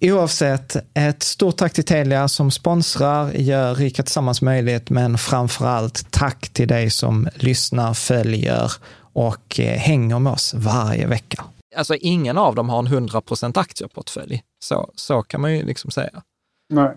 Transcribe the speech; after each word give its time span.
Oavsett, 0.00 0.76
ett 0.94 1.22
stort 1.22 1.56
tack 1.56 1.72
till 1.72 1.84
Telia 1.84 2.28
som 2.28 2.50
sponsrar, 2.50 3.32
gör 3.32 3.74
Rika 3.74 4.02
Tillsammans 4.02 4.42
möjligt, 4.42 4.90
men 4.90 5.18
framför 5.18 5.66
allt 5.66 6.10
tack 6.10 6.48
till 6.48 6.68
dig 6.68 6.90
som 6.90 7.28
lyssnar, 7.34 7.94
följer 7.94 8.72
och 9.12 9.60
eh, 9.60 9.78
hänger 9.78 10.18
med 10.18 10.32
oss 10.32 10.54
varje 10.54 11.06
vecka. 11.06 11.44
Alltså 11.76 11.94
ingen 11.94 12.38
av 12.38 12.54
dem 12.54 12.68
har 12.68 12.78
en 12.78 12.88
100% 13.08 13.58
aktieportfölj. 13.58 14.42
Så, 14.58 14.90
så 14.94 15.22
kan 15.22 15.40
man 15.40 15.56
ju 15.56 15.62
liksom 15.62 15.90
säga. 15.90 16.22
Nej. 16.68 16.96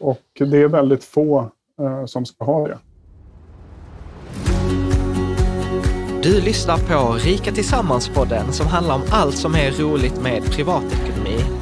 Och 0.00 0.22
det 0.38 0.62
är 0.62 0.68
väldigt 0.68 1.04
få 1.04 1.50
eh, 1.80 2.06
som 2.06 2.26
ska 2.26 2.44
ha 2.44 2.68
det. 2.68 2.78
Du 6.22 6.40
lyssnar 6.40 6.78
på 6.78 7.12
Rika 7.12 7.50
Tillsammans-podden 7.50 8.52
som 8.52 8.66
handlar 8.66 8.94
om 8.94 9.02
allt 9.10 9.36
som 9.36 9.54
är 9.54 9.70
roligt 9.70 10.22
med 10.22 10.42
privatekonomi 10.42 11.61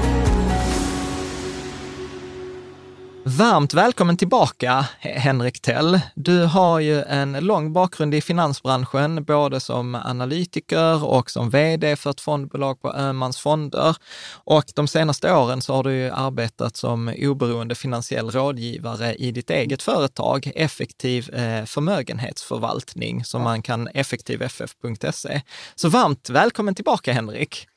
Varmt 3.37 3.73
välkommen 3.73 4.17
tillbaka, 4.17 4.85
Henrik 4.99 5.61
Tell. 5.61 5.99
Du 6.15 6.45
har 6.45 6.79
ju 6.79 7.01
en 7.01 7.31
lång 7.31 7.73
bakgrund 7.73 8.15
i 8.15 8.21
finansbranschen, 8.21 9.23
både 9.23 9.59
som 9.59 9.95
analytiker 9.95 11.05
och 11.05 11.31
som 11.31 11.49
vd 11.49 11.95
för 11.95 12.09
ett 12.09 12.21
fondbolag 12.21 12.81
på 12.81 12.93
Öhmans 12.93 13.39
fonder. 13.39 13.97
Och 14.43 14.63
de 14.75 14.87
senaste 14.87 15.33
åren 15.33 15.61
så 15.61 15.73
har 15.73 15.83
du 15.83 15.93
ju 15.93 16.09
arbetat 16.09 16.75
som 16.75 17.13
oberoende 17.17 17.75
finansiell 17.75 18.31
rådgivare 18.31 19.15
i 19.15 19.31
ditt 19.31 19.49
eget 19.49 19.83
företag, 19.83 20.51
Effektiv 20.55 21.29
eh, 21.33 21.65
förmögenhetsförvaltning, 21.65 23.25
som 23.25 23.41
man 23.41 23.61
kan 23.61 23.87
effektivff.se. 23.87 25.41
Så 25.75 25.89
varmt 25.89 26.29
välkommen 26.29 26.75
tillbaka, 26.75 27.13
Henrik. 27.13 27.67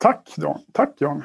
Tack, 0.00 0.32
Jan. 0.36 0.60
Tack, 0.72 0.94
Jan. 0.98 1.24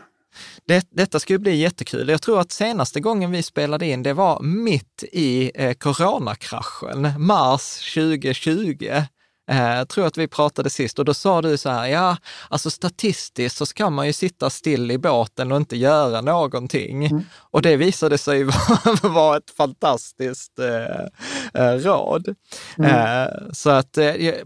Det, 0.68 0.88
detta 0.92 1.20
ska 1.20 1.34
ju 1.34 1.40
bli 1.40 1.56
jättekul. 1.56 2.10
Jag 2.10 2.22
tror 2.22 2.40
att 2.40 2.52
senaste 2.52 3.00
gången 3.00 3.32
vi 3.32 3.44
spelade 3.44 3.86
in, 3.86 4.04
det 4.04 4.14
var 4.14 4.42
mitt 4.42 5.04
i 5.12 5.52
eh, 5.56 5.74
coronakraschen, 5.74 7.14
mars 7.18 7.94
2020. 7.94 9.04
Eh, 9.50 9.84
tror 9.84 10.08
att 10.08 10.18
vi 10.18 10.28
pratade 10.28 10.70
sist 10.70 11.00
och 11.00 11.06
då 11.06 11.14
sa 11.14 11.42
du 11.42 11.58
så 11.58 11.70
här, 11.70 11.88
ja, 11.88 12.18
alltså 12.50 12.70
statistiskt 12.70 13.58
så 13.58 13.66
ska 13.66 13.90
man 13.90 14.08
ju 14.08 14.14
sitta 14.14 14.50
still 14.50 14.92
i 14.92 14.98
båten 14.98 15.52
och 15.52 15.58
inte 15.58 15.78
göra 15.78 16.22
någonting. 16.22 17.06
Mm. 17.06 17.24
Och 17.36 17.62
det 17.62 17.76
visade 17.76 18.18
sig 18.18 18.44
vara 19.02 19.38
ett 19.38 19.52
fantastiskt 19.58 20.60
eh, 20.60 21.64
eh, 21.64 21.74
råd. 21.74 22.36
Mm. 22.78 22.92
Eh, 22.92 23.34
så 23.52 23.70
att 23.70 23.98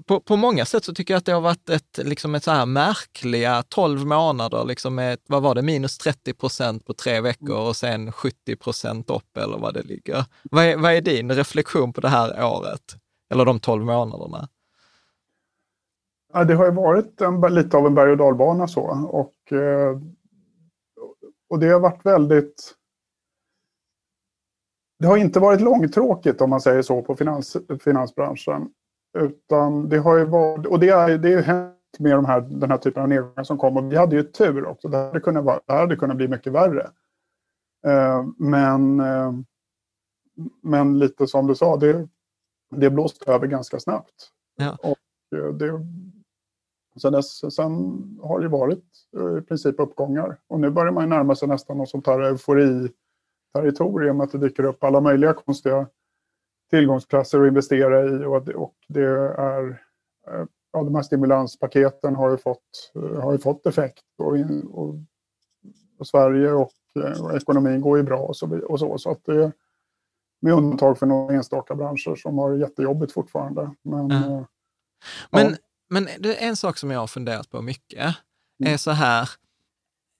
på, 0.06 0.19
på 0.19 0.35
många 0.35 0.66
sätt 0.66 0.85
så 0.85 0.94
tycker 0.94 1.13
jag 1.13 1.17
att 1.17 1.25
det 1.25 1.31
har 1.31 1.41
varit 1.41 1.69
ett, 1.69 2.00
liksom 2.03 2.35
ett 2.35 2.44
så 2.44 2.51
här 2.51 2.66
märkliga 2.66 3.63
12 3.69 4.06
månader, 4.06 4.66
liksom 4.66 4.95
med, 4.95 5.17
vad 5.28 5.41
var 5.41 5.56
det, 5.56 5.61
minus 5.61 5.97
30 5.97 6.34
procent 6.34 6.85
på 6.85 6.94
tre 6.94 7.22
veckor 7.22 7.57
och 7.57 7.75
sen 7.75 8.11
70 8.11 8.56
procent 8.56 9.09
upp 9.09 9.38
eller 9.38 9.57
vad 9.57 9.73
det 9.73 9.84
ligger. 9.84 10.25
Vad 10.44 10.66
är, 10.66 10.78
vad 10.78 10.94
är 10.94 11.01
din 11.01 11.31
reflektion 11.31 11.94
på 11.94 12.01
det 12.01 12.09
här 12.09 12.44
året? 12.44 12.95
Eller 13.34 13.45
de 13.45 13.59
12 13.59 13.85
månaderna? 13.85 14.47
Ja, 16.34 16.44
det 16.44 16.53
har 16.53 16.66
ju 16.66 16.72
varit 16.72 17.22
en, 17.22 17.42
lite 17.42 17.78
av 17.78 17.86
en 17.86 17.96
berg 17.96 18.12
och 18.12 18.18
dalbana 18.18 18.68
så. 18.68 18.81
Och, 19.11 19.53
eh, 19.53 20.00
och 21.50 21.59
det 21.59 21.67
har 21.67 21.79
varit 21.79 22.05
väldigt... 22.05 22.76
Det 25.00 25.08
har 25.08 25.17
inte 25.17 25.40
varit 25.40 25.61
långtråkigt 25.61 26.41
om 26.41 26.50
man 26.50 26.61
säger 26.61 26.82
så 26.82 27.02
på 27.02 27.16
finans, 27.16 27.58
finansbranschen. 27.84 28.73
Utan 29.17 29.90
det 29.90 29.97
har 29.97 30.17
ju 30.17 30.26
varit, 30.26 30.66
och 30.66 30.79
det 30.79 30.90
är, 30.90 31.17
det 31.17 31.34
är 31.34 31.41
hänt 31.41 31.76
med 32.00 32.11
de 32.11 32.26
här, 32.26 32.41
den 32.41 32.72
här 32.72 32.78
typen 32.78 33.03
av 33.03 33.09
nedgångar 33.09 33.44
som 33.44 33.58
kom. 33.58 33.78
Och 33.78 33.91
vi 33.91 33.96
hade 33.96 34.16
ju 34.16 34.23
tur 34.23 34.66
också. 34.66 34.88
Det 34.88 34.97
hade 34.97 35.20
kunnat, 35.20 35.44
vara, 35.44 35.59
det 35.66 35.73
hade 35.73 35.96
kunnat 35.96 36.17
bli 36.17 36.28
mycket 36.28 36.53
värre. 36.53 36.91
Eh, 37.85 38.26
men, 38.38 39.00
eh, 39.00 39.34
men 40.61 41.00
lite 41.00 41.28
som 41.28 41.47
du 41.47 41.55
sa, 41.55 41.78
det, 41.78 42.08
det 42.76 42.90
blåste 42.90 43.32
över 43.32 43.47
ganska 43.47 43.79
snabbt. 43.79 44.29
Ja. 44.55 44.78
Och 44.84 44.97
det, 45.53 45.72
Sen, 46.96 47.14
dess, 47.14 47.55
sen 47.55 48.03
har 48.23 48.40
det 48.40 48.47
varit 48.47 48.85
eh, 49.17 49.38
i 49.38 49.41
princip 49.41 49.79
uppgångar. 49.79 50.38
Och 50.47 50.59
nu 50.59 50.70
börjar 50.70 50.91
man 50.91 51.09
närma 51.09 51.35
sig 51.35 51.47
nästan 51.47 51.78
något 51.78 51.90
sånt 51.90 52.08
här 52.08 52.20
eufori-territorium. 52.20 54.23
Att 54.23 54.32
det 54.32 54.38
dyker 54.38 54.64
upp 54.64 54.84
alla 54.84 55.02
möjliga 55.02 55.34
konstiga 55.34 55.88
tillgångsklasser 56.70 57.41
att 57.41 57.47
investera 57.47 58.05
i. 58.05 58.26
Och, 58.26 58.49
och 58.49 58.76
det 58.88 59.05
är, 59.38 59.70
eh, 60.28 60.46
ja, 60.73 60.84
de 60.84 60.96
här 60.96 61.02
stimulanspaketen 61.02 62.16
har 62.16 62.32
ju 62.32 62.38
fått, 62.38 62.91
eh, 62.96 63.22
har 63.22 63.32
ju 63.32 63.38
fått 63.38 63.66
effekt. 63.66 64.03
Och, 64.17 64.35
och 64.72 64.96
och 66.02 66.08
Sverige 66.08 66.52
och, 66.52 66.72
och, 67.22 67.35
ekonomin 67.35 67.82
går 67.82 67.97
ju 67.97 68.03
bra 68.03 68.20
och 68.20 68.38
så. 68.38 68.66
Och 68.66 68.79
så, 68.79 68.97
så 68.97 69.11
att 69.11 69.26
det, 69.26 69.52
med 70.40 70.53
undantag 70.53 70.97
för 70.97 71.05
några 71.05 71.35
enstaka 71.35 71.76
branscher 71.76 72.16
som 72.16 72.38
har 72.38 72.55
jättejobbigt 72.55 73.11
fortfarande. 73.11 73.76
Men, 73.82 74.11
mm. 74.11 74.46
men, 75.32 75.55
men 75.91 76.08
en 76.23 76.55
sak 76.55 76.78
som 76.78 76.91
jag 76.91 76.99
har 76.99 77.08
funderat 77.08 77.49
på 77.49 77.61
mycket 77.61 78.16
är 78.64 78.78
så 78.78 78.91
här, 78.91 79.29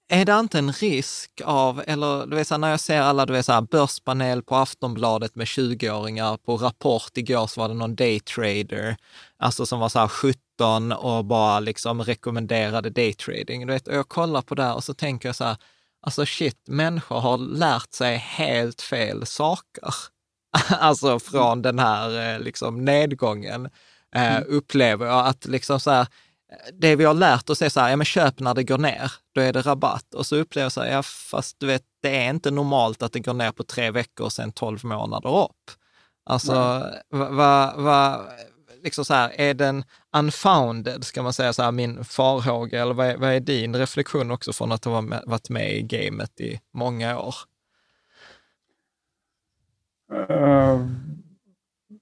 är 0.10 0.26
det 0.26 0.40
inte 0.40 0.60
en 0.60 0.72
risk 0.72 1.42
av, 1.46 1.84
eller 1.88 2.26
du 2.26 2.36
vet 2.36 2.48
så 2.48 2.54
här, 2.54 2.60
när 2.60 2.70
jag 2.70 2.80
ser 2.80 3.02
alla, 3.02 3.26
du 3.26 3.34
vet 3.34 3.46
så 3.46 3.52
här, 3.52 3.62
börspanel 3.62 4.44
på 4.44 4.56
Aftonbladet 4.56 5.36
med 5.36 5.46
20-åringar, 5.46 6.38
på 6.38 6.58
Rapport 6.58 7.18
igår 7.18 7.48
så 7.48 7.62
var 7.62 7.68
det 7.68 7.74
någon 7.74 7.96
daytrader, 7.96 8.98
alltså 9.38 9.66
som 9.66 9.80
var 9.80 9.90
så 9.90 10.00
här 10.00 10.08
17 10.08 10.92
och 10.92 11.26
bara 11.26 11.60
liksom 11.60 12.04
rekommenderade 12.04 12.90
daytrading. 12.90 13.68
Du 13.68 13.74
vet, 13.74 13.88
och 13.88 13.96
jag 13.96 14.10
kollar 14.10 14.42
på 14.42 14.56
det 14.56 14.64
här 14.64 14.76
och 14.76 14.84
så 14.84 14.94
tänker 14.94 15.30
jag 15.30 15.36
så 15.36 15.44
här, 15.44 15.58
alltså 16.02 16.26
shit, 16.26 16.68
människor 16.68 17.20
har 17.20 17.38
lärt 17.38 17.94
sig 17.94 18.18
helt 18.18 18.82
fel 18.82 19.26
saker. 19.26 19.94
alltså 20.70 21.20
från 21.20 21.62
den 21.62 21.80
här 21.80 22.34
eh, 22.34 22.40
liksom 22.40 22.86
nedgången, 22.86 23.70
eh, 24.16 24.36
mm. 24.36 24.44
upplever 24.48 25.06
jag 25.06 25.28
att 25.28 25.46
liksom 25.46 25.80
så 25.80 25.92
här, 25.92 26.08
det 26.74 26.96
vi 26.96 27.04
har 27.04 27.14
lärt 27.14 27.50
oss 27.50 27.62
är 27.62 27.70
så 27.70 27.80
här, 27.80 27.90
ja 27.90 27.96
men 27.96 28.06
köp 28.06 28.40
när 28.40 28.54
det 28.54 28.64
går 28.64 28.78
ner, 28.78 29.12
då 29.36 29.42
är 29.42 29.54
det 29.54 29.62
rabatt. 29.62 30.14
Och 30.14 30.26
så 30.26 30.36
upplever 30.36 30.66
jag 30.66 30.72
så 30.72 30.82
här, 30.82 30.92
ja 30.92 31.04
fast 31.04 31.60
du 31.60 31.66
vet, 31.68 31.84
det 32.02 32.18
är 32.18 32.30
inte 32.30 32.52
normalt 32.52 33.04
att 33.04 33.14
det 33.14 33.20
går 33.20 33.34
ner 33.34 33.52
på 33.52 33.64
tre 33.64 33.92
veckor 33.92 34.26
och 34.26 34.34
sen 34.34 34.52
tolv 34.52 34.86
månader 34.86 35.44
upp. 35.44 35.72
Alltså, 36.24 36.54
vad, 37.10 37.34
va, 37.34 37.74
va, 37.78 38.22
liksom 38.84 39.06
så 39.06 39.14
här, 39.14 39.32
är 39.36 39.54
den 39.54 39.84
unfounded, 40.18 41.04
ska 41.04 41.24
man 41.24 41.34
säga 41.34 41.54
så 41.54 41.64
här, 41.64 41.72
min 41.72 42.06
farhåga, 42.06 42.82
eller 42.82 42.94
vad 42.94 43.08
är, 43.08 43.18
vad 43.18 43.30
är 43.30 43.40
din 43.40 43.76
reflektion 43.76 44.32
också 44.32 44.54
från 44.54 44.72
att 44.72 44.86
ha 44.86 45.02
varit 45.26 45.50
med 45.50 45.72
i 45.72 45.82
gamet 45.82 46.40
i 46.40 46.60
många 46.74 47.20
år? 47.20 47.36
Uh, 50.14 50.88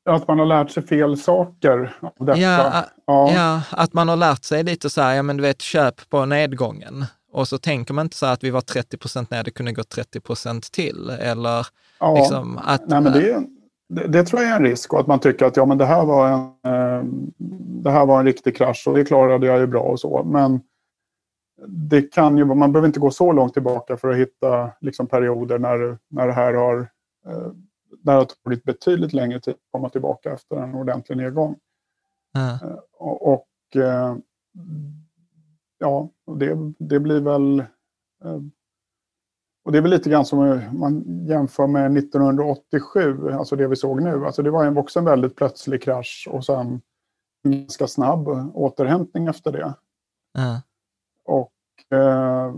att 0.06 0.28
man 0.28 0.40
har 0.40 0.46
lärt 0.46 0.72
sig 0.72 0.84
fel 0.84 1.18
saker 1.18 1.98
av 2.02 2.26
detta. 2.26 2.40
Ja, 2.40 2.86
ja. 3.06 3.32
ja, 3.34 3.62
att 3.72 3.94
man 3.94 4.08
har 4.10 4.16
lärt 4.16 4.44
sig 4.44 4.64
lite 4.64 4.90
så 4.90 5.02
här, 5.02 5.16
ja 5.16 5.24
men 5.24 5.38
du 5.38 5.44
vet, 5.44 5.62
köp 5.62 6.10
på 6.10 6.26
nedgången. 6.26 7.06
Och 7.32 7.48
så 7.48 7.58
tänker 7.58 7.94
man 7.94 8.06
inte 8.06 8.18
så 8.18 8.26
här 8.26 8.34
att 8.34 8.44
vi 8.44 8.50
var 8.50 8.62
30 8.62 8.98
procent 8.98 9.32
ner, 9.32 9.44
det 9.44 9.52
kunde 9.52 9.72
gå 9.72 9.84
30 9.84 10.20
procent 10.20 10.72
till. 10.72 11.10
Eller 11.10 11.68
ja, 12.00 12.16
liksom 12.16 12.60
att... 12.64 12.88
Nej, 12.88 13.02
men 13.02 13.14
det, 13.14 13.44
det, 13.90 14.08
det, 14.08 14.24
tror 14.24 14.42
jag 14.42 14.52
är 14.52 14.56
en 14.56 14.64
risk 14.64 14.94
och 14.94 15.00
att 15.00 15.08
man 15.08 15.20
tycker 15.20 15.46
att 15.46 15.58
ja, 15.58 15.66
men 15.66 15.78
det, 15.78 15.86
här 15.86 16.06
var 16.06 16.28
en, 16.28 16.40
eh, 16.42 17.04
det 17.84 17.92
här 17.92 18.06
var 18.06 18.20
en 18.20 18.26
riktig 18.26 18.58
krasch 18.58 18.88
och 18.88 18.96
det 18.96 19.06
klarade 19.06 19.48
jag 19.48 19.60
ju 19.60 19.68
bra 19.68 19.82
och 19.82 20.00
så. 20.00 20.24
Men 20.24 20.62
det 21.68 22.02
kan 22.02 22.38
ju, 22.38 22.46
man 22.46 22.72
behöver 22.72 22.88
inte 22.88 23.00
gå 23.00 23.12
så 23.12 23.32
långt 23.32 23.54
tillbaka 23.54 23.98
för 23.98 24.10
att 24.10 24.18
hitta 24.18 24.72
liksom, 24.82 25.08
perioder 25.08 25.60
när, 25.60 25.98
när 26.10 26.28
det 26.28 26.34
här 26.34 26.54
har 26.54 26.80
eh, 27.28 27.52
det 27.98 28.12
har 28.12 28.26
tagit 28.26 28.64
betydligt 28.64 29.14
längre 29.14 29.40
tid 29.40 29.54
att 29.54 29.72
komma 29.72 29.90
tillbaka 29.90 30.34
efter 30.34 30.56
en 30.56 30.76
ordentlig 30.76 31.18
nedgång. 31.18 31.60
Mm. 32.38 32.78
Och, 32.92 33.34
och, 33.34 33.76
eh, 33.76 34.16
ja, 35.78 36.10
det, 36.38 36.58
det 36.80 37.00
blir 37.00 37.22
väl... 37.22 37.60
Eh, 38.24 38.42
och 39.64 39.72
det 39.72 39.78
är 39.78 39.82
väl 39.82 39.92
lite 39.92 40.10
grann 40.10 40.26
som 40.26 40.62
man 40.74 41.26
jämför 41.28 41.68
med 41.68 41.98
1987, 41.98 43.30
alltså 43.32 43.56
det 43.56 43.68
vi 43.68 43.76
såg 43.76 44.02
nu. 44.02 44.26
Alltså 44.26 44.42
det 44.42 44.52
var 44.52 44.78
också 44.78 45.00
en 45.00 45.06
väldigt 45.06 45.36
plötslig 45.36 45.84
krasch 45.84 46.28
och 46.32 46.46
sen 46.46 46.82
en 47.44 47.52
ganska 47.52 47.88
snabb 47.88 48.28
återhämtning 48.54 49.28
efter 49.28 49.52
det. 49.52 49.74
Mm. 50.38 50.60
Och 51.26 51.54
eh, 51.98 52.54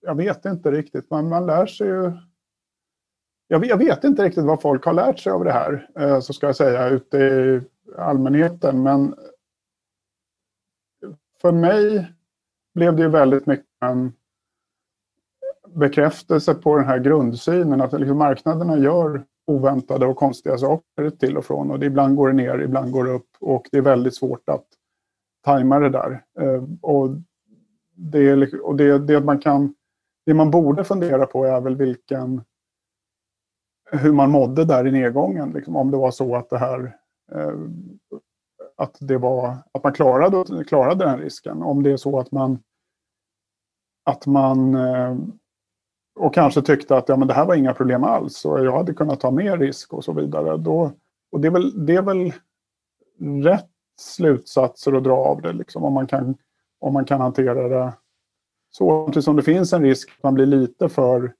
jag 0.00 0.14
vet 0.14 0.44
inte 0.44 0.70
riktigt, 0.70 1.10
men 1.10 1.28
man 1.28 1.46
lär 1.46 1.66
sig 1.66 1.86
ju 1.86 2.12
jag, 3.52 3.66
jag, 3.66 3.76
vet 3.76 4.04
inte 4.04 4.24
riktigt 4.24 4.44
vad 4.44 4.62
folk 4.62 4.84
har 4.84 4.92
lärt 4.92 5.18
sig 5.18 5.32
av 5.32 5.44
det 5.44 5.52
här, 5.52 5.88
eh, 5.98 6.20
så 6.20 6.32
ska 6.32 6.46
jag 6.46 6.56
säga, 6.56 6.88
ute 6.88 7.18
i 7.18 7.60
allmänheten. 7.96 8.82
Men 8.82 9.14
för 11.40 11.52
mig 11.52 12.12
blev 12.74 12.96
det 12.96 13.02
ju 13.02 13.08
väldigt 13.08 13.46
mycket 13.46 13.66
en 13.80 14.12
bekräftelse 15.68 16.54
på 16.54 16.76
den 16.76 16.86
här 16.86 16.98
grundsynen 16.98 17.80
att 17.80 17.92
liksom 17.92 18.18
marknaderna 18.18 18.78
gör 18.78 19.24
oväntade 19.46 20.06
och 20.06 20.16
konstiga 20.16 20.58
saker 20.58 21.10
till 21.10 21.36
och 21.36 21.44
från. 21.44 21.70
Och 21.70 21.78
det 21.78 21.86
ibland 21.86 22.16
går 22.16 22.28
det 22.28 22.34
ner, 22.34 22.58
ibland 22.58 22.92
går 22.92 23.04
det 23.04 23.10
upp 23.10 23.30
och 23.40 23.68
det 23.72 23.78
är 23.78 23.82
väldigt 23.82 24.16
svårt 24.16 24.48
att 24.48 24.66
tajma 25.44 25.78
det 25.78 25.90
där. 25.90 26.24
Eh, 26.40 26.64
och 26.80 27.08
det, 27.94 28.52
och 28.54 28.76
det, 28.76 28.98
det, 28.98 29.20
man 29.20 29.38
kan, 29.38 29.74
det 30.26 30.34
man 30.34 30.50
borde 30.50 30.84
fundera 30.84 31.26
på 31.26 31.44
är 31.44 31.60
väl 31.60 31.76
vilken 31.76 32.40
hur 33.92 34.12
man 34.12 34.30
mådde 34.30 34.64
där 34.64 34.86
i 34.86 34.92
nedgången. 34.92 35.50
Liksom, 35.50 35.76
om 35.76 35.90
det 35.90 35.96
var 35.96 36.10
så 36.10 36.36
att 36.36 36.50
det 36.50 36.58
här 36.58 36.96
eh, 37.32 37.58
att, 38.76 38.96
det 39.00 39.18
var, 39.18 39.56
att 39.72 39.84
man 39.84 39.92
klarade, 39.92 40.64
klarade 40.64 41.04
den 41.04 41.18
risken. 41.18 41.62
Om 41.62 41.82
det 41.82 41.92
är 41.92 41.96
så 41.96 42.18
att 42.18 42.32
man 42.32 42.58
att 44.04 44.26
man 44.26 44.74
eh, 44.74 45.16
och 46.14 46.34
kanske 46.34 46.62
tyckte 46.62 46.96
att 46.96 47.08
ja, 47.08 47.16
men 47.16 47.28
det 47.28 47.34
här 47.34 47.46
var 47.46 47.54
inga 47.54 47.74
problem 47.74 48.04
alls 48.04 48.44
och 48.44 48.64
jag 48.64 48.72
hade 48.72 48.94
kunnat 48.94 49.20
ta 49.20 49.30
mer 49.30 49.58
risk 49.58 49.92
och 49.92 50.04
så 50.04 50.12
vidare. 50.12 50.56
Då, 50.56 50.92
och 51.32 51.40
det 51.40 51.48
är, 51.48 51.52
väl, 51.52 51.86
det 51.86 51.96
är 51.96 52.02
väl 52.02 52.32
rätt 53.44 53.70
slutsatser 54.00 54.92
att 54.92 55.04
dra 55.04 55.16
av 55.16 55.42
det, 55.42 55.52
liksom, 55.52 55.84
om, 55.84 55.92
man 55.92 56.06
kan, 56.06 56.36
om 56.80 56.92
man 56.92 57.04
kan 57.04 57.20
hantera 57.20 57.68
det 57.68 57.92
så. 58.70 59.04
Samtidigt 59.04 59.24
som 59.24 59.36
det 59.36 59.42
finns 59.42 59.72
en 59.72 59.82
risk 59.82 60.10
att 60.16 60.22
man 60.22 60.34
blir 60.34 60.46
lite 60.46 60.88
för 60.88 61.34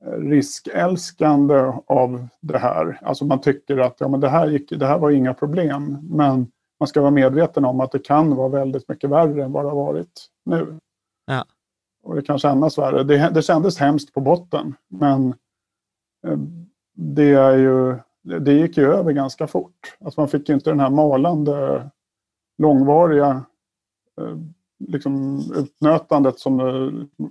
riskälskande 0.00 1.72
av 1.86 2.28
det 2.40 2.58
här. 2.58 2.98
Alltså 3.02 3.24
man 3.24 3.40
tycker 3.40 3.78
att 3.78 3.96
ja, 3.98 4.08
men 4.08 4.20
det, 4.20 4.28
här 4.28 4.46
gick, 4.46 4.70
det 4.70 4.86
här 4.86 4.98
var 4.98 5.10
inga 5.10 5.34
problem. 5.34 5.98
Men 6.10 6.50
man 6.80 6.86
ska 6.86 7.00
vara 7.00 7.10
medveten 7.10 7.64
om 7.64 7.80
att 7.80 7.92
det 7.92 7.98
kan 7.98 8.36
vara 8.36 8.48
väldigt 8.48 8.88
mycket 8.88 9.10
värre 9.10 9.44
än 9.44 9.52
vad 9.52 9.64
det 9.64 9.68
har 9.68 9.76
varit 9.76 10.26
nu. 10.44 10.78
Ja. 11.26 11.44
Och 12.02 12.14
det 12.14 12.22
kan 12.22 12.38
kännas 12.38 12.78
värre. 12.78 13.04
Det, 13.04 13.30
det 13.34 13.42
kändes 13.42 13.78
hemskt 13.78 14.14
på 14.14 14.20
botten. 14.20 14.74
Men 14.88 15.28
eh, 16.26 16.38
det, 16.94 17.32
är 17.32 17.56
ju, 17.56 17.96
det 18.40 18.52
gick 18.52 18.76
ju 18.76 18.92
över 18.92 19.12
ganska 19.12 19.46
fort. 19.46 19.96
Alltså 20.00 20.20
man 20.20 20.28
fick 20.28 20.48
inte 20.48 20.70
den 20.70 20.80
här 20.80 20.90
malande, 20.90 21.90
långvariga 22.58 23.44
eh, 24.20 24.36
liksom 24.78 25.42
utnötandet 25.56 26.38
som, 26.38 26.60
eh, 26.60 27.26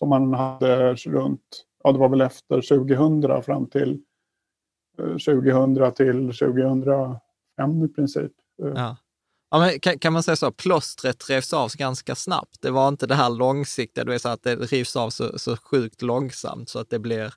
som 0.00 0.08
man 0.08 0.34
hade 0.34 0.94
runt, 0.94 1.64
ja 1.84 1.92
det 1.92 1.98
var 1.98 2.08
väl 2.08 2.20
efter 2.20 2.60
2000 2.60 3.42
fram 3.42 3.66
till 3.66 4.02
2000 4.96 5.76
eh, 5.76 5.90
till 5.90 6.32
2005 6.38 7.84
i 7.84 7.88
princip. 7.88 8.32
Eh. 8.62 8.72
Ja. 8.74 8.96
Ja, 9.50 9.58
men 9.58 9.80
kan, 9.80 9.98
kan, 9.98 10.12
man 10.12 10.22
säga 10.22 10.36
så, 10.36 10.52
plåstret 10.52 11.30
revs 11.30 11.52
av 11.52 11.70
ganska 11.76 12.14
snabbt. 12.14 12.62
Det 12.62 12.70
var 12.70 12.88
inte 12.88 13.06
det 13.06 13.14
här 13.14 13.30
långsiktiga, 13.30 14.04
du 14.04 14.12
vet 14.12 14.22
så 14.22 14.28
att 14.28 14.42
det 14.42 14.56
rivs 14.56 14.96
av 14.96 15.10
så, 15.10 15.38
så 15.38 15.56
sjukt 15.56 16.02
långsamt 16.02 16.68
så 16.68 16.78
att 16.78 16.90
det 16.90 16.98
blir 16.98 17.34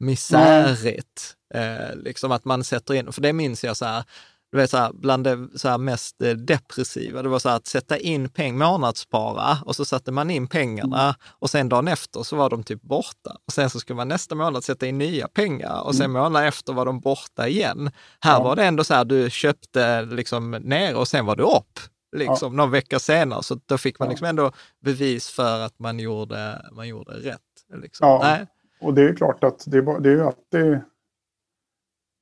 misärigt. 0.00 1.36
Eh, 1.54 1.96
liksom 1.96 2.32
att 2.32 2.44
man 2.44 2.64
sätter 2.64 2.94
in, 2.94 3.12
för 3.12 3.22
det 3.22 3.32
minns 3.32 3.64
jag 3.64 3.76
så 3.76 3.84
här, 3.84 4.04
du 4.50 4.58
vet, 4.58 4.70
så 4.70 4.76
här, 4.76 4.92
bland 4.92 5.24
det 5.24 5.48
så 5.54 5.78
mest 5.78 6.22
eh, 6.22 6.30
depressiva, 6.30 7.22
det 7.22 7.28
var 7.28 7.38
så 7.38 7.48
här 7.48 7.56
att 7.56 7.66
sätta 7.66 7.98
in 7.98 8.28
pengar, 8.28 8.70
månadsspara 8.70 9.58
och 9.64 9.76
så 9.76 9.84
satte 9.84 10.12
man 10.12 10.30
in 10.30 10.48
pengarna 10.48 11.02
mm. 11.02 11.14
och 11.38 11.50
sen 11.50 11.68
dagen 11.68 11.88
efter 11.88 12.22
så 12.22 12.36
var 12.36 12.50
de 12.50 12.62
typ 12.62 12.82
borta. 12.82 13.36
Och 13.46 13.52
sen 13.52 13.70
så 13.70 13.80
skulle 13.80 13.96
man 13.96 14.08
nästa 14.08 14.34
månad 14.34 14.64
sätta 14.64 14.86
in 14.86 14.98
nya 14.98 15.28
pengar 15.28 15.82
och 15.86 15.94
sen 15.94 16.04
mm. 16.04 16.22
månaden 16.22 16.48
efter 16.48 16.72
var 16.72 16.86
de 16.86 17.00
borta 17.00 17.48
igen. 17.48 17.90
Här 18.20 18.32
ja. 18.32 18.42
var 18.42 18.56
det 18.56 18.64
ändå 18.64 18.84
så 18.84 18.94
här, 18.94 19.04
du 19.04 19.30
köpte 19.30 20.02
liksom 20.02 20.50
ner 20.50 20.96
och 20.96 21.08
sen 21.08 21.26
var 21.26 21.36
du 21.36 21.42
upp 21.42 21.80
liksom 22.16 22.52
ja. 22.52 22.56
någon 22.56 22.70
vecka 22.70 22.98
senare. 22.98 23.42
Så 23.42 23.60
då 23.66 23.78
fick 23.78 23.98
man 23.98 24.08
liksom 24.08 24.26
ändå 24.26 24.52
bevis 24.80 25.30
för 25.30 25.60
att 25.60 25.78
man 25.78 25.98
gjorde, 25.98 26.62
man 26.72 26.88
gjorde 26.88 27.12
rätt. 27.12 27.40
Liksom. 27.82 28.08
Ja, 28.08 28.20
Nej. 28.22 28.46
och 28.80 28.94
det 28.94 29.02
är 29.02 29.14
klart 29.14 29.44
att 29.44 29.64
det, 29.66 30.00
det 30.00 30.08
är 30.08 30.14
ju 30.14 30.26
alltid 30.26 30.72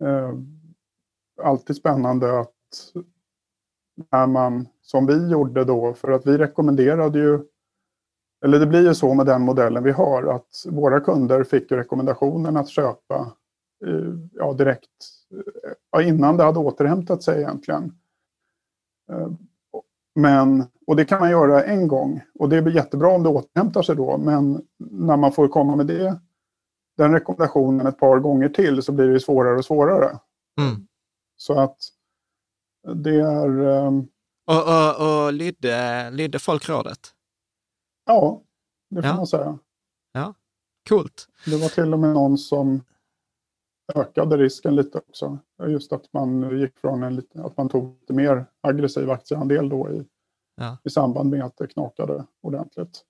eh, 0.04 0.33
alltid 1.43 1.76
spännande 1.76 2.40
att 2.40 2.52
när 4.12 4.26
man, 4.26 4.69
som 4.83 5.07
vi 5.07 5.31
gjorde 5.31 5.64
då, 5.64 5.95
för 5.95 6.12
att 6.12 6.26
vi 6.26 6.38
rekommenderade 6.38 7.19
ju, 7.19 7.40
eller 8.45 8.59
det 8.59 8.66
blir 8.66 8.88
ju 8.88 8.95
så 8.95 9.14
med 9.14 9.26
den 9.26 9.43
modellen 9.43 9.83
vi 9.83 9.93
har, 9.93 10.23
att 10.23 10.64
våra 10.66 11.00
kunder 11.00 11.45
fick 11.45 11.73
rekommendationen 11.73 12.57
att 12.57 12.69
köpa 12.69 13.33
eh, 13.87 14.14
ja, 14.33 14.52
direkt 14.52 14.90
ja, 15.90 16.02
innan 16.02 16.37
det 16.37 16.45
hade 16.45 16.59
återhämtat 16.59 17.23
sig 17.23 17.38
egentligen. 17.38 17.93
Eh, 19.12 19.31
men, 20.14 20.64
och 20.87 20.97
det 20.97 21.05
kan 21.05 21.21
man 21.21 21.31
göra 21.31 21.64
en 21.64 21.88
gång 21.88 22.23
och 22.38 22.49
det 22.49 22.57
är 22.57 22.71
jättebra 22.71 23.09
om 23.09 23.23
det 23.23 23.28
återhämtar 23.28 23.83
sig 23.83 23.97
då, 23.97 24.19
men 24.19 24.62
när 24.78 25.16
man 25.16 25.33
får 25.33 25.49
komma 25.49 25.76
med 25.76 25.87
det, 25.87 26.21
den 26.97 27.12
rekommendationen 27.12 27.87
ett 27.87 27.99
par 27.99 28.19
gånger 28.19 28.49
till 28.49 28.83
så 28.83 28.93
blir 28.93 29.07
det 29.07 29.21
svårare 29.21 29.57
och 29.57 29.64
svårare. 29.64 30.19
Mm. 30.61 30.87
Så 31.37 31.61
att 31.61 31.78
det 32.95 33.21
är... 33.21 33.59
Um... 33.61 34.09
Och, 34.47 34.62
och, 34.69 35.25
och 35.26 35.33
lydde, 35.33 36.11
lydde 36.11 36.38
folk 36.38 36.69
rådet? 36.69 36.99
Ja, 38.05 38.43
det 38.90 39.02
får 39.02 39.11
Ja. 39.11 39.16
man 39.16 39.26
säga. 39.26 39.59
Ja, 40.12 40.35
coolt. 40.88 41.28
Det 41.47 41.57
var 41.57 41.69
till 41.69 41.93
och 41.93 41.99
med 41.99 42.14
någon 42.14 42.38
som 42.38 42.83
ökade 43.95 44.37
risken 44.37 44.76
lite 44.76 44.99
också. 44.99 45.38
Just 45.66 45.93
att 45.93 46.12
man 46.12 46.59
gick 46.59 46.78
från 46.78 47.02
en 47.02 47.16
lite, 47.16 47.43
att 47.45 47.57
man 47.57 47.69
tog 47.69 48.00
lite 48.00 48.12
mer 48.12 48.47
aggressiv 48.61 49.11
aktieandel 49.11 49.69
då 49.69 49.90
i, 49.90 50.05
Ja. 50.57 50.78
i 50.85 50.90
samband 50.90 51.31
med 51.31 51.45
att 51.45 51.57
det 51.57 51.66
knakade 51.66 52.26
ordentligt. 52.43 53.05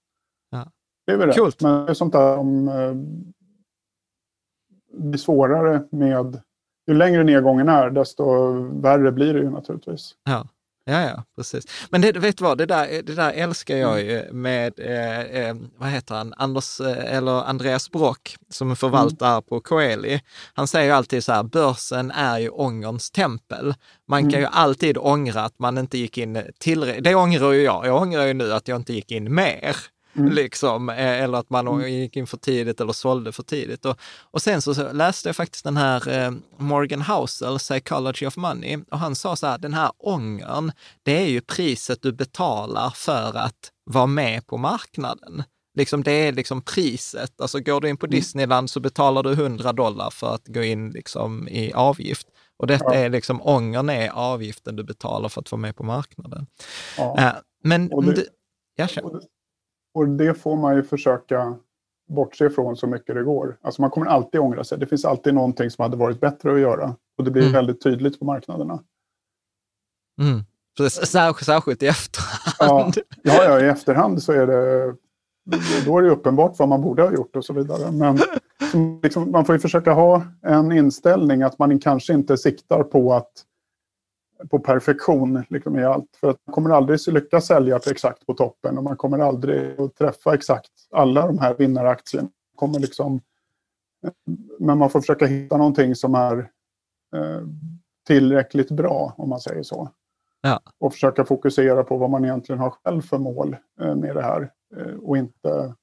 Ja. 0.50 0.72
Det 1.06 1.12
är 1.12 1.16
väl 1.16 1.26
rätt. 1.28 1.36
Coolt. 1.36 1.60
Men 1.62 1.86
det 1.86 1.92
är 1.92 1.94
sånt 1.94 2.12
där 2.12 2.36
som 2.36 2.68
eh, 2.68 2.94
blir 4.98 5.18
svårare 5.18 5.88
med... 5.90 6.42
Ju 6.86 6.94
längre 6.94 7.24
nedgången 7.24 7.68
är, 7.68 7.90
desto 7.90 8.52
värre 8.80 9.12
blir 9.12 9.34
det 9.34 9.40
ju 9.40 9.50
naturligtvis. 9.50 10.14
Ja. 10.24 10.46
Ja, 10.88 11.02
ja, 11.02 11.24
precis. 11.36 11.64
Men 11.90 12.00
det, 12.00 12.12
vet 12.12 12.38
du 12.38 12.44
vad, 12.44 12.58
det 12.58 12.66
där, 12.66 13.02
det 13.02 13.14
där 13.14 13.32
älskar 13.32 13.76
jag 13.76 14.02
ju 14.02 14.32
med, 14.32 14.80
eh, 14.80 15.20
eh, 15.20 15.56
vad 15.76 15.88
heter 15.88 16.14
han, 16.14 16.34
Anders, 16.36 16.80
eh, 16.80 17.16
eller 17.16 17.48
Andreas 17.48 17.90
Brock 17.90 18.36
som 18.50 18.76
förvaltar 18.76 19.40
på 19.40 19.60
Coeli. 19.60 20.20
Han 20.54 20.68
säger 20.68 20.86
ju 20.86 20.92
alltid 20.92 21.24
så 21.24 21.32
här, 21.32 21.42
börsen 21.42 22.10
är 22.10 22.38
ju 22.38 22.48
ångerns 22.48 23.10
tempel. 23.10 23.74
Man 24.08 24.30
kan 24.30 24.40
ju 24.40 24.46
alltid 24.46 24.98
ångra 24.98 25.40
att 25.40 25.58
man 25.58 25.78
inte 25.78 25.98
gick 25.98 26.18
in 26.18 26.42
tillräckligt. 26.58 27.04
Det 27.04 27.14
ångrar 27.14 27.52
ju 27.52 27.62
jag. 27.62 27.86
Jag 27.86 28.02
ångrar 28.02 28.26
ju 28.26 28.34
nu 28.34 28.52
att 28.52 28.68
jag 28.68 28.76
inte 28.76 28.92
gick 28.92 29.12
in 29.12 29.34
mer. 29.34 29.76
Liksom, 30.16 30.88
eh, 30.88 31.22
eller 31.22 31.38
att 31.38 31.50
man 31.50 31.92
gick 31.92 32.16
in 32.16 32.26
för 32.26 32.36
tidigt 32.36 32.80
eller 32.80 32.92
sålde 32.92 33.32
för 33.32 33.42
tidigt. 33.42 33.84
Och, 33.84 33.96
och 34.30 34.42
sen 34.42 34.62
så, 34.62 34.92
läste 34.92 35.28
jag 35.28 35.36
faktiskt 35.36 35.64
den 35.64 35.76
här 35.76 36.08
eh, 36.08 36.30
Morgan 36.58 37.02
Housel, 37.02 37.58
Psychology 37.58 38.26
of 38.26 38.36
Money, 38.36 38.78
och 38.90 38.98
han 38.98 39.14
sa 39.14 39.36
så 39.36 39.46
här, 39.46 39.58
den 39.58 39.74
här 39.74 39.90
ångern, 39.98 40.72
det 41.02 41.22
är 41.22 41.26
ju 41.28 41.40
priset 41.40 42.02
du 42.02 42.12
betalar 42.12 42.90
för 42.90 43.36
att 43.36 43.72
vara 43.90 44.06
med 44.06 44.46
på 44.46 44.56
marknaden. 44.56 45.42
Liksom 45.78 46.02
det 46.02 46.12
är 46.12 46.32
liksom 46.32 46.62
priset. 46.62 47.40
Alltså 47.40 47.60
går 47.60 47.80
du 47.80 47.88
in 47.88 47.96
på 47.96 48.06
Disneyland 48.06 48.70
så 48.70 48.80
betalar 48.80 49.22
du 49.22 49.32
100 49.32 49.72
dollar 49.72 50.10
för 50.10 50.34
att 50.34 50.46
gå 50.46 50.62
in 50.62 50.90
liksom 50.90 51.48
i 51.48 51.72
avgift. 51.72 52.26
Och 52.58 52.66
detta 52.66 52.94
är 52.94 53.08
liksom, 53.08 53.42
ångern 53.42 53.90
är 53.90 54.08
avgiften 54.08 54.76
du 54.76 54.84
betalar 54.84 55.28
för 55.28 55.40
att 55.40 55.52
vara 55.52 55.60
med 55.60 55.76
på 55.76 55.84
marknaden. 55.84 56.46
Ja. 56.96 57.18
Eh, 57.18 57.32
men, 57.64 57.92
Och 57.92 58.04
det- 58.04 58.12
du, 58.12 58.26
ja, 58.76 58.86
kör. 58.88 59.02
Och 59.96 60.08
det, 60.08 60.34
får 60.34 60.56
man 60.56 60.76
ju 60.76 60.82
försöka 60.82 61.54
bortse 62.08 62.50
från 62.50 62.76
så 62.76 62.86
mycket 62.86 63.14
det 63.14 63.22
går. 63.22 63.56
Alltså 63.62 63.82
man 63.82 63.90
kommer 63.90 64.06
alltid 64.06 64.40
ångra 64.40 64.64
sig. 64.64 64.78
Det 64.78 64.86
finns 64.86 65.04
alltid 65.04 65.34
någonting 65.34 65.70
som 65.70 65.82
hade 65.82 65.96
varit 65.96 66.20
bättre 66.20 66.52
att 66.54 66.60
göra. 66.60 66.96
Och 67.18 67.24
det 67.24 67.30
blir 67.30 67.42
Mm. 67.42 67.52
väldigt 67.52 67.82
tydligt 67.82 68.18
på 68.18 68.24
marknaderna. 68.24 68.82
Mm. 70.20 70.40
Särskilt, 71.06 71.46
särskilt 71.46 71.82
i 71.82 71.86
Ja, 71.86 71.90
efterhand. 71.92 72.94
ja, 73.22 73.44
ja, 73.44 73.60
i 73.60 73.64
efterhand 73.68 74.22
så 74.22 74.32
är 74.32 74.46
det... 74.46 74.94
Då 75.86 75.98
är 75.98 76.02
det 76.02 76.10
uppenbart 76.10 76.58
vad 76.58 76.68
man 76.68 76.82
borde 76.82 77.02
ha 77.02 77.12
gjort 77.12 77.36
och 77.36 77.44
så 77.44 77.52
vidare. 77.52 77.92
Men 77.92 78.18
som 78.72 79.00
liksom, 79.02 79.30
man 79.30 79.44
får 79.44 79.54
ju 79.54 79.58
försöka 79.58 79.92
ha 79.92 80.22
en 80.42 80.72
inställning 80.72 81.42
att 81.42 81.58
man 81.58 81.78
kanske 81.78 82.12
inte 82.12 82.36
siktar 82.38 82.82
på 82.82 83.12
att 83.14 83.32
på 84.50 84.58
perfektion 84.58 85.44
liksom 85.48 85.78
i 85.78 85.84
allt. 85.84 86.16
För 86.20 86.30
att 86.30 86.36
man 86.46 86.54
kommer 86.54 86.70
aldrig 86.70 86.94
att 86.94 87.06
lyckas 87.06 87.46
sälja 87.46 87.78
till 87.78 87.92
exakt 87.92 88.26
på 88.26 88.34
toppen 88.34 88.78
och 88.78 88.84
man 88.84 88.96
kommer 88.96 89.18
aldrig 89.18 89.80
att 89.80 89.94
träffa 89.94 90.34
exakt 90.34 90.70
alla 90.90 91.26
de 91.26 91.38
här 91.38 91.54
vinnaraktierna. 91.54 92.28
Kommer 92.54 92.78
liksom, 92.78 93.20
men 94.58 94.78
man 94.78 94.90
får 94.90 95.00
försöka 95.00 95.26
hitta 95.26 95.56
någonting 95.56 95.94
som 95.94 96.14
är 96.14 96.38
eh, 97.16 97.40
tillräckligt 98.06 98.70
bra, 98.70 99.14
om 99.16 99.28
man 99.28 99.40
säger 99.40 99.62
så. 99.62 99.90
Ja. 100.40 100.60
Och 100.78 100.92
försöka 100.92 101.24
fokusera 101.24 101.84
på 101.84 101.96
vad 101.96 102.10
man 102.10 102.24
egentligen 102.24 102.58
har 102.58 102.70
själv 102.70 103.02
för 103.02 103.18
mål 103.18 103.56
eh, 103.80 103.96
med 103.96 104.16
det 104.16 104.22
här. 104.22 104.52
Eh, 104.76 104.94
och 104.94 105.16
inte... 105.16 105.74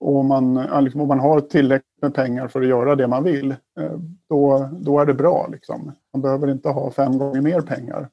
Och 0.00 0.24
man, 0.24 0.56
ja, 0.56 0.80
liksom, 0.80 1.00
om 1.00 1.08
man 1.08 1.20
har 1.20 1.40
tillräckligt 1.40 2.02
med 2.02 2.14
pengar 2.14 2.48
för 2.48 2.60
att 2.62 2.68
göra 2.68 2.96
det 2.96 3.06
man 3.06 3.24
vill, 3.24 3.50
eh, 3.50 3.92
då, 4.28 4.68
då 4.80 5.00
är 5.00 5.06
det 5.06 5.14
bra. 5.14 5.48
Liksom. 5.52 5.92
Man 6.12 6.22
behöver 6.22 6.50
inte 6.50 6.68
ha 6.68 6.90
fem 6.90 7.18
gånger 7.18 7.40
mer 7.40 7.60
pengar. 7.60 8.08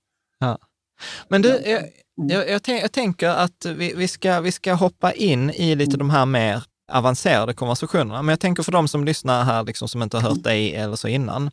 Men 1.28 1.42
du, 1.42 1.50
jag, 1.66 1.84
jag, 2.16 2.50
jag, 2.50 2.64
tänk, 2.64 2.84
jag 2.84 2.92
tänker 2.92 3.30
att 3.30 3.66
vi, 3.66 3.94
vi, 3.94 4.08
ska, 4.08 4.40
vi 4.40 4.52
ska 4.52 4.74
hoppa 4.74 5.12
in 5.12 5.50
i 5.50 5.76
lite 5.76 5.98
de 5.98 6.10
här 6.10 6.26
mer 6.26 6.64
avancerade 6.92 7.54
konversationerna. 7.54 8.22
Men 8.22 8.34
jag 8.34 8.40
tänker 8.40 8.64
för 8.64 8.72
de 8.72 8.88
som 8.88 9.06
lyssnar 9.06 9.44
här, 9.44 9.64
liksom, 9.64 9.88
som 9.88 10.02
inte 10.02 10.18
har 10.18 10.30
hört 10.30 10.44
dig 10.44 10.76
eller 10.76 10.96
så 10.96 11.08
innan. 11.08 11.52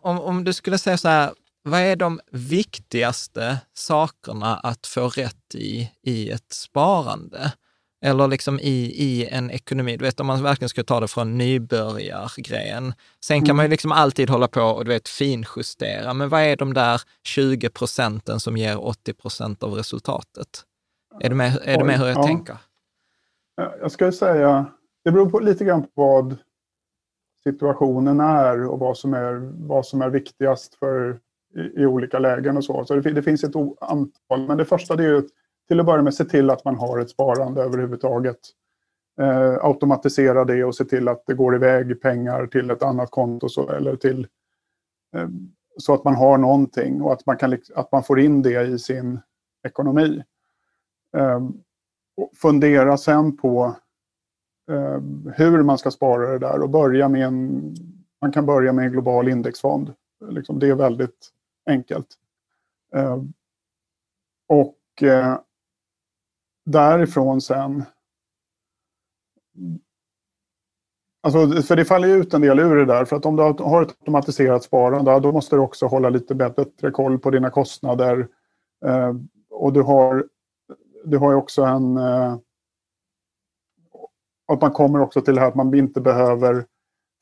Om, 0.00 0.20
om 0.20 0.44
du 0.44 0.52
skulle 0.52 0.78
säga 0.78 0.96
så 0.96 1.08
här, 1.08 1.30
vad 1.64 1.80
är 1.80 1.96
de 1.96 2.20
viktigaste 2.32 3.58
sakerna 3.74 4.56
att 4.56 4.86
få 4.86 5.08
rätt 5.08 5.54
i, 5.54 5.90
i 6.02 6.30
ett 6.30 6.52
sparande? 6.52 7.52
Eller 8.04 8.28
liksom 8.28 8.60
i, 8.60 8.92
i 8.96 9.28
en 9.30 9.50
ekonomi, 9.50 9.96
du 9.96 10.04
vet 10.04 10.20
om 10.20 10.26
man 10.26 10.42
verkligen 10.42 10.68
ska 10.68 10.84
ta 10.84 11.00
det 11.00 11.08
från 11.08 11.38
nybörjargrejen. 11.38 12.94
Sen 13.24 13.46
kan 13.46 13.56
man 13.56 13.64
ju 13.64 13.70
liksom 13.70 13.92
alltid 13.92 14.30
hålla 14.30 14.48
på 14.48 14.60
och 14.62 14.84
du 14.84 14.88
vet 14.88 15.08
finjustera, 15.08 16.14
men 16.14 16.28
vad 16.28 16.40
är 16.40 16.56
de 16.56 16.74
där 16.74 17.00
20 17.24 17.70
procenten 17.70 18.40
som 18.40 18.56
ger 18.56 18.86
80 18.86 19.12
procent 19.14 19.62
av 19.62 19.72
resultatet? 19.72 20.48
Är 21.20 21.28
du 21.28 21.34
med, 21.34 21.58
är 21.64 21.78
du 21.78 21.84
med 21.84 21.98
hur 21.98 22.06
jag 22.06 22.16
Ja. 22.18 22.22
tänker? 22.22 22.56
Jag 23.80 23.92
skulle 23.92 24.12
säga, 24.12 24.66
det 25.04 25.12
beror 25.12 25.30
på, 25.30 25.40
lite 25.40 25.64
grann 25.64 25.82
på 25.82 25.88
vad 25.94 26.36
situationen 27.44 28.20
är 28.20 28.66
och 28.66 28.78
vad 28.78 28.98
som 28.98 29.14
är, 29.14 29.32
vad 29.68 29.86
som 29.86 30.02
är 30.02 30.10
viktigast 30.10 30.74
för, 30.74 31.18
i, 31.56 31.82
i 31.82 31.86
olika 31.86 32.18
lägen 32.18 32.56
och 32.56 32.64
så. 32.64 32.84
Så 32.84 32.94
det, 32.94 33.12
det 33.12 33.22
finns 33.22 33.44
ett 33.44 33.56
antal, 33.80 34.46
men 34.48 34.56
det 34.56 34.64
första 34.64 34.96
det 34.96 35.04
är 35.04 35.08
ju 35.08 35.22
till 35.72 35.80
att 35.80 35.86
börja 35.86 36.02
med 36.02 36.14
se 36.14 36.24
till 36.24 36.50
att 36.50 36.64
man 36.64 36.76
har 36.76 36.98
ett 36.98 37.10
sparande 37.10 37.62
överhuvudtaget. 37.62 38.38
Eh, 39.20 39.64
automatisera 39.64 40.44
det 40.44 40.64
och 40.64 40.74
se 40.74 40.84
till 40.84 41.08
att 41.08 41.22
det 41.26 41.34
går 41.34 41.54
iväg 41.54 42.02
pengar 42.02 42.46
till 42.46 42.70
ett 42.70 42.82
annat 42.82 43.10
konto 43.10 43.48
så, 43.48 43.70
eller 43.70 43.96
till 43.96 44.26
eh, 45.16 45.28
så 45.78 45.94
att 45.94 46.04
man 46.04 46.14
har 46.14 46.38
någonting 46.38 47.02
och 47.02 47.12
att 47.12 47.26
man, 47.26 47.36
kan, 47.36 47.50
liksom- 47.50 47.76
att 47.78 47.92
man 47.92 48.02
får 48.02 48.20
in 48.20 48.42
det 48.42 48.62
i 48.62 48.78
sin 48.78 49.20
ekonomi. 49.68 50.22
Eh, 51.16 51.40
och 52.16 52.30
fundera 52.34 52.96
sen 52.96 53.36
på 53.36 53.76
eh, 54.70 55.00
hur 55.34 55.62
man 55.62 55.78
ska 55.78 55.90
spara 55.90 56.32
det 56.32 56.38
där 56.38 56.62
och 56.62 56.70
börja 56.70 57.08
med 57.08 57.26
en, 57.26 57.74
man 58.20 58.32
kan 58.32 58.46
börja 58.46 58.72
med 58.72 58.84
en 58.84 58.92
global 58.92 59.28
indexfond. 59.28 59.94
Liksom, 60.28 60.58
det 60.58 60.68
är 60.68 60.74
väldigt 60.74 61.28
enkelt. 61.66 62.08
Eh, 62.94 63.22
och 64.48 65.02
eh, 65.02 65.38
därifrån 66.64 67.40
sen 67.40 67.84
Alltså, 71.24 71.62
för 71.62 71.76
det 71.76 71.84
faller 71.84 72.08
ju 72.08 72.14
ut 72.14 72.34
en 72.34 72.40
del 72.40 72.58
ur 72.58 72.76
det 72.76 72.84
där. 72.84 73.04
För 73.04 73.16
att 73.16 73.26
om 73.26 73.36
du 73.36 73.42
har 73.42 73.82
ett 73.82 73.90
automatiserat 73.90 74.62
sparande, 74.62 75.20
då 75.20 75.32
måste 75.32 75.56
du 75.56 75.60
också 75.60 75.86
hålla 75.86 76.10
lite 76.10 76.34
bättre 76.34 76.90
koll 76.90 77.18
på 77.18 77.30
dina 77.30 77.50
kostnader. 77.50 78.28
Eh, 78.84 79.12
och 79.50 79.72
du 79.72 79.82
har, 79.82 80.26
du 81.04 81.18
har 81.18 81.30
ju 81.30 81.36
också 81.36 81.62
en... 81.62 81.96
Eh, 81.96 82.36
att 84.52 84.60
man 84.60 84.70
kommer 84.70 85.00
också 85.00 85.20
till 85.20 85.34
det 85.34 85.40
här 85.40 85.48
att 85.48 85.54
man 85.54 85.74
inte 85.74 86.00
behöver 86.00 86.66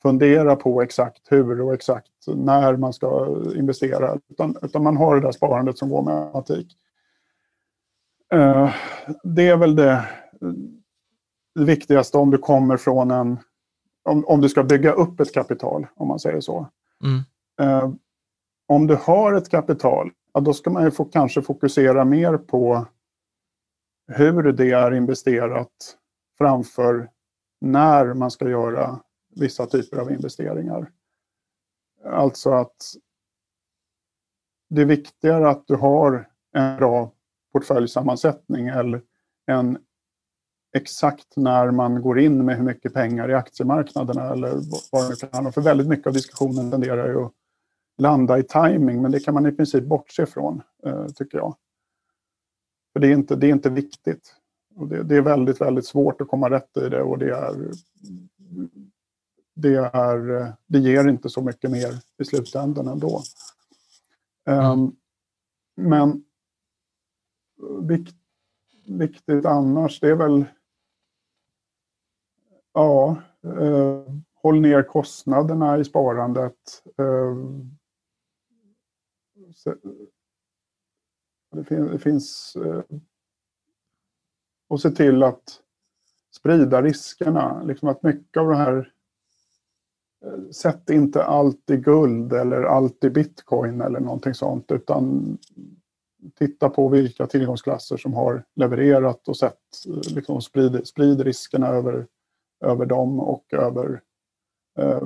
fundera 0.01 0.55
på 0.55 0.81
exakt 0.81 1.21
hur 1.29 1.61
och 1.61 1.73
exakt 1.73 2.11
när 2.27 2.77
man 2.77 2.93
ska 2.93 3.37
investera. 3.55 4.19
Utan, 4.29 4.57
utan 4.61 4.83
man 4.83 4.97
har 4.97 5.15
det 5.15 5.21
där 5.21 5.31
sparandet 5.31 5.77
som 5.77 5.89
går 5.89 6.01
med 6.01 6.13
automatik. 6.13 6.77
Eh, 8.31 8.75
det 9.23 9.47
är 9.47 9.57
väl 9.57 9.75
det, 9.75 10.09
det 11.55 11.65
viktigaste 11.65 12.17
om 12.17 12.31
du 12.31 12.37
kommer 12.37 12.77
från 12.77 13.11
en... 13.11 13.39
Om, 14.03 14.25
om 14.25 14.41
du 14.41 14.49
ska 14.49 14.63
bygga 14.63 14.91
upp 14.91 15.19
ett 15.19 15.33
kapital, 15.33 15.87
om 15.95 16.07
man 16.07 16.19
säger 16.19 16.41
så. 16.41 16.67
Mm. 17.03 17.21
Eh, 17.61 17.91
om 18.67 18.87
du 18.87 18.95
har 18.95 19.33
ett 19.33 19.49
kapital, 19.49 20.11
ja, 20.33 20.39
då 20.39 20.53
ska 20.53 20.69
man 20.69 20.83
ju 20.83 20.91
få, 20.91 21.05
kanske 21.05 21.41
fokusera 21.41 22.05
mer 22.05 22.37
på 22.37 22.85
hur 24.07 24.51
det 24.51 24.71
är 24.71 24.93
investerat 24.93 25.97
framför 26.37 27.09
när 27.61 28.13
man 28.13 28.31
ska 28.31 28.49
göra 28.49 28.99
vissa 29.35 29.65
typer 29.65 29.97
av 29.97 30.11
investeringar. 30.11 30.91
Alltså 32.05 32.51
att 32.51 32.75
det 34.69 34.81
är 34.81 34.85
viktigare 34.85 35.49
att 35.49 35.67
du 35.67 35.75
har 35.75 36.29
en 36.53 36.77
bra 36.77 37.11
portföljsammansättning 37.51 38.67
eller 38.67 39.01
en 39.45 39.77
exakt 40.73 41.35
när 41.35 41.71
man 41.71 42.01
går 42.01 42.19
in 42.19 42.45
med 42.45 42.57
hur 42.57 42.63
mycket 42.63 42.93
pengar 42.93 43.29
i 43.29 43.33
aktiemarknaderna 43.33 44.31
eller 44.31 44.51
vad 44.91 45.03
det 45.03 45.09
nu 45.09 45.15
kan 45.15 45.29
handla 45.31 45.47
om. 45.47 45.53
För 45.53 45.61
väldigt 45.61 45.87
mycket 45.87 46.07
av 46.07 46.13
diskussionen 46.13 46.71
tenderar 46.71 47.07
ju 47.07 47.25
att 47.25 47.31
landa 47.97 48.39
i 48.39 48.43
timing, 48.43 49.01
men 49.01 49.11
det 49.11 49.19
kan 49.19 49.33
man 49.33 49.45
i 49.45 49.51
princip 49.51 49.83
bortse 49.83 50.25
från, 50.25 50.61
eh, 50.85 51.07
tycker 51.07 51.37
jag. 51.37 51.55
För 52.93 52.99
det 52.99 53.07
är 53.07 53.13
inte, 53.13 53.35
det 53.35 53.47
är 53.47 53.51
inte 53.51 53.69
viktigt. 53.69 54.35
Och 54.75 54.87
det, 54.87 55.03
det 55.03 55.15
är 55.15 55.21
väldigt, 55.21 55.61
väldigt 55.61 55.85
svårt 55.85 56.21
att 56.21 56.27
komma 56.27 56.49
rätt 56.49 56.77
i 56.77 56.89
det 56.89 57.01
och 57.01 57.17
det 57.17 57.29
är, 57.29 57.71
det 59.53 59.75
är, 59.75 60.53
det 60.67 60.79
ger 60.79 61.07
inte 61.07 61.29
så 61.29 61.41
mycket 61.41 61.71
mer 61.71 61.93
i 62.17 62.25
slutändan 62.25 62.87
ändå. 62.87 63.21
Um, 64.45 64.95
men 65.75 66.23
vikt, 67.81 68.15
viktigt 68.87 69.45
annars, 69.45 69.99
det 69.99 70.09
är 70.09 70.15
väl 70.15 70.45
ja, 72.73 73.21
eh, 73.43 74.13
håll 74.33 74.61
ner 74.61 74.83
kostnaderna 74.83 75.77
i 75.77 75.83
sparandet. 75.83 76.83
Eh, 76.97 77.35
det, 81.51 81.63
fin 81.63 81.85
det 81.85 81.99
finns... 81.99 82.55
Eh, 82.55 82.83
och 84.67 84.81
se 84.81 84.91
till 84.91 85.23
att 85.23 85.61
sprida 86.31 86.81
riskerna. 86.81 87.63
Liksom 87.63 87.89
att 87.89 88.03
mycket 88.03 88.37
av 88.37 88.49
det 88.49 88.55
här... 88.55 88.93
Eh, 90.25 90.49
sätt 90.51 90.89
inte 90.89 91.23
allt 91.23 91.69
i 91.69 91.77
guld 91.77 92.33
eller 92.33 92.63
allt 92.63 93.03
i 93.03 93.09
bitcoin 93.09 93.81
eller 93.81 93.99
någonting 93.99 94.33
sånt 94.33 94.71
utan 94.71 95.37
titta 96.39 96.69
på 96.69 96.87
vilka 96.87 97.27
tillgångsklasser 97.27 97.97
som 97.97 98.13
har 98.13 98.43
levererat 98.55 99.27
och 99.27 99.37
sett, 99.37 99.59
liksom 100.15 100.41
sprid, 100.41 100.87
sprid 100.87 101.21
riskerna 101.21 101.67
över, 101.67 102.07
över 102.65 102.85
dem 102.85 103.19
och 103.19 103.53
över 103.53 104.01
eh, 104.79 105.01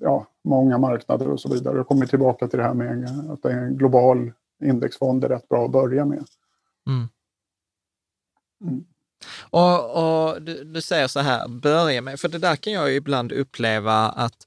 ja, 0.00 0.26
många 0.44 0.78
marknader 0.78 1.28
och 1.28 1.40
så 1.40 1.48
vidare. 1.48 1.76
Jag 1.76 1.88
kommer 1.88 2.06
tillbaka 2.06 2.48
till 2.48 2.58
det 2.58 2.64
här 2.64 2.74
med 2.74 3.30
att 3.30 3.42
det 3.42 3.52
är 3.52 3.58
en 3.58 3.76
global 3.76 4.32
indexfond 4.64 5.24
är 5.24 5.28
rätt 5.28 5.48
bra 5.48 5.64
att 5.64 5.72
börja 5.72 6.04
med. 6.04 6.24
Mm. 6.86 7.08
Mm. 8.64 8.84
Och, 9.50 9.96
och 9.96 10.42
du, 10.42 10.64
du, 10.64 10.82
säger 10.82 11.08
så 11.08 11.20
här, 11.20 11.48
börja 11.48 12.02
med, 12.02 12.20
för 12.20 12.28
det 12.28 12.38
där 12.38 12.56
kan 12.56 12.72
jag 12.72 12.90
ju 12.90 12.96
ibland 12.96 13.32
uppleva 13.32 14.08
att 14.08 14.46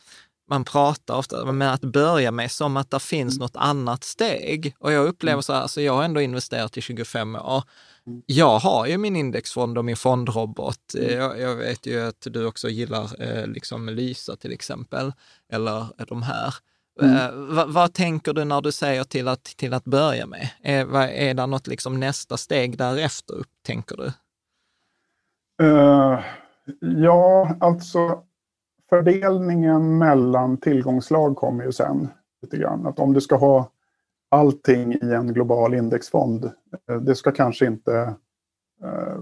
man 0.52 0.66
pratar 0.66 1.16
ofta, 1.16 1.52
men 1.52 1.70
att 1.70 1.82
börja 1.82 2.32
med 2.32 2.52
som 2.52 2.78
att 2.78 2.92
det 2.92 3.00
finns 3.00 3.34
mm. 3.34 3.44
något 3.44 3.56
annat 3.56 4.04
steg. 4.04 4.76
Och 4.80 4.92
jag 4.92 5.08
upplever 5.08 5.34
mm. 5.34 5.44
så 5.44 5.54
här, 5.54 5.62
alltså 5.62 5.82
jag 5.82 5.94
har 5.94 6.04
ändå 6.04 6.22
investerat 6.22 6.78
i 6.78 6.82
25 6.82 7.36
år. 7.36 7.64
Mm. 8.08 8.22
Jag 8.26 8.60
har 8.60 8.88
ju 8.88 8.98
min 8.98 9.16
indexfond 9.16 9.78
och 9.78 9.86
min 9.86 9.96
fondrobot. 9.96 10.94
Mm. 10.98 11.18
Jag, 11.18 11.40
jag, 11.40 11.56
vet 11.56 11.86
ju 11.86 12.02
att 12.02 12.28
du 12.30 12.46
också 12.46 12.70
gillar 12.70 13.22
eh, 13.22 13.48
liksom 13.48 13.90
Lysa 13.90 14.36
till 14.36 14.52
exempel, 14.52 15.14
eller 15.52 16.06
de 16.08 16.24
här. 16.24 16.56
Mm. 17.02 17.16
Eh, 17.16 17.56
vad, 17.56 17.74
vad, 17.74 17.94
tänker 17.94 18.34
du 18.34 18.44
när 18.44 18.62
du 18.62 18.72
säger 18.72 19.04
till 19.04 19.28
att, 19.28 19.44
till 19.44 19.74
att 19.74 19.86
börja 19.86 20.26
med? 20.26 20.50
Är, 20.64 20.86
vad, 20.86 21.10
är 21.10 21.34
det 21.34 21.46
något 21.46 21.68
liksom 21.68 22.00
nästa 22.00 22.38
steg 22.38 22.78
därefter, 22.78 23.36
tänker 23.66 23.98
du? 23.98 24.12
Uh, 25.64 26.20
ja, 26.80 27.58
alltså 27.60 28.24
fördelningen 28.96 29.98
mellan 29.98 30.58
tillgångslag 30.58 31.36
kommer 31.36 31.64
ju 31.64 31.72
sen. 31.72 32.08
Lite 32.42 32.58
grann. 32.58 32.88
Att 32.88 33.00
om 33.00 33.14
du 33.14 33.22
ska 33.22 33.36
ha 33.36 33.72
allting 34.30 34.94
i 34.94 35.14
en 35.14 35.34
global 35.34 35.74
indexfond, 35.74 36.46
eh, 36.90 36.96
det 36.96 37.16
ska 37.16 37.32
kanske 37.32 37.66
inte 37.66 38.16
eh, 38.84 39.18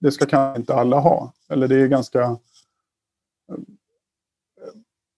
det 0.00 0.10
ska 0.10 0.26
kanske 0.26 0.60
inte 0.60 0.74
alla 0.74 1.00
ha. 1.00 1.32
Eller 1.48 1.68
det 1.68 1.82
är 1.82 1.88
ganska... 1.88 2.22
Eh, 2.22 3.58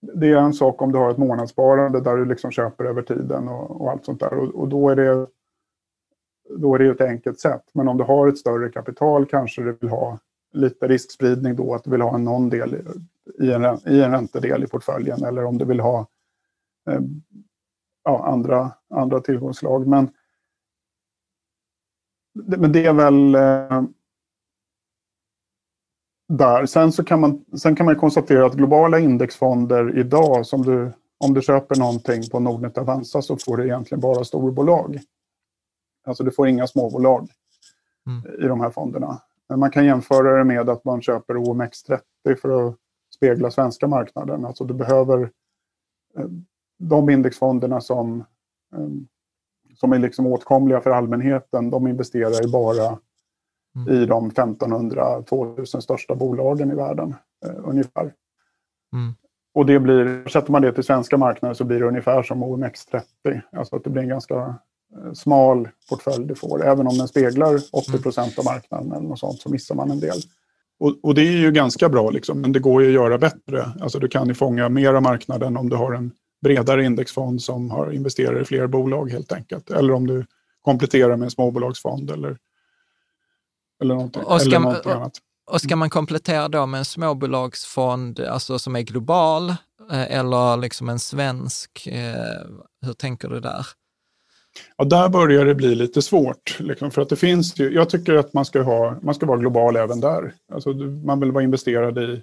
det 0.01 0.31
är 0.31 0.37
en 0.37 0.55
sak 0.55 0.83
om 0.83 0.93
du 0.93 0.99
har 0.99 1.11
ett 1.11 1.19
månadssparande 1.19 2.01
där 2.01 2.17
du 2.17 2.25
liksom 2.25 2.51
köper 2.51 2.85
över 2.85 3.03
tiden 3.03 3.49
och, 3.49 3.81
och 3.81 3.91
allt 3.91 4.05
sånt 4.05 4.21
där. 4.21 4.35
Och, 4.35 4.55
och, 4.55 4.69
då 4.69 4.89
är 4.89 4.97
det 4.97 5.27
då 6.59 6.75
är 6.75 6.79
det 6.79 6.87
ett 6.87 7.01
enkelt 7.01 7.41
sätt. 7.41 7.65
Men 7.73 7.89
om 7.89 7.97
du 7.97 8.05
har 8.05 8.29
ett 8.29 8.39
större 8.39 8.69
kapital 8.69 9.27
kanske 9.27 9.63
du 9.63 9.73
vill 9.81 9.91
ha 9.91 10.19
lite 10.53 10.89
riskspridning 10.89 11.57
då, 11.57 11.75
att 11.75 11.85
du 11.85 11.91
vill 11.91 12.01
ha 12.01 12.19
någon 12.19 12.49
del 12.49 12.77
i 13.41 13.53
en, 13.53 13.65
i 13.65 14.01
en 14.01 14.11
räntedel 14.11 14.65
i 14.65 14.67
portföljen 14.67 15.25
eller 15.25 15.45
om 15.45 15.59
du 15.59 15.65
vill 15.65 15.81
ha 15.81 16.07
eh, 16.91 17.01
ja, 18.05 18.27
andra, 18.27 18.73
andra 18.91 19.21
tillgångslag. 19.21 19.87
Men, 19.87 20.11
men 22.33 22.73
det 22.73 22.87
är 22.87 22.93
väl 22.93 23.35
eh, 23.35 23.83
där. 26.29 26.67
Sen, 26.67 26.93
så 26.93 27.05
kan 27.05 27.21
man, 27.21 27.45
sen 27.59 27.77
kan 27.77 27.87
man 27.87 27.97
konstatera 27.97 28.47
att 28.47 28.55
globala 28.55 28.99
indexfonder 28.99 29.99
idag, 29.99 30.47
som 30.47 30.63
du, 30.63 30.93
om 31.19 31.35
du 31.35 31.43
köper 31.43 31.77
någonting 31.77 32.23
på 32.31 32.41
Nordnet 32.41 32.79
Avanza 32.79 33.23
så 33.23 33.37
får 33.37 33.57
du 33.57 33.65
egentligen 33.65 34.01
bara 34.01 34.25
storbolag. 34.25 35.01
Alltså 36.07 36.25
du 36.25 36.31
får 36.31 36.49
inga 36.49 36.67
småbolag 36.67 37.29
mm. 38.07 38.45
i 38.45 38.47
de 38.47 38.61
här 38.61 38.71
fonderna. 38.71 39.23
Men 39.49 39.59
man 39.59 39.71
kan 39.71 39.87
jämföra 39.87 40.39
det 40.39 40.45
med 40.45 40.69
att 40.69 40.85
man 40.85 41.03
köper 41.03 41.35
OMX30 41.35 42.01
för 42.43 42.69
att 42.69 42.77
spegla 43.21 43.51
svenska 43.51 43.87
marknaden. 43.87 44.45
Alltså 44.45 44.65
du 44.65 44.75
behöver 44.75 45.31
eh, 46.19 46.27
de 46.79 47.11
indexfonderna 47.11 47.81
som, 47.81 48.25
eh, 48.77 48.89
som 49.75 49.93
är 49.93 49.99
liksom 49.99 50.27
åtkomliga 50.27 50.81
för 50.81 50.91
allmänheten, 50.91 51.71
de 51.71 51.87
investerar 51.87 52.43
ju 52.43 52.53
bara 52.53 52.99
mm. 53.77 53.95
i 53.95 54.07
de 54.07 54.31
1500-2000 54.31 55.81
största 55.81 56.15
bolagen 56.15 56.71
i 56.71 56.75
världen 56.75 57.15
eh, 57.47 57.69
ungefär. 57.69 58.15
Mm. 58.93 59.15
Och 59.55 59.67
det 59.67 59.81
blir, 59.81 60.29
sätter 60.29 60.53
man 60.53 60.63
det 60.63 60.73
till 60.73 60.85
svenska 60.85 61.17
marknader 61.17 61.55
så 61.55 61.65
blir 61.65 61.81
det 61.81 61.87
ungefär 61.87 62.23
som 62.23 62.45
OMX30. 62.45 63.41
Alltså 63.53 63.77
att 63.77 63.85
det 63.85 63.91
blir 63.91 64.03
en 64.03 64.09
ganska 64.09 64.55
smal 65.15 65.69
portfölj 65.89 66.27
du 66.27 66.35
får. 66.35 66.65
Även 66.65 66.87
om 66.87 66.99
den 66.99 67.09
speglar 67.09 67.61
80 67.73 68.03
procent 68.03 68.39
av 68.39 68.45
marknaden 68.45 68.93
eller 68.93 69.09
något 69.09 69.19
sånt 69.19 69.41
så 69.41 69.49
missar 69.49 69.75
man 69.75 69.91
en 69.91 70.01
del. 70.01 70.19
Och, 70.81 70.97
och, 71.03 71.15
det 71.15 71.23
är 71.23 71.37
ju 71.37 71.53
ganska 71.53 71.89
bra, 71.89 72.11
liksom, 72.11 72.41
men 72.41 72.53
det 72.53 72.59
går 72.59 72.83
ju 72.83 72.89
att 72.89 72.95
göra 72.95 73.19
bättre. 73.19 73.73
Alltså 73.81 73.99
du 73.99 74.09
kan 74.09 74.29
ju 74.29 74.35
fånga 74.35 74.69
mer 74.69 74.95
av 74.95 75.03
marknaden 75.03 75.57
om 75.57 75.69
du 75.69 75.77
har 75.77 75.93
en 75.93 76.13
bredare 76.43 76.85
indexfond 76.85 77.43
som 77.43 77.71
har 77.71 77.93
investerat 77.93 78.43
i 78.43 78.45
fler 78.45 78.67
bolag 78.67 79.11
helt 79.11 79.33
enkelt. 79.33 79.71
Eller 79.71 79.93
om 79.93 80.07
du 80.07 80.27
kompletterar 80.63 81.17
med 81.17 81.25
en 81.27 81.31
småbolagsfond 81.31 82.11
eller, 82.11 82.39
eller 83.83 83.95
någonting, 83.95 84.23
och 84.23 84.41
ska, 84.41 84.49
eller 84.49 84.61
någonting 84.61 84.93
annat. 84.93 85.13
Och 85.51 85.61
ska 85.61 85.77
man 85.77 85.91
komplettera 85.91 86.49
då 86.49 86.67
med 86.67 86.79
en 86.79 86.85
småbolagsfond 86.85 88.21
alltså 88.21 88.59
som 88.59 88.77
är 88.77 88.81
global 88.81 89.51
eh, 89.91 90.19
eller 90.19 90.57
liksom 90.57 90.89
en 90.89 90.99
svensk? 90.99 91.87
Eh, 91.87 92.47
hur 92.87 92.93
tänker 92.93 93.29
du 93.29 93.41
där? 93.41 93.67
Ja, 94.77 94.85
där 94.85 95.09
börjar 95.09 95.45
det 95.45 95.55
bli 95.55 95.75
lite 95.75 96.03
svårt. 96.03 96.61
Liksom, 96.61 96.91
för 96.91 97.03
att 97.03 97.09
det 97.09 97.17
finns 97.17 97.61
ju, 97.61 97.71
jag 97.75 97.91
tycker 97.91 98.15
att 98.15 98.33
man 98.33 98.45
ska, 98.45 98.63
ha, 98.63 98.97
man 99.03 99.15
ska 99.15 99.27
vara 99.27 99.39
global 99.39 99.77
även 99.77 100.01
där. 100.01 100.35
Alltså, 100.53 100.73
man 101.05 101.21
vill 101.21 101.33
vara 101.33 101.45
investerad 101.45 101.99
i, 101.99 102.23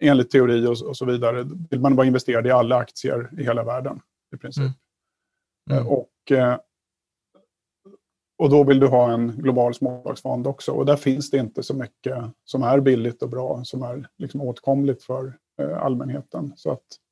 enligt 0.00 0.30
teori 0.30 0.66
och, 0.66 0.88
och 0.88 0.96
så 0.96 1.04
vidare, 1.04 1.46
vill 1.70 1.80
man 1.80 1.96
vara 1.96 2.06
investerad 2.06 2.46
i 2.46 2.50
alla 2.50 2.76
aktier 2.76 3.30
i 3.38 3.42
hela 3.42 3.64
världen 3.64 4.00
i 4.34 4.36
princip. 4.36 4.72
Mm. 5.70 5.80
Mm. 5.80 5.92
Och, 5.92 6.32
eh, 6.32 6.58
och 8.38 8.50
då 8.50 8.64
vill 8.64 8.80
du 8.80 8.86
ha 8.86 9.12
en 9.12 9.28
global 9.28 9.74
småbolagsfond 9.74 10.46
också. 10.46 10.72
Och 10.72 10.86
där 10.86 10.96
finns 10.96 11.30
det 11.30 11.38
inte 11.38 11.62
så 11.62 11.74
mycket 11.74 12.16
som 12.44 12.62
är 12.62 12.80
billigt 12.80 13.22
och 13.22 13.28
bra, 13.28 13.64
som 13.64 13.82
är 13.82 14.08
liksom 14.18 14.40
åtkomligt 14.40 15.02
för 15.02 15.38
eh, 15.60 15.82
allmänheten. 15.82 16.52
Så 16.56 16.70
att 16.70 16.82
Eh, 16.82 17.07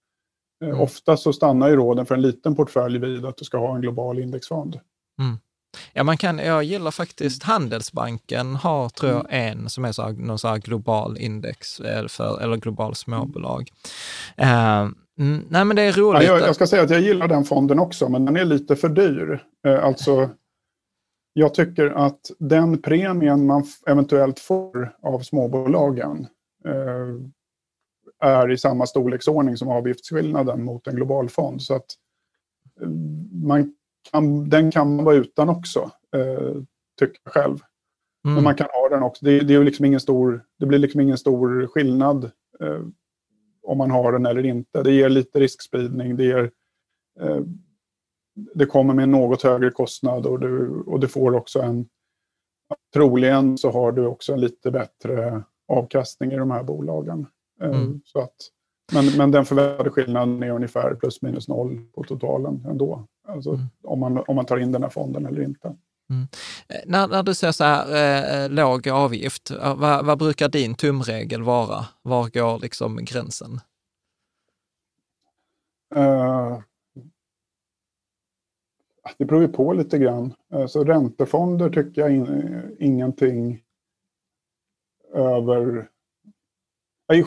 mm. 0.64 0.80
Ofta 0.80 1.16
så 1.16 1.32
stannar 1.32 1.68
ju 1.68 1.76
råden 1.76 2.06
för 2.06 2.14
en 2.14 2.22
liten 2.22 2.56
portfölj 2.56 2.98
vid 2.98 3.24
att 3.24 3.36
du 3.36 3.44
ska 3.44 3.58
ha 3.58 3.74
en 3.74 3.80
global 3.80 4.18
indexfond. 4.18 4.80
Mm. 5.20 5.38
Ja, 5.92 6.04
man 6.04 6.16
kan, 6.16 6.38
jag 6.38 6.64
gillar 6.64 6.90
faktiskt 6.90 7.42
Handelsbanken 7.42 8.56
har, 8.56 8.88
tror 8.88 9.12
jag, 9.12 9.26
mm. 9.30 9.58
en 9.58 9.70
som 9.70 9.84
är 9.84 9.92
så 9.92 10.02
här, 10.02 10.12
någon 10.12 10.38
så 10.38 10.56
global 10.56 11.18
index 11.18 11.80
eh, 11.80 12.06
för, 12.06 12.40
eller 12.42 12.56
global 12.56 12.94
småbolag. 12.94 13.70
Uh, 14.40 14.88
nej, 15.48 15.64
men 15.64 15.76
det 15.76 15.82
är 15.82 15.92
roligt. 15.92 16.22
Ja, 16.22 16.38
jag, 16.38 16.48
jag, 16.48 16.54
ska 16.54 16.66
säga 16.66 16.82
att 16.82 16.90
jag 16.90 17.00
gillar 17.00 17.28
den 17.28 17.44
fonden 17.44 17.78
också, 17.78 18.08
men 18.08 18.24
den 18.24 18.36
är 18.36 18.44
lite 18.44 18.76
för 18.76 18.88
dyr. 18.88 19.44
Uh, 19.66 19.84
alltså, 19.84 20.30
jag 21.32 21.54
tycker 21.54 21.90
att 21.90 22.20
den 22.38 22.82
premien 22.82 23.46
man 23.46 23.64
eventuellt 23.86 24.40
får 24.40 24.92
av 25.02 25.20
småbolagen 25.20 26.26
uh, 26.68 27.20
är 28.20 28.50
i 28.50 28.58
samma 28.58 28.86
storleksordning 28.86 29.56
som 29.56 29.68
avgiftsskillnaden 29.68 30.64
mot 30.64 30.86
en 30.86 30.96
global 30.96 31.28
fond. 31.28 31.62
Så 31.62 31.74
att 31.74 31.86
eh, 32.80 32.88
man 33.32 33.74
kan, 34.10 34.48
den 34.48 34.70
kan 34.70 34.96
man 34.96 35.04
vara 35.04 35.16
utan 35.16 35.48
också, 35.48 35.90
eh, 36.16 36.62
tycker 36.98 37.20
jag 37.24 37.32
själv. 37.32 37.58
Mm. 38.24 38.34
Men 38.34 38.44
man 38.44 38.54
kan 38.54 38.68
ha 38.72 38.88
den 38.88 39.02
också. 39.02 39.24
Det, 39.24 39.40
det, 39.40 39.54
är 39.54 39.64
liksom 39.64 39.84
ingen 39.84 40.00
stor, 40.00 40.44
det 40.58 40.66
blir 40.66 40.78
liksom 40.78 41.00
ingen 41.00 41.18
stor 41.18 41.66
skillnad 41.66 42.24
eh, 42.60 42.82
om 43.62 43.78
man 43.78 43.90
har 43.90 44.12
den 44.12 44.26
eller 44.26 44.46
inte. 44.46 44.82
Det 44.82 44.92
ger 44.92 45.08
lite 45.08 45.40
riskspridning, 45.40 46.16
det, 46.16 46.24
ger, 46.24 46.50
eh, 47.20 47.40
det 48.54 48.66
kommer 48.66 48.94
med 48.94 49.02
en 49.02 49.10
något 49.10 49.42
högre 49.42 49.70
kostnad 49.70 50.26
och 50.26 50.40
du, 50.40 50.68
och 50.68 51.00
du 51.00 51.08
får 51.08 51.34
också 51.34 51.60
en... 51.60 51.88
Troligen 52.94 53.58
så 53.58 53.70
har 53.70 53.92
du 53.92 54.06
också 54.06 54.32
en 54.32 54.40
lite 54.40 54.70
bättre 54.70 55.42
avkastning 55.68 56.32
i 56.32 56.36
de 56.36 56.50
här 56.50 56.62
bolagen. 56.62 57.26
Eh, 57.62 57.68
mm. 57.68 58.00
Så 58.04 58.18
att, 58.18 58.34
men, 58.92 59.16
men 59.16 59.30
den 59.30 59.44
förväntade 59.44 59.90
skillnaden 59.90 60.42
är 60.42 60.50
ungefär 60.50 60.94
plus 60.94 61.22
minus 61.22 61.48
noll 61.48 61.80
på 61.94 62.02
totalen 62.02 62.66
ändå. 62.68 63.06
Alltså 63.28 63.50
mm. 63.50 63.66
om, 63.82 64.00
man, 64.00 64.24
om 64.26 64.36
man 64.36 64.46
tar 64.46 64.58
in 64.58 64.72
den 64.72 64.82
här 64.82 64.90
fonden 64.90 65.26
eller 65.26 65.42
inte. 65.42 65.76
Mm. 66.10 66.28
Eh, 66.68 66.80
när, 66.86 67.08
när, 67.08 67.22
du 67.22 67.34
säger 67.34 67.52
så 67.52 67.64
här, 67.64 67.94
eh, 67.94 68.44
eh 68.44 68.50
låg 68.50 68.88
avgift, 68.88 69.50
vad, 69.76 70.06
vad, 70.06 70.18
brukar 70.18 70.48
din 70.48 70.74
tumregel 70.74 71.42
vara? 71.42 71.86
Var 72.02 72.28
går 72.28 72.58
liksom 72.58 73.04
gränsen? 73.04 73.60
Uh, 75.96 76.60
det 79.18 79.24
beror 79.24 79.42
ju 79.42 79.48
på 79.48 79.72
lite 79.72 79.98
grann. 79.98 80.34
Så 80.68 80.84
räntefonder 80.84 81.70
tycker 81.70 82.00
jag 82.00 82.10
in, 82.10 82.76
ingenting 82.78 83.62
över 85.14 85.88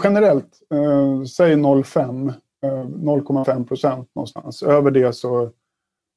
generellt, 0.03 0.61
eh, 0.73 1.23
säg 1.23 1.55
0,5 1.55 2.33
0,5 2.61 3.67
procent 3.67 4.15
någonstans. 4.15 4.63
Över 4.63 4.91
det 4.91 5.13
så, 5.13 5.51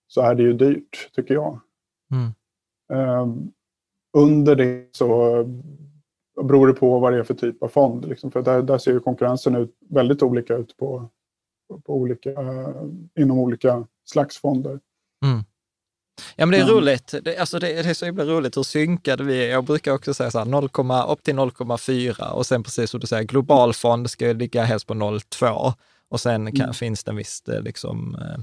så 0.09 0.21
är 0.21 0.35
det 0.35 0.43
ju 0.43 0.53
dyrt, 0.53 1.11
tycker 1.13 1.35
jag. 1.35 1.61
Mm. 2.13 2.33
under 4.17 4.57
det 4.57 4.89
så 4.93 5.45
beror 6.43 6.67
det 6.67 6.73
på 6.73 6.99
vad 6.99 7.13
det 7.13 7.19
är 7.19 7.23
för 7.23 7.35
typ 7.35 7.63
av 7.63 7.69
fond. 7.69 8.09
Liksom, 8.09 8.31
för 8.31 8.43
där, 8.43 8.63
där 8.63 8.79
ser 8.79 8.93
ju 8.93 9.01
konkurrensen 9.01 9.57
ut 9.57 9.77
väldigt 9.89 10.23
olika 10.23 10.57
ut 10.57 10.77
på, 10.77 11.09
på 11.85 11.95
olika, 11.95 12.31
inom 13.19 13.39
olika 13.39 13.87
slags 14.05 14.39
fonder. 14.39 14.81
Mm. 15.25 15.45
Ja, 16.37 16.47
men 16.47 16.51
det 16.51 16.57
är 16.57 16.63
mm. 16.63 16.75
roligt. 16.75 17.15
Det, 17.23 17.39
alltså 17.39 17.59
det, 17.59 17.83
det 17.83 17.91
är 17.91 17.95
så 17.95 18.05
himla 18.05 18.25
roligt 18.25 18.57
hur 18.57 18.63
synkade 18.63 19.25
vi 19.25 19.45
är. 19.45 19.51
Jag 19.51 19.65
brukar 19.65 19.93
också 19.93 20.15
säga 20.15 20.31
så 20.31 20.39
här, 20.39 20.45
0, 20.45 20.65
upp 21.09 21.23
till 21.23 21.35
0,4 21.35 22.31
och 22.31 22.47
sen 22.47 22.63
precis 22.63 22.91
som 22.91 23.01
du 23.01 23.07
säger, 23.07 23.25
global 23.25 23.75
fond 23.75 24.11
ska 24.11 24.33
ligga 24.33 24.65
helst 24.65 24.87
på 24.87 24.95
0,2 24.95 25.73
och 26.09 26.21
sen 26.21 26.53
kan, 26.53 26.61
mm. 26.61 26.75
finns 26.75 27.05
det 27.05 27.11
en 27.11 27.17
viss 27.17 27.43
eh, 27.49 27.63
liksom, 27.63 28.15
eh, 28.15 28.41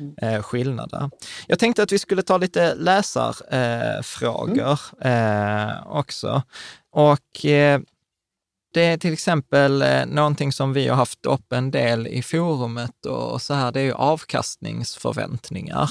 mm. 0.00 0.14
eh, 0.22 0.42
skillnad 0.42 0.90
där. 0.90 1.10
Jag 1.46 1.58
tänkte 1.58 1.82
att 1.82 1.92
vi 1.92 1.98
skulle 1.98 2.22
ta 2.22 2.36
lite 2.36 2.74
läsarfrågor 2.74 4.80
eh, 5.00 5.68
eh, 5.68 5.86
också. 5.86 6.42
Och 6.90 7.46
eh, 7.46 7.80
det 8.74 8.84
är 8.84 8.96
till 8.96 9.12
exempel 9.12 9.82
eh, 9.82 10.06
någonting 10.06 10.52
som 10.52 10.72
vi 10.72 10.88
har 10.88 10.96
haft 10.96 11.26
upp 11.26 11.52
en 11.52 11.70
del 11.70 12.06
i 12.06 12.22
forumet 12.22 13.06
och 13.06 13.42
så 13.42 13.54
här, 13.54 13.72
det 13.72 13.80
är 13.80 13.84
ju 13.84 13.92
avkastningsförväntningar. 13.92 15.90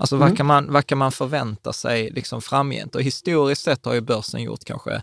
Alltså 0.00 0.16
mm. 0.16 0.28
vad, 0.28 0.36
kan 0.36 0.46
man, 0.46 0.72
vad 0.72 0.86
kan 0.86 0.98
man 0.98 1.12
förvänta 1.12 1.72
sig 1.72 2.10
liksom 2.10 2.42
framgent? 2.42 2.94
Och 2.94 3.02
historiskt 3.02 3.62
sett 3.62 3.84
har 3.84 3.94
ju 3.94 4.00
börsen 4.00 4.42
gjort 4.42 4.64
kanske 4.64 5.02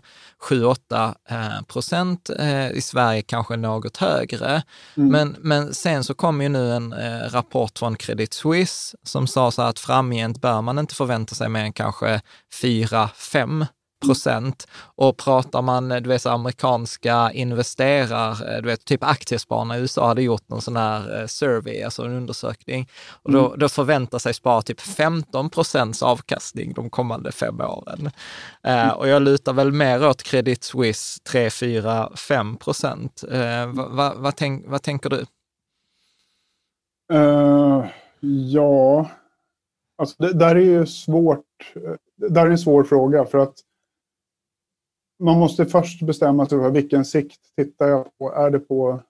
7-8 0.50 1.14
eh, 1.28 1.62
procent, 1.62 2.30
eh, 2.38 2.70
i 2.70 2.80
Sverige 2.80 3.22
kanske 3.22 3.56
något 3.56 3.96
högre. 3.96 4.62
Mm. 4.96 5.08
Men, 5.10 5.36
men 5.40 5.74
sen 5.74 6.04
så 6.04 6.14
kom 6.14 6.42
ju 6.42 6.48
nu 6.48 6.72
en 6.72 6.92
eh, 6.92 7.20
rapport 7.30 7.78
från 7.78 7.96
Credit 7.96 8.32
Suisse 8.32 8.96
som 9.02 9.26
sa 9.26 9.50
så 9.50 9.62
här 9.62 9.68
att 9.68 9.78
framgent 9.78 10.40
bör 10.40 10.62
man 10.62 10.78
inte 10.78 10.94
förvänta 10.94 11.34
sig 11.34 11.48
mer 11.48 11.62
än 11.64 11.72
kanske 11.72 12.20
4-5 12.62 13.66
procent. 14.00 14.66
Och 14.80 15.16
pratar 15.16 15.62
man, 15.62 15.88
du 15.88 16.08
vet, 16.08 16.22
så 16.22 16.30
amerikanska 16.30 17.30
investerare, 17.32 18.60
du 18.60 18.66
vet, 18.66 18.84
typ 18.84 19.04
aktiespararna 19.04 19.78
i 19.78 19.80
USA 19.80 20.06
hade 20.06 20.22
gjort 20.22 20.48
någon 20.48 20.62
sån 20.62 20.76
här 20.76 21.20
eh, 21.20 21.26
survey, 21.26 21.82
alltså 21.82 22.02
en 22.02 22.12
undersökning. 22.12 22.88
Och 23.22 23.32
då, 23.32 23.46
mm. 23.46 23.58
då 23.58 23.68
förväntar 23.68 24.18
sig 24.18 24.34
spara 24.34 24.62
typ 24.62 24.80
15 24.80 25.50
procents 25.50 26.02
avkastning 26.02 26.72
de 26.72 26.90
kommande 26.90 27.32
fem 27.32 27.60
åren. 27.60 28.10
Uh, 28.68 28.90
och 28.90 29.08
jag 29.08 29.22
lutar 29.22 29.52
väl 29.52 29.72
mer 29.72 30.06
åt 30.06 30.22
Credit 30.22 30.64
Suisse 30.64 31.20
3, 31.22 31.50
4, 31.50 32.10
5 32.16 32.56
procent. 32.56 33.24
Uh, 33.32 33.66
vad 33.66 33.90
va, 33.90 34.14
va 34.16 34.32
tänk, 34.32 34.64
vad 34.68 34.82
tänker 34.82 35.10
du? 35.10 35.26
Uh, 37.12 37.86
ja, 38.50 39.10
alltså 39.98 40.16
det 40.18 40.32
där 40.32 40.56
är 40.56 40.60
ju 40.60 40.86
svårt. 40.86 41.72
Det 42.16 42.28
där 42.28 42.46
är 42.46 42.50
en 42.50 42.58
svår 42.58 42.84
fråga 42.84 43.24
för 43.24 43.38
att 43.38 43.54
man 45.18 45.38
måste 45.38 45.66
först 45.66 46.02
bestämma 46.02 46.46
sig 46.46 46.58
för 46.58 46.70
vilken 46.70 47.04
sikt 47.04 47.40
tittar 47.56 47.88
jag 47.88 48.18
på. 48.18 48.32
Är 48.32 48.50
det 48.50 48.58
på 48.58 49.00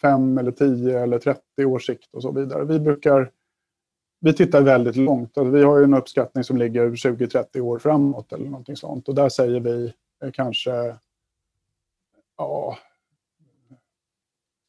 5 0.00 0.38
eh, 0.38 0.40
eller 0.40 0.52
10 0.52 1.00
eller 1.00 1.18
30 1.18 1.64
års 1.64 1.86
sikt 1.86 2.14
och 2.14 2.22
så 2.22 2.32
vidare. 2.32 2.64
Vi 2.64 2.80
brukar 2.80 3.30
vi 4.20 4.32
tittar 4.32 4.62
väldigt 4.62 4.96
långt. 4.96 5.38
Alltså 5.38 5.50
vi 5.50 5.62
har 5.62 5.78
ju 5.78 5.84
en 5.84 5.94
uppskattning 5.94 6.44
som 6.44 6.56
ligger 6.56 6.90
20-30 6.90 7.60
år 7.60 7.78
framåt 7.78 8.32
eller 8.32 8.44
någonting 8.44 8.76
sånt. 8.76 9.08
Och 9.08 9.14
där 9.14 9.28
säger 9.28 9.60
vi 9.60 9.92
eh, 10.24 10.30
kanske 10.32 10.96
ja, 12.36 12.78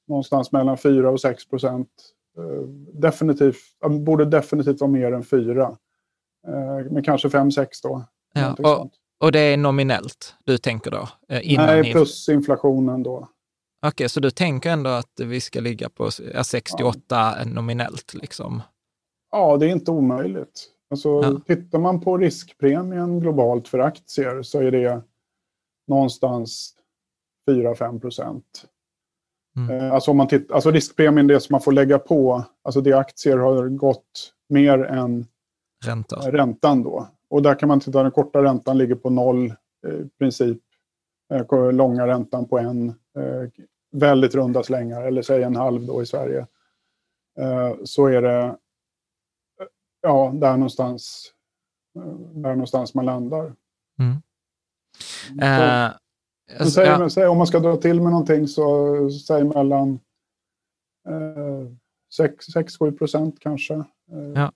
någonstans 0.07 0.51
mellan 0.51 0.77
4 0.77 1.09
och 1.09 1.21
6 1.21 1.49
procent. 1.49 1.89
Eh, 2.37 2.67
definitivt, 2.93 3.79
borde 3.99 4.25
definitivt 4.25 4.81
vara 4.81 4.91
mer 4.91 5.11
än 5.11 5.23
4. 5.23 5.77
Men 6.89 7.03
kanske 7.03 7.27
5-6 7.27 7.67
då. 7.83 8.03
Ja, 8.33 8.53
och, 8.53 8.91
och 9.21 9.31
det 9.31 9.39
är 9.39 9.57
nominellt 9.57 10.35
du 10.45 10.57
tänker 10.57 10.91
då? 10.91 11.09
Eh, 11.29 11.51
innan 11.51 11.65
Nej, 11.65 11.91
plus 11.91 12.29
inflationen 12.29 13.03
då. 13.03 13.17
Okej, 13.17 13.89
okay, 13.89 14.09
så 14.09 14.19
du 14.19 14.31
tänker 14.31 14.69
ändå 14.69 14.89
att 14.89 15.19
vi 15.19 15.41
ska 15.41 15.59
ligga 15.59 15.89
på 15.89 16.11
68 16.11 16.99
ja. 17.09 17.45
nominellt? 17.45 18.13
Liksom. 18.13 18.61
Ja, 19.31 19.57
det 19.57 19.65
är 19.65 19.69
inte 19.69 19.91
omöjligt. 19.91 20.67
Alltså, 20.89 21.09
ja. 21.09 21.41
Tittar 21.47 21.79
man 21.79 22.01
på 22.01 22.17
riskpremien 22.17 23.19
globalt 23.19 23.67
för 23.67 23.79
aktier 23.79 24.43
så 24.43 24.59
är 24.59 24.71
det 24.71 25.01
någonstans 25.87 26.75
4-5 27.49 27.99
procent. 27.99 28.65
Mm. 29.57 29.75
Eh, 29.75 29.93
alltså, 29.93 30.11
om 30.11 30.17
man 30.17 30.27
tittar, 30.27 30.55
alltså 30.55 30.71
riskpremien, 30.71 31.27
det 31.27 31.39
som 31.39 31.53
man 31.53 31.61
får 31.61 31.71
lägga 31.71 31.99
på, 31.99 32.43
alltså 32.63 32.81
det 32.81 32.93
aktier 32.93 33.37
har 33.37 33.67
gått 33.69 34.33
mer 34.49 34.83
än 34.83 35.27
Ränta. 35.85 36.31
räntan 36.31 36.83
då. 36.83 37.07
Och 37.31 37.41
där 37.41 37.59
kan 37.59 37.69
man 37.69 37.79
titta, 37.79 38.03
den 38.03 38.11
korta 38.11 38.43
räntan 38.43 38.77
ligger 38.77 38.95
på 38.95 39.09
noll 39.09 39.53
eh, 39.87 39.93
i 39.93 40.09
princip. 40.19 40.61
Eh, 41.33 41.71
långa 41.71 42.07
räntan 42.07 42.47
på 42.47 42.59
en. 42.59 42.89
Eh, 42.89 43.49
väldigt 43.91 44.35
runda 44.35 44.63
slängar, 44.63 45.01
eller 45.01 45.21
säg 45.21 45.43
en 45.43 45.55
halv 45.55 45.85
då 45.85 46.01
i 46.01 46.05
Sverige. 46.05 46.47
Så 47.83 48.07
är 48.07 48.21
det 48.21 48.57
ja, 50.01 50.31
där 50.35 50.53
någonstans, 50.53 51.33
där 52.33 52.49
någonstans 52.49 52.93
man 52.93 53.05
landar. 53.05 53.53
Mm. 53.99 54.13
Uh, 55.41 55.91
så, 56.59 56.71
säg, 56.71 57.09
säg, 57.09 57.27
om 57.27 57.37
man 57.37 57.47
ska 57.47 57.59
dra 57.59 57.77
till 57.77 58.01
med 58.01 58.11
någonting 58.11 58.47
så 58.47 59.09
säg 59.09 59.43
mellan 59.43 59.99
eh, 61.07 61.67
6-7 62.19 62.97
procent 62.97 63.39
kanske. 63.39 63.83
Ja. 64.35 64.51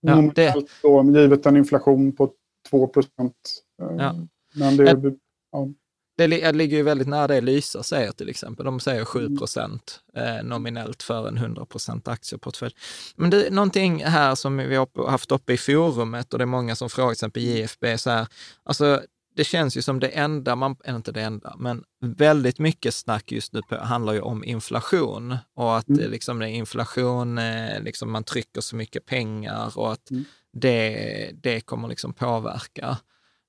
Ja, 0.00 0.32
det... 0.34 0.54
då, 0.82 1.12
givet 1.20 1.46
en 1.46 1.56
inflation 1.56 2.16
på 2.16 2.32
2 2.70 2.86
procent. 2.86 3.62
Eh, 3.82 3.96
ja. 3.98 4.14
Men 4.54 4.76
det, 4.76 5.14
ja. 5.52 5.68
det 6.16 6.52
ligger 6.52 6.76
ju 6.76 6.82
väldigt 6.82 7.08
nära 7.08 7.26
det 7.26 7.40
Lysa 7.40 7.82
säger 7.82 8.12
till 8.12 8.28
exempel. 8.28 8.66
De 8.66 8.80
säger 8.80 9.04
7 9.04 9.20
mm. 9.20 9.36
procent 9.36 10.00
eh, 10.14 10.42
nominellt 10.44 11.02
för 11.02 11.28
en 11.28 11.36
100 11.36 11.66
procent 11.66 12.08
aktieportfölj. 12.08 12.74
Men 13.16 13.30
det 13.30 13.46
är 13.46 13.50
någonting 13.50 14.04
här 14.04 14.34
som 14.34 14.56
vi 14.56 14.76
har 14.76 15.08
haft 15.10 15.32
uppe 15.32 15.52
i 15.52 15.56
forumet 15.56 16.32
och 16.32 16.38
det 16.38 16.44
är 16.44 16.46
många 16.46 16.76
som 16.76 16.90
frågar, 16.90 17.08
till 17.08 17.12
exempel 17.12 17.42
JFB, 17.42 17.98
så 17.98 18.10
här, 18.10 18.26
alltså 18.62 19.02
det 19.38 19.44
känns 19.44 19.76
ju 19.76 19.82
som 19.82 20.00
det 20.00 20.08
enda, 20.08 20.56
man, 20.56 20.76
inte 20.88 21.12
det 21.12 21.22
enda, 21.22 21.56
men 21.58 21.84
väldigt 22.00 22.58
mycket 22.58 22.94
snack 22.94 23.32
just 23.32 23.52
nu 23.52 23.62
på, 23.62 23.76
handlar 23.76 24.12
ju 24.12 24.20
om 24.20 24.44
inflation 24.44 25.36
och 25.54 25.76
att 25.76 25.88
mm. 25.88 26.10
liksom 26.10 26.38
det 26.38 26.46
är 26.46 26.50
inflation, 26.50 27.38
eh, 27.38 27.82
liksom 27.82 28.12
man 28.12 28.24
trycker 28.24 28.60
så 28.60 28.76
mycket 28.76 29.06
pengar 29.06 29.78
och 29.78 29.92
att 29.92 30.10
mm. 30.10 30.24
det, 30.52 31.30
det 31.42 31.60
kommer 31.60 31.88
liksom 31.88 32.12
påverka. 32.12 32.88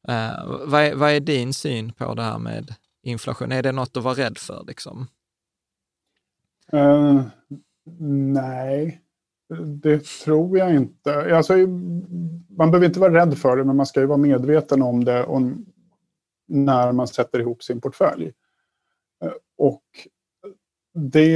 Uh, 0.10 0.66
vad, 0.66 0.82
är, 0.82 0.96
vad 0.96 1.12
är 1.12 1.20
din 1.20 1.54
syn 1.54 1.94
på 1.94 2.14
det 2.14 2.24
här 2.24 2.40
med 2.40 2.74
inflation? 3.04 3.52
Är 3.52 3.64
det 3.64 3.72
något 3.72 3.98
att 3.98 4.04
vara 4.04 4.16
rädd 4.16 4.38
för? 4.38 4.64
Liksom? 4.68 5.08
Uh, 6.74 7.22
nej, 8.00 9.02
det 9.66 10.06
tror 10.06 10.58
jag 10.58 10.76
inte. 10.76 11.38
Alltså, 11.38 11.54
man 12.58 12.72
behöver 12.72 12.86
inte 12.86 13.00
vara 13.00 13.14
rädd 13.14 13.38
för 13.38 13.58
det, 13.58 13.64
men 13.64 13.76
man 13.76 13.86
ska 13.86 14.00
ju 14.00 14.06
vara 14.06 14.18
medveten 14.18 14.82
om 14.82 15.04
det. 15.04 15.24
Och 15.24 15.42
när 16.50 16.92
man 16.92 17.08
sätter 17.08 17.40
ihop 17.40 17.64
sin 17.64 17.82
portfölj. 17.82 18.34
Eh, 19.24 19.32
och 19.58 19.84
det 20.94 21.36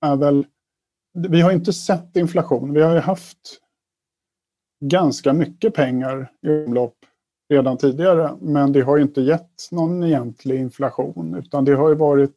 är 0.00 0.16
väl... 0.16 0.46
Vi 1.28 1.40
har 1.40 1.52
inte 1.52 1.72
sett 1.72 2.16
inflation. 2.16 2.72
Vi 2.72 2.82
har 2.82 2.94
ju 2.94 3.00
haft 3.00 3.60
ganska 4.80 5.32
mycket 5.32 5.74
pengar 5.74 6.32
i 6.46 6.50
omlopp 6.50 6.96
redan 7.48 7.78
tidigare, 7.78 8.36
men 8.40 8.72
det 8.72 8.80
har 8.80 8.96
ju 8.96 9.02
inte 9.02 9.20
gett 9.20 9.68
någon 9.70 10.02
egentlig 10.02 10.60
inflation, 10.60 11.34
utan 11.34 11.64
det 11.64 11.74
har 11.74 11.88
ju 11.88 11.94
varit... 11.94 12.34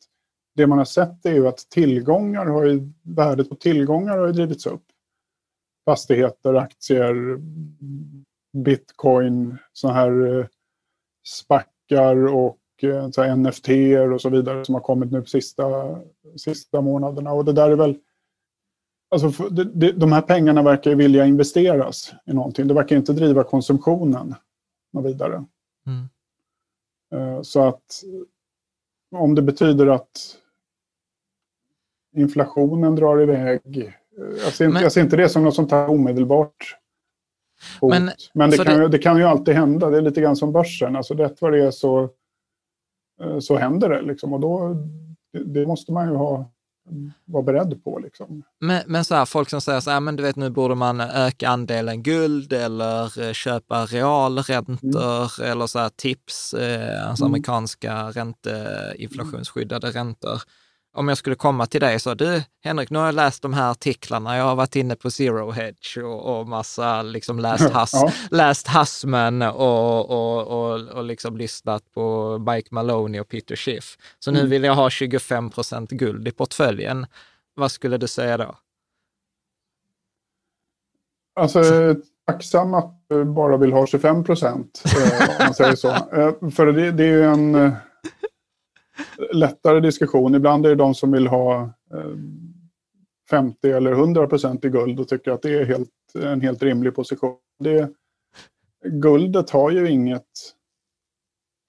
Det 0.56 0.68
man 0.68 0.78
har 0.78 0.86
sett 0.86 1.26
är 1.26 1.34
ju 1.34 1.48
att 1.48 1.58
tillgångar 1.58 2.46
har 2.46 2.66
ju, 2.66 2.92
värdet 3.02 3.50
på 3.50 3.56
tillgångar 3.56 4.18
har 4.18 4.28
ju 4.28 4.34
drivits 4.34 4.66
upp. 4.66 4.84
Fastigheter, 5.86 6.54
aktier, 6.54 7.40
bitcoin, 8.64 9.58
sådana 9.74 10.00
här 10.00 10.40
eh, 10.40 10.46
SPAC 11.26 11.66
backar 11.90 12.28
och 12.28 12.58
eh, 12.84 13.10
så 13.10 13.36
NFT 13.36 13.70
och 14.14 14.22
så 14.22 14.30
vidare 14.30 14.66
som 14.66 14.76
har 14.76 14.82
kommit 14.82 15.12
nu 15.12 15.22
på 15.22 15.28
sista, 15.28 15.98
sista 16.38 16.82
månaderna. 16.82 17.32
Och 17.32 17.46
det 17.46 17.54
där 17.54 17.72
är 17.72 17.76
väl... 17.76 17.98
Alltså, 19.10 19.50
det, 19.50 19.92
de 19.92 20.12
här 20.12 20.22
pengarna 20.22 20.64
verkar 20.64 20.96
vilja 20.96 21.26
investeras 21.26 22.14
i 22.26 22.34
någonting. 22.34 22.68
Det 22.68 22.74
verkar 22.74 22.96
inte 22.96 23.14
driva 23.14 23.44
konsumtionen 23.44 24.36
och 24.94 25.06
vidare. 25.06 25.46
Mm. 25.88 26.08
Eh, 27.14 27.42
så 27.42 27.68
att 27.68 28.04
om 29.16 29.36
det 29.36 29.42
betyder 29.42 29.88
att 29.88 30.38
inflationen 32.16 32.96
drar 32.96 33.22
iväg. 33.22 33.62
Eh, 33.78 33.94
jag 34.44 34.54
ser, 34.54 34.66
inte, 34.66 34.74
Men... 34.74 34.84
jag 34.84 34.92
ser 34.92 35.02
inte 35.02 35.18
det 35.18 35.30
som 35.30 35.44
något 35.44 35.56
sånt 35.56 35.72
här 35.72 35.90
omedelbart 35.90 36.78
hot. 37.82 37.90
Men, 37.90 38.12
Men 38.34 38.50
det, 38.50 38.58
kan, 38.58 38.80
det... 38.80 38.88
det 38.88 38.98
kan 38.98 39.18
ju 39.18 39.24
alltid 39.24 39.56
hända. 39.56 39.90
Det 39.90 39.98
är 39.98 40.02
lite 40.02 40.22
grann 40.22 40.36
som 40.36 40.52
börsen. 40.52 40.96
Alltså 40.96 41.14
rätt 41.14 41.42
vad 41.42 41.54
det 41.54 41.66
är 41.66 41.72
så, 41.72 42.10
eh, 43.22 43.40
så 43.40 43.58
händer 43.58 43.90
det. 43.90 44.02
Liksom. 44.02 44.34
Och 44.34 44.40
då, 44.40 44.78
det 45.46 45.66
måste 45.66 45.92
man 45.92 46.10
ju 46.10 46.16
ha 46.16 46.52
vara 47.26 47.44
beredd 47.44 47.84
på. 47.84 48.00
Liksom. 48.00 48.44
Men, 48.60 48.84
men 48.88 49.06
så 49.06 49.16
här, 49.16 49.26
folk 49.26 49.50
som 49.50 49.62
säger 49.62 49.80
så 49.80 49.92
här, 49.92 50.00
men 50.00 50.16
du 50.16 50.24
vet 50.24 50.36
nu 50.36 50.50
borde 50.50 50.76
man 50.76 51.02
öka 51.02 51.50
andelen 51.50 52.04
guld 52.04 52.54
eller 52.54 53.22
eh, 53.22 53.34
köpa 53.34 53.86
realräntor 53.86 55.42
mm. 55.42 55.52
eller 55.52 55.68
så 55.68 55.80
här 55.80 55.90
tips, 55.90 56.54
eh, 56.54 57.10
alltså 57.10 57.24
mm. 57.24 57.32
amerikanska 57.32 58.10
ränte, 58.10 58.94
inflationsskyddade 58.96 59.88
räntor 59.88 60.42
om 60.96 61.08
jag 61.08 61.18
skulle 61.18 61.36
komma 61.36 61.66
till 61.66 61.82
dig 61.82 61.96
och 61.96 62.02
sa, 62.02 62.16
du 62.16 62.44
Henrik, 62.64 62.90
nu 62.90 63.00
har 63.00 63.06
jag 63.06 63.16
läst 63.16 63.42
de 63.42 63.54
här 63.54 63.72
artiklarna, 63.72 64.38
jag 64.38 64.44
har 64.44 64.56
varit 64.56 64.76
inne 64.76 64.96
på 64.96 65.12
Zero 65.12 65.52
Hedge 65.52 65.98
och, 65.98 66.40
och 66.40 66.48
massa, 66.48 67.02
liksom 67.02 67.40
läst, 67.40 67.70
Hass, 67.70 67.92
ja. 67.94 68.12
läst 68.32 68.68
Hassman 68.68 69.42
och, 69.42 70.10
och, 70.10 70.48
och, 70.48 70.82
och 70.82 71.04
liksom 71.04 71.38
lyssnat 71.38 71.92
på 71.94 72.38
Mike 72.38 72.68
Maloney 72.72 73.22
och 73.22 73.28
Peter 73.28 73.56
Schiff. 73.56 73.98
Så 74.20 74.32
nu 74.32 74.40
mm. 74.40 74.50
vill 74.50 74.64
jag 74.64 74.76
ha 74.76 74.90
25 74.90 75.50
procent 75.50 75.90
guld 75.90 76.28
i 76.28 76.32
portföljen. 76.32 77.06
Vad 77.56 77.72
skulle 77.72 77.98
du 77.98 78.08
säga 78.08 78.38
då? 78.38 78.56
Alltså, 81.40 81.62
tacksam 82.28 82.74
att 82.74 83.06
du 83.10 83.26
bara 83.26 83.58
vill 83.58 83.74
ha 83.74 83.88
25 83.88 84.24
procent, 84.24 84.84
eh, 84.86 85.30
om 85.30 85.46
man 85.46 85.54
säger 85.54 85.76
så. 85.76 85.88
Eh, 86.14 86.50
för 86.50 86.66
det, 86.66 86.92
det 86.92 87.04
är 87.04 87.12
ju 87.12 87.24
en 87.24 87.56
eh, 87.56 87.72
lättare 89.34 89.80
diskussion. 89.80 90.36
Ibland 90.36 90.66
är 90.66 90.70
det 90.70 90.76
de 90.76 90.96
som 90.96 91.12
vill 91.12 91.28
ha 91.28 91.62
eh, 91.94 92.16
50 93.30 93.72
eller 93.72 93.92
100 93.92 94.28
procent 94.28 94.66
i 94.66 94.70
guld 94.70 95.00
och 95.00 95.08
tycker 95.08 95.32
att 95.32 95.42
det 95.42 95.54
är 95.54 95.66
helt, 95.66 95.90
en 96.24 96.42
helt 96.42 96.64
rimlig 96.64 96.96
position. 96.96 97.38
Det, 97.60 97.90
guldet 98.84 99.50
har 99.50 99.72
ju 99.72 99.90
inget 99.90 100.56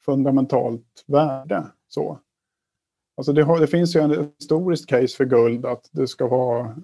fundamentalt 0.05 1.05
värde. 1.07 1.67
Så. 1.89 2.19
Alltså 3.17 3.33
det, 3.33 3.43
har, 3.43 3.61
det 3.61 3.67
finns 3.67 3.97
ju 3.97 4.01
en 4.01 4.33
historiskt 4.39 4.87
case 4.87 5.17
för 5.17 5.25
guld 5.25 5.67
att 5.67 5.89
det, 5.93 6.09
ska 6.09 6.27
vara, 6.27 6.77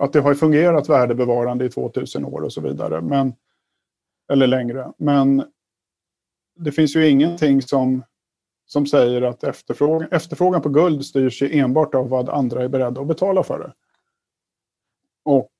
att 0.00 0.12
det 0.12 0.20
har 0.20 0.34
fungerat 0.34 0.88
värdebevarande 0.88 1.64
i 1.64 1.68
2000 1.68 2.24
år 2.24 2.40
och 2.40 2.52
så 2.52 2.60
vidare. 2.60 3.00
Men, 3.00 3.32
eller 4.32 4.46
längre. 4.46 4.92
Men 4.98 5.44
det 6.56 6.72
finns 6.72 6.96
ju 6.96 7.08
ingenting 7.08 7.62
som 7.62 8.02
som 8.74 8.86
säger 8.86 9.22
att 9.22 9.44
efterfrågan, 9.44 10.08
efterfrågan 10.10 10.62
på 10.62 10.68
guld 10.68 11.04
styrs 11.04 11.42
enbart 11.42 11.94
av 11.94 12.08
vad 12.08 12.28
andra 12.28 12.62
är 12.62 12.68
beredda 12.68 13.00
att 13.00 13.06
betala 13.06 13.42
för 13.42 13.58
det. 13.58 13.72
Och 15.24 15.52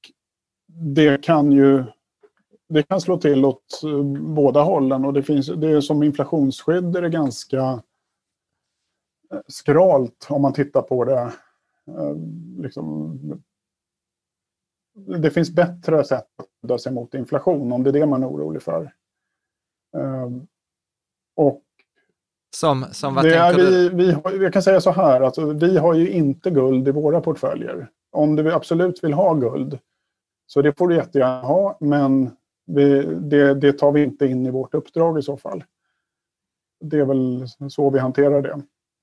det 0.66 1.24
kan 1.24 1.53
ju 1.53 1.85
det 2.68 2.83
kan 2.83 3.00
slå 3.00 3.18
till 3.18 3.44
åt 3.44 3.83
eh, 3.85 4.03
båda 4.35 4.62
hållen 4.62 5.05
och 5.05 5.12
det 5.12 5.22
finns 5.22 5.46
det 5.46 5.68
är 5.68 5.81
som 5.81 6.03
inflationsskydd 6.03 6.96
är 6.96 7.03
det 7.03 7.09
ganska 7.09 7.83
eh, 9.33 9.40
skralt 9.46 10.27
om 10.31 10.42
man 10.42 10.53
tittar 10.53 10.83
på 10.83 11.05
det. 11.05 11.33
Eh, 11.88 12.16
liksom, 12.59 13.18
det 15.18 15.31
finns 15.31 15.50
bättre 15.50 16.05
sätt 16.05 16.29
att 16.37 16.46
skydda 16.62 16.79
sig 16.79 16.92
mot 16.92 17.14
inflation 17.14 17.72
om 17.72 17.83
det 17.83 17.90
är 17.90 17.92
det 17.92 18.07
man 18.07 18.22
är 18.22 18.29
orolig 18.29 18.62
för. 18.62 18.94
Och 21.37 21.64
som, 22.55 22.85
som 22.93 23.14
vad 23.14 23.25
det 23.25 23.31
tänker 23.31 23.64
vi, 23.64 23.88
du? 23.88 23.97
Vi 23.97 24.12
har, 24.12 24.43
jag 24.43 24.53
kan 24.53 24.62
säga 24.62 24.81
så 24.81 24.90
här, 24.90 25.21
att 25.21 25.38
vi 25.38 25.79
har 25.79 25.95
ju 25.95 26.11
inte 26.11 26.51
guld 26.51 26.88
i 26.88 26.90
våra 26.90 27.21
portföljer. 27.21 27.88
Om 28.12 28.37
du 28.37 28.53
absolut 28.53 29.05
vill 29.05 29.12
ha 29.12 29.35
guld, 29.35 29.79
så 30.47 30.62
det 30.62 30.79
får 30.79 30.88
du 30.88 30.95
jättegärna 30.95 31.40
ha, 31.40 31.77
men 31.81 32.31
vi, 32.67 33.03
det, 33.03 33.55
det 33.55 33.73
tar 33.73 33.93
vi 33.93 34.03
inte 34.03 34.27
in 34.27 34.47
i 34.47 34.51
vårt 34.51 34.75
uppdrag 34.75 35.19
i 35.19 35.23
så 35.23 35.37
fall. 35.37 35.64
Det 36.81 36.99
är 36.99 37.05
väl 37.05 37.47
så 37.71 37.90
vi 37.90 37.99
hanterar 37.99 38.43
det. 38.43 38.62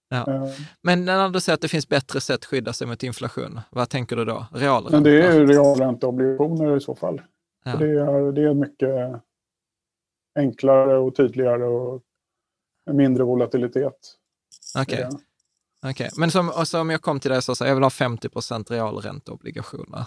Ja. 0.10 0.26
Uh, 0.28 0.46
men 0.82 1.06
när 1.06 1.30
du 1.30 1.40
säger 1.40 1.54
att 1.54 1.62
det 1.62 1.68
finns 1.68 1.90
bättre 1.90 2.22
sätt 2.22 2.36
att 2.36 2.46
skydda 2.46 2.74
sig 2.74 2.88
mot 2.88 3.04
inflation, 3.04 3.60
vad 3.70 3.90
tänker 3.90 4.16
du 4.16 4.26
då? 4.26 4.46
Realränta? 4.54 4.92
Men 4.92 5.04
det 5.04 5.22
är 5.22 5.48
realränteobligationer 5.48 6.78
i 6.78 6.82
så 6.82 6.96
fall. 6.96 7.22
Ja. 7.66 7.76
Det, 7.76 7.90
är, 7.90 8.32
det 8.32 8.42
är 8.42 8.54
mycket 8.54 9.22
enklare 10.36 10.98
och 10.98 11.16
tydligare 11.16 11.64
och 11.64 12.02
mindre 12.92 13.24
volatilitet. 13.24 14.18
Okej. 14.80 15.06
Okay. 15.06 15.92
Okay. 15.92 16.10
Men 16.18 16.32
som, 16.32 16.52
om 16.74 16.90
jag 16.90 17.02
kom 17.02 17.20
till 17.20 17.32
dig 17.32 17.38
och 17.38 17.58
sa 17.58 17.68
jag 17.68 17.76
vill 17.76 17.84
ha 17.84 17.90
50 17.90 18.30
procent 18.30 18.72
realränteobligationer. 18.72 20.06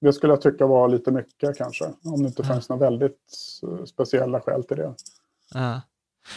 Det 0.00 0.12
skulle 0.12 0.32
jag 0.32 0.40
tycka 0.40 0.66
var 0.66 0.88
lite 0.88 1.10
mycket 1.12 1.58
kanske, 1.58 1.84
om 2.04 2.22
det 2.22 2.28
inte 2.28 2.42
ja. 2.42 2.48
fanns 2.48 2.68
några 2.68 2.90
väldigt 2.90 3.34
speciella 3.86 4.40
skäl 4.40 4.64
till 4.64 4.76
det. 4.76 4.94
Ja. 5.54 5.80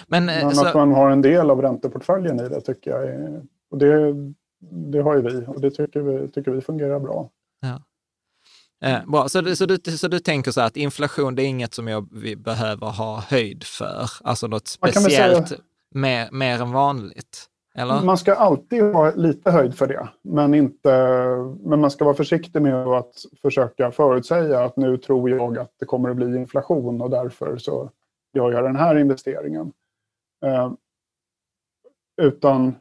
Men, 0.07 0.29
eh, 0.29 0.45
Men 0.45 0.55
så... 0.55 0.65
att 0.65 0.75
man 0.75 0.91
har 0.91 1.11
en 1.11 1.21
del 1.21 1.51
av 1.51 1.61
ränteportföljen 1.61 2.39
i 2.39 2.49
det 2.49 2.61
tycker 2.61 2.91
jag 2.91 3.03
är, 3.03 3.41
och 3.71 3.77
det, 3.77 4.13
det 4.59 5.01
har 5.01 5.15
ju 5.15 5.21
vi 5.21 5.45
och 5.47 5.61
det 5.61 5.71
tycker 5.71 5.99
vi, 6.01 6.27
tycker 6.27 6.51
vi 6.51 6.61
fungerar 6.61 6.99
bra. 6.99 7.29
Ja. 7.59 7.81
Eh, 8.81 9.05
bra, 9.05 9.29
så 9.29 9.41
du, 9.41 9.55
så, 9.55 9.65
du, 9.65 9.77
så 9.77 10.07
du 10.07 10.19
tänker 10.19 10.51
så 10.51 10.61
att 10.61 10.77
inflation, 10.77 11.35
det 11.35 11.43
är 11.43 11.47
inget 11.47 11.73
som 11.73 11.87
jag 11.87 12.07
behöver 12.37 12.87
ha 12.87 13.19
höjd 13.19 13.63
för? 13.63 14.09
Alltså 14.23 14.47
något 14.47 14.67
speciellt 14.67 15.47
säga, 15.47 15.61
mer, 15.95 16.29
mer 16.31 16.61
än 16.61 16.71
vanligt? 16.71 17.47
Eller? 17.75 18.01
Man 18.01 18.17
ska 18.17 18.35
alltid 18.35 18.83
ha 18.83 19.15
lite 19.15 19.51
höjd 19.51 19.77
för 19.77 19.87
det, 19.87 20.09
men, 20.21 20.53
inte, 20.53 20.89
men 21.63 21.79
man 21.79 21.91
ska 21.91 22.05
vara 22.05 22.15
försiktig 22.15 22.61
med 22.61 22.87
att 22.87 23.25
försöka 23.41 23.91
förutsäga 23.91 24.59
att 24.59 24.77
nu 24.77 24.97
tror 24.97 25.29
jag 25.29 25.57
att 25.57 25.73
det 25.79 25.85
kommer 25.85 26.09
att 26.09 26.15
bli 26.15 26.37
inflation 26.37 27.01
och 27.01 27.09
därför 27.09 27.57
så 27.57 27.89
gör 28.33 28.51
jag 28.51 28.63
den 28.63 28.75
här 28.75 28.97
investeringen. 28.97 29.73
Eh, 30.45 30.71
utan 32.21 32.75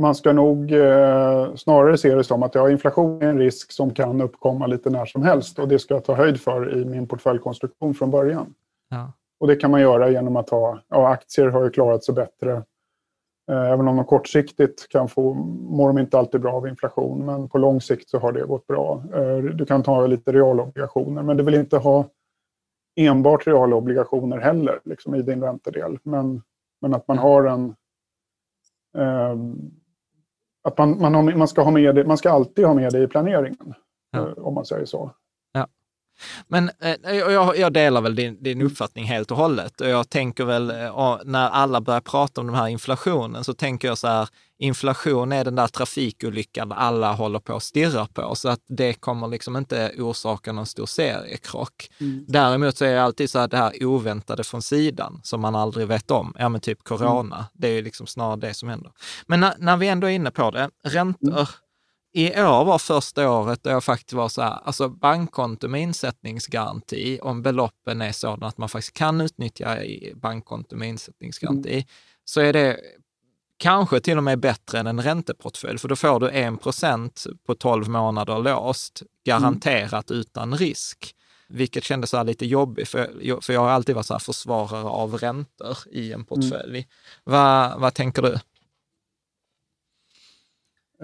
man 0.00 0.14
ska 0.14 0.32
nog 0.32 0.72
eh, 0.72 1.54
snarare 1.54 1.98
se 1.98 2.14
det 2.14 2.24
som 2.24 2.42
att 2.42 2.54
ja, 2.54 2.70
inflation 2.70 3.22
är 3.22 3.26
en 3.26 3.38
risk 3.38 3.72
som 3.72 3.94
kan 3.94 4.20
uppkomma 4.20 4.66
lite 4.66 4.90
när 4.90 5.06
som 5.06 5.22
helst 5.22 5.58
och 5.58 5.68
det 5.68 5.78
ska 5.78 5.94
jag 5.94 6.04
ta 6.04 6.14
höjd 6.14 6.40
för 6.40 6.78
i 6.78 6.84
min 6.84 7.06
portföljkonstruktion 7.06 7.94
från 7.94 8.10
början. 8.10 8.54
Ja. 8.88 9.12
Och 9.40 9.46
det 9.46 9.56
kan 9.56 9.70
man 9.70 9.80
göra 9.80 10.10
genom 10.10 10.36
att 10.36 10.50
ha, 10.50 10.80
ja, 10.88 11.08
aktier 11.08 11.46
har 11.46 11.64
ju 11.64 11.70
klarat 11.70 12.04
sig 12.04 12.14
bättre. 12.14 12.52
Eh, 13.50 13.70
även 13.70 13.88
om 13.88 13.96
de 13.96 14.04
kortsiktigt 14.04 14.88
kan 14.88 15.08
få, 15.08 15.34
mår 15.70 15.88
de 15.88 15.98
inte 15.98 16.18
alltid 16.18 16.40
bra 16.40 16.52
av 16.52 16.68
inflation, 16.68 17.26
men 17.26 17.48
på 17.48 17.58
lång 17.58 17.80
sikt 17.80 18.08
så 18.08 18.18
har 18.18 18.32
det 18.32 18.46
gått 18.46 18.66
bra. 18.66 19.02
Eh, 19.14 19.36
du 19.36 19.66
kan 19.66 19.82
ta 19.82 20.06
lite 20.06 20.32
realobligationer, 20.32 21.22
men 21.22 21.36
du 21.36 21.44
vill 21.44 21.54
inte 21.54 21.76
ha 21.76 22.04
enbart 22.96 23.46
realobligationer 23.46 24.38
heller 24.38 24.80
liksom, 24.84 25.14
i 25.14 25.22
din 25.22 25.42
räntedel. 25.42 25.98
Men, 26.02 26.42
men 26.80 26.94
att 26.94 27.08
man 27.08 27.18
har 27.18 27.44
en 27.44 27.74
eh, 28.98 29.36
att 30.62 30.78
man, 30.78 31.00
man, 31.00 31.14
har, 31.14 31.22
man, 31.22 31.48
ska 31.48 31.62
ha 31.62 31.70
med 31.70 31.94
det, 31.94 32.04
man 32.04 32.18
ska 32.18 32.30
alltid 32.30 32.66
ha 32.66 32.74
med 32.74 32.92
det 32.92 33.02
i 33.02 33.06
planeringen, 33.06 33.74
ja. 34.12 34.18
Eh, 34.18 34.32
om 34.38 34.54
man 34.54 34.64
säger 34.64 34.84
så. 34.84 35.12
Men 36.48 36.70
eh, 36.80 37.16
jag, 37.16 37.58
jag, 37.58 37.72
delar 37.72 38.00
väl 38.00 38.14
din, 38.14 38.42
din 38.42 38.62
uppfattning 38.62 39.04
helt 39.04 39.30
och 39.30 39.36
hållet. 39.36 39.80
Och 39.80 39.88
jag 39.88 40.10
tänker 40.10 40.44
väl, 40.44 40.70
eh, 40.70 41.18
när 41.24 41.48
alla 41.48 41.80
börjar 41.80 42.00
prata 42.00 42.40
om 42.40 42.46
den 42.46 42.56
här 42.56 42.68
inflationen, 42.68 43.44
så 43.44 43.54
tänker 43.54 43.88
jag 43.88 43.98
så 43.98 44.08
här, 44.08 44.28
inflation 44.58 45.32
är 45.32 45.44
den 45.44 45.54
där 45.54 45.66
trafikolyckan 45.66 46.72
alla 46.72 47.12
håller 47.12 47.38
på 47.38 47.56
att 47.56 47.62
stirra 47.62 48.06
på, 48.06 48.34
så 48.34 48.48
att 48.48 48.60
det 48.68 48.92
kommer 48.92 49.28
liksom 49.28 49.56
inte 49.56 49.92
orsaka 49.98 50.52
någon 50.52 50.66
stor 50.66 50.86
seriekrock. 50.86 51.90
Mm. 52.00 52.24
Däremot 52.28 52.76
så 52.76 52.84
är 52.84 52.94
det 52.94 53.02
alltid 53.02 53.30
så 53.30 53.38
här 53.38 53.48
det 53.48 53.56
här 53.56 53.84
oväntade 53.84 54.44
från 54.44 54.62
sidan, 54.62 55.20
som 55.22 55.40
man 55.40 55.54
aldrig 55.54 55.86
vet 55.86 56.10
om. 56.10 56.34
Ja, 56.38 56.48
men 56.48 56.60
typ 56.60 56.84
corona, 56.84 57.36
mm. 57.36 57.46
det 57.52 57.68
är 57.68 57.72
ju 57.72 57.82
liksom 57.82 58.06
snarare 58.06 58.36
det 58.36 58.54
som 58.54 58.68
händer. 58.68 58.92
Men 59.26 59.40
när, 59.40 59.54
när 59.58 59.76
vi 59.76 59.88
ändå 59.88 60.06
är 60.06 60.10
inne 60.10 60.30
på 60.30 60.50
det, 60.50 60.70
räntor, 60.84 61.32
mm 61.32 61.46
i 62.12 62.30
år 62.30 62.64
var 62.64 62.78
första 62.78 63.30
året 63.30 63.62
då 63.62 63.70
jag 63.70 63.84
faktiskt 63.84 64.12
var 64.12 64.28
så 64.28 64.42
här, 64.42 64.60
alltså 64.64 64.88
bankkonto 64.88 65.68
med 65.68 65.82
insättningsgaranti, 65.82 67.18
om 67.22 67.42
beloppen 67.42 68.02
är 68.02 68.12
sådana 68.12 68.46
att 68.46 68.58
man 68.58 68.68
faktiskt 68.68 68.96
kan 68.96 69.20
utnyttja 69.20 69.78
bankkonto 70.14 70.76
med 70.76 70.88
insättningsgaranti, 70.88 71.72
mm. 71.72 71.84
så 72.24 72.40
är 72.40 72.52
det 72.52 72.80
kanske 73.56 74.00
till 74.00 74.16
och 74.16 74.24
med 74.24 74.40
bättre 74.40 74.78
än 74.78 74.86
en 74.86 75.02
ränteportfölj, 75.02 75.78
för 75.78 75.88
då 75.88 75.96
får 75.96 76.20
du 76.20 76.28
1 76.28 76.62
procent 76.62 77.26
på 77.46 77.54
12 77.54 77.88
månader 77.88 78.38
låst, 78.38 79.02
garanterat 79.24 80.10
mm. 80.10 80.20
utan 80.20 80.56
risk. 80.56 81.14
Vilket 81.48 81.84
kändes 81.84 82.10
så 82.10 82.22
lite 82.22 82.46
jobbigt, 82.46 82.88
för 82.88 83.10
jag, 83.20 83.44
för 83.44 83.52
jag 83.52 83.60
har 83.60 83.68
alltid 83.68 83.94
varit 83.94 84.06
så 84.06 84.18
försvarare 84.18 84.88
av 84.88 85.18
räntor 85.18 85.78
i 85.90 86.12
en 86.12 86.24
portfölj. 86.24 86.78
Mm. 86.78 86.84
Vad, 87.24 87.80
vad 87.80 87.94
tänker 87.94 88.22
du? 88.22 88.38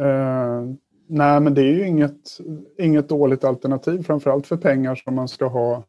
Uh, 0.02 0.76
Nej, 1.08 1.40
men 1.40 1.54
det 1.54 1.60
är 1.60 1.72
ju 1.72 1.86
inget, 1.86 2.38
inget 2.78 3.08
dåligt 3.08 3.44
alternativ, 3.44 4.02
framförallt 4.02 4.46
för 4.46 4.56
pengar 4.56 4.94
som 4.94 5.14
man 5.14 5.28
ska 5.28 5.46
ha, 5.46 5.84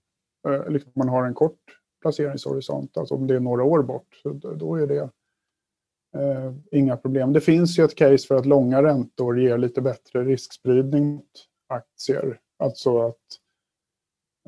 eh, 0.47 0.69
liksom 0.69 0.91
man 0.95 1.09
har 1.09 1.25
en 1.25 1.33
kort 1.33 1.59
placeringshorisont, 2.01 2.97
alltså 2.97 3.15
om 3.15 3.27
det 3.27 3.35
är 3.35 3.39
några 3.39 3.63
år 3.63 3.83
bort, 3.83 4.21
då 4.55 4.75
är 4.75 4.87
det 4.87 5.09
eh, 6.17 6.53
inga 6.71 6.97
problem. 6.97 7.33
Det 7.33 7.41
finns 7.41 7.79
ju 7.79 7.83
ett 7.83 7.95
case 7.95 8.27
för 8.27 8.35
att 8.35 8.45
långa 8.45 8.83
räntor 8.83 9.39
ger 9.39 9.57
lite 9.57 9.81
bättre 9.81 10.23
riskspridning 10.23 11.15
mot 11.15 11.31
aktier. 11.67 12.39
Alltså 12.59 12.99
att 12.99 13.15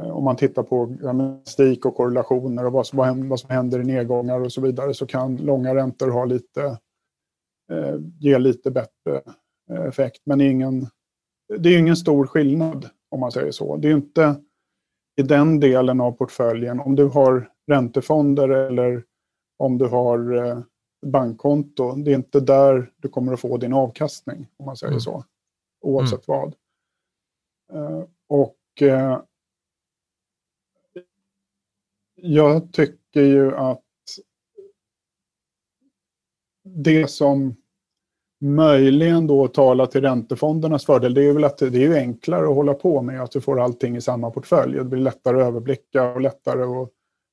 eh, 0.02 0.10
om 0.10 0.24
man 0.24 0.36
tittar 0.36 0.64
på 0.64 0.98
statistik 1.00 1.86
och 1.86 1.96
korrelationer 1.96 2.66
och 2.66 2.72
vad 2.72 2.88
som, 2.88 3.30
vad 3.30 3.40
som 3.40 3.50
händer 3.50 3.82
i 3.82 3.84
nedgångar 3.84 4.40
och 4.40 4.52
så 4.52 4.62
vidare 4.62 4.94
så 4.94 5.06
kan 5.06 5.38
långa 5.38 5.76
räntor 5.76 6.10
ha 6.10 6.26
lite 6.26 6.64
eh, 7.72 7.96
ge 8.20 8.38
lite 8.38 8.72
bättre 8.72 9.22
effekt. 9.70 10.22
Men 10.26 10.42
ingen, 10.42 10.88
det 11.58 11.70
är 11.70 11.78
ingen 11.78 11.98
stor 11.98 12.28
skillnad 12.28 12.90
om 13.10 13.20
man 13.20 13.32
säger 13.32 13.52
så. 13.52 13.78
Det 13.78 13.88
är 13.88 13.94
inte 13.94 14.36
i 15.16 15.22
den 15.22 15.60
delen 15.60 16.02
av 16.02 16.12
portföljen, 16.12 16.80
om 16.80 16.96
du 16.96 17.06
har 17.06 17.50
räntefonder 17.68 18.50
eller 18.50 19.04
om 19.58 19.78
du 19.78 19.88
har 19.88 20.36
eh, 20.36 20.60
bankkonto, 21.06 21.96
det 21.96 22.12
är 22.12 22.16
inte 22.16 22.40
där 22.40 22.92
du 22.98 23.10
kommer 23.10 23.34
att 23.34 23.40
få 23.40 23.58
din 23.58 23.74
avkastning, 23.74 24.48
om 24.58 24.66
man 24.66 24.78
säger 24.78 24.92
mm. 24.92 25.02
så. 25.02 25.26
Oavsett 25.82 26.28
mm. 26.28 26.40
vad. 26.40 26.56
Uh, 27.74 28.04
och 28.28 28.56
jag 32.16 32.74
tycker 32.74 33.22
ju 33.22 33.56
att 33.56 33.84
det 36.64 37.08
som 37.08 37.56
möjligen 38.42 39.28
då 39.28 39.48
talar 39.48 39.86
till 39.86 40.02
räntefondernas 40.02 40.86
fördel, 40.86 41.14
det 41.14 41.24
är 41.24 41.34
väl 41.34 41.44
att 41.44 41.58
det 41.58 41.86
är 41.86 41.98
enklare 41.98 42.50
att 42.50 42.56
hålla 42.56 42.74
på 42.74 43.02
med 43.02 43.22
att 43.22 43.32
du 43.32 43.42
får 43.42 43.62
allting 43.62 43.96
i 43.96 44.02
samma 44.02 44.32
portfölj. 44.32 44.78
Det 44.78 44.84
blir 44.84 45.00
lättare 45.00 45.42
att 45.42 45.48
överblicka 45.48 46.14
och 46.14 46.22
lättare 46.22 46.64
att 46.64 46.90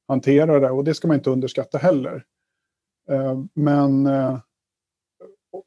hantera 0.08 0.60
det 0.60 0.70
och 0.70 0.84
det 0.84 0.94
ska 0.94 1.08
man 1.08 1.16
inte 1.16 1.30
underskatta 1.30 1.78
heller. 1.78 2.24
Eh, 3.10 3.40
men, 3.54 4.06
eh, 4.06 4.38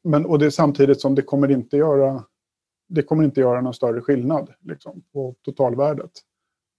men 0.04 0.26
och 0.26 0.38
det 0.38 0.46
är 0.46 0.50
samtidigt 0.50 1.00
som 1.00 1.14
det 1.14 1.22
kommer 1.22 1.50
inte 1.50 1.76
göra 1.76 2.24
det 2.90 3.02
kommer 3.02 3.24
inte 3.24 3.40
göra 3.40 3.60
någon 3.60 3.74
större 3.74 4.00
skillnad 4.00 4.52
liksom, 4.60 5.02
på 5.12 5.34
totalvärdet. 5.42 6.10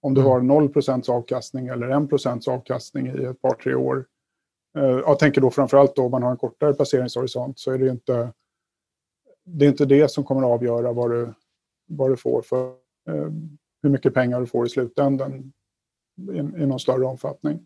Om 0.01 0.13
du 0.13 0.21
mm. 0.21 0.31
har 0.31 0.41
0 0.41 0.69
avkastning 1.07 1.67
eller 1.67 2.05
1 2.37 2.47
avkastning 2.47 3.07
i 3.07 3.23
ett 3.25 3.41
par, 3.41 3.53
tre 3.53 3.75
år. 3.75 4.05
Eh, 4.77 4.83
jag 4.83 5.19
tänker 5.19 5.41
då 5.41 5.51
framförallt 5.51 5.95
då 5.95 6.05
om 6.05 6.11
man 6.11 6.23
har 6.23 6.31
en 6.31 6.37
kortare 6.37 6.73
placeringshorisont 6.73 7.59
så 7.59 7.71
är 7.71 7.77
det 7.77 7.87
inte 7.87 8.33
det 9.53 9.65
är 9.65 9.69
inte 9.69 9.85
det 9.85 10.11
som 10.11 10.23
kommer 10.23 10.41
att 10.41 10.59
avgöra 10.59 10.93
vad 10.93 11.11
du, 11.11 11.33
vad 11.87 12.09
du 12.09 12.17
får 12.17 12.41
för 12.41 12.67
eh, 13.07 13.31
hur 13.83 13.89
mycket 13.89 14.13
pengar 14.13 14.39
du 14.39 14.45
får 14.45 14.65
i 14.65 14.69
slutändan 14.69 15.53
i, 16.31 16.37
i 16.37 16.65
någon 16.65 16.79
större 16.79 17.05
omfattning. 17.05 17.59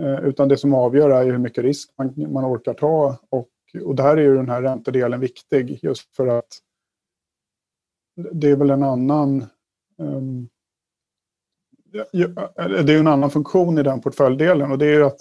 Eh, 0.00 0.24
utan 0.24 0.48
det 0.48 0.56
som 0.56 0.74
avgör 0.74 1.10
är 1.10 1.24
hur 1.24 1.38
mycket 1.38 1.64
risk 1.64 1.90
man, 1.98 2.32
man 2.32 2.44
orkar 2.44 2.74
ta 2.74 3.18
och, 3.30 3.48
och 3.82 3.94
där 3.94 4.16
är 4.16 4.22
ju 4.22 4.34
den 4.34 4.48
här 4.48 4.62
räntedelen 4.62 5.20
viktig 5.20 5.78
just 5.82 6.16
för 6.16 6.26
att 6.26 6.58
det 8.32 8.50
är 8.50 8.56
väl 8.56 8.70
en 8.70 8.82
annan 8.82 9.46
um, 9.98 10.48
det 12.84 12.92
är 12.92 12.98
en 12.98 13.06
annan 13.06 13.30
funktion 13.30 13.78
i 13.78 13.82
den 13.82 14.00
portföljdelen 14.00 14.72
och 14.72 14.78
det 14.78 14.86
är 14.86 14.94
ju 14.94 15.04
att 15.04 15.20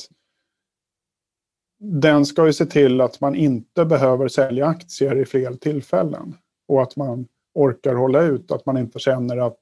den 1.80 2.26
ska 2.26 2.46
ju 2.46 2.54
se 2.54 2.66
till 2.66 3.02
att 3.02 3.22
man 3.22 3.36
inte 3.36 3.86
behöver 3.86 4.28
sälja 4.28 4.66
aktier 4.66 5.16
i 5.16 5.26
fler 5.26 5.54
tillfällen. 5.54 6.36
Och 6.68 6.82
att 6.82 6.96
man 6.96 7.28
orkar 7.54 7.96
hålla 7.96 8.22
ut, 8.22 8.52
att 8.52 8.66
man 8.66 8.78
inte 8.78 9.00
känner 9.00 9.38
att 9.38 9.60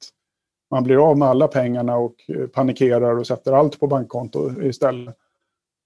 man 0.72 0.84
blir 0.84 1.10
av 1.10 1.18
med 1.18 1.28
alla 1.28 1.48
pengarna 1.48 1.98
och 1.98 2.16
eh, 2.28 2.48
panikerar 2.48 3.18
och 3.18 3.28
sätter 3.28 3.52
allt 3.54 3.80
på 3.80 3.88
bankkonto 3.88 4.62
istället. 4.62 5.16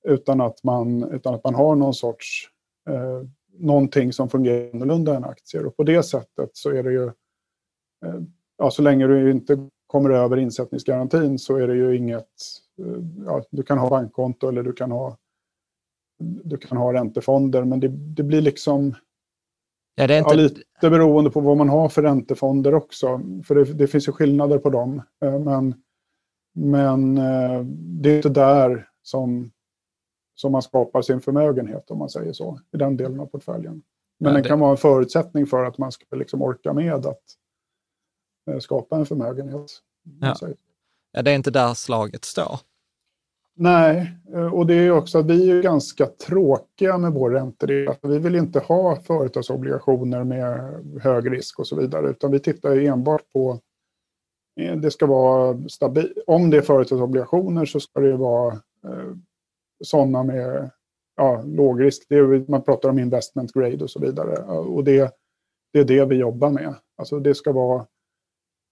Utan 0.03 0.41
att 0.41 0.63
man, 0.63 1.03
utan 1.11 1.33
att 1.33 1.43
man 1.43 1.55
har 1.55 1.75
någon 1.75 1.93
sorts, 1.93 2.49
eh, 2.89 3.27
någonting 3.57 4.13
som 4.13 4.29
fungerar 4.29 4.69
annorlunda 4.73 5.15
än 5.15 5.23
aktier. 5.23 5.65
Och 5.65 5.77
på 5.77 5.83
det 5.83 6.03
sättet 6.03 6.49
så 6.53 6.69
är 6.69 6.83
det 6.83 6.91
ju, 6.91 7.05
eh, 8.05 8.21
ja, 8.57 8.71
så 8.71 8.81
länge 8.81 9.07
du 9.07 9.31
inte 9.31 9.67
kommer 9.87 10.09
över 10.09 10.37
insättningsgarantin 10.37 11.39
så 11.39 11.55
är 11.55 11.67
det 11.67 11.75
ju 11.75 11.97
inget, 11.97 12.29
eh, 12.79 13.25
ja, 13.25 13.43
du 13.49 13.63
kan 13.63 13.77
ha 13.77 13.89
bankkonto 13.89 14.49
eller 14.49 14.63
du 14.63 14.73
kan 14.73 14.91
ha 14.91 15.17
du 16.21 16.57
kan 16.57 16.77
ha 16.77 16.93
räntefonder, 16.93 17.63
men 17.63 17.79
det, 17.79 17.87
det 17.87 18.23
blir 18.23 18.41
liksom 18.41 18.95
ja, 19.95 20.07
det 20.07 20.13
är 20.13 20.19
inte... 20.19 20.31
ja, 20.31 20.35
lite 20.35 20.89
beroende 20.89 21.31
på 21.31 21.39
vad 21.39 21.57
man 21.57 21.69
har 21.69 21.89
för 21.89 22.01
räntefonder 22.01 22.73
också. 22.73 23.21
För 23.43 23.55
det, 23.55 23.63
det 23.73 23.87
finns 23.87 24.07
ju 24.07 24.11
skillnader 24.11 24.57
på 24.57 24.69
dem. 24.69 25.01
Eh, 25.23 25.39
men, 25.39 25.75
men 26.53 27.17
eh, 27.17 27.61
det 28.01 28.09
är 28.09 28.15
inte 28.15 28.29
där 28.29 28.89
som, 29.01 29.51
som 30.35 30.51
man 30.51 30.61
skapar 30.61 31.01
sin 31.01 31.21
förmögenhet, 31.21 31.91
om 31.91 31.97
man 31.97 32.09
säger 32.09 32.33
så, 32.33 32.59
i 32.73 32.77
den 32.77 32.97
delen 32.97 33.19
av 33.19 33.25
portföljen. 33.25 33.83
Men 34.19 34.29
ja, 34.29 34.29
det... 34.29 34.41
den 34.41 34.43
kan 34.49 34.59
vara 34.59 34.71
en 34.71 34.77
förutsättning 34.77 35.45
för 35.45 35.65
att 35.65 35.77
man 35.77 35.91
ska 35.91 36.15
liksom 36.15 36.41
orka 36.41 36.73
med 36.73 37.05
att 37.05 37.23
eh, 38.51 38.59
skapa 38.59 38.95
en 38.95 39.05
förmögenhet. 39.05 39.71
Ja. 40.21 40.35
ja, 41.11 41.21
det 41.21 41.31
är 41.31 41.35
inte 41.35 41.51
där 41.51 41.73
slaget 41.73 42.25
står. 42.25 42.59
Nej, 43.61 44.11
eh, 44.33 44.53
och 44.53 44.67
det 44.67 44.73
är 44.73 44.91
också 44.91 45.19
att 45.19 45.25
vi 45.25 45.51
är 45.51 45.61
ganska 45.61 46.05
tråkiga 46.05 46.97
med 46.97 47.13
vår 47.13 47.29
ränteregel. 47.29 47.95
Vi 48.01 48.19
vill 48.19 48.35
inte 48.35 48.59
ha 48.59 48.95
företagsobligationer 48.95 50.23
med 50.23 50.73
hög 51.01 51.31
risk 51.31 51.59
och 51.59 51.67
så 51.67 51.75
vidare, 51.75 52.09
utan 52.09 52.31
vi 52.31 52.39
tittar 52.39 52.77
enbart 52.77 53.21
på 53.33 53.59
eh, 54.59 54.75
det 54.75 54.91
ska 54.91 55.05
vara 55.05 55.69
stabil. 55.69 56.13
Om 56.27 56.49
det 56.49 56.57
är 56.57 56.61
företagsobligationer 56.61 57.65
så 57.65 57.79
ska 57.79 57.99
det 57.99 58.17
vara 58.17 58.53
eh, 58.87 59.15
sådana 59.83 60.23
med 60.23 60.69
ja, 61.17 61.43
låg 61.45 61.81
risk. 61.81 62.05
Det 62.09 62.15
är, 62.15 62.51
man 62.51 62.61
pratar 62.61 62.89
om 62.89 62.99
investment 62.99 63.53
grade 63.53 63.83
och 63.83 63.91
så 63.91 63.99
vidare. 63.99 64.37
Och 64.47 64.83
det, 64.83 65.13
det 65.73 65.79
är 65.79 65.85
det 65.85 66.05
vi 66.05 66.15
jobbar 66.15 66.49
med. 66.49 66.75
Alltså 66.97 67.19
det 67.19 67.35
ska 67.35 67.51
vara 67.51 67.85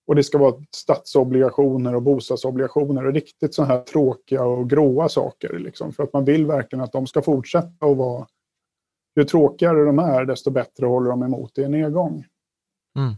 och 0.10 0.16
det 0.16 0.24
ska 0.24 0.38
vara 0.38 0.56
statsobligationer 0.76 1.96
och 1.96 2.02
bostadsobligationer 2.02 3.08
och 3.08 3.14
riktigt 3.14 3.54
så 3.54 3.64
här 3.64 3.80
tråkiga 3.82 4.44
och 4.44 4.70
gråa 4.70 5.10
saker. 5.10 5.60
Liksom, 5.60 5.94
för 5.94 6.04
att 6.04 6.14
man 6.14 6.26
vill 6.26 6.46
verkligen 6.46 6.84
att 6.84 6.92
de 6.92 7.08
ska 7.08 7.22
fortsätta 7.22 7.86
att 7.86 7.98
vara... 7.98 8.28
Ju 9.16 9.24
tråkigare 9.24 9.86
de 9.86 10.00
är, 10.00 10.26
desto 10.26 10.52
bättre 10.52 10.86
håller 10.86 11.10
de 11.10 11.24
emot 11.24 11.58
i 11.58 11.64
en 11.64 11.72
nedgång. 11.72 12.26
Mm. 12.98 13.14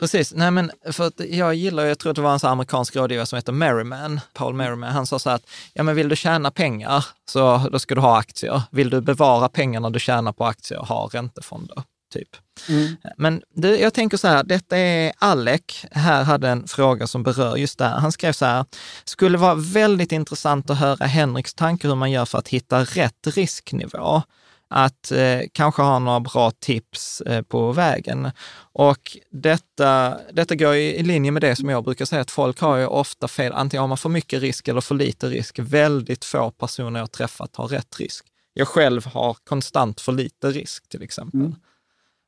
Precis, 0.00 0.34
nej 0.34 0.50
men 0.50 0.70
för 0.92 1.06
att 1.06 1.20
jag 1.20 1.54
gillar, 1.54 1.84
jag 1.84 1.98
tror 1.98 2.10
att 2.10 2.16
det 2.16 2.22
var 2.22 2.32
en 2.32 2.50
amerikansk 2.50 2.96
rådgivare 2.96 3.26
som 3.26 3.36
heter 3.36 3.52
Merriman, 3.52 4.20
Paul 4.32 4.54
Merriman, 4.54 4.92
han 4.92 5.06
sa 5.06 5.18
så 5.18 5.28
här 5.28 5.36
att, 5.36 5.50
ja 5.74 5.82
men 5.82 5.96
vill 5.96 6.08
du 6.08 6.16
tjäna 6.16 6.50
pengar 6.50 7.06
så 7.30 7.68
då 7.72 7.78
ska 7.78 7.94
du 7.94 8.00
ha 8.00 8.18
aktier. 8.18 8.62
Vill 8.70 8.90
du 8.90 9.00
bevara 9.00 9.48
pengarna 9.48 9.90
du 9.90 9.98
tjänar 9.98 10.32
på 10.32 10.44
aktier, 10.44 10.78
ha 10.78 11.08
räntefonder 11.12 11.82
typ. 12.14 12.28
Mm. 12.68 12.96
Men 13.16 13.42
du, 13.54 13.76
jag 13.76 13.94
tänker 13.94 14.16
så 14.16 14.28
här, 14.28 14.44
detta 14.44 14.76
är 14.76 15.12
Alec, 15.18 15.86
här 15.90 16.22
hade 16.24 16.48
en 16.48 16.68
fråga 16.68 17.06
som 17.06 17.22
berör 17.22 17.56
just 17.56 17.78
det 17.78 17.84
här. 17.84 17.98
Han 17.98 18.12
skrev 18.12 18.32
så 18.32 18.44
här, 18.44 18.64
skulle 19.04 19.38
vara 19.38 19.54
väldigt 19.54 20.12
intressant 20.12 20.70
att 20.70 20.78
höra 20.78 21.06
Henriks 21.06 21.54
tankar 21.54 21.88
hur 21.88 21.96
man 21.96 22.10
gör 22.10 22.24
för 22.24 22.38
att 22.38 22.48
hitta 22.48 22.80
rätt 22.84 23.26
risknivå 23.26 24.22
att 24.68 25.12
eh, 25.12 25.40
kanske 25.52 25.82
ha 25.82 25.98
några 25.98 26.20
bra 26.20 26.50
tips 26.50 27.20
eh, 27.20 27.42
på 27.42 27.72
vägen. 27.72 28.30
Och 28.72 29.16
detta, 29.30 30.18
detta 30.32 30.54
går 30.54 30.74
i, 30.74 30.96
i 30.96 31.02
linje 31.02 31.30
med 31.30 31.42
det 31.42 31.56
som 31.56 31.68
jag 31.68 31.84
brukar 31.84 32.04
säga, 32.04 32.22
att 32.22 32.30
folk 32.30 32.60
har 32.60 32.76
ju 32.76 32.86
ofta 32.86 33.28
fel, 33.28 33.52
antingen 33.52 33.80
har 33.80 33.88
man 33.88 33.98
för 33.98 34.08
mycket 34.08 34.40
risk 34.40 34.68
eller 34.68 34.80
för 34.80 34.94
lite 34.94 35.28
risk. 35.28 35.58
Väldigt 35.58 36.24
få 36.24 36.50
personer 36.50 37.00
jag 37.00 37.12
träffat 37.12 37.56
har 37.56 37.68
rätt 37.68 38.00
risk. 38.00 38.24
Jag 38.54 38.68
själv 38.68 39.06
har 39.06 39.36
konstant 39.44 40.00
för 40.00 40.12
lite 40.12 40.50
risk 40.50 40.88
till 40.88 41.02
exempel. 41.02 41.40
Mm. 41.40 41.54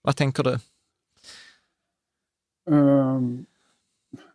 Vad 0.07 0.16
tänker 0.16 0.42
du? 0.42 0.59
Um, 2.71 3.47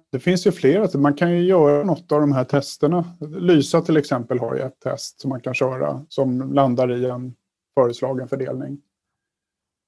det 0.10 0.20
finns 0.20 0.48
ju 0.48 0.52
flera. 0.52 0.82
Alltså, 0.82 0.98
man 0.98 1.14
kan 1.14 1.32
ju 1.32 1.44
göra 1.44 1.84
något 1.84 2.12
av 2.12 2.22
de 2.22 2.32
här 2.32 2.44
testerna. 2.44 3.06
Lysa 3.20 3.82
till 3.82 3.98
exempel 3.98 4.40
har 4.40 4.56
ju 4.56 4.62
ett 4.62 4.80
test 4.80 5.20
som 5.20 5.30
man 5.30 5.42
kan 5.42 5.54
köra 5.54 6.06
som 6.10 6.54
landar 6.54 6.92
i 6.92 7.06
en 7.06 7.36
föreslagen 7.74 8.28
fördelning. 8.28 8.82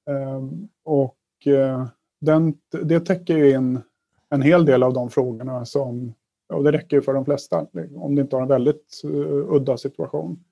Um, 0.09 0.69
och 0.83 1.17
uh, 1.47 1.87
den, 2.21 2.57
det 2.83 2.99
täcker 2.99 3.37
ju 3.37 3.51
in 3.51 3.81
en 4.29 4.41
hel 4.41 4.65
del 4.65 4.83
av 4.83 4.93
de 4.93 5.09
frågorna 5.09 5.65
som, 5.65 6.13
och 6.53 6.63
det 6.63 6.71
räcker 6.71 6.97
ju 6.97 7.01
för 7.01 7.13
de 7.13 7.25
flesta, 7.25 7.67
om 7.95 8.15
det 8.15 8.21
inte 8.21 8.35
har 8.35 8.41
en 8.41 8.47
väldigt 8.47 9.01
uh, 9.05 9.55
udda 9.55 9.77
situation. 9.77 10.43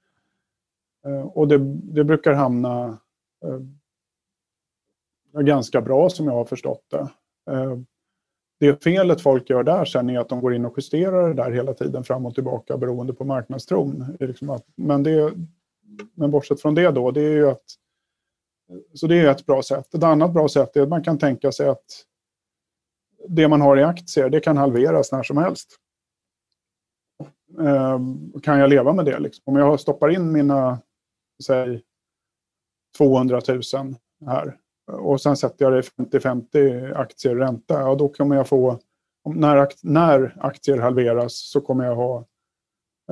Uh, 1.07 1.21
och 1.21 1.47
det, 1.47 1.57
det 1.67 2.03
brukar 2.03 2.33
hamna 2.33 2.97
eh, 3.45 3.59
ganska 5.33 5.81
bra 5.81 6.09
som 6.09 6.25
jag 6.25 6.33
har 6.33 6.45
förstått 6.45 6.85
det. 6.89 7.07
Eh, 7.51 7.77
det 8.59 8.83
felet 8.83 9.21
folk 9.21 9.49
gör 9.49 9.63
där 9.63 9.85
sen 9.85 10.09
är 10.09 10.19
att 10.19 10.29
de 10.29 10.41
går 10.41 10.53
in 10.53 10.65
och 10.65 10.73
justerar 10.77 11.27
det 11.27 11.33
där 11.33 11.51
hela 11.51 11.73
tiden 11.73 12.03
fram 12.03 12.25
och 12.25 12.35
tillbaka 12.35 12.77
beroende 12.77 13.13
på 13.13 13.25
marknadstron. 13.25 14.17
Liksom 14.19 14.59
men, 14.75 15.03
det, 15.03 15.33
men 16.13 16.31
bortsett 16.31 16.61
från 16.61 16.75
det 16.75 16.91
då, 16.91 17.11
det 17.11 17.21
är 17.21 17.31
ju 17.31 17.49
att 17.49 17.63
så 18.93 19.07
det 19.07 19.15
är 19.15 19.31
ett 19.31 19.45
bra 19.45 19.63
sätt. 19.63 19.93
Ett 19.93 20.03
annat 20.03 20.33
bra 20.33 20.47
sätt 20.47 20.75
är 20.75 20.81
att 20.81 20.89
man 20.89 21.03
kan 21.03 21.17
tänka 21.17 21.51
sig 21.51 21.69
att 21.69 21.85
det 23.27 23.47
man 23.47 23.61
har 23.61 23.77
i 23.77 23.83
aktier, 23.83 24.29
det 24.29 24.39
kan 24.39 24.57
halveras 24.57 25.11
när 25.11 25.23
som 25.23 25.37
helst. 25.37 25.77
Ehm, 27.59 28.41
kan 28.41 28.59
jag 28.59 28.69
leva 28.69 28.93
med 28.93 29.05
det? 29.05 29.19
Liksom? 29.19 29.43
Om 29.45 29.55
jag 29.55 29.79
stoppar 29.79 30.09
in 30.09 30.31
mina, 30.31 30.79
säg 31.43 31.81
200 32.97 33.41
000 33.47 33.61
här 34.25 34.57
och 34.87 35.21
sen 35.21 35.37
sätter 35.37 35.65
jag 35.65 35.73
det 35.73 35.79
i 35.79 36.19
50-50 36.19 36.95
aktier 36.95 37.35
ränta, 37.35 37.79
ja, 37.79 37.95
då 37.95 38.09
kommer 38.09 38.35
jag 38.35 38.47
få, 38.47 38.79
när, 39.35 39.67
när 39.83 40.37
aktier 40.39 40.77
halveras 40.77 41.49
så 41.51 41.61
kommer 41.61 41.85
jag 41.85 41.95
ha 41.95 42.25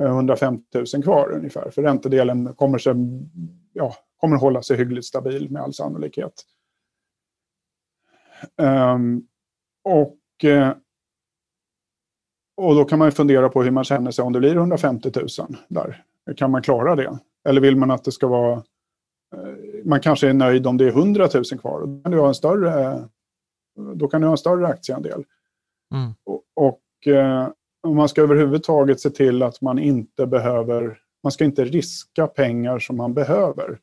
eh, 0.00 0.06
150 0.06 0.64
000 0.94 1.02
kvar 1.02 1.32
ungefär. 1.32 1.70
För 1.70 1.82
räntedelen 1.82 2.54
kommer, 2.54 2.78
sen, 2.78 3.30
ja, 3.72 3.94
kommer 4.16 4.36
hålla 4.36 4.62
sig 4.62 4.76
hyggligt 4.76 5.06
stabil 5.06 5.50
med 5.50 5.62
all 5.62 5.74
sannolikhet. 5.74 6.32
Um, 8.56 9.26
och, 9.84 10.44
eh, 10.44 10.72
och 12.56 12.74
då 12.74 12.84
kan 12.84 12.98
man 12.98 13.12
fundera 13.12 13.48
på 13.48 13.62
hur 13.62 13.70
man 13.70 13.84
känner 13.84 14.10
sig 14.10 14.24
om 14.24 14.32
det 14.32 14.38
blir 14.38 14.56
150 14.56 15.10
000 15.14 15.28
där. 15.68 16.04
Kan 16.36 16.50
man 16.50 16.62
klara 16.62 16.96
det? 16.96 17.18
Eller 17.48 17.60
vill 17.60 17.76
man 17.76 17.90
att 17.90 18.04
det 18.04 18.12
ska 18.12 18.26
vara... 18.26 18.62
Uh, 19.36 19.84
man 19.84 20.00
kanske 20.00 20.28
är 20.28 20.34
nöjd 20.34 20.66
om 20.66 20.76
det 20.76 20.84
är 20.84 20.88
100 20.88 21.28
000 21.34 21.44
kvar. 21.44 21.86
Då 21.86 22.02
kan 22.02 22.12
du 22.12 22.18
ha 22.18 22.28
en 22.28 22.34
större, 22.34 23.04
då 23.94 24.08
kan 24.08 24.20
du 24.20 24.26
ha 24.26 24.34
en 24.34 24.38
större 24.38 24.66
aktieandel. 24.66 25.24
Mm. 25.94 26.12
Och, 26.24 26.42
och 26.54 26.82
uh, 27.06 27.48
om 27.82 27.96
man 27.96 28.08
ska 28.08 28.22
överhuvudtaget 28.22 29.00
se 29.00 29.10
till 29.10 29.42
att 29.42 29.60
man 29.60 29.78
inte 29.78 30.26
behöver... 30.26 30.98
Man 31.22 31.32
ska 31.32 31.44
inte 31.44 31.64
riska 31.64 32.26
pengar 32.26 32.78
som 32.78 32.96
man 32.96 33.14
behöver. 33.14 33.78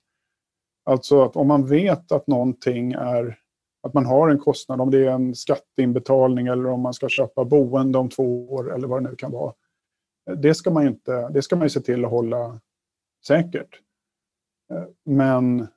Alltså 0.85 1.23
att 1.23 1.35
om 1.35 1.47
man 1.47 1.65
vet 1.65 2.11
att 2.11 2.27
någonting 2.27 2.91
är 2.91 3.39
att 3.87 3.93
man 3.93 4.05
har 4.05 4.29
en 4.29 4.39
kostnad, 4.39 4.81
om 4.81 4.91
det 4.91 5.05
är 5.05 5.11
en 5.11 5.35
skatteinbetalning 5.35 6.47
eller 6.47 6.65
om 6.65 6.81
man 6.81 6.93
ska 6.93 7.09
köpa 7.09 7.45
boende 7.45 7.97
om 7.97 8.09
två 8.09 8.53
år 8.53 8.73
eller 8.73 8.87
vad 8.87 9.03
det 9.03 9.09
nu 9.09 9.15
kan 9.15 9.31
vara. 9.31 9.53
Det 10.35 10.53
ska 10.53 10.71
man 10.71 10.87
inte, 10.87 11.29
det 11.29 11.41
ska 11.41 11.55
man 11.55 11.65
ju 11.65 11.69
se 11.69 11.79
till 11.79 12.05
att 12.05 12.11
hålla 12.11 12.59
säkert. 13.27 13.81
Men 15.05 15.67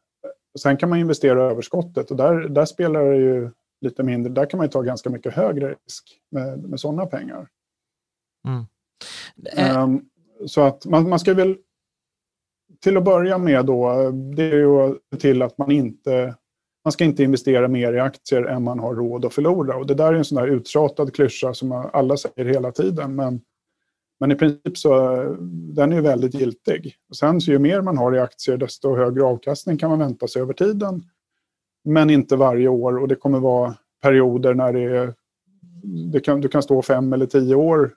sen 0.59 0.77
kan 0.77 0.89
man 0.89 0.99
investera 0.99 1.43
överskottet 1.43 2.11
och 2.11 2.17
där, 2.17 2.49
där 2.49 2.65
spelar 2.65 3.05
det 3.05 3.17
ju 3.17 3.51
lite 3.81 4.03
mindre. 4.03 4.33
Där 4.33 4.47
kan 4.47 4.59
man 4.59 4.67
ju 4.67 4.71
ta 4.71 4.83
ganska 4.83 5.11
mycket 5.11 5.35
högre 5.35 5.69
risk 5.69 6.21
med, 6.31 6.59
med 6.59 6.81
sådana 6.81 7.07
pengar. 7.07 7.49
Mm. 8.49 8.65
Um, 9.83 10.09
så 10.47 10.61
att 10.61 10.87
man, 10.87 11.09
man 11.09 11.19
ska 11.19 11.35
väl 11.35 11.57
till 12.81 12.97
att 12.97 13.05
börja 13.05 13.39
med 13.39 13.67
då, 13.67 14.11
det 14.11 14.45
är 14.45 14.57
ju 14.57 14.81
att 14.81 14.99
se 15.13 15.21
till 15.21 15.43
att 15.43 15.59
man 15.59 15.71
inte 15.71 16.35
man 16.85 16.93
ska 16.93 17.05
inte 17.05 17.23
investera 17.23 17.69
mer 17.69 17.93
i 17.93 18.01
aktier 18.01 18.43
än 18.43 18.63
man 18.63 18.79
har 18.79 18.95
råd 18.95 19.25
att 19.25 19.35
förlora. 19.35 19.77
Och 19.77 19.87
det 19.87 19.95
där 19.95 20.13
är 20.13 20.17
en 20.17 20.25
sån 20.25 20.37
där 20.37 20.49
uttjatad 20.49 21.15
klyscha 21.15 21.55
som 21.55 21.73
alla 21.73 22.17
säger 22.17 22.45
hela 22.45 22.73
tiden. 22.73 23.15
Men, 23.15 23.41
men 24.21 24.33
i 24.33 24.35
princip 24.35 24.79
så 24.79 25.17
den 25.49 25.93
är 25.93 25.97
ju 25.97 26.03
väldigt 26.03 26.35
giltig. 26.35 26.97
Och 27.09 27.17
sen 27.17 27.41
så 27.41 27.51
ju 27.51 27.59
mer 27.59 27.81
man 27.81 27.99
har 27.99 28.17
i 28.17 28.21
aktier 28.21 28.57
desto 28.57 28.97
högre 28.97 29.25
avkastning 29.25 29.79
kan 29.79 29.91
man 29.91 29.99
vänta 29.99 30.29
sig 30.29 30.43
över 30.43 30.53
tiden. 30.53 31.05
Men 31.85 32.11
inte 32.11 32.37
varje 32.37 32.69
år 32.69 32.99
och 32.99 33.09
det 33.09 33.17
kommer 33.17 33.41
vara 33.41 33.75
perioder 34.03 34.55
när 34.55 34.73
det 34.73 34.83
är, 34.83 35.15
det 36.13 36.21
kan, 36.21 36.41
du 36.41 36.49
kan 36.49 36.63
stå 36.63 36.83
fem 36.83 37.13
eller 37.13 37.27
tio 37.27 37.55
år 37.55 37.95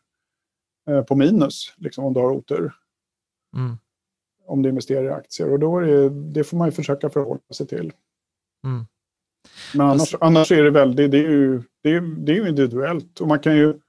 eh, 0.90 1.02
på 1.02 1.16
minus 1.16 1.74
liksom, 1.78 2.06
om 2.06 2.14
du 2.14 2.20
har 2.20 2.32
otur. 2.32 2.74
Mm. 3.56 3.78
Om 4.46 4.62
du 4.62 4.70
investerar 4.70 5.04
i 5.04 5.10
aktier 5.10 5.52
och 5.52 5.60
då 5.60 5.78
är 5.78 5.82
det, 5.82 6.10
det 6.10 6.44
får 6.44 6.58
man 6.58 6.68
ju 6.68 6.72
försöka 6.72 7.10
förhålla 7.10 7.42
sig 7.54 7.68
till. 7.68 7.94
Mm. 8.66 8.86
Men 9.74 9.88
annars, 9.88 10.16
annars 10.20 10.52
är 10.52 10.64
det 10.64 10.72
väldigt, 10.72 11.12
det 11.12 11.18
är, 11.18 11.30
ju, 11.30 11.64
det, 11.82 11.90
är, 11.90 12.02
det 12.02 12.38
är 12.38 12.48
individuellt. 12.48 13.22
Och 13.22 13.28
man 13.28 13.40
kan 13.40 13.56
ju 13.56 13.80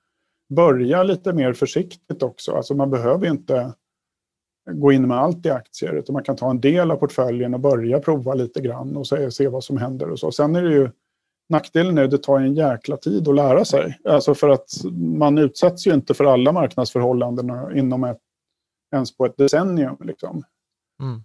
börja 0.55 1.02
lite 1.02 1.32
mer 1.32 1.52
försiktigt 1.52 2.22
också. 2.22 2.52
Alltså 2.52 2.74
man 2.74 2.90
behöver 2.90 3.26
inte 3.26 3.72
gå 4.70 4.92
in 4.92 5.09
med 5.09 5.18
allt 5.18 5.46
i 5.46 5.50
aktier, 5.50 5.92
utan 5.92 6.12
man 6.12 6.24
kan 6.24 6.36
ta 6.36 6.50
en 6.50 6.61
del 6.61 6.90
av 6.90 6.96
portföljen 6.96 7.55
och 7.55 7.61
börja 7.61 8.00
prova 8.00 8.34
lite 8.34 8.61
grann 8.61 8.96
och 8.96 9.07
se, 9.07 9.30
se 9.30 9.48
vad 9.48 9.64
som 9.64 9.76
händer 9.76 10.11
och 10.11 10.18
så. 10.18 10.32
Sen 10.32 10.57
är 10.57 10.62
det 10.62 10.72
ju 10.72 10.90
Nackdelen 11.48 11.98
är 11.98 12.05
att 12.05 12.11
det 12.11 12.18
tar 12.18 12.40
en 12.40 12.55
jäkla 12.55 12.96
tid 12.96 13.28
att 13.28 13.34
lära 13.34 13.64
sig. 13.64 13.98
Alltså 14.05 14.34
för 14.34 14.48
att 14.48 14.68
man 14.94 15.38
utsätts 15.38 15.86
ju 15.86 15.94
inte 15.94 16.14
för 16.14 16.24
alla 16.24 16.52
marknadsförhållanden 16.52 17.76
inom 17.76 18.05
ett, 18.05 18.20
ens 18.94 19.16
på 19.16 19.26
ett 19.26 19.36
decennium. 19.36 19.96
Liksom. 20.00 20.42
Mm. 21.02 21.22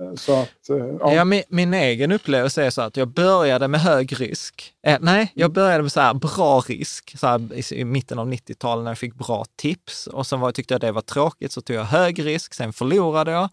Eh, 0.00 0.14
så 0.14 0.32
att, 0.32 0.70
eh, 0.70 0.76
ja. 1.00 1.12
ja 1.14 1.24
min, 1.24 1.42
min, 1.48 1.74
egen 1.74 2.12
upplevelse 2.12 2.64
är 2.64 2.70
så 2.70 2.82
att 2.82 2.96
jag 2.96 3.08
började 3.08 3.68
med 3.68 3.80
hög 3.80 4.20
risk. 4.20 4.72
Eh, 4.86 4.98
nej, 5.00 5.32
jag 5.34 5.44
mm. 5.44 5.52
började 5.52 5.82
med 5.82 5.92
så 5.92 6.00
här 6.00 6.14
bra 6.14 6.60
risk 6.60 7.18
så 7.18 7.26
här, 7.26 7.54
i, 7.54 7.80
i, 7.80 7.84
mitten 7.84 8.18
av 8.18 8.32
90-talet 8.32 8.84
när 8.84 8.90
jag 8.90 8.98
fick 8.98 9.14
bra 9.14 9.44
tips. 9.56 10.06
Och 10.06 10.26
sen 10.26 10.40
var, 10.40 10.52
tyckte 10.52 10.74
jag 10.74 10.80
det 10.80 10.92
var 10.92 11.02
tråkigt 11.02 11.52
så 11.52 11.60
tog 11.60 11.76
jag 11.76 11.84
hög 11.84 12.24
risk, 12.24 12.54
sen 12.54 12.72
förlorade 12.72 13.30
jag. 13.30 13.48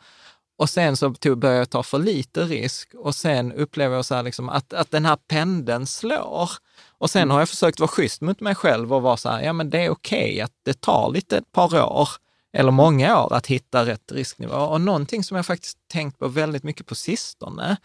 Och 0.58 0.70
sen 0.70 0.98
så 0.98 1.14
tog, 1.14 1.38
började 1.38 1.60
jag 1.60 1.70
ta 1.70 1.84
för 1.84 2.00
lite 2.00 2.44
risk 2.44 2.94
och 2.96 3.16
sen 3.16 3.54
upplever 3.54 3.96
jag 3.96 4.06
så 4.06 4.16
här 4.16 4.24
liksom 4.24 4.50
att, 4.50 4.74
att 4.74 4.92
den 4.92 5.06
här 5.06 5.18
pendeln 5.28 5.88
slår. 5.88 6.50
Och 6.98 7.10
sen 7.10 7.22
mm. 7.22 7.32
har 7.32 7.40
jag 7.42 7.50
försökt 7.50 7.80
vara 7.80 7.88
schysst 7.88 8.22
mot 8.22 8.40
mig 8.40 8.56
själv 8.56 8.94
och 8.94 9.02
vara 9.02 9.18
så 9.18 9.30
här, 9.30 9.42
ja 9.42 9.54
men 9.54 9.70
det 9.70 9.86
är 9.86 9.90
okej 9.90 10.32
okay 10.32 10.42
att 10.42 10.52
det 10.66 10.82
tar 10.82 11.12
lite 11.12 11.38
ett 11.38 11.52
par 11.52 11.82
år 11.82 12.10
eller 12.54 12.72
många 12.72 13.24
år 13.24 13.34
att 13.34 13.48
hitta 13.48 13.86
rätt 13.86 14.12
risknivå. 14.12 14.56
Och 14.56 14.82
någonting 14.82 15.24
som 15.24 15.38
jag 15.38 15.46
faktiskt 15.46 15.78
tänkt 15.88 16.20
på 16.20 16.28
väldigt 16.28 16.64
mycket 16.64 16.86
på 16.86 16.96
sistone 16.96 17.78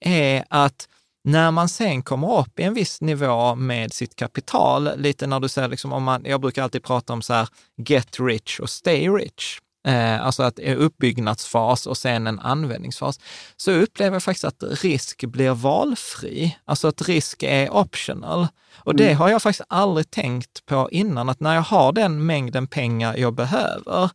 är 0.00 0.44
att 0.48 0.88
när 1.24 1.50
man 1.50 1.68
sen 1.68 2.02
kommer 2.02 2.38
upp 2.38 2.60
i 2.60 2.62
en 2.62 2.74
viss 2.74 3.00
nivå 3.00 3.54
med 3.54 3.92
sitt 3.92 4.16
kapital, 4.16 4.90
lite 4.96 5.26
när 5.26 5.40
du 5.40 5.48
säger, 5.48 5.68
liksom, 5.68 5.92
om 5.92 6.02
man, 6.02 6.22
jag 6.24 6.40
brukar 6.40 6.62
alltid 6.62 6.82
prata 6.82 7.12
om 7.12 7.22
så 7.22 7.34
här, 7.34 7.48
get 7.76 8.20
rich 8.20 8.60
och 8.60 8.70
stay 8.70 9.08
rich. 9.08 9.58
Eh, 9.84 10.26
alltså 10.26 10.42
att 10.42 10.58
uppbyggnadsfas 10.58 11.86
och 11.86 11.96
sen 11.96 12.26
en 12.26 12.40
användningsfas, 12.40 13.20
så 13.56 13.72
upplever 13.72 14.14
jag 14.14 14.22
faktiskt 14.22 14.44
att 14.44 14.62
risk 14.82 15.24
blir 15.24 15.50
valfri. 15.50 16.56
Alltså 16.64 16.88
att 16.88 17.08
risk 17.08 17.42
är 17.42 17.74
optional. 17.74 18.46
Och 18.76 18.96
det 18.96 19.06
mm. 19.06 19.16
har 19.16 19.28
jag 19.28 19.42
faktiskt 19.42 19.66
aldrig 19.68 20.10
tänkt 20.10 20.66
på 20.66 20.88
innan, 20.92 21.28
att 21.28 21.40
när 21.40 21.54
jag 21.54 21.62
har 21.62 21.92
den 21.92 22.26
mängden 22.26 22.66
pengar 22.66 23.16
jag 23.16 23.34
behöver, 23.34 24.10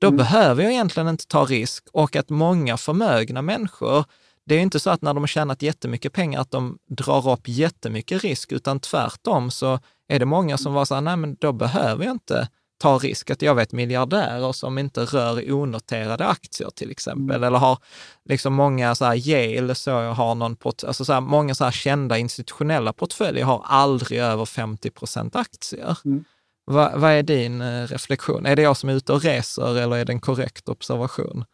då 0.00 0.06
mm. 0.06 0.16
behöver 0.16 0.62
jag 0.62 0.72
egentligen 0.72 1.08
inte 1.08 1.26
ta 1.26 1.44
risk 1.44 1.84
och 1.92 2.16
att 2.16 2.30
många 2.30 2.76
förmögna 2.76 3.42
människor, 3.42 4.04
det 4.46 4.54
är 4.54 4.60
inte 4.60 4.80
så 4.80 4.90
att 4.90 5.02
när 5.02 5.14
de 5.14 5.22
har 5.22 5.26
tjänat 5.26 5.62
jättemycket 5.62 6.12
pengar 6.12 6.40
att 6.40 6.50
de 6.50 6.78
drar 6.88 7.32
upp 7.32 7.48
jättemycket 7.48 8.22
risk, 8.22 8.52
utan 8.52 8.80
tvärtom 8.80 9.50
så 9.50 9.78
är 10.08 10.18
det 10.18 10.26
många 10.26 10.58
som 10.58 10.74
var 10.74 10.84
så 10.84 10.94
här, 10.94 11.00
nej 11.00 11.16
men 11.16 11.36
då 11.40 11.52
behöver 11.52 12.04
jag 12.04 12.14
inte 12.14 12.48
ta 12.82 12.98
risk. 12.98 13.30
Att 13.30 13.42
jag 13.42 13.54
vet 13.54 13.72
miljardärer 13.72 14.52
som 14.52 14.78
inte 14.78 15.00
rör 15.00 15.52
onoterade 15.52 16.26
aktier 16.26 16.70
till 16.70 16.90
exempel, 16.90 17.36
mm. 17.36 17.44
eller 17.44 17.58
har 17.58 17.78
liksom 18.24 18.54
många 18.54 18.94
så 18.94 19.04
här 19.04 19.28
Yale, 19.28 19.74
så 19.74 19.90
jag 19.90 20.12
har 20.12 20.34
någon, 20.34 20.56
alltså 20.64 21.04
så 21.04 21.12
här, 21.12 21.20
många 21.20 21.54
så 21.54 21.64
här 21.64 21.70
kända 21.70 22.18
institutionella 22.18 22.92
portföljer 22.92 23.44
har 23.44 23.62
aldrig 23.64 24.20
över 24.20 24.44
50 24.44 24.90
procent 24.90 25.36
aktier. 25.36 25.98
Mm. 26.04 26.24
Va, 26.66 26.92
vad 26.96 27.10
är 27.10 27.22
din 27.22 27.60
eh, 27.60 27.86
reflektion? 27.86 28.46
Är 28.46 28.56
det 28.56 28.62
jag 28.62 28.76
som 28.76 28.88
är 28.88 28.94
ute 28.94 29.12
och 29.12 29.22
reser 29.22 29.78
eller 29.78 29.96
är 29.96 30.04
det 30.04 30.12
en 30.12 30.20
korrekt 30.20 30.68
observation? 30.68 31.44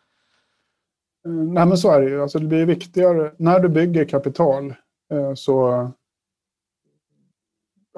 Eh, 1.27 1.33
nej, 1.33 1.67
men 1.67 1.79
så 1.79 1.91
är 1.91 2.01
det 2.01 2.11
ju. 2.11 2.23
Alltså, 2.23 2.39
det 2.39 2.47
blir 2.47 2.67
viktigare. 2.67 3.33
När 3.39 3.61
du 3.61 3.69
bygger 3.69 4.05
kapital 4.05 4.75
eh, 5.13 5.35
så 5.35 5.91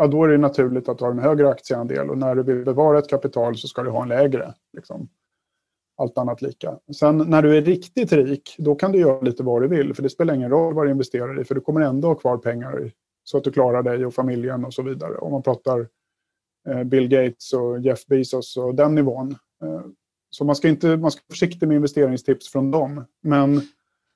ja, 0.00 0.06
då 0.06 0.24
är 0.24 0.28
det 0.28 0.38
naturligt 0.38 0.88
att 0.88 1.00
ha 1.00 1.10
en 1.10 1.18
högre 1.18 1.48
aktieandel 1.48 2.10
och 2.10 2.18
när 2.18 2.34
du 2.34 2.42
vill 2.42 2.64
bevara 2.64 2.98
ett 2.98 3.08
kapital 3.08 3.56
så 3.56 3.68
ska 3.68 3.82
du 3.82 3.90
ha 3.90 4.02
en 4.02 4.08
lägre. 4.08 4.54
Liksom. 4.76 5.08
Allt 5.96 6.18
annat 6.18 6.42
lika. 6.42 6.78
Sen 6.96 7.18
när 7.18 7.42
du 7.42 7.56
är 7.56 7.62
riktigt 7.62 8.12
rik, 8.12 8.54
då 8.58 8.74
kan 8.74 8.92
du 8.92 8.98
göra 8.98 9.20
lite 9.20 9.42
vad 9.42 9.62
du 9.62 9.68
vill, 9.68 9.94
för 9.94 10.02
det 10.02 10.10
spelar 10.10 10.34
ingen 10.34 10.50
roll 10.50 10.74
vad 10.74 10.86
du 10.86 10.90
investerar 10.90 11.40
i, 11.40 11.44
för 11.44 11.54
du 11.54 11.60
kommer 11.60 11.80
ändå 11.80 12.08
ha 12.08 12.14
kvar 12.14 12.36
pengar 12.36 12.92
så 13.24 13.38
att 13.38 13.44
du 13.44 13.52
klarar 13.52 13.82
dig 13.82 14.06
och 14.06 14.14
familjen 14.14 14.64
och 14.64 14.74
så 14.74 14.82
vidare. 14.82 15.16
Om 15.16 15.32
man 15.32 15.42
pratar 15.42 15.88
eh, 16.68 16.84
Bill 16.84 17.08
Gates 17.08 17.52
och 17.52 17.80
Jeff 17.80 18.06
Bezos 18.06 18.56
och 18.56 18.74
den 18.74 18.94
nivån. 18.94 19.30
Eh, 19.62 19.80
så 20.30 20.44
man 20.44 20.56
ska, 20.56 20.68
inte, 20.68 20.96
man 20.96 21.10
ska 21.10 21.20
vara 21.20 21.32
försiktig 21.32 21.68
med 21.68 21.74
investeringstips 21.74 22.52
från 22.52 22.70
dem. 22.70 23.04
Men 23.22 23.62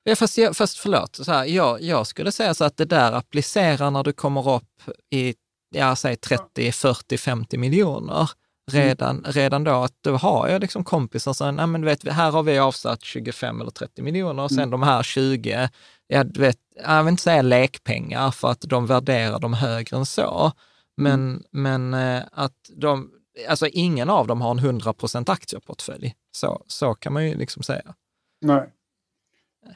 Ja, 0.07 0.17
fast, 0.17 0.39
jag, 0.39 0.57
fast 0.57 0.79
förlåt, 0.79 1.17
så 1.17 1.33
här, 1.33 1.45
jag, 1.45 1.83
jag 1.83 2.07
skulle 2.07 2.33
säga 2.33 2.55
så 2.55 2.65
att 2.65 2.77
det 2.77 2.85
där 2.85 3.13
applicerar 3.13 3.91
när 3.91 4.03
du 4.03 4.13
kommer 4.13 4.55
upp 4.57 4.83
i 5.11 5.35
ja, 5.75 5.97
säg 5.97 6.17
30, 6.17 6.73
40, 6.73 7.19
50 7.19 7.59
miljoner 7.59 8.31
redan, 8.73 9.19
mm. 9.19 9.33
redan 9.33 9.65
då, 9.65 9.71
att 9.71 9.97
då 10.01 10.17
har 10.17 10.49
jag 10.49 10.61
liksom 10.61 10.85
kompisar 10.85 11.33
som, 11.33 11.57
nej 11.57 11.67
men 11.67 11.81
du 11.81 11.85
vet, 11.87 12.09
här 12.09 12.31
har 12.31 12.43
vi 12.43 12.59
avsatt 12.59 13.03
25 13.03 13.61
eller 13.61 13.71
30 13.71 14.03
miljoner 14.03 14.43
och 14.43 14.51
sen 14.51 14.59
mm. 14.59 14.71
de 14.71 14.83
här 14.83 15.03
20, 15.03 15.69
jag 16.07 16.39
vet, 16.39 16.59
jag 16.85 17.05
vill 17.05 17.11
inte 17.11 17.23
säga 17.23 17.43
lekpengar 17.43 18.31
för 18.31 18.51
att 18.51 18.61
de 18.61 18.87
värderar 18.87 19.39
dem 19.39 19.55
högre 19.55 19.97
än 19.97 20.07
så, 20.07 20.53
men, 20.97 21.31
mm. 21.31 21.43
men 21.51 21.95
eh, 21.95 22.23
att 22.33 22.71
de, 22.77 23.11
alltså 23.49 23.67
ingen 23.67 24.11
av 24.11 24.27
dem 24.27 24.41
har 24.41 24.51
en 24.51 24.59
100 24.59 24.95
aktieportfölj. 25.27 26.15
Så, 26.33 26.65
så 26.67 26.95
kan 26.95 27.13
man 27.13 27.27
ju 27.27 27.35
liksom 27.35 27.63
säga. 27.63 27.95
Nej. 28.41 28.73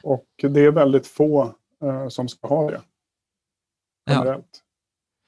Och 0.03 0.27
det 0.37 0.59
är 0.59 0.71
väldigt 0.71 1.07
få 1.07 1.53
uh, 1.83 2.09
som 2.09 2.27
ska 2.27 2.47
ha 2.47 2.71
det. 2.71 2.81
Generellt. 4.09 4.63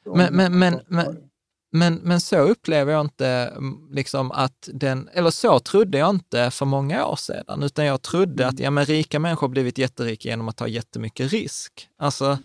Men, 0.06 0.36
men, 0.36 0.60
men, 0.60 0.82
men, 0.88 1.32
men, 1.72 1.96
men 1.96 2.22
så 2.22 2.38
upplever 2.38 2.94
jag 2.94 3.02
inte 3.02 3.28
mm, 3.28 3.88
liksom 3.92 4.32
att 4.32 4.70
den, 4.74 5.10
eller 5.14 5.30
så 5.30 5.60
trodde 5.60 5.98
jag 5.98 6.10
inte 6.10 6.52
för 6.52 6.66
många 6.66 7.06
år 7.06 7.16
sedan, 7.16 7.64
utan 7.64 7.86
jag 7.86 8.02
trodde 8.02 8.48
att 8.48 8.54
mm. 8.54 8.64
ja, 8.64 8.72
men 8.72 8.86
rika 8.86 9.20
människor 9.20 9.48
har 9.48 9.52
blivit 9.52 9.78
jätterika 9.78 10.30
genom 10.30 10.50
att 10.50 10.58
ta 10.58 10.68
jättemycket 10.68 11.32
risk. 11.32 11.88
Alltså, 11.98 12.38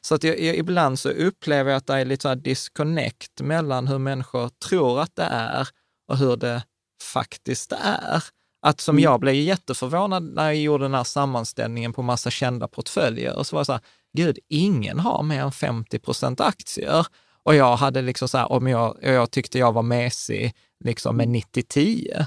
så 0.00 0.14
att 0.14 0.24
jag, 0.24 0.40
jag, 0.40 0.56
ibland 0.56 0.98
så 0.98 1.08
upplever 1.08 1.70
jag 1.70 1.78
att 1.78 1.86
det 1.86 1.94
är 1.94 2.04
lite 2.04 2.22
så 2.22 2.28
här 2.28 2.36
disconnect 2.36 3.40
mellan 3.40 3.88
hur 3.88 3.98
människor 3.98 4.48
tror 4.68 5.00
att 5.00 5.16
det 5.16 5.28
är 5.30 5.68
och 6.08 6.18
hur 6.18 6.36
det 6.36 6.62
faktiskt 7.12 7.72
är. 7.72 8.24
Att 8.62 8.80
som 8.80 8.98
jag 8.98 9.20
blev 9.20 9.34
jätteförvånad 9.34 10.22
när 10.22 10.44
jag 10.44 10.56
gjorde 10.56 10.84
den 10.84 10.94
här 10.94 11.04
sammanställningen 11.04 11.92
på 11.92 12.02
massa 12.02 12.30
kända 12.30 12.68
portföljer 12.68 13.36
och 13.36 13.46
så 13.46 13.56
var 13.56 13.60
det 13.60 13.66
så 13.66 13.72
här, 13.72 13.82
gud, 14.14 14.38
ingen 14.48 14.98
har 14.98 15.22
mer 15.22 15.42
än 15.42 15.52
50 15.52 15.98
procent 15.98 16.40
aktier. 16.40 17.06
Och 17.42 17.54
jag 17.54 17.76
hade 17.76 18.02
liksom 18.02 18.28
så 18.28 18.38
här, 18.38 18.52
om 18.52 18.66
jag, 18.66 18.98
jag 19.02 19.30
tyckte 19.30 19.58
jag 19.58 19.72
var 19.72 19.82
mesig 19.82 20.54
liksom 20.84 21.16
med 21.16 21.28
90-10. 21.28 22.26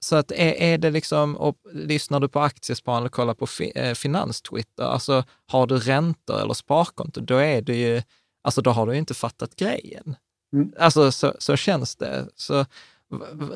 Så 0.00 0.16
att 0.16 0.30
är, 0.30 0.52
är 0.52 0.78
det 0.78 0.90
liksom, 0.90 1.36
och 1.36 1.56
lyssnar 1.72 2.20
du 2.20 2.28
på 2.28 2.40
aktiesparande 2.40 3.00
eller 3.00 3.08
kollar 3.08 3.34
på 3.34 3.46
fi, 3.46 3.72
eh, 3.74 3.94
finanstwitter, 3.94 4.84
alltså 4.84 5.24
har 5.46 5.66
du 5.66 5.78
räntor 5.78 6.40
eller 6.40 6.54
sparkonto, 6.54 7.20
då 7.20 7.36
är 7.36 7.62
det 7.62 7.76
ju, 7.76 8.02
alltså 8.42 8.62
då 8.62 8.70
har 8.70 8.86
du 8.86 8.96
inte 8.96 9.14
fattat 9.14 9.56
grejen. 9.56 10.16
Mm. 10.52 10.72
Alltså 10.78 11.12
så, 11.12 11.34
så 11.38 11.56
känns 11.56 11.96
det. 11.96 12.28
Så 12.36 12.66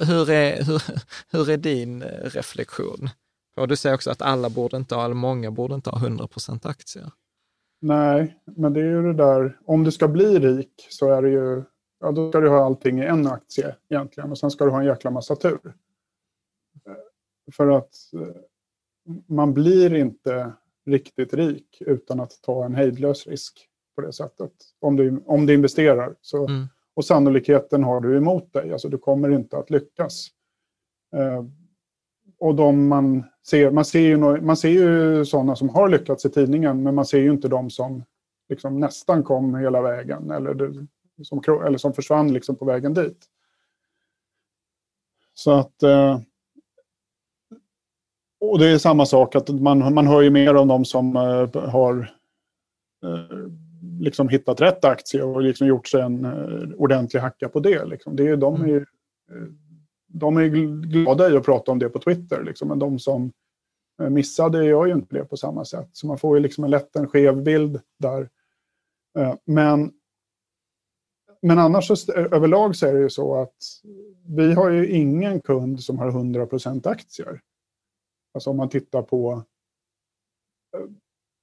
hur 0.01 0.31
är, 0.31 0.65
hur, 0.65 0.83
hur 1.31 1.51
är 1.51 1.57
din 1.57 2.03
eh, 2.03 2.31
reflektion? 2.31 3.11
Och 3.57 3.69
du 3.69 3.77
säger 3.77 3.95
också 3.95 4.11
att 4.11 4.23
alla 4.23 4.51
borde 4.51 4.77
inte 4.77 4.95
ha, 4.95 5.05
eller 5.05 5.15
många 5.15 5.51
borde 5.51 5.75
inte 5.75 5.91
ha 5.91 5.99
100 5.99 6.27
procent 6.27 6.67
aktier. 6.67 7.11
Nej, 7.83 8.37
men 8.45 8.73
det 8.73 8.81
är 8.81 8.85
ju 8.85 9.03
det 9.03 9.15
där, 9.15 9.59
om 9.65 9.85
du 9.85 9.93
ska 9.93 10.09
bli 10.09 10.39
rik 10.39 10.87
så 10.91 11.11
är 11.13 11.23
det 11.23 11.31
ju, 11.31 11.63
ja 12.01 12.13
då 12.13 12.31
ska 12.31 12.41
du 12.41 12.49
ha 12.49 12.65
allting 12.65 12.99
i 12.99 13.05
en 13.05 13.27
aktie 13.27 13.77
egentligen 13.89 14.31
och 14.31 14.39
sen 14.39 14.51
ska 14.51 14.65
du 14.65 14.71
ha 14.71 14.81
en 14.81 14.87
jäkla 14.87 15.11
massa 15.11 15.37
tur. 15.37 15.75
För 17.53 17.69
att 17.69 17.95
eh, 18.15 18.43
man 19.27 19.55
blir 19.55 19.95
inte 19.95 20.53
riktigt 20.87 21.35
rik 21.35 21.83
utan 21.87 22.21
att 22.21 22.43
ta 22.43 22.65
en 22.65 22.75
hejdlös 22.75 23.27
risk 23.27 23.69
på 23.95 24.03
det 24.03 24.13
sättet. 24.13 24.53
Om 24.81 24.97
du, 24.97 25.23
om 25.27 25.47
du 25.47 25.55
investerar. 25.55 26.17
Så, 26.21 26.47
mm. 26.47 26.67
Och 26.95 27.05
sannolikheten 27.05 27.85
har 27.85 28.01
du 28.01 28.17
emot 28.17 28.53
dig, 28.53 28.73
alltså 28.73 28.89
du 28.89 28.99
kommer 28.99 29.31
inte 29.31 29.59
att 29.59 29.71
lyckas. 29.71 30.29
Och 32.41 32.55
de 32.55 32.89
man 32.89 33.25
ser, 33.47 33.71
man 33.71 33.85
ser, 33.85 34.01
ju, 34.01 34.17
man 34.41 34.57
ser 34.57 34.69
ju 34.69 35.25
sådana 35.25 35.57
som 35.57 35.69
har 35.69 35.89
lyckats 35.89 36.25
i 36.25 36.31
tidningen, 36.31 36.83
men 36.83 36.95
man 36.95 37.07
ser 37.07 37.19
ju 37.19 37.31
inte 37.31 37.49
de 37.49 37.71
som 37.71 38.05
liksom 38.49 38.81
nästan 38.81 39.23
kom 39.23 39.55
hela 39.55 39.83
vägen 39.83 40.31
eller, 40.31 40.73
som, 41.23 41.43
eller 41.67 41.79
som 41.79 41.93
försvann 41.93 42.33
liksom 42.33 42.57
på 42.57 42.65
vägen 42.65 42.95
dit. 42.95 43.27
Så 45.35 45.51
att... 45.51 45.83
Eh, 45.83 46.21
och 48.41 48.59
det 48.59 48.69
är 48.69 48.79
samma 48.79 49.07
sak, 49.07 49.35
att 49.35 49.49
man, 49.49 49.95
man 49.95 50.07
hör 50.07 50.23
ju 50.23 50.31
mer 50.31 50.57
om 50.57 50.69
de 50.69 50.85
som 50.85 51.17
eh, 51.17 51.71
har 51.71 52.15
eh, 53.05 53.49
liksom 54.01 54.29
hittat 54.29 54.61
rätt 54.61 54.85
aktie 54.85 55.23
och 55.23 55.43
liksom 55.43 55.67
gjort 55.67 55.89
sig 55.89 56.01
en 56.01 56.75
ordentlig 56.75 57.21
hacka 57.21 57.49
på 57.49 57.61
det. 57.61 57.85
Liksom. 57.85 58.17
det 58.17 58.29
är, 58.29 58.37
de, 58.37 58.63
är, 58.63 58.87
mm 59.31 59.59
de 60.13 60.37
är 60.37 60.47
glada 60.87 61.31
i 61.31 61.37
att 61.37 61.45
prata 61.45 61.73
om 61.73 61.79
det 61.79 61.89
på 61.89 61.99
Twitter, 61.99 62.43
liksom, 62.43 62.69
men 62.69 62.79
de 62.79 62.99
som 62.99 63.33
eh, 64.03 64.11
missade 64.11 64.65
gör 64.65 64.87
ju 64.87 64.93
inte 64.93 65.15
det 65.15 65.25
på 65.25 65.37
samma 65.37 65.65
sätt. 65.65 65.89
Så 65.93 66.07
man 66.07 66.19
får 66.19 66.37
ju 66.37 66.43
liksom 66.43 66.65
en 66.65 66.71
lätt 66.71 66.97
en 66.97 67.09
skev 67.09 67.43
bild 67.43 67.81
där. 67.99 68.29
Eh, 69.19 69.35
men 69.45 69.93
men 71.43 71.59
annars 71.59 71.87
så, 71.87 72.13
överlag 72.13 72.77
så 72.77 72.87
är 72.87 72.95
det 72.95 73.01
ju 73.01 73.11
så 73.11 73.35
att 73.35 73.57
vi 74.27 74.53
har 74.53 74.71
ju 74.71 74.89
ingen 74.89 75.41
kund 75.41 75.83
som 75.83 75.99
har 75.99 76.09
100 76.09 76.49
aktier. 76.85 77.41
Alltså 78.35 78.51
om 78.51 78.57
man 78.57 78.69
tittar 78.69 79.03
på 79.03 79.45
eh, 80.77 80.91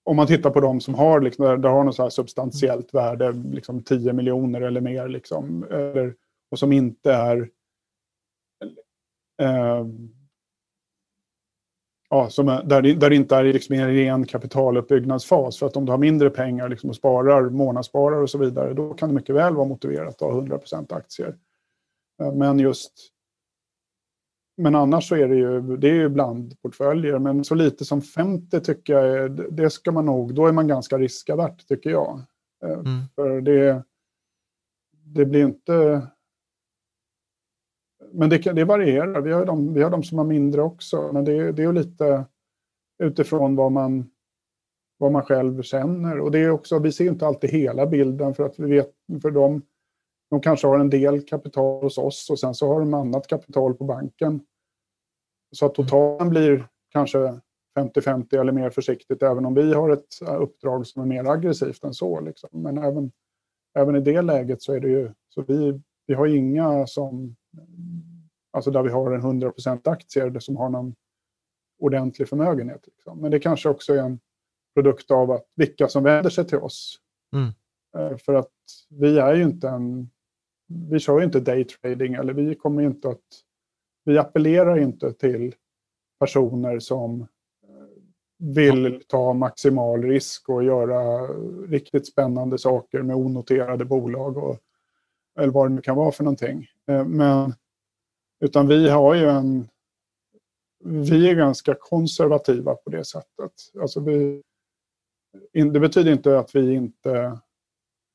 om 0.04 0.16
man 0.16 0.28
tittar 0.28 0.50
på 0.50 0.60
de 0.60 0.82
som 0.82 0.96
har, 0.96 1.22
liksom, 1.22 1.46
där, 1.46 1.70
har 1.70 1.84
något 1.84 1.96
så 1.96 2.04
här 2.04 2.10
substantiellt 2.10 2.94
värde, 2.94 3.32
liksom 3.32 3.84
10 3.84 4.14
miljoner 4.14 4.62
eller 4.62 4.82
mer, 4.82 5.08
liksom, 5.08 5.64
eller, 5.64 6.16
och 6.52 6.60
som 6.60 6.72
inte 6.72 7.14
är 7.14 7.50
ja, 12.10 12.30
som 12.30 12.48
är, 12.50 12.64
där, 12.64 12.82
det, 12.82 12.94
där 12.94 13.10
det 13.10 13.16
inte 13.16 13.36
är 13.36 13.44
liksom 13.44 13.76
en 13.76 13.94
ren 13.94 14.26
kapitaluppbyggnadsfas. 14.26 15.60
För 15.60 15.66
att 15.66 15.78
om 15.78 15.86
du 15.86 15.92
har 15.92 16.00
mindre 16.00 16.30
pengar 16.30 16.70
liksom 16.70 16.90
och 16.90 16.96
sparar, 16.96 17.50
månadssparar 17.50 18.22
och 18.22 18.30
så 18.30 18.38
vidare, 18.38 18.74
då 18.74 18.94
kan 18.94 19.10
det 19.10 19.16
mycket 19.16 19.36
väl 19.36 19.56
vara 19.56 19.68
motiverat 19.68 20.22
att 20.22 20.34
ha 20.34 20.42
100% 20.42 20.94
aktier. 20.94 21.36
Eh, 22.22 22.34
men 22.34 22.60
just 22.60 22.94
men 24.58 24.76
annars 24.76 25.08
så 25.08 25.16
är 25.16 25.28
det 25.28 25.36
ju, 25.36 25.78
det 25.78 25.90
är 25.90 25.94
ju 25.94 26.10
blandportföljer, 26.10 27.20
men 27.20 27.44
så 27.44 27.56
lite 27.56 27.86
som 27.86 28.02
50 28.02 28.60
tycker 28.62 28.94
jag, 28.94 29.18
är, 29.18 29.30
det 29.30 29.70
ska 29.70 29.92
man 29.92 30.06
nog, 30.06 30.34
då 30.34 30.48
är 30.48 30.52
man 30.52 30.68
ganska 30.68 30.98
riskavert 30.98 31.68
tycker 31.68 31.90
jag. 31.90 32.22
Eh, 32.64 32.72
mm. 32.72 33.02
För 33.16 33.42
det, 33.42 33.84
det 34.92 35.26
blir 35.26 35.46
inte 35.46 36.08
men 38.12 38.30
det, 38.30 38.38
det 38.38 38.66
varierar. 38.66 39.22
Vi 39.22 39.32
har, 39.32 39.46
de, 39.46 39.74
vi 39.74 39.82
har 39.84 39.90
de 39.90 40.04
som 40.04 40.18
har 40.18 40.26
mindre 40.26 40.62
också. 40.62 41.10
Men 41.14 41.26
det, 41.26 41.52
det 41.52 41.64
är 41.64 41.74
lite 41.74 42.26
utifrån 43.04 43.56
vad 43.56 43.72
man, 43.72 44.10
vad 44.98 45.12
man 45.12 45.22
själv 45.22 45.62
känner. 45.62 46.20
Och 46.20 46.32
det 46.32 46.40
är 46.40 46.50
också, 46.50 46.80
vi 46.80 46.92
ser 46.92 47.08
inte 47.08 47.28
alltid 47.28 47.50
hela 47.50 47.86
bilden 47.86 48.34
för 48.34 48.46
att 48.46 48.60
vi 48.60 48.72
vet, 48.72 48.92
för 49.22 49.32
de, 49.32 49.62
de 50.30 50.42
kanske 50.42 50.68
har 50.68 50.80
en 50.80 50.90
del 50.90 51.22
kapital 51.22 51.84
hos 51.84 51.98
oss 51.98 52.30
och 52.30 52.40
sen 52.40 52.54
så 52.54 52.68
har 52.68 52.80
de 52.80 52.94
annat 52.94 53.28
kapital 53.28 53.74
på 53.74 53.84
banken. 53.84 54.42
Så 55.52 55.66
att 55.66 55.76
totalen 55.76 56.30
blir 56.30 56.68
kanske 56.92 57.40
50-50 57.78 58.40
eller 58.40 58.52
mer 58.52 58.70
försiktigt 58.70 59.24
även 59.24 59.46
om 59.46 59.54
vi 59.54 59.74
har 59.74 59.90
ett 59.90 60.22
äh, 60.22 60.42
uppdrag 60.42 60.88
som 60.88 61.02
är 61.02 61.06
mer 61.06 61.32
aggressivt 61.32 61.84
än 61.84 61.94
så. 61.94 62.20
Liksom. 62.20 62.50
Men 62.52 62.78
även, 62.78 63.12
även 63.80 63.96
i 63.96 64.02
det 64.02 64.22
läget 64.22 64.62
så 64.62 64.74
är 64.74 64.80
det 64.80 64.90
ju, 64.90 65.12
så 65.30 65.42
vi, 65.42 65.82
vi 66.08 66.14
har 66.14 66.28
inga 66.28 66.88
som 66.88 67.36
Alltså 68.52 68.72
där 68.72 68.84
vi 68.84 68.90
har 68.90 69.12
en 69.12 69.22
100% 69.22 69.90
aktier 69.90 70.40
som 70.40 70.58
har 70.58 70.70
någon 70.70 70.96
ordentlig 71.80 72.30
förmögenhet. 72.30 72.88
Liksom. 72.88 73.22
Men 73.22 73.32
det 73.32 73.40
kanske 73.40 73.70
också 73.70 73.94
är 73.94 73.98
en 73.98 74.20
produkt 74.74 75.12
av 75.12 75.32
att 75.32 75.46
vilka 75.56 75.88
som 75.88 76.04
vänder 76.04 76.30
sig 76.30 76.48
till 76.48 76.58
oss. 76.58 77.00
Mm. 77.34 77.52
Eh, 77.98 78.18
för 78.18 78.34
att 78.34 78.52
vi 78.90 79.20
är 79.20 79.34
ju 79.34 79.44
inte 79.44 79.70
en... 79.70 80.10
Vi 80.90 81.00
kör 81.00 81.20
ju 81.20 81.26
inte 81.26 81.40
daytrading 81.40 82.14
eller 82.14 82.34
vi 82.34 82.56
kommer 82.56 82.84
inte 82.84 83.10
att... 83.10 83.24
Vi 84.04 84.18
appellerar 84.18 84.80
inte 84.80 85.14
till 85.14 85.56
personer 86.20 86.80
som 86.80 87.22
eh, 87.22 87.28
vill 88.38 89.04
ta 89.08 89.34
maximal 89.34 90.04
risk 90.04 90.50
och 90.50 90.64
göra 90.64 91.28
riktigt 91.68 92.08
spännande 92.08 92.58
saker 92.58 93.02
med 93.02 93.16
onoterade 93.16 93.86
bolag 93.86 94.38
och 94.38 94.58
eller 95.40 95.54
vad 95.54 95.70
det 95.70 95.76
nu 95.76 95.82
kan 95.82 95.96
vara 95.96 96.12
för 96.12 96.24
någonting. 96.24 96.68
Eh, 96.88 97.06
men, 97.06 97.54
utan 98.40 98.68
vi 98.68 98.90
har 98.90 99.16
ju 99.16 99.26
en... 99.26 99.70
Vi 100.84 101.30
är 101.30 101.36
ganska 101.36 101.76
konservativa 101.80 102.76
på 102.76 102.90
det 102.90 103.06
sättet. 103.06 103.52
Alltså 103.82 104.00
vi, 104.00 104.44
det 105.54 105.80
betyder 105.80 106.12
inte 106.12 106.40
att 106.40 106.56
vi 106.56 106.74
inte 106.74 107.40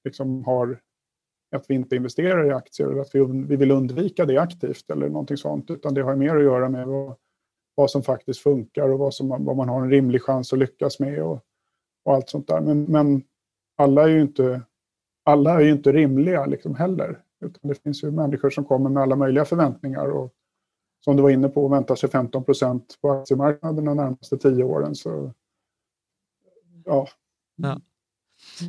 liksom 0.04 0.44
har 0.44 0.80
att 1.56 1.70
vi 1.70 1.74
inte 1.74 1.96
investerar 1.96 2.46
i 2.46 2.50
aktier 2.50 2.88
eller 2.88 3.00
att 3.00 3.14
vi, 3.14 3.24
vi 3.46 3.56
vill 3.56 3.70
undvika 3.70 4.24
det 4.24 4.38
aktivt 4.38 4.90
eller 4.90 5.08
någonting 5.08 5.36
sånt. 5.36 5.70
Utan 5.70 5.94
det 5.94 6.02
har 6.02 6.16
mer 6.16 6.36
att 6.36 6.42
göra 6.42 6.68
med 6.68 6.86
vad, 6.86 7.16
vad 7.74 7.90
som 7.90 8.02
faktiskt 8.02 8.40
funkar 8.40 8.88
och 8.88 8.98
vad, 8.98 9.14
som, 9.14 9.28
vad 9.28 9.56
man 9.56 9.68
har 9.68 9.82
en 9.82 9.90
rimlig 9.90 10.22
chans 10.22 10.52
att 10.52 10.58
lyckas 10.58 11.00
med 11.00 11.22
och, 11.22 11.44
och 12.04 12.14
allt 12.14 12.28
sånt 12.28 12.48
där. 12.48 12.60
Men, 12.60 12.84
men 12.84 13.22
alla 13.76 14.02
är 14.02 14.08
ju 14.08 14.20
inte 14.20 14.62
alla 15.24 15.54
är 15.54 15.60
ju 15.60 15.70
inte 15.70 15.92
rimliga 15.92 16.46
liksom 16.46 16.74
heller. 16.74 17.22
Utan 17.42 17.68
det 17.68 17.82
finns 17.82 18.04
ju 18.04 18.10
människor 18.10 18.50
som 18.50 18.64
kommer 18.64 18.90
med 18.90 19.02
alla 19.02 19.16
möjliga 19.16 19.44
förväntningar 19.44 20.06
och 20.06 20.32
som 21.04 21.16
du 21.16 21.22
var 21.22 21.30
inne 21.30 21.48
på 21.48 21.68
väntar 21.68 21.94
sig 21.94 22.10
15 22.10 22.44
procent 22.44 22.98
på 23.00 23.10
aktiemarknaden 23.10 23.84
de 23.84 23.96
närmaste 23.96 24.38
tio 24.38 24.64
åren. 24.64 24.94
Så, 24.94 25.32
ja. 26.84 27.08
ja. 27.56 27.80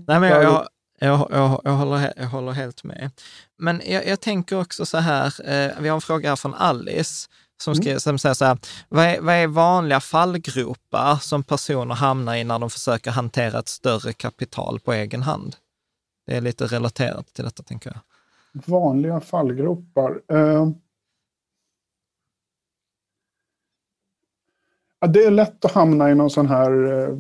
Nej, 0.08 0.20
men 0.20 0.30
jag, 0.30 0.44
jag, 0.44 0.68
jag, 1.00 1.28
jag, 1.32 1.62
jag, 1.64 1.72
håller, 1.72 2.14
jag 2.16 2.28
håller 2.28 2.52
helt 2.52 2.84
med. 2.84 3.12
Men 3.58 3.82
jag, 3.86 4.08
jag 4.08 4.20
tänker 4.20 4.62
också 4.62 4.86
så 4.86 4.98
här, 4.98 5.26
eh, 5.26 5.72
vi 5.82 5.90
har 5.90 5.96
en 5.96 6.02
fråga 6.02 6.30
här 6.30 6.36
från 6.36 6.54
Alice 6.54 7.30
som, 7.62 7.74
mm. 7.74 7.84
skrev, 7.84 7.98
som 7.98 8.20
säger 8.20 8.34
så 8.34 8.46
här, 8.46 8.58
vad 8.90 9.06
är, 9.06 9.22
vad 9.22 9.36
är 9.36 9.48
vanliga 9.48 10.00
fallgropar 10.00 11.16
som 11.16 11.44
personer 11.44 11.96
hamnar 11.96 12.36
i 12.36 12.44
när 12.44 12.60
de 12.60 12.70
försöker 12.70 13.12
hantera 13.12 13.60
ett 13.60 13.68
större 13.68 14.14
kapital 14.14 14.80
på 14.80 14.94
egen 14.94 15.22
hand? 15.22 15.56
Det 16.26 16.38
är 16.38 16.42
lite 16.42 16.66
relaterat 16.66 17.34
till 17.34 17.44
detta, 17.44 17.64
tänker 17.64 17.90
jag. 17.90 18.00
Vanliga 18.54 19.20
fallgropar. 19.20 20.22
Eh, 20.28 20.70
det 25.08 25.24
är 25.24 25.32
lätt 25.32 25.66
att 25.66 25.72
hamna 25.72 26.12
i 26.12 26.16
någon 26.16 26.30
sån 26.30 26.48
här 26.48 27.02
eh, 27.02 27.18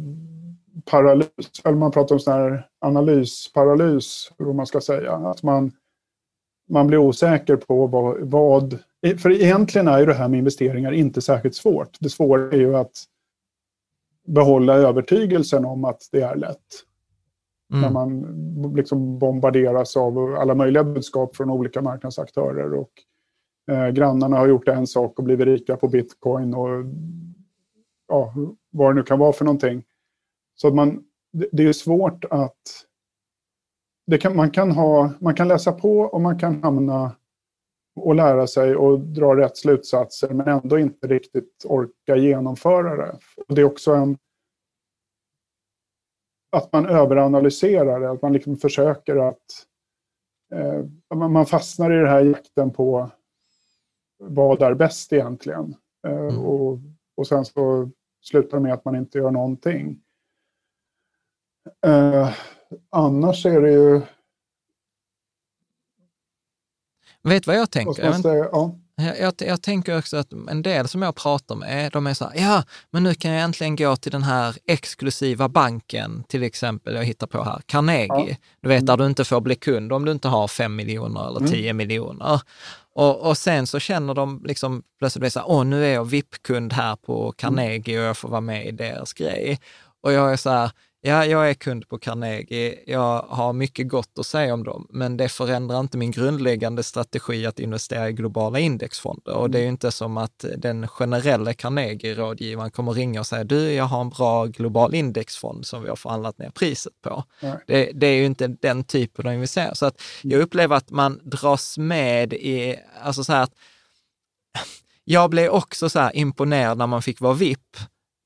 paralys, 0.86 1.30
eller 1.64 1.78
man 1.78 1.92
pratar 1.92 2.16
om 2.16 2.20
sån 2.20 2.34
här 2.34 2.68
analysparalys, 2.80 4.32
hur 4.38 4.54
man 4.54 4.68
ska 4.68 4.82
säga. 4.82 5.14
Att 5.14 5.44
man, 5.44 5.72
man 6.70 6.88
blir 6.88 6.98
osäker 6.98 7.56
på 7.56 7.88
vad, 7.88 8.20
vad... 8.20 8.80
För 9.18 9.32
egentligen 9.32 9.88
är 9.88 10.00
ju 10.00 10.06
det 10.06 10.14
här 10.14 10.28
med 10.28 10.38
investeringar 10.38 10.92
inte 10.92 11.22
särskilt 11.22 11.56
svårt. 11.56 11.98
Det 12.00 12.10
svåra 12.10 12.52
är 12.52 12.58
ju 12.58 12.76
att 12.76 13.04
behålla 14.28 14.74
övertygelsen 14.74 15.66
om 15.66 15.86
att 15.86 16.10
det 16.12 16.22
är 16.22 16.36
lätt. 16.36 16.84
Mm. 17.74 17.82
När 17.82 17.92
man 17.92 18.74
liksom 18.76 19.20
bombarderas 19.20 19.98
av 19.98 20.18
alla 20.18 20.56
möjliga 20.56 20.84
budskap 20.84 21.36
från 21.36 21.50
olika 21.50 21.82
marknadsaktörer. 21.82 22.74
Och 22.74 22.92
eh, 23.72 23.90
grannarna 23.90 24.38
har 24.38 24.48
gjort 24.48 24.68
en 24.68 24.88
sak 24.88 25.20
och 25.20 25.24
blivit 25.26 25.48
rika 25.48 25.78
på 25.78 25.88
bitcoin 25.88 26.54
och 26.54 26.86
ja, 28.08 28.34
vad 28.72 28.92
det 28.92 28.96
nu 28.96 29.04
kan 29.04 29.20
vara 29.20 29.34
för 29.34 29.46
någonting. 29.46 29.84
Så 30.56 30.68
att 30.68 30.76
man, 30.76 31.04
det, 31.34 31.48
det 31.52 31.68
är 31.68 31.74
svårt 31.74 32.26
att... 32.30 32.58
Kan, 34.20 34.36
man, 34.36 34.52
kan 34.52 34.72
ha, 34.72 35.12
man 35.20 35.36
kan 35.36 35.48
läsa 35.48 35.72
på 35.72 36.00
och 36.00 36.22
man 36.22 36.40
kan 36.40 36.64
hamna 36.64 37.12
och 37.96 38.16
lära 38.16 38.48
sig 38.48 38.76
och 38.76 39.00
dra 39.00 39.36
rätt 39.36 39.58
slutsatser 39.58 40.30
men 40.30 40.48
ändå 40.48 40.80
inte 40.80 41.08
riktigt 41.08 41.66
orka 41.66 42.16
genomföra 42.16 42.96
det. 42.96 43.18
Och 43.48 43.56
det 43.56 43.62
är 43.62 43.66
också 43.66 43.94
en... 43.94 44.18
Att 46.54 46.74
man 46.74 46.86
överanalyserar 46.86 48.00
det, 48.00 48.12
att 48.12 48.22
man 48.22 48.34
liksom 48.34 48.58
försöker 48.58 49.16
att... 49.16 49.46
Eh, 50.54 51.18
man 51.18 51.46
fastnar 51.46 51.92
i 51.92 51.96
den 51.96 52.08
här 52.08 52.22
jakten 52.22 52.72
på 52.72 53.10
vad 54.18 54.62
är 54.62 54.74
bäst 54.74 55.14
egentligen. 55.14 55.76
Eh, 56.08 56.18
mm. 56.18 56.40
och, 56.40 56.80
och 57.18 57.28
sen 57.28 57.46
så 57.46 57.90
slutar 58.22 58.60
med 58.60 58.74
att 58.74 58.86
man 58.86 58.96
inte 58.96 59.18
gör 59.18 59.32
någonting. 59.32 60.02
Eh, 61.86 62.34
annars 62.90 63.46
är 63.46 63.62
det 63.62 63.72
ju 63.72 64.02
Vet 67.24 67.48
vad 67.48 67.56
jag 67.56 67.72
tänker? 67.72 68.12
Säga, 68.12 68.50
ja. 68.52 68.80
Jag, 69.04 69.34
jag, 69.38 69.62
tänker 69.62 69.98
också 69.98 70.18
att 70.18 70.34
en 70.34 70.62
del 70.62 70.88
som 70.88 71.02
jag 71.02 71.16
pratar 71.16 71.56
med, 71.56 71.92
de 71.92 72.08
är 72.08 72.14
så 72.14 72.26
här, 72.26 72.34
ja, 72.36 72.64
men 72.92 73.04
nu 73.04 73.14
kan 73.14 73.32
jag 73.32 73.42
äntligen 73.42 73.76
gå 73.76 73.96
till 73.96 74.12
den 74.12 74.24
här 74.24 74.56
exklusiva 74.68 75.50
banken, 75.50 76.24
till 76.28 76.44
exempel, 76.44 76.96
jag 76.96 77.04
hittar 77.04 77.28
på 77.28 77.44
här, 77.44 77.62
Carnegie. 77.66 78.08
Ja. 78.30 78.36
Du 78.62 78.70
vet, 78.70 78.86
där 78.86 78.98
du 78.98 79.06
inte 79.06 79.26
får 79.26 79.42
bli 79.42 79.56
kund 79.56 79.94
om 79.94 80.06
du 80.06 80.12
inte 80.12 80.28
har 80.28 80.48
fem 80.48 80.76
miljoner 80.76 81.28
eller 81.28 81.40
mm. 81.40 81.52
tio 81.52 81.70
mm. 81.70 81.78
miljoner. 81.78 82.42
Och, 82.96 83.30
och, 83.30 83.38
sen 83.38 83.68
så 83.68 83.80
känner 83.80 84.14
de 84.14 84.44
liksom 84.46 84.84
plötsligt 85.00 85.34
så 85.34 85.40
här, 85.40 85.50
åh, 85.50 85.66
nu 85.66 85.86
är 85.86 85.94
jag 85.94 86.06
VIP-kund 86.06 86.74
här 86.74 86.96
på 86.96 87.32
Carnegie 87.32 88.00
och 88.00 88.06
jag 88.06 88.18
får 88.18 88.30
vara 88.30 88.42
med 88.42 88.68
i 88.68 88.72
deras 88.72 89.14
grej. 89.14 89.60
Och 90.02 90.14
jag 90.14 90.34
är 90.34 90.38
så 90.38 90.50
här, 90.50 90.72
Ja, 91.06 91.26
jag 91.26 91.50
är 91.50 91.54
kund 91.54 91.90
på 91.90 91.98
Carnegie. 91.98 92.80
Jag 92.88 93.26
har 93.30 93.54
mycket 93.54 93.88
gott 93.88 94.20
att 94.20 94.26
säga 94.26 94.54
om 94.54 94.64
dem, 94.64 94.88
men 94.90 95.18
det 95.18 95.30
förändrar 95.30 95.80
inte 95.80 95.98
min 95.98 96.12
grundläggande 96.12 96.84
strategi 96.84 97.46
att 97.46 97.60
investera 97.60 98.10
i 98.10 98.14
globala 98.14 98.60
indexfonder. 98.60 99.36
Och 99.36 99.50
det 99.50 99.58
är 99.60 99.62
ju 99.62 99.68
inte 99.68 99.92
som 99.92 100.18
att 100.18 100.46
den 100.58 100.88
generella 100.88 101.54
Carnegie-rådgivaren 101.54 102.72
kommer 102.72 102.94
ringa 102.94 103.20
och 103.20 103.28
säga, 103.28 103.44
du, 103.44 103.72
jag 103.72 103.84
har 103.84 104.02
en 104.02 104.10
bra 104.10 104.46
global 104.46 104.96
indexfond 104.96 105.66
som 105.66 105.84
vi 105.84 105.90
har 105.90 105.96
förhandlat 105.96 106.38
ner 106.38 106.50
priset 106.50 106.94
på. 107.02 107.24
Det, 107.68 107.92
det, 107.94 108.08
är 108.08 108.16
ju 108.16 108.26
inte 108.26 108.48
den 108.48 108.84
typen 108.84 109.28
av 109.28 109.34
investering. 109.34 109.76
Så 109.76 109.86
att 109.86 110.02
jag 110.22 110.42
upplever 110.42 110.76
att 110.76 110.90
man 110.90 111.20
dras 111.24 111.78
med 111.78 112.34
i, 112.34 112.76
alltså 113.02 113.24
så 113.24 113.34
här 113.34 113.44
att 113.44 113.54
jag 115.04 115.30
blev 115.30 115.50
också 115.50 115.90
så 115.90 116.00
här 116.00 116.16
imponerad 116.16 116.78
när 116.78 116.88
man 116.88 117.02
fick 117.02 117.22
vara 117.22 117.34
VIP 117.34 117.78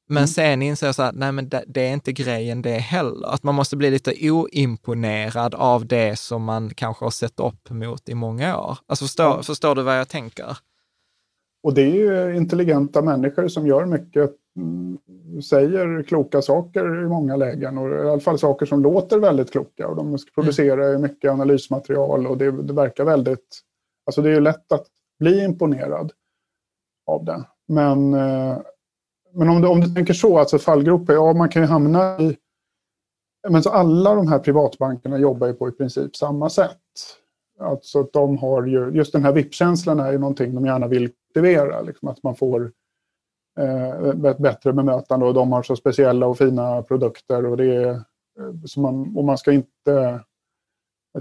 men 0.07 0.17
mm. 0.17 0.27
sen 0.27 0.61
inser 0.61 0.85
jag 0.85 0.95
så 0.95 1.03
här, 1.03 1.11
nej 1.11 1.31
men 1.31 1.49
det, 1.49 1.63
det, 1.67 1.81
är 1.81 1.93
inte 1.93 2.13
grejen 2.13 2.61
det 2.61 2.69
heller. 2.69 3.33
Att 3.33 3.43
man 3.43 3.55
måste 3.55 3.75
bli 3.75 3.91
lite 3.91 4.31
oimponerad 4.31 5.55
av 5.55 5.85
det 5.85 6.19
som 6.19 6.43
man 6.43 6.69
kanske 6.69 7.05
har 7.05 7.11
sett 7.11 7.39
upp 7.39 7.69
mot 7.69 8.09
i 8.09 8.13
många 8.13 8.59
år. 8.59 8.77
Alltså 8.85 9.05
förstår, 9.05 9.25
ja. 9.25 9.43
förstår 9.43 9.75
du 9.75 9.83
vad 9.83 9.99
jag 9.99 10.09
tänker? 10.09 10.57
Och 11.63 11.73
det 11.73 11.81
är 11.81 11.95
ju 11.95 12.37
intelligenta 12.37 13.01
människor 13.01 13.47
som 13.47 13.67
gör 13.67 13.85
mycket, 13.85 14.31
mm, 14.57 14.97
säger 15.41 16.03
kloka 16.03 16.41
saker 16.41 17.03
i 17.03 17.07
många 17.07 17.35
lägen 17.35 17.77
och 17.77 17.89
i 17.89 18.09
alla 18.09 18.19
fall 18.19 18.39
saker 18.39 18.65
som 18.65 18.81
låter 18.81 19.19
väldigt 19.19 19.51
kloka. 19.51 19.87
Och 19.87 19.95
de 19.95 20.17
producerar 20.35 20.89
mm. 20.89 21.01
mycket 21.01 21.31
analysmaterial 21.31 22.27
och 22.27 22.37
det, 22.37 22.51
det 22.51 22.73
verkar 22.73 23.05
väldigt, 23.05 23.59
alltså 24.05 24.21
det 24.21 24.29
är 24.29 24.33
ju 24.33 24.41
lätt 24.41 24.71
att 24.71 24.87
bli 25.19 25.43
imponerad 25.43 26.11
av 27.07 27.25
det. 27.25 27.43
Men 27.67 28.13
eh, 28.13 28.57
men 29.37 29.49
om 29.49 29.61
du, 29.61 29.67
om 29.67 29.81
du 29.81 29.87
tänker 29.87 30.13
så, 30.13 30.39
alltså 30.39 30.59
fallgropar, 30.59 31.13
ja 31.13 31.33
man 31.33 31.49
kan 31.49 31.61
ju 31.61 31.67
hamna 31.67 32.19
i... 32.19 32.37
Men 33.49 33.63
så 33.63 33.69
alla 33.69 34.15
de 34.15 34.27
här 34.27 34.39
privatbankerna 34.39 35.17
jobbar 35.17 35.47
ju 35.47 35.53
på 35.53 35.69
i 35.69 35.71
princip 35.71 36.15
samma 36.15 36.49
sätt. 36.49 36.77
Alltså 37.59 37.99
att 37.99 38.13
de 38.13 38.37
har 38.37 38.65
ju, 38.65 38.89
just 38.89 39.13
den 39.13 39.23
här 39.23 39.31
VIP-känslan 39.31 39.99
är 39.99 40.11
ju 40.11 40.17
någonting 40.17 40.55
de 40.55 40.65
gärna 40.65 40.87
vill 40.87 41.09
kultivera, 41.33 41.81
liksom 41.81 42.07
att 42.07 42.23
man 42.23 42.35
får 42.35 42.71
eh, 43.59 44.29
ett 44.31 44.37
bättre 44.37 44.73
bemötande 44.73 45.25
och 45.25 45.33
de 45.33 45.51
har 45.51 45.63
så 45.63 45.75
speciella 45.75 46.27
och 46.27 46.37
fina 46.37 46.81
produkter 46.81 47.45
och 47.45 47.57
det 47.57 47.75
är, 47.75 47.89
eh, 47.89 48.01
så 48.65 48.79
man, 48.79 49.17
och 49.17 49.23
man 49.23 49.37
ska 49.37 49.51
inte 49.51 50.19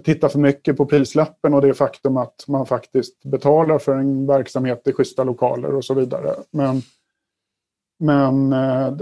titta 0.05 0.29
för 0.29 0.39
mycket 0.39 0.77
på 0.77 0.87
prislappen 0.87 1.55
och 1.55 1.63
det 1.63 1.75
faktum 1.75 2.17
att 2.17 2.45
man 2.49 2.67
faktiskt 2.67 3.23
betalar 3.25 3.79
för 3.79 3.95
en 3.95 4.27
verksamhet 4.27 4.89
i 4.89 4.93
schyssta 4.93 5.25
lokaler 5.25 5.75
och 5.75 5.85
så 5.85 5.95
vidare. 5.95 6.35
Men 6.51 6.83
men 7.99 8.53
eh, 8.53 8.97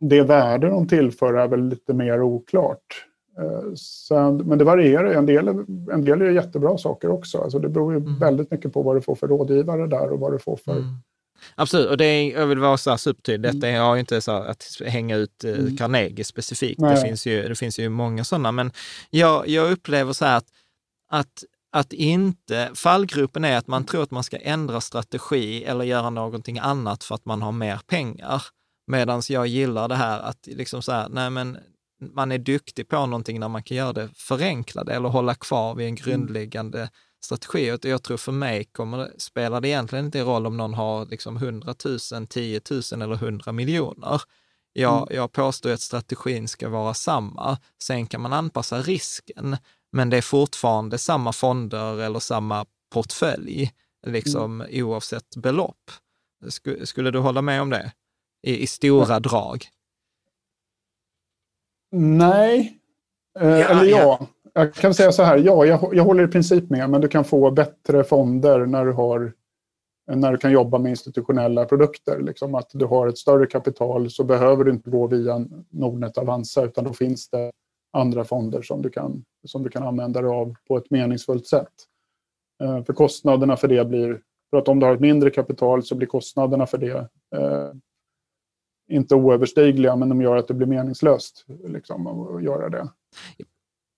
det 0.00 0.22
värde 0.22 0.68
de 0.68 0.88
tillför 0.88 1.34
är 1.34 1.48
väl 1.48 1.68
lite 1.68 1.94
mer 1.94 2.22
oklart. 2.22 3.04
Eh, 3.38 3.74
sen, 3.74 4.36
men 4.36 4.58
det 4.58 4.64
varierar 4.64 5.12
En 5.12 5.26
del, 5.26 5.48
en 5.92 6.04
del 6.04 6.22
är 6.22 6.30
jättebra 6.30 6.78
saker 6.78 7.10
också. 7.10 7.38
Alltså 7.38 7.58
det 7.58 7.68
beror 7.68 7.92
ju 7.92 7.98
mm. 7.98 8.18
väldigt 8.18 8.50
mycket 8.50 8.72
på 8.72 8.82
vad 8.82 8.96
du 8.96 9.00
får 9.00 9.14
för 9.14 9.28
rådgivare 9.28 9.86
där 9.86 10.12
och 10.12 10.20
vad 10.20 10.32
du 10.32 10.38
får 10.38 10.56
för... 10.56 10.72
Mm. 10.72 10.94
Absolut, 11.54 11.90
och 11.90 11.96
det 11.96 12.04
är, 12.04 12.38
jag 12.38 12.46
vill 12.46 12.58
vara 12.58 12.76
så 12.76 12.90
här 12.90 12.96
supertydlig. 12.96 13.54
Detta 13.54 13.68
är 13.68 13.86
mm. 13.86 13.98
inte 13.98 14.20
så 14.20 14.32
att 14.32 14.64
hänga 14.86 15.16
ut 15.16 15.44
eh, 15.44 15.58
mm. 15.58 15.76
Carnegie 15.76 16.24
specifikt. 16.24 16.80
Det 16.80 16.96
finns, 16.96 17.26
ju, 17.26 17.48
det 17.48 17.54
finns 17.54 17.78
ju 17.78 17.88
många 17.88 18.24
sådana, 18.24 18.52
men 18.52 18.70
jag, 19.10 19.48
jag 19.48 19.72
upplever 19.72 20.12
så 20.12 20.24
här 20.24 20.36
att, 20.36 20.46
att 21.08 21.44
att 21.70 21.92
inte, 21.92 22.70
fallgruppen 22.74 23.44
är 23.44 23.56
att 23.56 23.66
man 23.66 23.84
tror 23.84 24.02
att 24.02 24.10
man 24.10 24.24
ska 24.24 24.36
ändra 24.36 24.80
strategi 24.80 25.64
eller 25.64 25.84
göra 25.84 26.10
någonting 26.10 26.58
annat 26.58 27.04
för 27.04 27.14
att 27.14 27.24
man 27.24 27.42
har 27.42 27.52
mer 27.52 27.80
pengar. 27.86 28.42
Medan 28.86 29.22
jag 29.28 29.46
gillar 29.46 29.88
det 29.88 29.94
här 29.94 30.20
att 30.20 30.46
liksom 30.46 30.82
så 30.82 30.92
här, 30.92 31.08
nej 31.08 31.30
men 31.30 31.58
man 32.14 32.32
är 32.32 32.38
duktig 32.38 32.88
på 32.88 33.06
någonting 33.06 33.40
när 33.40 33.48
man 33.48 33.62
kan 33.62 33.76
göra 33.76 33.92
det 33.92 34.08
förenklade 34.14 34.92
eller 34.92 35.08
hålla 35.08 35.34
kvar 35.34 35.74
vid 35.74 35.86
en 35.86 35.96
mm. 35.96 36.02
grundläggande 36.04 36.90
strategi. 37.24 37.72
Och 37.72 37.84
jag 37.84 38.02
tror 38.02 38.16
för 38.16 38.32
mig 38.32 38.64
kommer 38.64 39.10
spelar 39.18 39.60
det 39.60 39.68
egentligen 39.68 40.04
inte 40.04 40.22
roll 40.22 40.46
om 40.46 40.56
någon 40.56 40.74
har 40.74 41.06
liksom 41.06 41.36
100 41.36 41.74
000, 42.12 42.26
10 42.26 42.60
000 42.70 43.02
eller 43.02 43.14
100 43.14 43.52
miljoner. 43.52 44.22
Jag, 44.72 44.96
mm. 44.96 45.08
jag 45.10 45.32
påstår 45.32 45.70
att 45.70 45.80
strategin 45.80 46.48
ska 46.48 46.68
vara 46.68 46.94
samma. 46.94 47.58
Sen 47.82 48.06
kan 48.06 48.20
man 48.20 48.32
anpassa 48.32 48.82
risken 48.82 49.56
men 49.92 50.10
det 50.10 50.16
är 50.16 50.22
fortfarande 50.22 50.98
samma 50.98 51.32
fonder 51.32 52.00
eller 52.00 52.18
samma 52.18 52.66
portfölj, 52.92 53.70
liksom 54.06 54.60
mm. 54.60 54.84
oavsett 54.84 55.36
belopp. 55.36 55.90
Skulle, 56.48 56.86
skulle 56.86 57.10
du 57.10 57.18
hålla 57.18 57.42
med 57.42 57.62
om 57.62 57.70
det? 57.70 57.92
I, 58.42 58.62
i 58.62 58.66
stora 58.66 59.14
ja. 59.14 59.20
drag? 59.20 59.64
Nej, 61.92 62.78
eh, 63.40 63.48
ja, 63.48 63.68
eller 63.68 63.84
ja. 63.84 64.18
ja. 64.20 64.26
Jag 64.52 64.74
kan 64.74 64.94
säga 64.94 65.12
så 65.12 65.22
här, 65.22 65.38
ja, 65.38 65.64
jag, 65.64 65.90
jag 65.92 66.04
håller 66.04 66.24
i 66.24 66.28
princip 66.28 66.70
med, 66.70 66.90
men 66.90 67.00
du 67.00 67.08
kan 67.08 67.24
få 67.24 67.50
bättre 67.50 68.04
fonder 68.04 68.66
när 68.66 68.84
du, 68.84 68.92
har, 68.92 69.32
när 70.12 70.32
du 70.32 70.38
kan 70.38 70.52
jobba 70.52 70.78
med 70.78 70.90
institutionella 70.90 71.64
produkter. 71.64 72.20
Liksom 72.20 72.54
att 72.54 72.70
du 72.72 72.84
har 72.84 73.08
ett 73.08 73.18
större 73.18 73.46
kapital 73.46 74.10
så 74.10 74.24
behöver 74.24 74.64
du 74.64 74.70
inte 74.70 74.90
gå 74.90 75.06
via 75.06 75.46
Nordnet 75.70 76.18
Avanza, 76.18 76.64
utan 76.64 76.84
då 76.84 76.92
finns 76.92 77.30
det 77.30 77.50
andra 77.92 78.24
fonder 78.24 78.62
som 78.62 78.82
du 78.82 78.90
kan, 78.90 79.24
som 79.46 79.62
du 79.62 79.70
kan 79.70 79.82
använda 79.82 80.22
dig 80.22 80.30
av 80.30 80.54
på 80.68 80.76
ett 80.76 80.90
meningsfullt 80.90 81.46
sätt. 81.46 81.72
Eh, 82.62 82.84
för 82.84 82.92
kostnaderna 82.92 83.56
för 83.56 83.68
det 83.68 83.84
blir, 83.84 84.20
för 84.50 84.56
att 84.56 84.68
om 84.68 84.80
du 84.80 84.86
har 84.86 84.94
ett 84.94 85.00
mindre 85.00 85.30
kapital 85.30 85.82
så 85.82 85.94
blir 85.94 86.08
kostnaderna 86.08 86.66
för 86.66 86.78
det 86.78 87.08
eh, 87.36 87.72
inte 88.90 89.14
oöverstigliga, 89.14 89.96
men 89.96 90.08
de 90.08 90.22
gör 90.22 90.36
att 90.36 90.48
det 90.48 90.54
blir 90.54 90.66
meningslöst 90.66 91.44
liksom, 91.64 92.06
att 92.06 92.42
göra 92.42 92.68
det. 92.68 92.88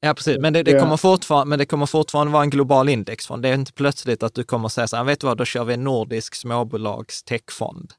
Ja, 0.00 0.14
precis. 0.14 0.38
Men 0.38 0.52
det, 0.52 0.62
det, 0.62 0.80
kommer 0.80 0.96
fortfarande, 0.96 1.48
men 1.48 1.58
det 1.58 1.66
kommer 1.66 1.86
fortfarande 1.86 2.32
vara 2.32 2.42
en 2.42 2.50
global 2.50 2.88
indexfond. 2.88 3.42
Det 3.42 3.48
är 3.48 3.54
inte 3.54 3.72
plötsligt 3.72 4.22
att 4.22 4.34
du 4.34 4.44
kommer 4.44 4.68
säga 4.68 4.86
så 4.86 4.96
här, 4.96 5.04
vet 5.04 5.20
du 5.20 5.26
vad, 5.26 5.36
då 5.36 5.44
kör 5.44 5.64
vi 5.64 5.74
en 5.74 5.84
nordisk 5.84 6.34
småbolags 6.34 7.22
techfond. 7.22 7.92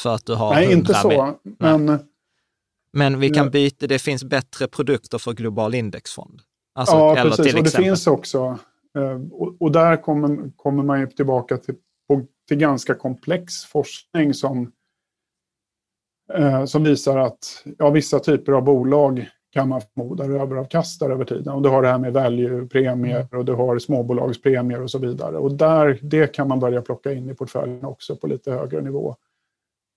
För 0.00 0.14
att 0.14 0.26
du 0.26 0.34
har 0.34 0.54
Nej, 0.54 0.72
inte 0.72 0.94
så. 0.94 1.34
Men, 1.58 1.86
men 2.96 3.20
vi 3.20 3.30
kan 3.30 3.50
byta, 3.50 3.86
det 3.86 3.98
finns 3.98 4.24
bättre 4.24 4.68
produkter 4.68 5.18
för 5.18 5.32
global 5.32 5.74
indexfond. 5.74 6.40
Alltså, 6.74 6.96
ja, 6.96 7.16
precis. 7.22 7.54
och 7.54 7.62
det 7.62 7.70
finns 7.70 8.06
också, 8.06 8.58
eh, 8.98 9.20
och, 9.60 9.72
där 9.72 10.02
kommer, 10.02 10.50
kommer 10.56 10.82
man 10.82 11.00
ju 11.00 11.06
tillbaka 11.06 11.56
till, 11.56 11.74
till 12.48 12.56
ganska 12.56 12.94
komplex 12.94 13.64
forskning 13.64 14.34
som, 14.34 14.72
eh, 16.34 16.64
som 16.64 16.84
visar 16.84 17.18
att 17.18 17.64
ja, 17.78 17.90
vissa 17.90 18.18
typer 18.18 18.52
av 18.52 18.64
bolag 18.64 19.28
kan 19.50 19.68
man 19.68 19.80
förmoda 19.80 20.24
överavkastar 20.24 21.10
över 21.10 21.24
tiden. 21.24 21.54
Och 21.54 21.62
du 21.62 21.68
har 21.68 21.82
det 21.82 21.88
här 21.88 21.98
med 21.98 22.12
value-premier 22.12 23.16
mm. 23.16 23.38
och 23.38 23.44
du 23.44 23.52
har 23.52 23.78
småbolagspremier 23.78 24.82
och 24.82 24.90
så 24.90 24.98
vidare. 24.98 25.36
Och 25.36 25.52
där, 25.52 25.98
det 26.02 26.26
kan 26.26 26.48
man 26.48 26.60
börja 26.60 26.82
plocka 26.82 27.12
in 27.12 27.30
i 27.30 27.34
portföljen 27.34 27.84
också 27.84 28.16
på 28.16 28.26
lite 28.26 28.52
högre 28.52 28.80
nivå. 28.80 29.16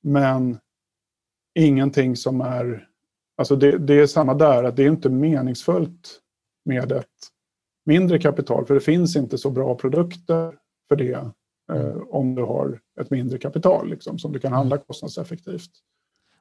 Men 0.03 0.57
ingenting 1.55 2.15
som 2.15 2.41
är... 2.41 2.88
Alltså 3.39 3.55
det, 3.55 3.77
det 3.77 3.99
är 3.99 4.07
samma 4.07 4.33
där, 4.33 4.63
att 4.63 4.75
det 4.75 4.83
är 4.83 4.87
inte 4.87 5.09
meningsfullt 5.09 6.19
med, 6.65 6.91
ett, 6.91 7.05
mindre 7.85 8.19
kapital, 8.19 8.65
för 8.65 8.73
det 8.73 8.79
finns 8.79 9.15
inte 9.15 9.37
så 9.37 9.49
bra 9.49 9.75
produkter 9.75 10.55
för 10.87 10.95
det 10.95 11.31
eh, 11.73 11.97
om 12.09 12.35
du 12.35 12.41
har 12.43 12.79
ett 13.01 13.09
mindre 13.09 13.37
kapital 13.37 13.89
liksom, 13.89 14.19
som 14.19 14.31
du 14.31 14.39
kan 14.39 14.53
handla 14.53 14.77
kostnadseffektivt. 14.77 15.69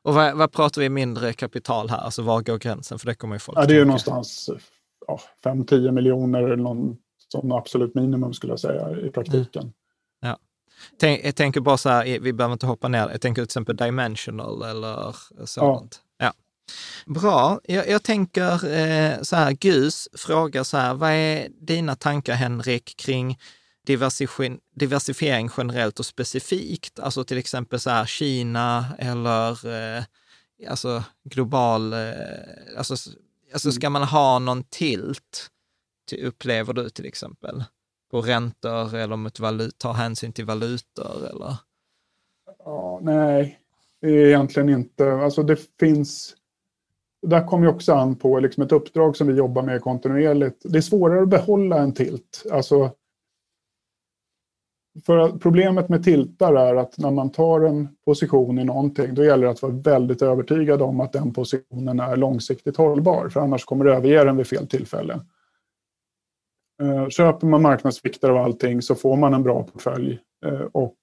Och 0.03 0.15
vad, 0.15 0.37
vad 0.37 0.53
pratar 0.53 0.81
vi 0.81 0.89
mindre 0.89 1.33
kapital 1.33 1.91
här? 1.91 1.99
Alltså 1.99 2.23
var 2.23 2.43
går 2.43 2.59
gränsen? 2.59 2.99
För 2.99 3.07
det 3.07 3.15
kommer 3.15 3.35
ju 3.35 3.39
folk 3.39 3.59
ja, 3.59 3.67
Det 3.67 3.77
är 3.77 3.85
någonstans 3.85 4.51
ja, 5.07 5.21
5-10 5.45 5.91
miljoner 5.91 6.43
eller 6.43 6.57
någon 6.57 6.97
som 7.33 7.53
absolut 7.53 7.95
minimum 7.95 8.35
skulle 8.35 8.53
jag 8.53 8.61
säga 8.61 9.01
i 9.01 9.11
praktiken. 9.11 9.73
Ja. 10.21 10.39
Tänk, 11.01 11.25
jag 11.25 11.37
tänker 11.37 11.61
bara 11.61 11.77
så 11.77 11.89
här, 11.89 12.19
vi 12.21 12.33
behöver 12.33 12.53
inte 12.53 12.67
hoppa 12.67 12.89
ner, 12.89 13.09
jag 13.09 13.21
tänker 13.21 13.43
till 13.43 13.45
exempel 13.45 13.77
dimensional 13.77 14.63
eller 14.63 15.17
sånt. 15.45 15.57
Ja. 15.57 15.89
ja. 15.91 16.08
Bra, 17.07 17.61
jag, 17.65 17.89
jag 17.89 18.03
tänker 18.03 18.53
eh, 18.53 19.23
så 19.23 19.37
här, 19.37 19.53
Gus 19.53 20.09
frågar 20.13 20.65
så 20.65 20.77
här, 20.77 20.95
vad 20.95 21.11
är 21.11 21.49
dina 21.61 21.95
tankar 21.95 22.35
Henrik 22.35 22.97
kring 22.97 23.39
diversifiering 24.77 25.51
generellt 25.57 25.99
och 25.99 26.07
specifikt? 26.07 27.01
Alltså 27.01 27.25
till 27.25 27.39
exempel 27.39 27.81
så 27.81 27.91
här 27.91 28.07
Kina 28.07 28.85
eller 28.99 29.67
eh, 29.67 30.05
alltså 30.69 31.05
global, 31.25 31.93
eh, 31.93 31.99
alltså, 32.77 32.95
alltså 33.53 33.73
ska 33.73 33.91
man 33.91 34.03
ha 34.03 34.39
någon 34.39 34.65
tilt, 34.65 35.49
till, 36.09 36.27
upplever 36.27 36.73
du 36.73 36.91
till 36.91 37.07
exempel? 37.07 37.65
På 38.11 38.21
räntor 38.21 38.95
eller 38.95 39.17
mot 39.17 39.41
valut, 39.41 39.79
ta 39.79 39.93
hänsyn 39.93 40.33
till 40.33 40.45
valutor 40.45 41.27
eller? 41.31 41.57
Ja, 42.59 42.99
nej, 43.03 43.61
egentligen 44.03 44.69
inte. 44.69 45.13
Alltså 45.13 45.43
det 45.43 45.57
finns, 45.81 46.35
där 47.27 47.47
kommer 47.47 47.67
ju 47.67 47.73
också 47.73 47.93
an 47.93 48.17
på 48.17 48.41
liksom 48.41 48.63
ett 48.63 48.73
uppdrag 48.73 49.17
som 49.17 49.27
vi 49.27 49.35
jobbar 49.35 49.63
med 49.63 49.83
kontinuerligt. 49.83 50.63
Det 50.65 50.79
är 50.79 50.83
svårare 50.83 51.23
att 51.23 51.29
behålla 51.29 51.79
en 51.79 51.95
tilt. 51.95 52.45
Alltså, 52.53 52.91
för 55.07 55.39
problemet 55.39 55.89
med 55.89 56.05
tiltar 56.05 56.55
är 56.55 56.75
att 56.75 56.99
när 56.99 57.11
man 57.11 57.31
tar 57.31 57.61
en 57.61 57.89
position 58.05 58.59
i 58.59 58.65
någonting, 58.65 59.15
då 59.15 59.25
gäller 59.25 59.45
det 59.45 59.51
att 59.51 59.63
vara 59.63 59.73
väldigt 59.73 60.23
övertygad 60.23 60.83
om 60.83 61.01
att 61.01 61.13
den 61.13 61.33
positionen 61.33 62.01
är 62.01 62.17
långsiktigt 62.17 62.77
hållbar, 62.77 63.29
för 63.29 63.41
annars 63.41 63.65
kommer 63.65 63.85
du 63.85 63.95
överge 63.95 64.25
den 64.25 64.37
vid 64.37 64.47
fel 64.47 64.67
tillfälle. 64.67 65.21
Eh, 66.83 67.09
köper 67.09 67.47
man 67.47 67.63
marknadsvikter 67.63 68.31
av 68.31 68.37
allting 68.37 68.83
så 68.83 68.95
får 68.95 69.17
man 69.17 69.35
en 69.35 69.43
bra 69.43 69.63
portfölj 69.63 70.21
eh, 70.47 70.67
och 70.73 70.97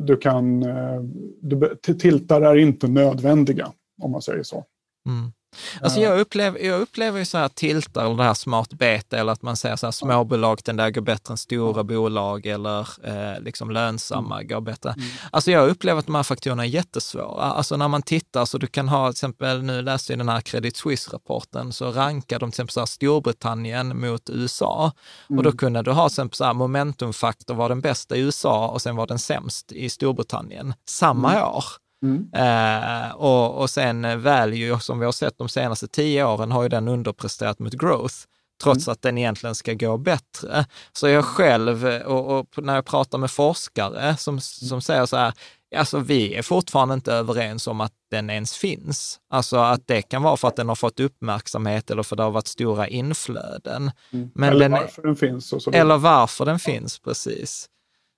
du 0.00 0.16
kan, 0.16 0.62
eh, 0.62 1.00
du, 1.40 1.76
tiltar 1.76 2.42
är 2.42 2.56
inte 2.56 2.88
nödvändiga, 2.88 3.72
om 4.02 4.10
man 4.10 4.22
säger 4.22 4.42
så. 4.42 4.64
Mm. 5.06 5.32
Alltså 5.80 6.00
jag, 6.00 6.20
upplever, 6.20 6.60
jag 6.60 6.80
upplever 6.80 7.18
ju 7.18 7.24
så 7.24 7.38
här 7.38 7.48
tiltar, 7.48 8.04
eller 8.04 8.14
det 8.16 8.22
här 8.22 8.34
smart 8.34 8.72
beta, 8.72 9.18
eller 9.18 9.32
att 9.32 9.42
man 9.42 9.56
säger 9.56 9.76
så 9.76 9.86
här 9.86 9.92
småbolag 9.92 10.64
tenderar 10.64 10.88
att 10.88 10.94
gå 10.94 11.00
bättre 11.00 11.32
än 11.32 11.38
stora 11.38 11.84
bolag, 11.84 12.46
eller 12.46 12.88
eh, 13.04 13.40
liksom 13.40 13.70
lönsamma 13.70 14.36
mm. 14.36 14.48
går 14.48 14.60
bättre. 14.60 14.90
Mm. 14.90 15.08
Alltså 15.30 15.50
jag 15.50 15.68
upplever 15.68 15.98
att 15.98 16.06
de 16.06 16.14
här 16.14 16.22
faktorerna 16.22 16.64
är 16.64 16.68
jättesvåra. 16.68 17.42
Alltså 17.42 17.76
när 17.76 17.88
man 17.88 18.02
tittar, 18.02 18.44
så 18.44 18.58
du 18.58 18.66
kan 18.66 18.88
ha 18.88 19.06
till 19.06 19.16
exempel, 19.16 19.62
nu 19.62 19.82
läste 19.82 20.12
jag 20.12 20.20
den 20.20 20.28
här 20.28 20.40
Credit 20.40 20.76
Suisse-rapporten, 20.76 21.72
så 21.72 21.90
rankar 21.90 22.38
de 22.38 22.50
till 22.50 22.54
exempel 22.54 22.72
så 22.72 22.80
här 22.80 22.86
Storbritannien 22.86 24.00
mot 24.00 24.30
USA. 24.30 24.92
Mm. 25.30 25.38
Och 25.38 25.44
då 25.44 25.50
mm. 25.50 25.58
kunde 25.58 25.82
du 25.82 25.90
ha 25.90 26.08
till 26.08 26.12
exempel 26.12 26.36
så 26.36 26.44
här 26.44 26.54
momentumfaktor 26.54 27.54
var 27.54 27.68
den 27.68 27.80
bästa 27.80 28.16
i 28.16 28.20
USA 28.20 28.68
och 28.68 28.82
sen 28.82 28.96
var 28.96 29.06
den 29.06 29.18
sämst 29.18 29.72
i 29.72 29.88
Storbritannien 29.88 30.74
samma 30.88 31.32
mm. 31.32 31.44
år. 31.44 31.64
Mm. 32.02 32.28
Eh, 32.34 33.10
och, 33.10 33.60
och 33.60 33.70
sen 33.70 34.22
value, 34.22 34.80
som 34.80 34.98
vi 34.98 35.04
har 35.04 35.12
sett 35.12 35.38
de 35.38 35.48
senaste 35.48 35.88
tio 35.88 36.24
åren, 36.24 36.52
har 36.52 36.62
ju 36.62 36.68
den 36.68 36.88
underpresterat 36.88 37.58
mot 37.58 37.74
growth 37.74 38.14
trots 38.62 38.86
mm. 38.86 38.92
att 38.92 39.02
den 39.02 39.18
egentligen 39.18 39.54
ska 39.54 39.74
gå 39.74 39.96
bättre. 39.96 40.66
Så 40.92 41.08
jag 41.08 41.24
själv, 41.24 41.86
och, 41.86 42.38
och, 42.38 42.64
när 42.64 42.74
jag 42.74 42.84
pratar 42.84 43.18
med 43.18 43.30
forskare 43.30 44.16
som, 44.16 44.40
som 44.40 44.80
säger 44.80 45.06
så 45.06 45.16
här, 45.16 45.32
alltså 45.76 45.98
vi 45.98 46.34
är 46.34 46.42
fortfarande 46.42 46.94
inte 46.94 47.12
överens 47.12 47.66
om 47.66 47.80
att 47.80 47.92
den 48.10 48.30
ens 48.30 48.56
finns. 48.56 49.20
Alltså 49.30 49.56
att 49.56 49.86
det 49.86 50.02
kan 50.02 50.22
vara 50.22 50.36
för 50.36 50.48
att 50.48 50.56
den 50.56 50.68
har 50.68 50.76
fått 50.76 51.00
uppmärksamhet 51.00 51.90
eller 51.90 52.02
för 52.02 52.14
att 52.14 52.18
det 52.18 52.22
har 52.22 52.30
varit 52.30 52.46
stora 52.46 52.88
inflöden. 52.88 53.90
Mm. 54.12 54.30
Men 54.34 54.48
eller 54.48 54.60
den, 54.60 54.72
varför 54.72 55.02
den 55.02 55.16
finns. 55.16 55.66
eller 55.72 55.98
varför 55.98 56.44
den 56.44 56.58
finns, 56.58 56.98
precis. 56.98 57.68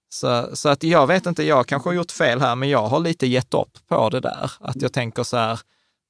Så, 0.09 0.57
så 0.57 0.69
att 0.69 0.83
jag 0.83 1.07
vet 1.07 1.27
inte, 1.27 1.43
jag 1.43 1.67
kanske 1.67 1.89
har 1.89 1.95
gjort 1.95 2.11
fel 2.11 2.41
här, 2.41 2.57
men 2.57 2.69
jag 2.69 2.87
har 2.87 3.01
lite 3.01 3.27
gett 3.27 3.55
upp 3.55 3.89
på 3.89 4.09
det 4.09 4.21
där. 4.21 4.53
Att 4.61 4.83
jag 4.83 4.93
tänker 4.93 5.23
så 5.23 5.37
här, 5.37 5.61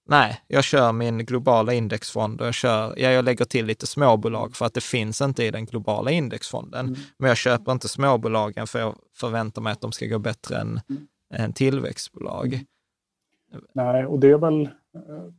nej, 0.09 0.41
jag 0.47 0.65
kör 0.65 0.93
min 0.93 1.19
globala 1.19 1.73
indexfond 1.73 2.41
och 2.41 2.47
jag, 2.47 2.55
kör, 2.55 2.95
ja, 2.97 3.11
jag 3.11 3.25
lägger 3.25 3.45
till 3.45 3.67
lite 3.67 3.87
småbolag 3.87 4.57
för 4.57 4.67
att 4.67 4.75
det 4.75 4.83
finns 4.83 5.21
inte 5.21 5.45
i 5.45 5.51
den 5.51 5.65
globala 5.65 6.11
indexfonden. 6.11 6.87
Mm. 6.87 7.01
Men 7.17 7.29
jag 7.29 7.37
köper 7.37 7.73
inte 7.73 7.89
småbolagen 7.89 8.67
för 8.67 8.79
jag 8.79 8.95
förväntar 9.17 9.63
mig 9.63 9.73
att 9.73 9.81
de 9.81 9.93
ska 9.93 10.07
gå 10.07 10.19
bättre 10.19 10.57
än, 10.57 10.81
mm. 10.91 11.07
än 11.35 11.53
tillväxtbolag. 11.53 12.55
Mm. 12.55 13.65
Nej, 13.73 14.07
och 14.07 14.19
det 14.19 14.31
är 14.31 14.39
väl, 14.39 14.63
eh, 14.95 15.33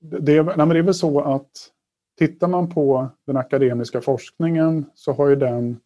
det 0.00 0.36
är, 0.36 0.44
nej, 0.44 0.56
men 0.56 0.68
det 0.68 0.78
är 0.78 0.82
väl 0.82 0.94
så 0.94 1.20
att 1.20 1.50
tittar 2.18 2.48
man 2.48 2.70
på 2.70 3.08
den 3.26 3.36
akademiska 3.36 4.00
forskningen 4.00 4.86
så 4.94 5.12
har 5.12 5.28
ju 5.28 5.36
den 5.36 5.80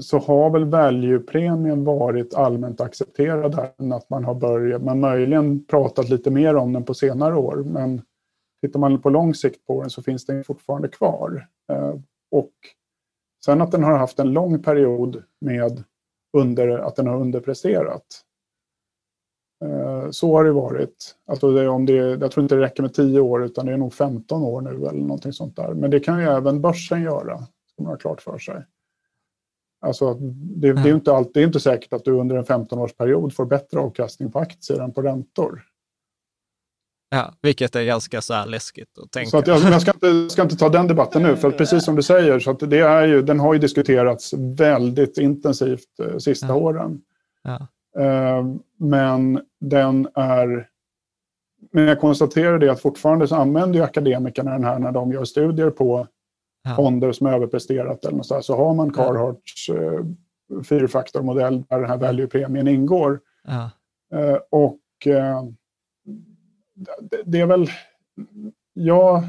så 0.00 0.18
har 0.18 0.50
väl 0.50 0.64
value-premien 0.64 1.84
varit 1.84 2.34
allmänt 2.34 2.80
accepterad 2.80 3.54
här 3.54 3.72
än 3.78 3.92
att 3.92 4.10
man 4.10 4.24
har 4.24 4.34
börjat, 4.34 4.82
man 4.82 5.00
möjligen 5.00 5.64
pratat 5.64 6.08
lite 6.08 6.30
mer 6.30 6.56
om 6.56 6.72
den 6.72 6.84
på 6.84 6.94
senare 6.94 7.36
år, 7.36 7.56
men 7.56 8.02
tittar 8.62 8.80
man 8.80 9.02
på 9.02 9.10
lång 9.10 9.34
sikt 9.34 9.66
på 9.66 9.80
den 9.80 9.90
så 9.90 10.02
finns 10.02 10.26
den 10.26 10.44
fortfarande 10.44 10.88
kvar. 10.88 11.48
Eh, 11.72 11.94
och 12.30 12.52
sen 13.44 13.62
att 13.62 13.72
den 13.72 13.84
har 13.84 13.98
haft 13.98 14.18
en 14.18 14.32
lång 14.32 14.62
period 14.62 15.22
med 15.40 15.84
under, 16.36 16.68
att 16.68 16.96
den 16.96 17.06
har 17.06 17.20
underpresterat. 17.20 18.06
Eh, 19.64 20.10
så 20.10 20.36
har 20.36 20.44
det 20.44 20.52
varit. 20.52 21.16
Alltså 21.26 21.52
det, 21.52 21.68
om 21.68 21.86
det, 21.86 21.92
jag 21.94 22.30
tror 22.30 22.42
inte 22.42 22.54
det 22.54 22.60
räcker 22.60 22.82
med 22.82 22.94
10 22.94 23.20
år 23.20 23.44
utan 23.44 23.66
det 23.66 23.72
är 23.72 23.76
nog 23.76 23.94
15 23.94 24.42
år 24.42 24.60
nu 24.60 24.70
eller 24.70 24.92
någonting 24.92 25.32
sånt 25.32 25.56
där. 25.56 25.74
Men 25.74 25.90
det 25.90 26.00
kan 26.00 26.20
ju 26.20 26.24
även 26.24 26.60
börsen 26.60 27.02
göra, 27.02 27.38
ska 27.72 27.82
man 27.82 27.92
ha 27.92 27.96
klart 27.96 28.22
för 28.22 28.38
sig. 28.38 28.64
Alltså, 29.82 30.14
det, 30.14 30.72
det 30.72 30.90
är 30.90 30.94
inte 30.94 31.12
alltid, 31.12 31.42
inte 31.42 31.60
säkert 31.60 31.92
att 31.92 32.04
du 32.04 32.12
under 32.12 32.36
en 32.36 32.44
15-årsperiod 32.44 33.30
får 33.30 33.46
bättre 33.46 33.78
avkastning 33.78 34.32
på 34.32 34.38
aktier 34.38 34.80
än 34.80 34.92
på 34.92 35.02
räntor. 35.02 35.62
Ja, 37.10 37.34
vilket 37.42 37.76
är 37.76 37.84
ganska 37.84 38.22
så 38.22 38.44
läskigt 38.44 38.98
att 38.98 39.10
tänka. 39.10 39.30
Så 39.30 39.38
att 39.38 39.46
jag, 39.46 39.60
jag 39.60 39.82
ska, 39.82 39.90
inte, 39.90 40.32
ska 40.32 40.42
inte 40.42 40.56
ta 40.56 40.68
den 40.68 40.86
debatten 40.86 41.22
nu, 41.22 41.36
för 41.36 41.50
precis 41.50 41.84
som 41.84 41.96
du 41.96 42.02
säger, 42.02 42.38
så 42.38 42.52
det 42.52 42.78
är 42.78 43.06
ju, 43.06 43.22
den 43.22 43.40
har 43.40 43.52
ju 43.52 43.58
diskuterats 43.58 44.34
väldigt 44.38 45.18
intensivt 45.18 46.00
eh, 46.02 46.18
sista 46.18 46.46
ja. 46.46 46.54
åren. 46.54 47.00
Ja. 47.42 47.66
Eh, 48.02 48.44
men 48.78 49.40
den 49.60 50.08
är... 50.14 50.68
Men 51.72 51.84
jag 51.84 52.00
konstaterar 52.00 52.58
det 52.58 52.72
att 52.72 52.80
fortfarande 52.80 53.28
så 53.28 53.36
använder 53.36 53.78
ju 53.78 53.84
akademikerna 53.84 54.50
den 54.50 54.64
här 54.64 54.78
när 54.78 54.92
de 54.92 55.12
gör 55.12 55.24
studier 55.24 55.70
på 55.70 56.06
ja. 56.64 56.76
fonder 56.76 57.12
som 57.12 57.26
överpresterat 57.26 58.04
eller 58.04 58.16
något 58.16 58.26
så, 58.26 58.34
här, 58.34 58.42
så 58.42 58.56
har 58.56 58.74
man 58.74 58.92
Carharts 58.92 59.68
eh, 59.68 60.04
fyrfaktormodell 60.64 61.64
där 61.68 61.80
den 61.80 61.90
här 61.90 61.96
value-premien 61.96 62.68
ingår. 62.68 63.20
Ja. 63.44 63.70
Eh, 64.18 64.38
och 64.50 65.06
eh, 65.06 65.44
det, 67.00 67.22
det, 67.24 67.40
är 67.40 67.46
väl... 67.46 67.66
Jag 68.72 69.22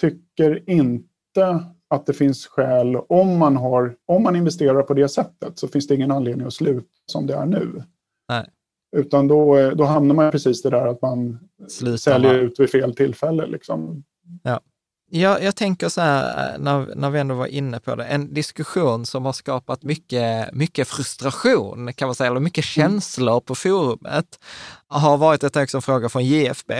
tycker 0.00 0.70
inte 0.70 1.64
att 1.90 2.06
det 2.06 2.12
finns 2.12 2.46
skäl, 2.46 2.96
om 2.96 3.38
man, 3.38 3.56
har, 3.56 3.96
om 4.06 4.22
man 4.22 4.36
investerar 4.36 4.82
på 4.82 4.94
det 4.94 5.08
sättet, 5.08 5.58
så 5.58 5.68
finns 5.68 5.86
det 5.86 5.94
ingen 5.94 6.10
anledning 6.10 6.46
att 6.46 6.52
sluta 6.52 6.86
som 7.06 7.26
det 7.26 7.34
är 7.34 7.46
nu. 7.46 7.82
Nej. 8.28 8.48
Utan 8.96 9.28
då, 9.28 9.70
då 9.70 9.84
hamnar 9.84 10.14
man 10.14 10.30
precis 10.30 10.62
det 10.62 10.70
där 10.70 10.86
att 10.86 11.02
man 11.02 11.38
Slutar 11.68 11.96
säljer 11.96 12.34
man. 12.34 12.40
ut 12.40 12.60
vid 12.60 12.70
fel 12.70 12.94
tillfälle. 12.94 13.46
Liksom. 13.46 14.04
Ja. 14.42 14.60
Jag, 15.10 15.42
jag 15.42 15.56
tänker 15.56 15.88
så 15.88 16.00
här, 16.00 16.52
eh, 16.54 16.58
när, 16.58 16.94
när 16.96 17.10
vi 17.10 17.18
ändå 17.18 17.34
var 17.34 17.46
inne 17.46 17.80
på 17.80 17.94
det, 17.94 18.04
en 18.04 18.34
diskussion 18.34 19.06
som 19.06 19.24
har 19.24 19.32
skapat 19.32 19.82
mycket, 19.82 20.54
mycket 20.54 20.88
frustration, 20.88 21.92
kan 21.92 22.08
man 22.08 22.14
säga, 22.14 22.30
eller 22.30 22.40
mycket 22.40 22.76
mm. 22.76 22.90
känslor 22.90 23.40
på 23.40 23.54
forumet, 23.54 24.38
har 24.88 25.16
varit 25.16 25.44
ett 25.44 25.56
också 25.56 25.78
en 25.78 25.82
fråga 25.82 26.08
från 26.08 26.24
JFB. 26.24 26.72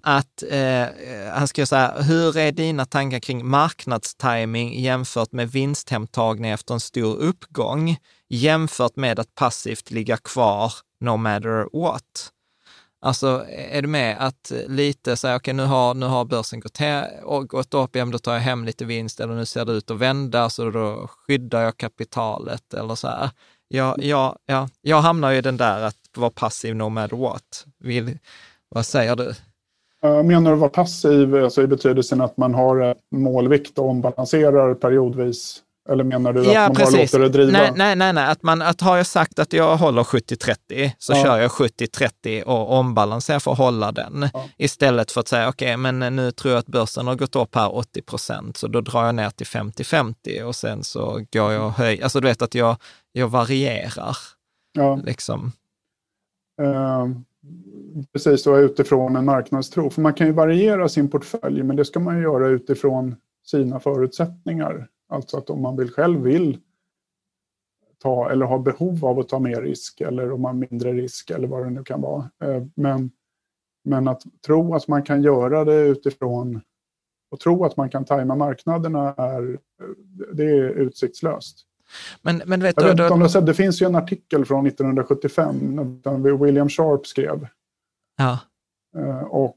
Att, 0.00 0.42
eh, 0.50 0.86
han 1.32 1.48
skriver 1.48 1.66
så 1.66 1.76
här, 1.76 2.02
hur 2.02 2.36
är 2.36 2.52
dina 2.52 2.84
tankar 2.84 3.18
kring 3.18 3.46
marknadstiming 3.46 4.80
jämfört 4.80 5.32
med 5.32 5.50
vinsthemtagning 5.50 6.50
efter 6.50 6.74
en 6.74 6.80
stor 6.80 7.16
uppgång, 7.16 7.96
jämfört 8.28 8.96
med 8.96 9.18
att 9.18 9.34
passivt 9.34 9.90
ligga 9.90 10.16
kvar 10.16 10.72
no 11.00 11.16
matter 11.16 11.78
what? 11.82 12.32
Alltså, 13.02 13.44
är 13.48 13.82
du 13.82 13.88
med 13.88 14.16
att 14.20 14.52
lite 14.68 15.16
säga, 15.16 15.36
okej, 15.36 15.54
okay, 15.54 15.64
nu, 15.64 15.70
har, 15.70 15.94
nu 15.94 16.06
har 16.06 16.24
börsen 16.24 16.60
gått, 16.60 16.78
här, 16.78 17.24
och 17.24 17.48
gått 17.48 17.74
upp 17.74 17.96
igen, 17.96 18.10
då 18.10 18.18
tar 18.18 18.32
jag 18.32 18.40
hem 18.40 18.64
lite 18.64 18.84
vinst, 18.84 19.20
eller 19.20 19.34
nu 19.34 19.46
ser 19.46 19.64
det 19.64 19.72
ut 19.72 19.90
att 19.90 19.98
vända, 19.98 20.50
så 20.50 20.70
då 20.70 21.08
skyddar 21.08 21.62
jag 21.62 21.76
kapitalet, 21.76 22.74
eller 22.74 22.94
så 22.94 23.08
här. 23.08 23.30
Jag, 23.68 24.04
jag, 24.04 24.38
ja, 24.46 24.68
jag 24.80 25.00
hamnar 25.00 25.32
i 25.32 25.40
den 25.40 25.56
där 25.56 25.82
att 25.82 25.96
vara 26.16 26.30
passiv 26.30 26.76
no 26.76 26.88
matter 26.88 27.16
what. 27.16 27.66
Vill, 27.78 28.18
vad 28.68 28.86
säger 28.86 29.16
du? 29.16 29.34
Eh, 30.02 30.22
menar 30.22 30.50
du 30.50 30.56
vara 30.56 30.70
passiv 30.70 31.34
alltså 31.34 31.62
i 31.62 31.66
betydelsen 31.66 32.20
att 32.20 32.36
man 32.36 32.54
har 32.54 32.80
eh, 32.88 32.94
målvikt 33.10 33.78
och 33.78 33.88
ombalanserar 33.88 34.74
periodvis? 34.74 35.62
Eller 35.88 36.04
menar 36.04 36.32
du 36.32 36.44
ja, 36.44 36.60
att 36.62 36.68
man 36.68 36.76
precis. 36.76 37.12
bara 37.12 37.18
låter 37.22 37.38
det 37.38 37.44
driva? 37.44 37.58
Nej, 37.58 37.72
nej, 37.76 37.96
nej. 37.96 38.12
nej. 38.12 38.24
Att 38.24 38.42
man, 38.42 38.62
att 38.62 38.80
har 38.80 38.96
jag 38.96 39.06
sagt 39.06 39.38
att 39.38 39.52
jag 39.52 39.76
håller 39.76 40.02
70-30 40.02 40.90
så 40.98 41.12
Ja. 41.12 41.22
kör 41.22 41.38
jag 41.38 41.50
70-30 41.50 42.42
och 42.42 42.72
ombalanserar 42.78 43.38
för 43.38 43.52
att 43.52 43.58
hålla 43.58 43.92
den. 43.92 44.28
Ja. 44.34 44.44
Istället 44.58 45.12
för 45.12 45.20
att 45.20 45.28
säga, 45.28 45.48
okej, 45.48 45.76
men 45.76 45.98
nu 46.16 46.30
tror 46.32 46.52
jag 46.52 46.58
att 46.58 46.66
börsen 46.66 47.06
har 47.06 47.14
gått 47.14 47.36
upp 47.36 47.54
här 47.54 47.74
80 47.76 48.02
procent, 48.02 48.56
så 48.56 48.68
då 48.68 48.80
drar 48.80 49.06
jag 49.06 49.14
ner 49.14 49.30
till 49.30 49.46
50-50 49.46 50.42
och 50.42 50.54
sen 50.56 50.84
så 50.84 51.24
går 51.32 51.52
jag 51.52 51.66
och 51.66 51.72
höjer. 51.72 52.02
Alltså 52.02 52.20
du 52.20 52.28
vet 52.28 52.42
att 52.42 52.54
jag, 52.54 52.76
jag 53.12 53.28
varierar. 53.28 54.16
Ja, 54.72 54.96
Liksom. 55.04 55.52
eh, 56.62 57.06
precis, 58.12 58.46
och 58.46 58.54
utifrån 58.54 59.16
en 59.16 59.24
marknadstro. 59.24 59.90
För 59.90 60.02
man 60.02 60.14
kan 60.14 60.26
ju 60.26 60.32
variera 60.32 60.88
sin 60.88 61.10
portfölj, 61.10 61.62
men 61.62 61.76
det 61.76 61.84
ska 61.84 62.00
man 62.00 62.16
ju 62.16 62.22
göra 62.22 62.48
utifrån 62.48 63.16
sina 63.46 63.80
förutsättningar. 63.80 64.86
Alltså 65.10 65.38
att 65.38 65.50
om 65.50 65.62
man 65.62 65.76
vill 65.76 65.90
själv 65.90 66.20
vill 66.22 66.58
ta 67.98 68.30
eller 68.30 68.46
har 68.46 68.58
behov 68.58 69.04
av 69.04 69.18
att 69.18 69.28
ta 69.28 69.38
mer 69.38 69.62
risk 69.62 70.00
eller 70.00 70.32
om 70.32 70.42
man 70.42 70.54
har 70.54 70.66
mindre 70.70 70.92
risk 70.92 71.30
eller 71.30 71.48
vad 71.48 71.64
det 71.64 71.70
nu 71.70 71.84
kan 71.84 72.00
vara. 72.00 72.30
Eh, 72.44 72.64
Men, 72.74 73.10
men 73.84 74.08
att 74.08 74.22
tro 74.46 74.74
att 74.74 74.88
man 74.88 75.02
kan 75.02 75.22
göra 75.22 75.64
det 75.64 75.80
utifrån 75.80 76.60
och 77.30 77.40
tro 77.40 77.64
att 77.64 77.76
man 77.76 77.90
kan 77.90 78.04
tajma 78.04 78.34
marknaderna 78.34 79.14
är, 79.16 79.58
det 80.32 80.44
är 80.44 80.68
utsiktslöst. 80.68 81.66
Men, 82.22 82.42
men 82.46 82.62
vet 82.62 82.74
Jag 82.76 82.84
vet 82.84 82.92
inte 82.92 83.08
om 83.08 83.18
du 83.18 83.24
har 83.24 83.28
sett, 83.28 83.46
det 83.46 83.54
finns 83.54 83.82
ju 83.82 83.86
en 83.86 83.96
artikel 83.96 84.44
från 84.44 84.66
1975 84.66 85.56
när 86.04 86.44
William 86.44 86.68
Sharp 86.68 87.06
skrev. 87.06 87.46
ja, 88.16 88.38
Eh, 88.96 89.22
Och 89.22 89.56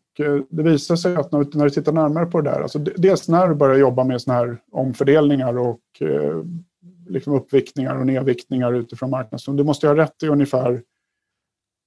det 0.49 0.63
visar 0.63 0.95
sig 0.95 1.15
att 1.15 1.31
när, 1.31 1.57
när 1.57 1.63
du 1.63 1.69
tittar 1.69 1.91
närmare 1.91 2.25
på 2.25 2.41
det 2.41 2.49
där, 2.49 2.61
alltså 2.61 2.79
de- 2.79 2.93
dels 2.97 3.29
när 3.29 3.47
du 3.47 3.55
börjar 3.55 3.77
jobba 3.77 4.03
med 4.03 4.21
såna 4.21 4.37
här 4.37 4.57
omfördelningar 4.71 5.57
och 5.57 5.79
eh, 5.99 6.43
liksom 7.07 7.33
uppviktningar 7.33 7.95
och 7.95 8.05
nedviktningar 8.05 8.73
utifrån 8.73 9.09
marknaden, 9.09 9.55
du 9.55 9.63
måste 9.63 9.87
ha 9.87 9.95
rätt 9.95 10.23
i 10.23 10.27
ungefär 10.27 10.81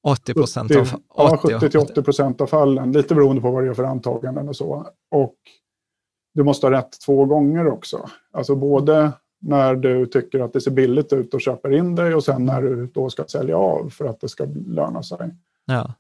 80 0.06 0.34
procent 0.34 0.68
70, 0.68 0.80
av... 0.80 0.86
ja, 1.16 1.38
80, 1.44 1.54
70 1.54 1.70
till 1.70 1.80
80 1.80 2.02
procent 2.02 2.40
av 2.40 2.46
fallen, 2.46 2.92
lite 2.92 3.14
beroende 3.14 3.42
på 3.42 3.50
vad 3.50 3.64
det 3.64 3.70
är 3.70 3.74
för 3.74 3.84
antaganden 3.84 4.48
och 4.48 4.56
så. 4.56 4.86
Och 5.10 5.36
du 6.34 6.42
måste 6.42 6.66
ha 6.66 6.70
rätt 6.70 7.00
två 7.06 7.24
gånger 7.24 7.66
också. 7.66 8.08
Alltså 8.32 8.54
både 8.56 9.12
när 9.40 9.74
du 9.74 10.06
tycker 10.06 10.40
att 10.40 10.52
det 10.52 10.60
ser 10.60 10.70
billigt 10.70 11.12
ut 11.12 11.34
och 11.34 11.40
köper 11.40 11.72
in 11.72 11.94
dig 11.94 12.14
och 12.14 12.24
sen 12.24 12.44
när 12.44 12.62
du 12.62 12.86
då 12.86 13.10
ska 13.10 13.24
sälja 13.24 13.56
av 13.56 13.88
för 13.90 14.04
att 14.04 14.20
det 14.20 14.28
ska 14.28 14.46
löna 14.66 15.02
sig. 15.02 15.34
Ja. 15.66 15.94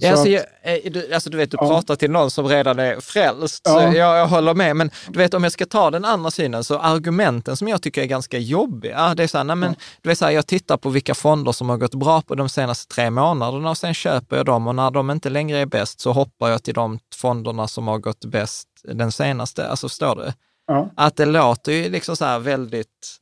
Ja, 0.00 0.10
alltså, 0.10 0.28
jag, 0.28 0.44
eh, 0.62 0.92
du, 0.92 1.14
alltså 1.14 1.30
du 1.30 1.36
vet, 1.36 1.50
du 1.50 1.56
Ja. 1.60 1.68
pratar 1.68 1.96
till 1.96 2.10
någon 2.10 2.30
som 2.30 2.46
redan 2.48 2.78
är 2.78 3.00
frälst, 3.00 3.66
så 3.66 3.72
Ja. 3.72 3.82
jag, 3.82 4.18
jag 4.18 4.26
håller 4.26 4.54
med. 4.54 4.76
Men 4.76 4.90
du 5.08 5.18
vet, 5.18 5.34
om 5.34 5.42
jag 5.42 5.52
ska 5.52 5.66
ta 5.66 5.90
den 5.90 6.04
andra 6.04 6.30
synen, 6.30 6.64
så 6.64 6.78
argumenten 6.78 7.56
som 7.56 7.68
jag 7.68 7.82
tycker 7.82 8.02
är 8.02 8.06
ganska 8.06 8.38
jobbiga, 8.38 9.14
det 9.14 9.22
är 9.22 9.26
så 9.26 9.38
här, 9.38 9.44
nej, 9.44 9.56
men, 9.56 9.74
du 10.02 10.08
vet, 10.08 10.18
så 10.18 10.24
här, 10.24 10.32
jag 10.32 10.46
tittar 10.46 10.76
på 10.76 10.88
vilka 10.88 11.14
fonder 11.14 11.52
som 11.52 11.68
har 11.68 11.76
gått 11.76 11.94
bra 11.94 12.22
på 12.22 12.34
de 12.34 12.48
senaste 12.48 12.94
tre 12.94 13.10
månaderna 13.10 13.70
och 13.70 13.78
sen 13.78 13.94
köper 13.94 14.36
jag 14.36 14.46
dem 14.46 14.66
och 14.66 14.74
när 14.74 14.90
de 14.90 15.10
inte 15.10 15.30
längre 15.30 15.58
är 15.58 15.66
bäst 15.66 16.00
så 16.00 16.12
hoppar 16.12 16.48
jag 16.48 16.62
till 16.62 16.74
de 16.74 16.98
fonderna 17.14 17.68
som 17.68 17.88
har 17.88 17.98
gått 17.98 18.24
bäst 18.24 18.66
den 18.84 19.12
senaste. 19.12 19.68
Alltså 19.68 19.88
förstår 19.88 20.16
du? 20.16 20.32
Att 20.96 21.16
det 21.16 21.24
låter 21.26 21.72
ju 21.72 21.88
liksom 21.90 22.16
så 22.16 22.24
här 22.24 22.38
väldigt 22.38 23.16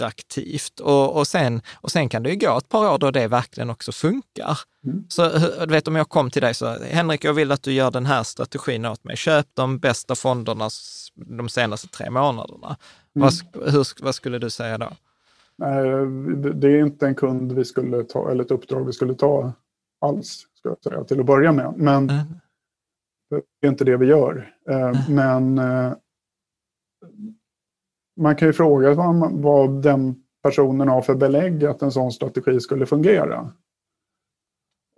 attraktivt 0.00 0.80
och, 0.80 1.16
och, 1.16 1.26
sen, 1.26 1.62
och 1.74 1.90
sen 1.90 2.08
kan 2.08 2.22
det 2.22 2.30
ju 2.30 2.36
gå 2.36 2.58
ett 2.58 2.68
par 2.68 2.92
år 2.94 2.98
då 2.98 3.10
det 3.10 3.28
verkligen 3.28 3.70
också 3.70 3.92
funkar. 3.92 4.58
Mm. 4.86 5.04
Så 5.08 5.28
du 5.66 5.72
vet 5.72 5.88
om 5.88 5.96
jag 5.96 6.08
kom 6.08 6.30
till 6.30 6.42
dig 6.42 6.54
så, 6.54 6.66
Henrik, 6.84 7.24
jag 7.24 7.34
vill 7.34 7.52
att 7.52 7.62
du 7.62 7.72
gör 7.72 7.90
den 7.90 8.06
här 8.06 8.22
strategin 8.22 8.84
åt 8.86 9.04
mig. 9.04 9.16
Köp 9.16 9.46
de 9.54 9.78
bästa 9.78 10.14
fonderna 10.14 10.68
de 11.14 11.48
senaste 11.48 11.88
tre 11.88 12.10
månaderna. 12.10 12.76
Vad, 13.12 13.30
sk- 13.30 13.70
hur, 13.70 14.04
vad 14.04 14.14
skulle 14.14 14.38
du 14.38 14.50
säga 14.50 14.78
då? 14.78 14.88
Det- 16.54 16.68
är 16.68 16.78
inte 16.80 17.06
en 17.06 17.14
kund 17.14 17.52
vi 17.52 17.64
skulle 17.64 18.04
ta, 18.04 18.30
eller 18.30 18.44
ett 18.44 18.50
uppdrag 18.50 18.84
vi 18.86 18.92
skulle 18.92 19.14
ta 19.14 19.52
alls, 20.00 20.46
ska 20.54 20.68
jag 20.68 20.82
säga, 20.82 21.04
till 21.04 21.20
att 21.20 21.26
börja 21.26 21.52
med. 21.52 21.74
Men 21.76 22.10
Mm. 22.10 22.24
det 23.60 23.66
är 23.66 23.70
inte 23.70 23.84
det 23.84 23.96
vi 23.96 24.06
gör. 24.06 24.54
Eh, 24.70 25.08
Men 25.10 25.58
eh, 25.58 25.92
man 28.16 28.36
kan 28.36 28.48
ju 28.48 28.52
fråga 28.52 28.94
vad, 28.94 29.32
vad 29.32 29.82
den 29.82 30.22
personen 30.42 30.88
har 30.88 31.02
för 31.02 31.14
belägg 31.14 31.64
att 31.64 31.82
en 31.82 31.92
sån 31.92 32.12
strategi 32.12 32.60
skulle 32.60 32.86
fungera 32.86 33.52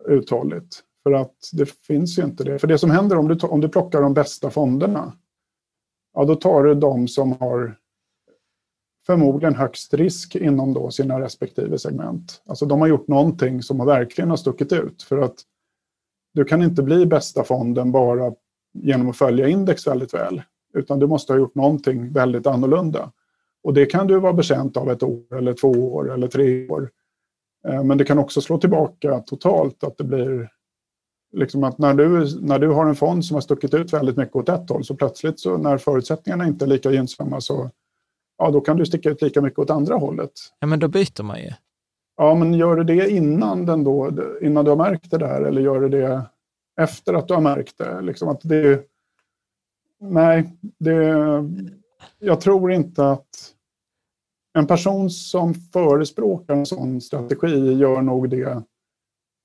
uthålligt. 0.08 0.82
För 1.02 1.12
att 1.12 1.34
det 1.52 1.66
finns 1.66 2.18
ju 2.18 2.24
inte 2.24 2.44
det. 2.44 2.58
För 2.58 2.66
det 2.66 2.78
som 2.78 2.90
händer 2.90 3.16
om 3.16 3.28
du, 3.28 3.46
om 3.46 3.60
du 3.60 3.68
plockar 3.68 4.02
de 4.02 4.14
bästa 4.14 4.50
fonderna, 4.50 5.12
ja 6.14 6.24
då 6.24 6.34
tar 6.34 6.62
du 6.62 6.74
de 6.74 7.08
som 7.08 7.32
har 7.32 7.76
förmodligen 9.06 9.54
högst 9.54 9.94
risk 9.94 10.36
inom 10.36 10.74
då 10.74 10.90
sina 10.90 11.20
respektive 11.20 11.78
segment. 11.78 12.42
Alltså 12.46 12.66
de 12.66 12.80
har 12.80 12.88
gjort 12.88 13.08
någonting 13.08 13.62
som 13.62 13.80
har 13.80 13.86
verkligen 13.86 14.30
har 14.30 14.36
stuckit 14.36 14.72
ut. 14.72 15.02
För 15.02 15.18
att 15.18 15.36
du 16.34 16.44
kan 16.44 16.62
inte 16.62 16.82
bli 16.82 17.06
bästa 17.06 17.44
fonden 17.44 17.92
bara 17.92 18.34
genom 18.78 19.10
att 19.10 19.16
följa 19.16 19.48
index 19.48 19.86
väldigt 19.86 20.14
väl. 20.14 20.42
Utan 20.74 20.98
du 20.98 21.06
måste 21.06 21.32
ha 21.32 21.38
gjort 21.38 21.54
någonting 21.54 22.12
väldigt 22.12 22.46
annorlunda. 22.46 23.12
Och 23.62 23.74
det 23.74 23.86
kan 23.86 24.06
du 24.06 24.20
vara 24.20 24.32
bekänt 24.32 24.76
av 24.76 24.90
ett 24.90 25.02
år 25.02 25.36
eller 25.36 25.52
två 25.52 25.70
år 25.70 26.14
eller 26.14 26.28
tre 26.28 26.68
år. 26.68 26.90
Eh, 27.68 27.84
Men 27.84 27.98
det 27.98 28.04
kan 28.04 28.18
också 28.18 28.40
slå 28.40 28.58
tillbaka 28.58 29.20
totalt 29.20 29.84
att 29.84 29.98
det 29.98 30.04
blir 30.04 30.50
liksom 31.32 31.64
att 31.64 31.78
när 31.78 31.94
du, 31.94 32.26
när 32.40 32.58
du 32.58 32.68
har 32.68 32.86
en 32.86 32.94
fond 32.94 33.24
som 33.24 33.34
har 33.34 33.40
stuckit 33.40 33.74
ut 33.74 33.92
väldigt 33.92 34.16
mycket 34.16 34.36
åt 34.36 34.48
ett 34.48 34.70
håll 34.70 34.84
så 34.84 34.94
plötsligt 34.94 35.40
så 35.40 35.56
när 35.56 35.78
förutsättningarna 35.78 36.46
inte 36.46 36.64
är 36.64 36.66
lika 36.66 36.90
gynnsamma 36.90 37.40
så 37.40 37.70
ja, 38.38 38.50
då 38.50 38.60
kan 38.60 38.76
du 38.76 38.86
sticka 38.86 39.10
ut 39.10 39.22
lika 39.22 39.40
mycket 39.40 39.58
åt 39.58 39.70
andra 39.70 39.94
hållet. 39.94 40.30
Ja, 40.60 40.66
men 40.66 40.78
då 40.78 40.88
byter 40.88 41.22
man 41.22 41.38
ju. 41.38 41.50
Ja, 42.16 42.34
men 42.34 42.54
gör 42.54 42.76
du 42.76 42.84
det 42.84 43.10
innan, 43.10 43.66
den 43.66 43.84
då, 43.84 44.10
innan 44.42 44.64
du 44.64 44.70
har 44.70 44.78
märkt 44.78 45.10
det 45.10 45.18
där 45.18 45.42
eller 45.42 45.62
gör 45.62 45.80
du 45.80 45.88
det 45.88 46.22
efter 46.80 47.14
att 47.14 47.28
du 47.28 47.34
har 47.34 47.40
märkt 47.40 47.78
det? 47.78 48.00
Liksom 48.00 48.28
att 48.28 48.40
det 48.42 48.84
nej, 50.00 50.58
det, 50.78 51.24
jag 52.18 52.40
tror 52.40 52.72
inte 52.72 53.10
att 53.10 53.54
en 54.58 54.66
person 54.66 55.10
som 55.10 55.54
förespråkar 55.54 56.54
en 56.54 56.66
sån 56.66 57.00
strategi 57.00 57.72
gör 57.72 58.02
nog 58.02 58.30
det 58.30 58.62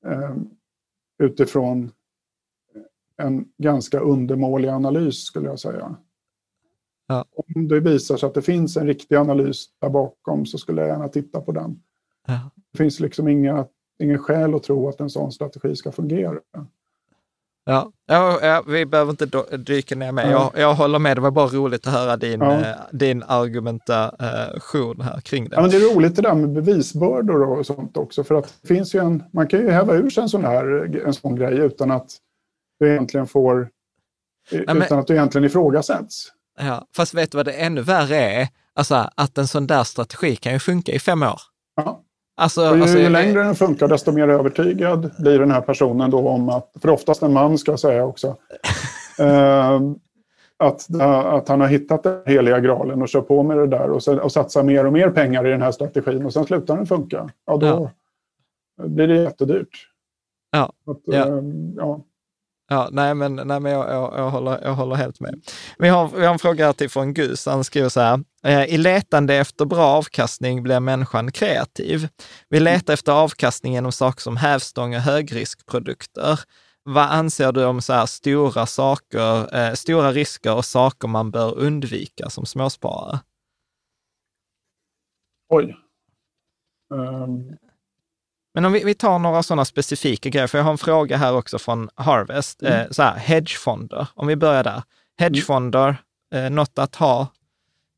eh, 0.06 0.36
utifrån 1.24 1.92
en 3.18 3.46
ganska 3.58 4.00
undermålig 4.00 4.68
analys 4.68 5.24
skulle 5.24 5.48
jag 5.48 5.60
säga. 5.60 5.96
Ja. 7.08 7.26
Om 7.36 7.68
det 7.68 7.80
visar 7.80 8.18
sig 8.18 8.28
att 8.28 8.34
det 8.34 8.42
finns 8.42 8.78
en 8.78 8.88
riktig 8.88 9.16
analys 9.16 9.66
där 9.80 9.90
bakom 9.90 10.46
så 10.46 10.58
skulle 10.58 10.82
jag 10.82 10.88
gärna 10.88 11.08
titta 11.08 11.42
på 11.42 11.52
den. 11.52 11.84
Ja. 12.28 12.50
Det 12.72 12.78
finns 12.78 13.00
liksom 13.00 13.28
inga, 13.28 13.68
ingen 14.00 14.20
skäl 14.20 14.56
att 14.56 14.64
tro 14.64 14.90
att 14.90 15.00
en 15.00 15.10
sån 15.10 15.32
strategi 15.32 15.76
ska 15.76 15.92
fungera. 15.92 16.40
Ja, 17.66 17.92
ja, 18.08 18.40
ja 18.42 18.64
vi 18.68 18.86
behöver 18.86 19.12
inte 19.12 19.58
dyka 19.58 19.96
ner 19.96 20.12
med. 20.12 20.32
Jag, 20.32 20.52
jag 20.56 20.74
håller 20.74 21.00
med, 21.00 21.18
det 21.18 21.22
var 21.22 21.32
bara 21.32 21.48
roligt 21.48 21.88
att 21.88 21.94
höra 21.94 22.18
din, 22.18 22.42
Ja. 22.42 22.60
eh, 22.60 22.76
din 22.92 23.24
argumentation 23.24 25.02
här 25.02 25.22
kring 25.22 25.50
det. 25.50 25.56
Ja, 25.56 25.62
men 25.62 25.70
det 25.72 25.78
är 25.78 25.96
roligt 25.96 26.16
det 26.16 26.22
där 26.22 26.34
med 26.36 26.52
bevisbördor 26.54 27.42
och 27.60 27.66
sånt 27.66 27.98
också. 27.98 28.24
För 28.24 28.36
att 28.36 28.54
det 28.62 28.68
finns 28.68 28.96
ju 28.96 29.00
en, 29.00 29.24
man 29.34 29.48
kan 29.48 29.60
ju 29.60 29.70
häva 29.70 29.94
ur 29.94 30.10
sig 30.10 30.24
en 30.24 30.30
sån, 30.30 30.46
här, 30.46 30.96
en 31.06 31.14
sån 31.14 31.36
grej 31.36 31.58
utan 31.58 31.92
att 31.92 32.12
du 32.80 32.90
egentligen 32.92 33.28
får 33.28 33.70
men- 34.66 34.82
utan 34.82 35.00
att 35.00 35.08
du 35.08 35.14
egentligen 35.14 35.46
ifrågasätts. 35.46 36.32
Ja, 36.60 36.88
fast 36.96 37.14
vet 37.14 37.32
du 37.32 37.38
vad 37.38 37.46
det 37.46 37.52
ännu 37.54 37.82
värre 37.82 38.16
är? 38.18 38.48
Alltså 38.76 39.10
att 39.16 39.38
en 39.38 39.48
sån 39.48 39.68
där 39.68 39.84
strategi 39.84 40.36
kan 40.36 40.54
ju 40.54 40.60
funka 40.60 40.92
i 40.92 41.00
fem 41.00 41.24
år. 41.24 41.40
Ja. 42.40 42.44
Alltså, 42.44 42.70
Och 42.70 42.76
ju, 42.76 42.82
alltså, 42.82 42.98
ju 42.98 43.10
längre 43.10 43.44
den 43.44 43.56
funkar, 43.56 43.88
desto 43.88 44.12
mer 44.12 44.28
övertygad 44.28 45.12
blir 45.20 45.40
den 45.40 45.52
här 45.52 45.62
personen 45.62 46.12
då 46.12 46.30
om 46.30 46.50
att, 46.50 46.72
för 46.82 46.90
oftast 46.90 47.22
en 47.24 47.34
man 47.34 47.58
ska 47.58 47.72
jag 47.72 47.80
säga 47.80 48.06
också, 48.06 48.28
eh, 49.20 49.82
att, 50.58 51.02
att 51.26 51.48
han 51.48 51.62
har 51.62 51.68
hittat 51.68 52.04
den 52.04 52.22
heliga 52.26 52.60
graalen 52.60 53.02
och 53.02 53.10
kör 53.10 53.22
på 53.22 53.44
med 53.44 53.58
det 53.58 53.68
där 53.68 53.90
och, 53.90 54.08
och 54.08 54.32
satsar 54.32 54.64
mer 54.64 54.86
och 54.86 54.94
mer 54.94 55.10
pengar 55.10 55.48
i 55.48 55.52
den 55.52 55.62
här 55.62 55.72
strategin 55.72 56.26
och 56.26 56.34
sen 56.34 56.46
slutar 56.46 56.76
den 56.78 56.86
funka. 56.86 57.30
Ja, 57.46 57.58
då 57.58 57.90
blir 58.88 59.08
det 59.08 59.16
jättedyrt. 59.16 59.88
Ja. 60.52 60.74
Att, 60.88 61.00
Ja. 61.06 61.28
eh, 61.28 61.44
ja. 61.78 62.02
Ja, 62.72 62.90
nej 62.92 63.16
men, 63.16 63.36
nej, 63.36 63.60
men 63.60 63.72
jag, 63.72 63.90
jag, 63.90 64.14
jag, 64.20 64.30
håller, 64.30 64.62
jag 64.64 64.74
håller 64.74 64.96
helt 64.96 65.20
med. 65.20 65.42
Vi 65.78 65.88
har, 65.90 66.08
vi 66.08 66.26
har 66.26 66.34
en 66.34 66.40
fråga 66.40 66.66
här 66.66 66.74
till 66.74 66.90
från 66.90 67.14
Gus. 67.14 67.46
Han 67.46 67.64
skriver 67.64 67.90
så 67.90 68.02
här. 68.02 68.24
eh, 68.44 68.64
I 68.64 68.78
letande 68.78 69.36
efter 69.36 69.66
bra 69.66 69.86
avkastning 69.88 70.64
blir 70.64 70.80
människan 70.80 71.32
kreativ. 71.32 72.08
Vi 72.50 72.60
letar 72.60 72.94
efter 72.94 73.12
avkastning 73.12 73.74
genom 73.74 73.92
saker 73.92 74.22
som 74.22 74.38
hävstång 74.38 74.96
och 74.96 75.02
högriskprodukter. 75.02 76.40
Vad 76.84 77.06
anser 77.12 77.52
du 77.52 77.66
om 77.66 77.82
så 77.82 77.94
här 77.94 78.06
stora 78.06 78.66
saker, 78.66 79.56
eh, 79.58 79.74
stora 79.74 80.12
risker 80.12 80.56
och 80.56 80.66
saker 80.66 81.08
man 81.08 81.32
bör 81.32 81.58
undvika 81.58 82.30
som 82.30 82.46
småsparare? 82.46 83.20
Oj. 85.50 85.76
Ehm, 86.94 87.58
Men 88.60 88.66
om 88.66 88.74
vi, 88.74 88.84
vi 88.84 88.94
tar 88.94 89.20
några 89.20 89.44
sådana 89.44 89.66
specifika 89.66 90.30
grejer, 90.30 90.48
för 90.48 90.58
jag 90.58 90.66
har 90.66 90.72
en 90.72 90.78
fråga 90.78 91.18
här 91.18 91.36
också 91.36 91.60
från 91.60 91.90
Harvest. 91.96 92.62
Mm. 92.62 92.74
Eh, 92.74 92.90
så 92.92 93.04
här, 93.04 93.16
hedgefonder, 93.18 94.08
om 94.14 94.28
vi 94.28 94.36
börjar 94.36 94.64
där. 94.64 94.84
Hedgefonder, 95.18 95.96
eh, 96.34 96.50
något 96.50 96.80
att 96.80 96.96
ha 96.96 97.28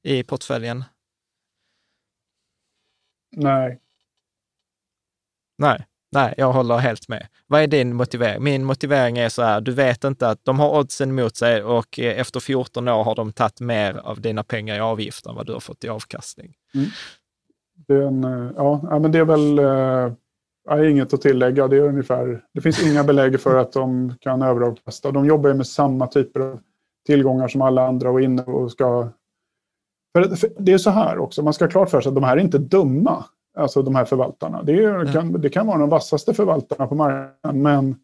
i 0.03 0.23
portföljen? 0.23 0.83
Nej. 3.31 3.79
Nej. 5.57 5.85
Nej, 6.11 6.33
jag 6.37 6.53
håller 6.53 6.77
helt 6.77 7.07
med. 7.07 7.27
Vad 7.47 7.61
är 7.61 7.67
din 7.67 7.95
motivering? 7.95 8.43
Min 8.43 8.63
motivering 8.63 9.17
är 9.17 9.29
så 9.29 9.41
här, 9.41 9.61
du 9.61 9.71
vet 9.71 10.03
inte 10.03 10.29
att 10.29 10.45
de 10.45 10.59
har 10.59 10.79
oddsen 10.79 11.15
mot 11.15 11.35
sig 11.35 11.63
och 11.63 11.99
eh, 11.99 12.19
efter 12.19 12.39
14 12.39 12.87
år 12.87 13.03
har 13.03 13.15
de 13.15 13.33
tagit 13.33 13.59
mer 13.59 13.93
av 13.93 14.21
dina 14.21 14.43
pengar 14.43 14.75
i 14.75 14.79
avgift 14.79 15.25
än 15.25 15.35
vad 15.35 15.45
du 15.45 15.53
har 15.53 15.59
fått 15.59 15.83
i 15.83 15.89
avkastning. 15.89 16.53
Mm. 16.73 16.87
Det, 17.87 17.93
är 17.93 18.01
en, 18.01 18.23
eh, 18.23 18.51
ja, 18.55 18.99
men 18.99 19.11
det 19.11 19.19
är 19.19 19.25
väl 19.25 19.59
äh, 20.69 20.91
inget 20.91 21.13
att 21.13 21.21
tillägga. 21.21 21.67
Det, 21.67 21.77
är 21.77 21.81
ungefär, 21.81 22.45
det 22.53 22.61
finns 22.61 22.83
inga 22.83 23.03
belägg 23.03 23.39
för 23.39 23.57
att 23.57 23.71
de 23.71 24.13
kan 24.19 24.41
överavkasta. 24.41 25.11
De 25.11 25.25
jobbar 25.25 25.53
med 25.53 25.67
samma 25.67 26.07
typer 26.07 26.39
av 26.39 26.59
tillgångar 27.05 27.47
som 27.47 27.61
alla 27.61 27.87
andra 27.87 28.09
och 28.09 28.21
inne 28.21 28.43
och 28.43 28.71
ska... 28.71 29.09
För, 30.13 30.35
för 30.35 30.49
det 30.57 30.73
är 30.73 30.77
så 30.77 30.89
här 30.89 31.17
också, 31.17 31.43
man 31.43 31.53
ska 31.53 31.65
ha 31.65 31.71
klart 31.71 31.89
för 31.89 32.01
sig 32.01 32.09
att 32.09 32.15
de 32.15 32.23
här 32.23 32.37
är 32.37 32.41
inte 32.41 32.57
dumma 32.57 33.25
alltså 33.57 33.81
de 33.81 33.95
här 33.95 34.05
förvaltarna. 34.05 34.63
Det, 34.63 34.83
är, 34.83 34.95
mm. 34.95 35.13
kan, 35.13 35.41
det 35.41 35.49
kan 35.49 35.67
vara 35.67 35.77
de 35.77 35.89
vassaste 35.89 36.33
förvaltarna 36.33 36.87
på 36.87 36.95
marknaden, 36.95 37.61
men 37.61 37.95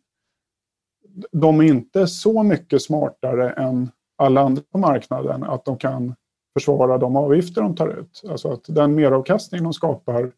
de 1.31 1.59
är 1.59 1.63
inte 1.63 2.07
så 2.07 2.43
mycket 2.43 2.81
smartare 2.81 3.49
än 3.49 3.91
alla 4.17 4.41
andra 4.41 4.63
på 4.71 4.77
marknaden 4.77 5.43
att 5.43 5.65
de 5.65 5.77
kan 5.77 6.15
försvara 6.53 6.97
de 6.97 7.15
avgifter 7.15 7.61
de 7.61 7.75
tar 7.75 7.99
ut. 7.99 8.23
Alltså 8.29 8.51
att 8.51 8.63
den 8.67 8.95
meravkastning 8.95 9.63
de 9.63 9.73
skapar 9.73 10.31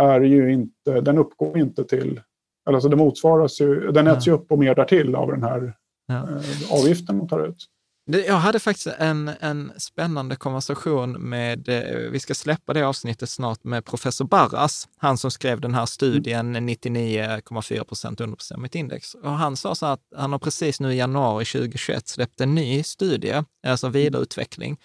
är 0.00 0.20
ju 0.20 0.52
inte, 0.52 1.00
den 1.00 1.18
uppgår 1.18 1.58
inte 1.58 1.84
till, 1.84 2.20
alltså 2.66 2.88
det 2.88 2.96
motsvaras 2.96 3.60
ju, 3.60 3.92
den 3.92 4.06
äts 4.06 4.28
ju 4.28 4.32
upp 4.32 4.52
och 4.52 4.58
mer 4.58 4.74
därtill 4.74 5.14
av 5.14 5.30
den 5.30 5.42
här 5.42 5.74
ja. 6.06 6.14
eh, 6.14 6.72
avgiften 6.72 7.18
de 7.18 7.28
tar 7.28 7.46
ut. 7.46 7.66
Jag 8.12 8.34
hade 8.34 8.58
faktiskt 8.58 8.86
en, 8.98 9.30
en 9.40 9.72
spännande 9.76 10.36
konversation 10.36 11.12
med, 11.12 11.68
eh, 11.68 12.10
vi 12.10 12.20
ska 12.20 12.34
släppa 12.34 12.72
det 12.72 12.82
avsnittet 12.82 13.30
snart, 13.30 13.64
med 13.64 13.84
professor 13.84 14.24
Barras, 14.24 14.88
han 14.96 15.18
som 15.18 15.30
skrev 15.30 15.60
den 15.60 15.74
här 15.74 15.86
studien 15.86 16.56
99,4 16.56 17.84
procent 17.84 18.20
underbestämt 18.20 18.74
index. 18.74 19.14
Och 19.14 19.30
han 19.30 19.56
sa 19.56 19.74
så 19.74 19.86
att 19.86 20.00
han 20.16 20.32
har 20.32 20.38
precis 20.38 20.80
nu 20.80 20.92
i 20.92 20.96
januari 20.96 21.44
2021 21.44 22.08
släppt 22.08 22.40
en 22.40 22.54
ny 22.54 22.82
studie, 22.82 23.42
alltså 23.66 23.88
vidareutveckling. 23.88 24.76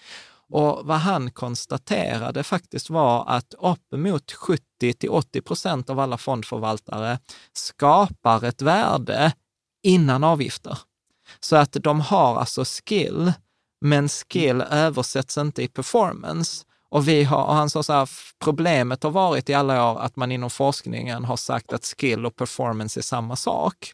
Och 0.52 0.86
vad 0.86 0.98
han 0.98 1.32
konstaterade 1.32 2.44
faktiskt 2.44 2.90
var 2.90 3.26
att 3.28 3.54
uppemot 3.60 4.32
70 4.32 4.64
till 4.94 5.10
80 5.10 5.42
procent 5.42 5.90
av 5.90 6.00
alla 6.00 6.18
fondförvaltare 6.18 7.20
skapar 7.54 8.44
ett 8.44 8.62
värde 8.62 9.34
innan 9.84 10.24
avgifter. 10.24 10.78
Så 11.40 11.56
att 11.56 11.72
de 11.72 12.02
har 12.02 12.40
alltså 12.40 12.66
skill, 12.66 13.34
men 13.82 14.10
skill 14.10 14.62
översätts 14.62 15.38
inte 15.38 15.64
i 15.64 15.68
performance. 15.68 16.66
Och, 16.90 17.08
vi 17.08 17.24
har, 17.24 17.46
och 17.46 17.56
han 17.56 17.70
sa 17.70 17.84
så 17.84 17.94
här, 17.94 18.10
problemet 18.40 19.04
har 19.04 19.12
varit 19.12 19.50
i 19.50 19.54
alla 19.54 19.92
år 19.92 20.00
att 20.00 20.16
man 20.16 20.32
inom 20.32 20.50
forskningen 20.50 21.26
har 21.26 21.38
sagt 21.38 21.74
att 21.74 21.86
skill 21.86 22.26
och 22.26 22.36
performance 22.36 23.00
är 23.00 23.02
samma 23.02 23.36
sak. 23.36 23.94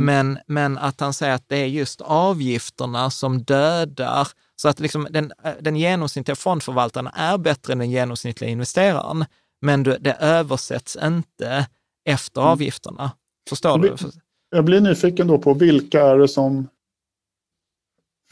Mm. 0.00 0.34
Men, 0.34 0.38
men 0.46 0.78
att 0.78 1.00
han 1.00 1.12
säger 1.12 1.34
att 1.34 1.48
det 1.48 1.56
är 1.56 1.66
just 1.66 2.00
avgifterna 2.00 3.10
som 3.10 3.42
dödar, 3.42 4.28
så 4.56 4.68
att 4.68 4.80
liksom 4.80 5.08
den, 5.10 5.32
den 5.60 5.76
genomsnittliga 5.76 6.36
fondförvaltaren 6.36 7.06
är 7.06 7.38
bättre 7.38 7.72
än 7.72 7.78
den 7.78 7.90
genomsnittliga 7.90 8.50
investeraren, 8.50 9.24
men 9.60 9.82
det 9.82 10.16
översätts 10.20 10.98
inte 11.02 11.66
efter 12.04 12.40
mm. 12.40 12.52
avgifterna. 12.52 13.10
Förstår 13.48 13.78
du? 13.78 13.96
Jag 14.50 14.64
blir 14.64 14.80
nyfiken 14.80 15.26
då 15.26 15.38
på 15.38 15.54
vilka 15.54 16.02
är 16.02 16.18
det 16.18 16.28
som 16.28 16.68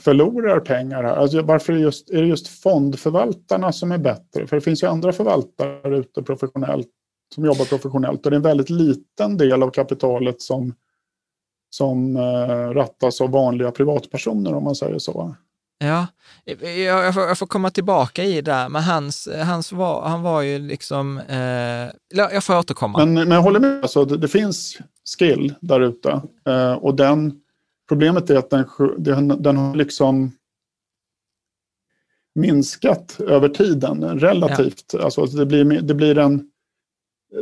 förlorar 0.01 0.61
pengar 0.61 1.03
här? 1.03 1.17
Alltså 1.17 1.43
varför 1.43 1.73
är, 1.73 1.77
just, 1.77 2.11
är 2.11 2.23
det 2.23 2.29
just 2.29 2.49
fondförvaltarna 2.49 3.73
som 3.73 3.93
är 3.93 3.99
bättre? 3.99 4.47
För 4.47 4.57
det 4.57 4.61
finns 4.61 4.83
ju 4.83 4.87
andra 4.87 5.13
förvaltare 5.13 5.99
ute 5.99 6.23
professionellt 6.23 6.89
som 7.35 7.45
jobbar 7.45 7.65
professionellt 7.65 8.25
och 8.25 8.31
det 8.31 8.35
är 8.35 8.39
en 8.39 8.43
väldigt 8.43 8.71
liten 8.71 9.37
del 9.37 9.63
av 9.63 9.71
kapitalet 9.71 10.43
som, 10.43 10.75
som 11.71 12.17
uh, 12.17 12.75
rattas 12.75 13.21
av 13.21 13.31
vanliga 13.31 13.71
privatpersoner 13.71 14.55
om 14.55 14.65
man 14.65 14.75
säger 14.75 14.99
så. 14.99 15.35
Ja, 15.79 16.07
jag, 16.61 17.15
får, 17.15 17.23
jag 17.23 17.39
får 17.39 17.47
komma 17.47 17.71
tillbaka 17.71 18.25
i 18.25 18.41
det, 18.41 18.69
men 18.69 18.83
hans, 18.83 19.29
hans 19.45 19.73
var, 19.73 20.09
han 20.09 20.23
var 20.23 20.43
ju 20.43 20.59
liksom, 20.59 21.19
eh, 21.19 21.95
jag 22.15 22.45
får 22.45 22.59
återkomma. 22.59 22.99
Men, 22.99 23.15
men 23.15 23.31
jag 23.31 23.43
håller 23.43 23.61
med, 23.61 23.83
alltså, 23.83 24.05
det, 24.05 24.17
det 24.17 24.29
finns 24.29 24.79
skill 25.19 25.55
där 25.61 25.81
ute 25.81 26.21
eh, 26.47 26.73
och 26.73 26.95
den, 26.95 27.41
problemet 27.89 28.31
är 28.31 28.37
att 28.37 28.51
den, 28.51 28.67
den, 28.99 29.43
den 29.43 29.57
har 29.57 29.75
liksom 29.75 30.33
minskat 32.35 33.21
över 33.21 33.49
tiden 33.49 34.19
relativt. 34.19 34.91
Ja. 34.93 35.05
Alltså, 35.05 35.27
det, 35.27 35.47
blir, 35.47 35.65
det 35.65 35.95
blir 35.95 36.19
en 36.19 36.51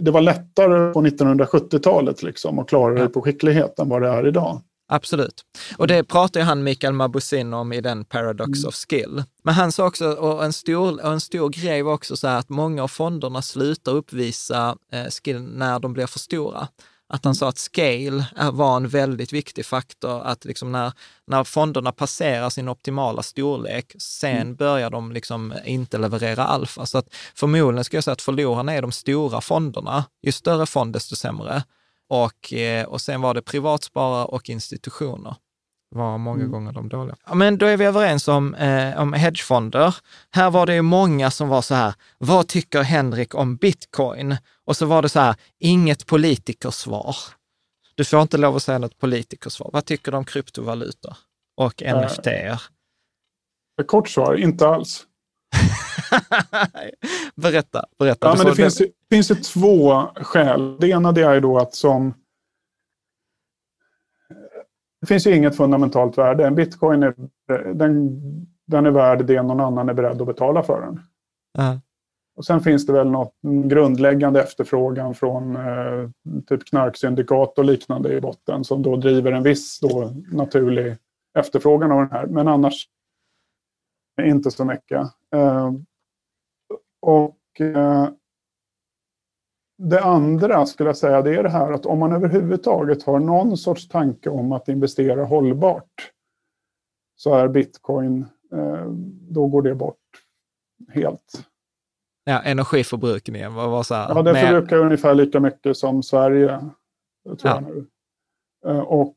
det 0.00 0.10
var 0.10 0.20
lättare 0.20 0.92
på 0.92 1.02
1970-talet 1.02 2.22
liksom 2.22 2.58
att 2.58 2.68
klara 2.68 2.98
ja. 2.98 3.02
det 3.02 3.08
på 3.08 3.22
skicklighet 3.22 3.78
än 3.78 3.88
vad 3.88 4.02
det 4.02 4.08
är 4.08 4.26
idag. 4.26 4.60
Absolut. 4.88 5.42
Och 5.76 5.86
det 5.86 6.04
pratar 6.04 6.40
ju 6.40 6.46
han 6.46 6.62
Mikael 6.62 6.92
Mabusin 6.92 7.54
om 7.54 7.72
i 7.72 7.80
den 7.80 8.04
Paradox 8.04 8.58
mm. 8.58 8.68
of 8.68 8.74
Skill. 8.74 9.22
Men 9.42 9.54
han 9.54 9.72
sa 9.72 9.86
också, 9.86 10.12
och 10.12 10.44
en 10.44 10.52
stor, 10.52 11.04
och 11.04 11.12
en 11.12 11.20
stor 11.20 11.48
grej 11.48 11.82
var 11.82 11.92
också 11.92 12.16
så 12.16 12.28
här 12.28 12.38
att 12.38 12.48
många 12.48 12.82
av 12.82 12.88
fonderna 12.88 13.42
slutar 13.42 13.92
uppvisa 13.92 14.76
eh, 14.92 15.06
skill 15.06 15.42
när 15.42 15.78
de 15.78 15.92
blir 15.92 16.06
för 16.06 16.18
stora. 16.18 16.68
Att 17.08 17.24
han 17.24 17.34
sa 17.34 17.48
att 17.48 17.58
scale 17.58 18.24
var 18.52 18.76
en 18.76 18.88
väldigt 18.88 19.32
viktig 19.32 19.66
faktor, 19.66 20.22
att 20.22 20.44
liksom 20.44 20.72
när, 20.72 20.92
när 21.26 21.44
fonderna 21.44 21.92
passerar 21.92 22.50
sin 22.50 22.68
optimala 22.68 23.22
storlek, 23.22 23.92
sen 23.98 24.36
mm. 24.36 24.56
börjar 24.56 24.90
de 24.90 25.12
liksom 25.12 25.54
inte 25.64 25.98
leverera 25.98 26.44
alfa. 26.44 26.86
Så 26.86 26.98
att 26.98 27.14
förmodligen 27.34 27.84
ska 27.84 27.96
jag 27.96 28.04
säga 28.04 28.12
att 28.12 28.22
förlorarna 28.22 28.72
är 28.72 28.82
de 28.82 28.92
stora 28.92 29.40
fonderna. 29.40 30.04
Ju 30.22 30.32
större 30.32 30.66
fond, 30.66 30.92
desto 30.92 31.16
sämre. 31.16 31.62
Och, 32.08 32.52
eh, 32.52 32.86
och 32.86 33.00
sen 33.00 33.20
var 33.20 33.34
det 33.34 33.42
privatsparare 33.42 34.24
och 34.24 34.50
institutioner 34.50 35.34
var 35.90 36.18
många 36.18 36.40
mm. 36.40 36.52
gånger 36.52 36.72
de 36.72 36.88
dåliga. 36.88 37.16
Ja, 37.26 37.34
men 37.34 37.58
då 37.58 37.66
är 37.66 37.76
vi 37.76 37.84
överens 37.84 38.28
om, 38.28 38.54
eh, 38.54 39.00
om 39.00 39.12
hedgefonder. 39.12 39.94
Här 40.30 40.50
var 40.50 40.66
det 40.66 40.74
ju 40.74 40.82
många 40.82 41.30
som 41.30 41.48
var 41.48 41.62
så 41.62 41.74
här, 41.74 41.94
vad 42.18 42.48
tycker 42.48 42.82
Henrik 42.82 43.34
om 43.34 43.56
bitcoin? 43.56 44.36
Och 44.64 44.76
så 44.76 44.86
var 44.86 45.02
det 45.02 45.08
så 45.08 45.20
här, 45.20 45.34
inget 45.58 46.06
politikersvar. 46.06 47.16
Du 47.94 48.04
får 48.04 48.22
inte 48.22 48.38
lov 48.38 48.56
att 48.56 48.62
säga 48.62 48.78
något 48.78 48.98
politikersvar. 48.98 49.70
Vad 49.72 49.84
tycker 49.84 50.12
du 50.12 50.18
om 50.18 50.24
kryptovalutor 50.24 51.16
och 51.56 51.82
äh, 51.82 52.02
NFT? 52.02 52.28
Kort 53.86 54.08
svar, 54.08 54.34
inte 54.34 54.68
alls. 54.68 55.06
berätta, 57.34 57.84
berätta. 57.98 58.28
Ja, 58.28 58.34
men 58.36 58.46
det 58.46 58.54
finns, 58.54 58.80
ju, 58.80 58.86
finns 59.10 59.30
ju 59.30 59.34
två 59.34 60.02
skäl. 60.16 60.76
Det 60.80 60.88
ena 60.88 61.12
det 61.12 61.22
är 61.22 61.40
då 61.40 61.58
att 61.58 61.74
som... 61.74 62.14
Det 65.06 65.08
finns 65.08 65.26
ju 65.26 65.36
inget 65.36 65.56
fundamentalt 65.56 66.18
värde. 66.18 66.46
En 66.46 66.54
bitcoin 66.54 67.02
är, 67.02 67.14
den, 67.74 68.20
den 68.66 68.86
är 68.86 68.90
värd 68.90 69.26
det 69.26 69.42
någon 69.42 69.60
annan 69.60 69.88
är 69.88 69.94
beredd 69.94 70.20
att 70.20 70.26
betala 70.26 70.62
för 70.62 70.80
den. 70.80 71.00
Uh. 71.58 71.78
Och 72.36 72.44
sen 72.44 72.60
finns 72.60 72.86
det 72.86 72.92
väl 72.92 73.10
något 73.10 73.34
grundläggande 73.64 74.42
efterfrågan 74.42 75.14
från 75.14 75.56
eh, 75.56 76.10
typ 76.46 76.64
knarksyndikat 76.64 77.58
och 77.58 77.64
liknande 77.64 78.12
i 78.12 78.20
botten 78.20 78.64
som 78.64 78.82
då 78.82 78.96
driver 78.96 79.32
en 79.32 79.42
viss 79.42 79.80
då, 79.80 80.12
naturlig 80.32 80.96
efterfrågan 81.38 81.92
av 81.92 81.98
den 81.98 82.10
här. 82.10 82.26
Men 82.26 82.48
annars 82.48 82.88
inte 84.22 84.50
så 84.50 84.64
mycket. 84.64 85.00
Eh, 85.34 85.72
och 87.02 87.60
eh, 87.60 88.08
det 89.78 90.00
andra 90.00 90.66
skulle 90.66 90.88
jag 90.88 90.96
säga, 90.96 91.22
det 91.22 91.34
är 91.34 91.42
det 91.42 91.48
här 91.48 91.72
att 91.72 91.86
om 91.86 91.98
man 91.98 92.12
överhuvudtaget 92.12 93.02
har 93.02 93.18
någon 93.18 93.56
sorts 93.56 93.88
tanke 93.88 94.30
om 94.30 94.52
att 94.52 94.68
investera 94.68 95.24
hållbart 95.24 96.12
så 97.16 97.34
är 97.34 97.48
bitcoin, 97.48 98.26
eh, 98.52 98.86
då 99.30 99.46
går 99.46 99.62
det 99.62 99.74
bort 99.74 99.96
helt. 100.88 101.46
Ja, 102.24 102.42
energiförbrukningen 102.42 103.54
var, 103.54 103.68
var 103.68 103.82
så 103.82 103.94
här, 103.94 104.08
Ja, 104.08 104.22
det 104.22 104.32
med... 104.32 104.48
förbrukar 104.48 104.76
ungefär 104.76 105.14
lika 105.14 105.40
mycket 105.40 105.76
som 105.76 106.02
Sverige, 106.02 106.58
tror 107.24 107.38
ja. 107.42 107.62
jag 107.62 107.62
nu. 107.62 107.86
Och 108.80 109.16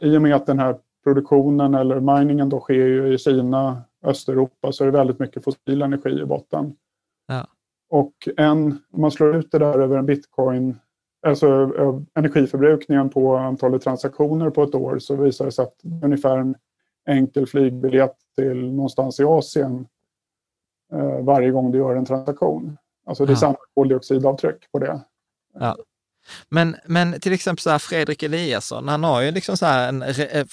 i 0.00 0.16
och 0.16 0.22
med 0.22 0.34
att 0.34 0.46
den 0.46 0.58
här 0.58 0.76
produktionen 1.04 1.74
eller 1.74 2.00
miningen 2.00 2.48
då 2.48 2.60
sker 2.60 2.74
ju 2.74 3.14
i 3.14 3.18
Kina, 3.18 3.82
Östeuropa, 4.02 4.72
så 4.72 4.84
är 4.84 4.86
det 4.86 4.98
väldigt 4.98 5.18
mycket 5.18 5.44
fossil 5.44 5.82
energi 5.82 6.20
i 6.20 6.24
botten. 6.24 6.76
Och 7.88 8.28
en, 8.36 8.78
om 8.90 9.00
man 9.00 9.10
slår 9.10 9.36
ut 9.36 9.52
det 9.52 9.58
där 9.58 9.78
över 9.78 9.96
en 9.96 10.06
bitcoin, 10.06 10.76
alltså 11.26 11.46
energiförbrukningen 12.14 13.10
på 13.10 13.36
antalet 13.36 13.82
transaktioner 13.82 14.50
på 14.50 14.62
ett 14.62 14.74
år, 14.74 14.98
så 14.98 15.16
visar 15.16 15.44
det 15.44 15.52
sig 15.52 15.62
att 15.62 15.74
ungefär 16.02 16.38
en 16.38 16.54
enkel 17.08 17.46
flygbiljett 17.46 18.16
till 18.36 18.72
någonstans 18.72 19.20
i 19.20 19.24
Asien 19.24 19.86
eh, 20.92 21.24
varje 21.24 21.50
gång 21.50 21.70
du 21.70 21.78
gör 21.78 21.96
en 21.96 22.04
transaktion. 22.04 22.76
Alltså 23.06 23.26
det 23.26 23.30
är 23.30 23.34
ja. 23.34 23.38
samma 23.38 23.56
koldioxidavtryck 23.74 24.72
på 24.72 24.78
det. 24.78 25.00
Ja. 25.54 25.76
Men, 26.48 26.76
men 26.84 27.20
till 27.20 27.32
exempel 27.32 27.62
så 27.62 27.70
här 27.70 27.78
Fredrik 27.78 28.22
Eliasson, 28.22 28.88
han 28.88 29.04
har 29.04 29.22
ju 29.22 29.30
liksom 29.30 29.56
så 29.56 29.66
här 29.66 29.88
en 29.88 30.04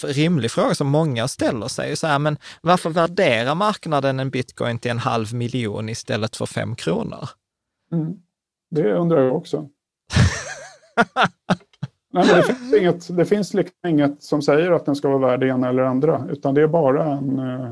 rimlig 0.03 0.51
fråga 0.51 0.75
som 0.75 0.87
många 0.87 1.27
ställer 1.27 1.67
sig. 1.67 1.95
Så 1.95 2.07
här, 2.07 2.19
men 2.19 2.37
varför 2.61 2.89
värderar 2.89 3.55
marknaden 3.55 4.19
en 4.19 4.29
bitcoin 4.29 4.79
till 4.79 4.91
en 4.91 4.99
halv 4.99 5.33
miljon 5.33 5.89
istället 5.89 6.35
för 6.35 6.45
fem 6.45 6.75
kronor? 6.75 7.29
Mm. 7.91 8.13
Det 8.71 8.93
undrar 8.93 9.21
jag 9.21 9.35
också. 9.35 9.69
Nej, 12.13 12.27
det 12.27 12.43
finns, 12.43 12.73
inget, 12.73 13.17
det 13.17 13.25
finns 13.25 13.53
liksom 13.53 13.75
inget 13.87 14.23
som 14.23 14.41
säger 14.41 14.71
att 14.71 14.85
den 14.85 14.95
ska 14.95 15.09
vara 15.09 15.29
värd 15.29 15.39
det 15.39 15.47
ena 15.47 15.69
eller 15.69 15.83
andra, 15.83 16.27
utan 16.29 16.53
det 16.53 16.61
är 16.61 16.67
bara 16.67 17.05
en... 17.05 17.39
Eh, 17.39 17.71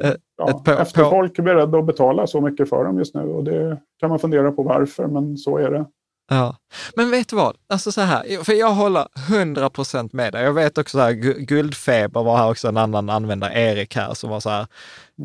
eh 0.00 0.14
ja, 0.36 0.62
på, 0.64 0.70
efter 0.70 1.04
på... 1.04 1.10
folk 1.10 1.38
är 1.38 1.42
beredda 1.42 1.78
att 1.78 1.86
betala 1.86 2.26
så 2.26 2.40
mycket 2.40 2.68
för 2.68 2.84
dem 2.84 2.98
just 2.98 3.14
nu 3.14 3.20
och 3.20 3.44
det 3.44 3.80
kan 4.00 4.10
man 4.10 4.18
fundera 4.18 4.52
på 4.52 4.62
varför, 4.62 5.06
men 5.06 5.36
så 5.36 5.58
är 5.58 5.70
det. 5.70 5.86
Ja, 6.32 6.56
men 6.96 7.10
vet 7.10 7.28
du 7.28 7.36
vad? 7.36 7.56
Alltså 7.68 7.92
så 7.92 8.00
här, 8.00 8.44
för 8.44 8.52
jag 8.52 8.70
håller 8.70 9.08
100 9.28 9.70
procent 9.70 10.12
med 10.12 10.32
dig. 10.32 10.42
Jag 10.42 10.52
vet 10.52 10.78
också 10.78 10.98
så 10.98 11.02
här, 11.02 11.12
Guldfeber 11.44 12.22
var 12.22 12.36
här 12.36 12.50
också 12.50 12.68
en 12.68 12.76
annan 12.76 13.10
användare, 13.10 13.52
Erik 13.52 13.96
här, 13.96 14.14
som 14.14 14.30
var 14.30 14.40
så 14.40 14.50
här, 14.50 14.66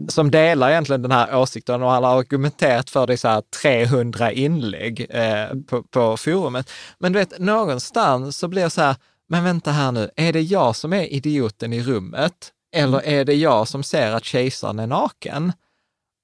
som 0.10 0.32
delar 0.32 0.70
egentligen 0.70 1.02
den 1.02 1.12
här 1.12 1.38
åsikten 1.38 1.84
och 1.84 1.90
han 1.90 2.04
har 2.04 2.20
argumenterat 2.20 2.90
för 2.90 3.08
det 3.08 3.14
i 3.14 3.18
så 3.18 3.28
här 3.28 3.44
300 3.62 4.32
inlägg 4.32 5.08
eh, 5.10 5.48
på, 5.68 5.84
på 5.84 6.18
forumet. 6.18 6.72
Men 7.00 7.14
du 7.14 7.20
vet, 7.20 7.40
någonstans 7.40 8.38
så 8.38 8.48
blir 8.48 8.64
det 8.64 8.70
så 8.70 8.82
här, 8.82 8.96
men 9.30 9.44
vänta 9.44 9.72
här 9.72 9.92
nu, 9.92 10.10
är 10.16 10.34
det 10.34 10.42
jag 10.42 10.76
som 10.76 10.94
är 10.94 11.14
idioten 11.14 11.74
i 11.74 11.84
rummet? 11.84 12.52
Eller 12.76 13.06
är 13.06 13.26
det 13.26 13.34
jag 13.34 13.68
som 13.68 13.84
ser 13.84 14.12
att 14.12 14.26
kejsaren 14.26 14.80
är 14.80 14.88
naken? 14.88 15.54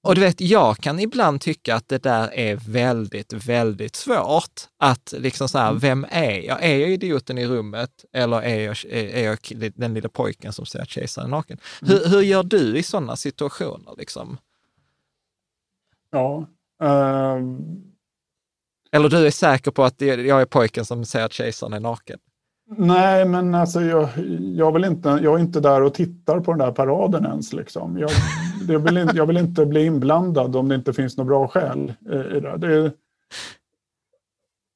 Och 0.02 0.14
du 0.14 0.20
vet, 0.20 0.40
jag 0.40 0.76
kan 0.76 1.00
ibland 1.00 1.40
tycka 1.40 1.74
att 1.74 1.88
det 1.88 2.02
där 2.02 2.34
är 2.34 2.56
väldigt, 2.56 3.32
väldigt 3.32 3.96
svårt. 3.96 4.60
Att 4.78 5.14
liksom 5.18 5.48
så 5.48 5.58
här, 5.58 5.68
mm. 5.68 5.78
vem 5.78 6.06
är 6.10 6.40
jag? 6.40 6.64
Är 6.64 6.76
jag 6.76 6.90
idioten 6.90 7.38
i 7.38 7.46
rummet 7.46 8.04
eller 8.12 8.42
är 8.42 8.60
jag, 8.64 8.76
är 8.90 9.24
jag 9.24 9.38
den 9.74 9.94
lilla 9.94 10.08
pojken 10.08 10.52
som 10.52 10.66
ser 10.66 10.78
att 10.78 10.88
kejsaren 10.88 11.26
är 11.26 11.30
naken? 11.30 11.58
Mm. 11.82 11.94
Hur, 11.94 12.08
hur 12.08 12.20
gör 12.20 12.42
du 12.42 12.78
i 12.78 12.82
sådana 12.82 13.16
situationer? 13.16 13.94
Liksom? 13.98 14.38
Ja. 16.10 16.46
Um... 16.80 17.92
Eller 18.92 19.08
du 19.08 19.26
är 19.26 19.30
säker 19.30 19.70
på 19.70 19.84
att 19.84 20.00
jag 20.00 20.40
är 20.40 20.46
pojken 20.46 20.84
som 20.84 21.04
ser 21.04 21.22
att 21.22 21.32
kejsaren 21.32 21.72
är 21.72 21.80
naken? 21.80 22.18
Nej, 22.76 23.24
men 23.24 23.54
alltså 23.54 23.80
jag, 23.80 24.08
jag, 24.40 24.72
vill 24.72 24.84
inte, 24.84 25.08
jag 25.08 25.34
är 25.34 25.38
inte 25.38 25.60
där 25.60 25.82
och 25.82 25.94
tittar 25.94 26.40
på 26.40 26.52
den 26.52 26.58
där 26.58 26.72
paraden 26.72 27.24
ens. 27.24 27.52
Liksom. 27.52 27.98
Jag, 27.98 28.10
jag, 28.68 28.78
vill 28.78 28.96
inte, 28.98 29.16
jag 29.16 29.26
vill 29.26 29.36
inte 29.36 29.66
bli 29.66 29.84
inblandad 29.86 30.56
om 30.56 30.68
det 30.68 30.74
inte 30.74 30.92
finns 30.92 31.16
något 31.16 31.26
bra 31.26 31.48
skäl 31.48 31.92
eh, 32.10 32.36
i 32.36 32.40
det. 32.40 32.56
Det, 32.58 32.92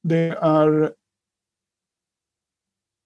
det 0.03 0.37
är... 0.41 0.91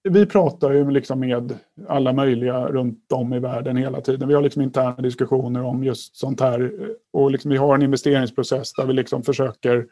Vi 0.10 0.26
pratar 0.26 0.72
ju 0.72 0.92
liksom 0.92 1.20
med 1.20 1.54
alla 1.88 2.14
möjliga 2.14 2.68
runt 2.68 3.12
om 3.12 3.34
i 3.34 3.40
världen 3.40 3.78
hela 3.78 4.02
tiden. 4.02 4.28
Vi 4.28 4.34
har 4.34 4.42
liksom 4.42 4.62
interna 4.62 4.96
diskussioner 4.96 5.64
om 5.64 5.84
just 5.84 6.16
sånt 6.16 6.42
här. 6.42 6.62
Eh, 6.62 6.88
och 7.14 7.32
liksom 7.32 7.52
vi 7.52 7.58
har 7.58 7.76
en 7.76 7.82
investeringsprocess 7.82 8.74
där 8.74 8.86
vi 8.86 8.94
liksom 8.94 9.24
försöker 9.24 9.88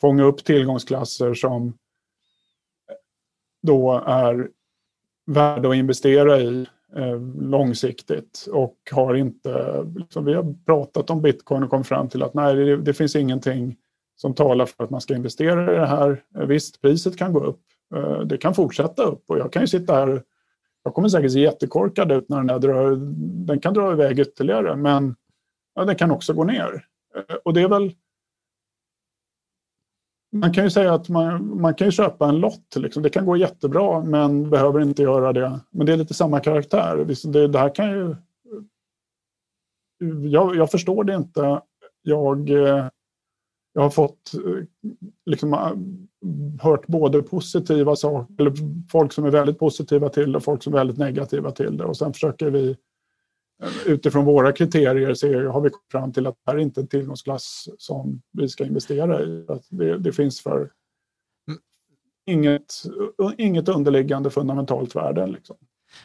fånga 0.00 0.24
upp 0.24 0.44
tillgångsklasser 0.44 1.34
som 1.34 1.74
då 3.66 4.02
är 4.06 4.48
värda 5.26 5.68
att 5.68 5.76
investera 5.76 6.40
i 6.40 6.66
eh, 6.96 7.20
långsiktigt 7.40 8.48
och 8.52 8.76
har 8.92 9.14
inte, 9.14 9.84
liksom, 9.96 10.24
vi 10.24 10.34
har 10.34 10.54
pratat 10.66 11.10
om 11.10 11.22
bitcoin 11.22 11.62
och 11.62 11.70
kommit 11.70 11.86
fram 11.86 12.08
till 12.08 12.22
att 12.22 12.34
nej, 12.34 12.54
det, 12.54 12.76
det, 12.76 12.94
finns 12.94 13.16
ingenting 13.16 13.76
som 14.16 14.34
talar 14.34 14.66
för 14.66 14.84
att 14.84 14.90
man 14.90 15.00
ska 15.00 15.14
investera 15.14 15.74
i 15.74 15.76
det 15.76 15.86
här. 15.86 16.22
Eh, 16.38 16.46
visst, 16.46 16.82
priset 16.82 17.16
kan 17.16 17.32
gå 17.32 17.40
upp, 17.40 17.60
eh, 17.94 18.20
det 18.20 18.38
kan 18.38 18.54
fortsätta 18.54 19.02
upp 19.02 19.24
och 19.26 19.38
jag 19.38 19.52
kan 19.52 19.62
ju 19.62 19.68
sitta 19.68 19.94
här, 19.94 20.22
jag 20.82 20.94
kommer 20.94 21.08
säkert 21.08 21.32
se 21.32 21.40
jättekorkad 21.40 22.12
ut 22.12 22.28
när 22.28 22.36
den 22.36 22.50
här 22.50 22.58
drar, 22.58 22.96
den 23.46 23.60
kan 23.60 23.74
dra 23.74 23.92
iväg 23.92 24.18
ytterligare, 24.18 24.76
men 24.76 25.16
ja, 25.74 25.84
den 25.84 25.96
kan 25.96 26.10
också 26.10 26.32
gå 26.32 26.44
ner. 26.44 26.84
Eh, 27.16 27.36
och 27.44 27.54
det 27.54 27.60
är 27.60 27.68
väl 27.68 27.92
man 30.40 30.52
kan 30.52 30.64
ju 30.64 30.70
säga 30.70 30.94
att 30.94 31.08
man, 31.08 31.60
man 31.60 31.74
kan 31.74 31.90
köpa 31.90 32.28
en 32.28 32.36
lott. 32.36 32.76
Liksom. 32.76 33.02
Det 33.02 33.10
kan 33.10 33.26
gå 33.26 33.36
jättebra 33.36 34.04
men 34.04 34.50
behöver 34.50 34.80
inte 34.80 35.02
göra 35.02 35.32
det. 35.32 35.60
Men 35.70 35.86
det 35.86 35.92
är 35.92 35.96
lite 35.96 36.14
samma 36.14 36.40
karaktär. 36.40 37.16
Det, 37.32 37.46
det 37.46 37.58
här 37.58 37.74
kan 37.74 37.90
ju... 37.90 38.16
Jag, 40.28 40.56
jag, 40.56 40.70
förstår 40.70 41.04
det 41.04 41.14
inte. 41.14 41.60
Jag, 42.02 42.48
jag 43.72 43.82
har 43.82 43.90
fått 43.90 44.32
liksom, 45.26 45.52
hört 46.60 46.86
både 46.86 47.22
positiva 47.22 47.96
saker, 47.96 48.34
eller 48.38 48.52
folk 48.90 49.12
som 49.12 49.24
är 49.24 49.30
väldigt 49.30 49.58
positiva 49.58 50.08
till 50.08 50.32
det 50.32 50.38
och 50.38 50.44
folk 50.44 50.62
som 50.62 50.74
är 50.74 50.78
väldigt 50.78 50.98
negativa 50.98 51.50
till 51.50 51.76
det. 51.76 51.84
Och 51.84 51.96
sen 51.96 52.12
försöker 52.12 52.50
vi 52.50 52.76
utifrån 53.86 54.24
våra 54.24 54.52
kriterier 54.52 55.14
så 55.14 55.26
har 55.26 55.60
vi 55.60 55.70
kommit 55.70 55.90
fram 55.90 56.12
till 56.12 56.26
att 56.26 56.34
det 56.44 56.50
här 56.50 56.58
är 56.58 56.62
inte 56.62 56.80
en 56.80 56.88
tillgångsklass 56.88 57.68
som 57.78 58.22
vi 58.32 58.48
ska 58.48 58.64
investera 58.64 59.22
i. 59.22 59.44
Att 59.48 59.66
det, 59.68 59.98
det 59.98 60.12
finns 60.12 60.40
för 60.40 60.70
mm. 61.48 61.60
inget, 62.26 62.82
inget 63.38 63.68
underliggande 63.68 64.30
fundamentalt 64.30 64.96
värde. 64.96 65.26
Liksom. 65.26 65.56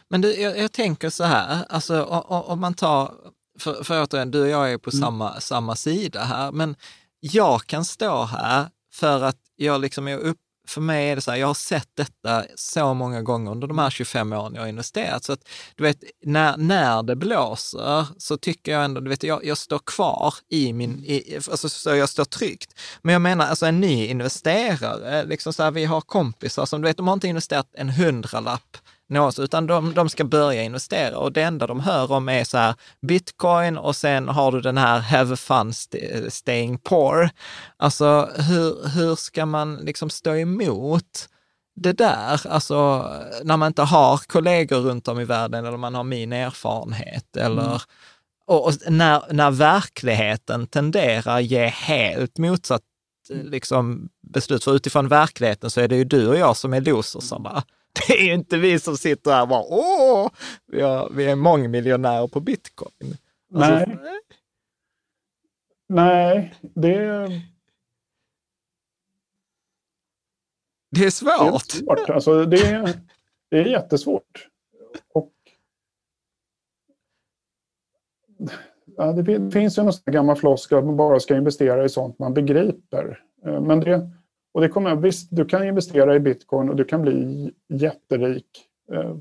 Men 0.08 0.20
du, 0.20 0.40
jag, 0.40 0.58
jag, 0.58 0.72
tänker 0.72 1.10
så 1.10 1.24
här, 1.24 1.64
alltså 1.68 2.04
om 2.04 2.60
man 2.60 2.74
tar, 2.74 3.14
för, 3.58 3.84
för 3.84 4.02
återigen, 4.02 4.30
du 4.30 4.42
och 4.42 4.48
jag 4.48 4.72
är 4.72 4.78
på 4.78 4.90
mm. 4.92 5.00
samma, 5.00 5.40
samma 5.40 5.76
sida 5.76 6.20
här, 6.20 6.52
men 6.52 6.76
jag 7.20 7.66
kan 7.66 7.84
stå 7.84 8.22
här 8.24 8.66
för 8.92 9.22
att 9.22 9.38
jag 9.56 9.80
liksom 9.80 10.08
är 10.08 10.18
upp, 10.18 10.38
för 10.68 10.80
mig 10.80 11.10
är 11.10 11.16
det 11.16 11.22
så 11.22 11.30
här, 11.30 11.38
jag 11.38 11.46
har 11.46 11.54
sett 11.54 11.88
detta 11.96 12.44
så 12.54 12.94
många 12.94 13.22
gånger 13.22 13.50
under 13.50 13.66
de 13.66 13.78
här 13.78 13.90
25 13.90 14.32
åren 14.32 14.54
jag 14.54 14.62
har 14.62 14.68
investerat. 14.68 15.24
Så 15.24 15.32
att 15.32 15.48
du 15.76 15.82
vet, 15.82 16.04
när, 16.24 16.56
när 16.56 17.02
det 17.02 17.16
blåser 17.16 18.06
så 18.18 18.36
tycker 18.36 18.72
jag 18.72 18.84
ändå, 18.84 19.00
du 19.00 19.10
vet, 19.10 19.22
jag, 19.22 19.44
jag 19.44 19.58
står 19.58 19.78
kvar 19.78 20.34
i 20.48 20.72
min, 20.72 21.04
i, 21.04 21.38
alltså 21.50 21.68
så 21.68 21.94
jag 21.94 22.08
står 22.08 22.24
tryggt. 22.24 22.74
Men 23.02 23.12
jag 23.12 23.22
menar, 23.22 23.46
alltså 23.46 23.66
en 23.66 23.80
ny 23.80 24.06
investerare, 24.06 25.24
liksom 25.24 25.52
så 25.52 25.62
här, 25.62 25.70
vi 25.70 25.84
har 25.84 26.00
kompisar 26.00 26.66
som, 26.66 26.82
du 26.82 26.88
vet, 26.88 26.96
de 26.96 27.06
har 27.06 27.14
inte 27.14 27.28
investerat 27.28 27.68
en 27.72 27.88
hundralapp 27.88 28.76
nås, 29.12 29.38
utan 29.38 29.66
de, 29.66 29.94
de 29.94 30.08
ska 30.08 30.24
börja 30.24 30.62
investera 30.62 31.18
och 31.18 31.32
det 31.32 31.42
enda 31.42 31.66
de 31.66 31.80
hör 31.80 32.12
om 32.12 32.28
är 32.28 32.44
så 32.44 32.58
här 32.58 32.74
bitcoin 33.00 33.78
och 33.78 33.96
sen 33.96 34.28
har 34.28 34.52
du 34.52 34.60
den 34.60 34.78
här 34.78 34.98
have 34.98 35.36
fun 35.36 35.72
staying 36.28 36.78
poor. 36.78 37.30
Alltså 37.76 38.30
hur, 38.36 38.88
hur 38.88 39.14
ska 39.14 39.46
man 39.46 39.76
liksom 39.76 40.10
stå 40.10 40.34
emot 40.34 41.28
det 41.74 41.92
där, 41.92 42.46
alltså 42.46 43.10
när 43.44 43.56
man 43.56 43.66
inte 43.66 43.82
har 43.82 44.18
kollegor 44.18 44.80
runt 44.80 45.08
om 45.08 45.20
i 45.20 45.24
världen 45.24 45.66
eller 45.66 45.76
man 45.76 45.94
har 45.94 46.04
min 46.04 46.32
erfarenhet 46.32 47.36
eller 47.36 47.62
mm. 47.62 47.78
och, 48.46 48.66
och 48.66 48.72
när, 48.88 49.22
när 49.32 49.50
verkligheten 49.50 50.66
tenderar 50.66 51.40
ge 51.40 51.66
helt 51.66 52.38
motsatt 52.38 52.82
liksom, 53.28 54.08
beslut. 54.22 54.64
För 54.64 54.74
utifrån 54.74 55.08
verkligheten 55.08 55.70
så 55.70 55.80
är 55.80 55.88
det 55.88 55.96
ju 55.96 56.04
du 56.04 56.28
och 56.28 56.36
jag 56.36 56.56
som 56.56 56.72
är 56.72 56.80
losersarna. 56.80 57.62
Det 58.08 58.20
är 58.20 58.24
ju 58.24 58.34
inte 58.34 58.58
vi 58.58 58.78
som 58.78 58.96
sitter 58.96 59.30
här 59.30 59.42
och 59.42 59.48
bara 59.48 59.64
åh, 59.68 60.30
vi, 60.66 60.80
har, 60.80 61.10
vi 61.10 61.24
är 61.24 61.36
mångmiljonärer 61.36 62.28
på 62.28 62.40
bitcoin. 62.40 63.16
Alltså, 63.54 63.72
nej. 64.02 64.20
nej, 65.88 66.54
det... 66.60 67.28
Det 70.90 71.04
är 71.04 71.10
svårt. 71.10 71.30
Det 71.72 71.78
är, 71.78 71.96
svårt. 71.96 72.10
Alltså, 72.10 72.44
det, 72.44 72.66
är, 72.66 73.00
det 73.50 73.56
är 73.56 73.64
jättesvårt. 73.64 74.48
Och, 75.14 75.32
ja, 78.96 79.12
det 79.12 79.50
finns 79.50 79.78
ju 79.78 79.82
någon 79.82 79.92
gammal 80.06 80.36
floskel 80.36 80.78
att 80.78 80.84
man 80.84 80.96
bara 80.96 81.20
ska 81.20 81.36
investera 81.36 81.84
i 81.84 81.88
sånt 81.88 82.18
man 82.18 82.34
begriper. 82.34 83.20
Eh, 83.46 83.60
men 83.60 83.80
det, 83.80 84.10
och 84.52 84.60
det 84.60 84.68
kommer, 84.68 84.96
visst, 84.96 85.28
du 85.30 85.44
kan 85.44 85.68
investera 85.68 86.14
i 86.14 86.20
bitcoin 86.20 86.68
och 86.68 86.76
du 86.76 86.84
kan 86.84 87.02
bli 87.02 87.50
jätterik. 87.68 88.46
Eh, 88.92 89.16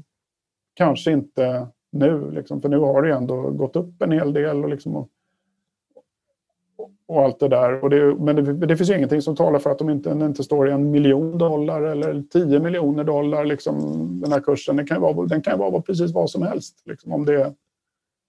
kanske 0.73 1.11
inte 1.11 1.67
nu, 1.91 2.31
liksom, 2.31 2.61
för 2.61 2.69
nu 2.69 2.77
har 2.77 3.01
det 3.01 3.13
ändå 3.13 3.49
gått 3.49 3.75
upp 3.75 4.01
en 4.01 4.11
hel 4.11 4.33
del. 4.33 4.63
Och, 4.63 4.69
liksom, 4.69 4.95
och, 4.95 5.09
och 7.05 7.21
allt 7.21 7.39
det 7.39 7.47
där. 7.47 7.83
Och 7.83 7.89
det, 7.89 8.15
men 8.15 8.35
det, 8.35 8.53
det, 8.53 8.77
finns 8.77 8.89
ingenting 8.89 9.21
som 9.21 9.35
talar 9.35 9.59
för 9.59 9.69
att 9.69 9.79
de 9.79 9.89
inte, 9.89 10.09
inte 10.09 10.43
står 10.43 10.69
i 10.69 10.71
en 10.71 10.91
miljon 10.91 11.37
dollar 11.37 11.81
eller 11.81 12.23
tio 12.31 12.59
miljoner 12.59 13.03
dollar. 13.03 13.45
Liksom, 13.45 13.75
den 14.21 14.31
här 14.31 14.39
kursen, 14.39 14.75
den 14.75 14.87
kan 14.87 15.01
vara, 15.01 15.27
den 15.27 15.41
kan 15.41 15.59
vara 15.59 15.81
precis 15.81 16.11
vad 16.11 16.29
som 16.29 16.41
helst. 16.41 16.81
Liksom, 16.85 17.11
om 17.13 17.25
det, 17.25 17.53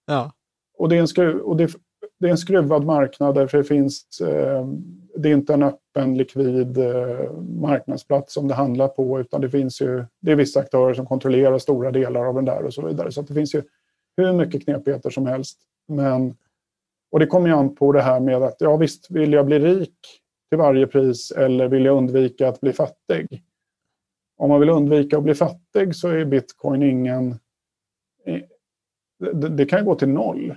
ja. 0.06 0.32
Och, 0.78 0.88
det 0.88 0.96
är 0.96 1.00
en 1.00 1.08
skruv, 1.08 1.38
och 1.38 1.56
det, 1.56 1.70
det 2.18 2.26
är 2.26 2.30
en 2.30 2.38
skruvad 2.38 2.84
marknad 2.84 3.34
där 3.34 3.50
det 3.52 3.64
finns 3.64 4.20
eh, 4.20 4.66
det 5.14 5.28
är 5.28 5.34
inte 5.34 5.54
en 5.54 5.62
öppen 5.62 6.18
likvid 6.18 6.78
eh, 6.78 7.32
marknadsplats 7.60 8.34
som 8.34 8.48
det 8.48 8.54
handlar 8.54 8.88
på 8.88 9.20
utan 9.20 9.40
det 9.40 9.50
finns 9.50 9.80
ju, 9.80 10.04
det 10.20 10.32
är 10.32 10.36
vissa 10.36 10.60
aktörer 10.60 10.94
som 10.94 11.06
kontrollerar 11.06 11.58
stora 11.58 11.90
delar 11.90 12.24
av 12.24 12.34
den 12.34 12.44
där 12.44 12.62
och 12.62 12.74
så 12.74 12.86
vidare. 12.86 13.12
Så 13.12 13.22
det 13.22 13.34
finns 13.34 13.54
ju 13.54 13.62
hur 14.16 14.32
mycket 14.32 14.64
knepigheter 14.64 15.10
som 15.10 15.26
helst. 15.26 15.58
Men, 15.88 16.36
och 17.10 17.18
det 17.18 17.26
kommer 17.26 17.48
ju 17.48 17.54
an 17.54 17.74
på 17.74 17.92
det 17.92 18.02
här 18.02 18.20
med 18.20 18.42
att 18.42 18.56
ja 18.58 18.76
visst, 18.76 19.10
vill 19.10 19.32
jag 19.32 19.46
bli 19.46 19.58
rik 19.58 19.96
till 20.48 20.58
varje 20.58 20.86
pris 20.86 21.30
eller 21.30 21.68
vill 21.68 21.84
jag 21.84 21.96
undvika 21.96 22.48
att 22.48 22.60
bli 22.60 22.72
fattig? 22.72 23.44
Om 24.36 24.50
man 24.50 24.60
vill 24.60 24.70
undvika 24.70 25.18
att 25.18 25.24
bli 25.24 25.34
fattig 25.34 25.94
så 25.94 26.08
är 26.08 26.24
bitcoin 26.24 26.82
ingen... 26.82 27.38
Det, 29.18 29.48
det 29.48 29.66
kan 29.66 29.84
gå 29.84 29.94
till 29.94 30.08
noll. 30.08 30.54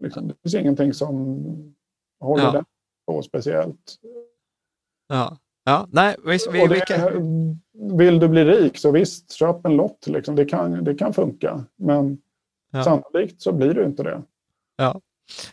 Liksom. 0.00 0.28
Det 0.28 0.34
finns 0.42 0.54
ingenting 0.54 0.92
som 0.92 1.74
håller 2.20 2.44
ja. 2.44 2.52
den 2.52 2.64
på 3.06 3.22
speciellt. 3.22 3.98
Ja. 5.08 5.38
Ja, 5.66 5.88
nej, 5.92 6.16
vi, 6.24 6.38
vi, 6.52 6.66
det, 6.66 6.80
kan... 6.80 7.60
Vill 7.98 8.18
du 8.18 8.28
bli 8.28 8.44
rik 8.44 8.78
så 8.78 8.90
visst, 8.90 9.32
köp 9.32 9.66
en 9.66 9.76
lott. 9.76 10.06
Liksom. 10.06 10.36
Det, 10.36 10.44
kan, 10.44 10.84
det 10.84 10.94
kan 10.94 11.14
funka. 11.14 11.64
Men 11.76 12.18
ja. 12.72 12.84
sannolikt 12.84 13.42
så 13.42 13.52
blir 13.52 13.74
du 13.74 13.84
inte 13.84 14.02
det. 14.02 14.22
Ja. 14.76 15.00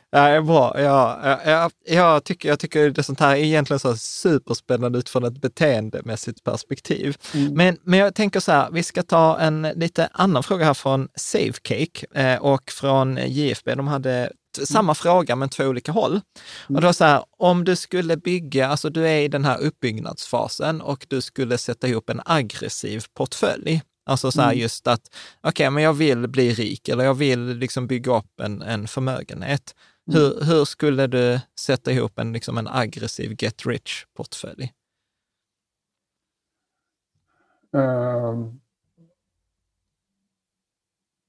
Ja, 0.09 0.41
bra. 0.41 0.81
Ja, 0.81 1.19
jag, 1.45 1.71
jag, 1.85 2.23
tycker, 2.23 2.49
jag 2.49 2.59
tycker 2.59 2.89
det 2.89 3.03
sånt 3.03 3.19
här 3.19 3.35
är 3.35 3.43
egentligen 3.43 3.79
så 3.79 3.95
superspännande 3.95 4.99
utifrån 4.99 5.23
ett 5.23 5.41
beteendemässigt 5.41 6.43
perspektiv. 6.43 7.17
Mm. 7.33 7.53
Men, 7.53 7.77
men 7.83 7.99
jag 7.99 8.15
tänker 8.15 8.39
så 8.39 8.51
här, 8.51 8.71
vi 8.71 8.83
ska 8.83 9.03
ta 9.03 9.39
en 9.39 9.61
lite 9.61 10.09
annan 10.11 10.43
fråga 10.43 10.65
här 10.65 10.73
från 10.73 11.09
Savecake 11.15 12.05
eh, 12.13 12.41
och 12.41 12.71
från 12.71 13.17
JFB. 13.17 13.75
De 13.75 13.87
hade 13.87 14.31
samma 14.57 14.95
fråga 14.95 15.35
men 15.35 15.49
två 15.49 15.63
olika 15.63 15.91
håll. 15.91 16.21
Och 16.69 16.81
då 16.81 16.93
så 16.93 17.03
här, 17.03 17.23
om 17.37 17.63
du 17.63 17.75
skulle 17.75 18.17
bygga, 18.17 18.67
alltså 18.67 18.89
du 18.89 19.07
är 19.07 19.19
i 19.19 19.27
den 19.27 19.45
här 19.45 19.61
uppbyggnadsfasen 19.61 20.81
och 20.81 21.05
du 21.09 21.21
skulle 21.21 21.57
sätta 21.57 21.87
ihop 21.87 22.09
en 22.09 22.21
aggressiv 22.25 23.03
portfölj. 23.13 23.81
Alltså 24.05 24.31
så 24.31 24.41
här 24.41 24.51
mm. 24.51 24.59
just 24.59 24.87
att, 24.87 25.01
okej, 25.41 25.49
okay, 25.49 25.69
men 25.69 25.83
jag 25.83 25.93
vill 25.93 26.27
bli 26.27 26.53
rik 26.53 26.89
eller 26.89 27.03
jag 27.03 27.13
vill 27.13 27.47
liksom 27.47 27.87
bygga 27.87 28.17
upp 28.17 28.39
en, 28.39 28.61
en 28.61 28.87
förmögenhet. 28.87 29.75
Mm. 30.07 30.21
Hur, 30.21 30.45
hur 30.45 30.65
skulle 30.65 31.07
du 31.07 31.39
sätta 31.59 31.91
ihop 31.91 32.19
en, 32.19 32.33
liksom 32.33 32.57
en 32.57 32.67
aggressiv 32.67 33.35
get 33.39 33.65
rich-portfölj? 33.65 34.73
Uh, 37.75 38.53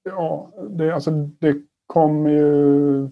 ja, 0.03 0.53
det, 0.71 0.95
alltså, 0.95 1.11
det 1.11 1.63
kommer 1.93 2.31
ju... 2.31 3.09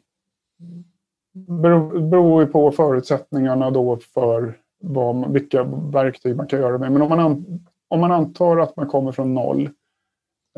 beror 2.11 2.43
ju 2.43 2.47
på 2.47 2.70
förutsättningarna 2.70 3.70
då 3.70 3.97
för 3.97 4.59
vad, 4.81 5.32
vilka 5.32 5.62
verktyg 5.93 6.36
man 6.36 6.47
kan 6.47 6.61
göra 6.61 6.78
med. 6.78 6.93
Men 6.93 7.02
om 7.02 7.09
man, 7.09 7.44
om 7.89 8.01
man 8.01 8.12
antar 8.12 8.57
att 8.57 8.77
man 8.77 8.86
kommer 8.86 9.12
från 9.12 9.35
noll 9.35 9.70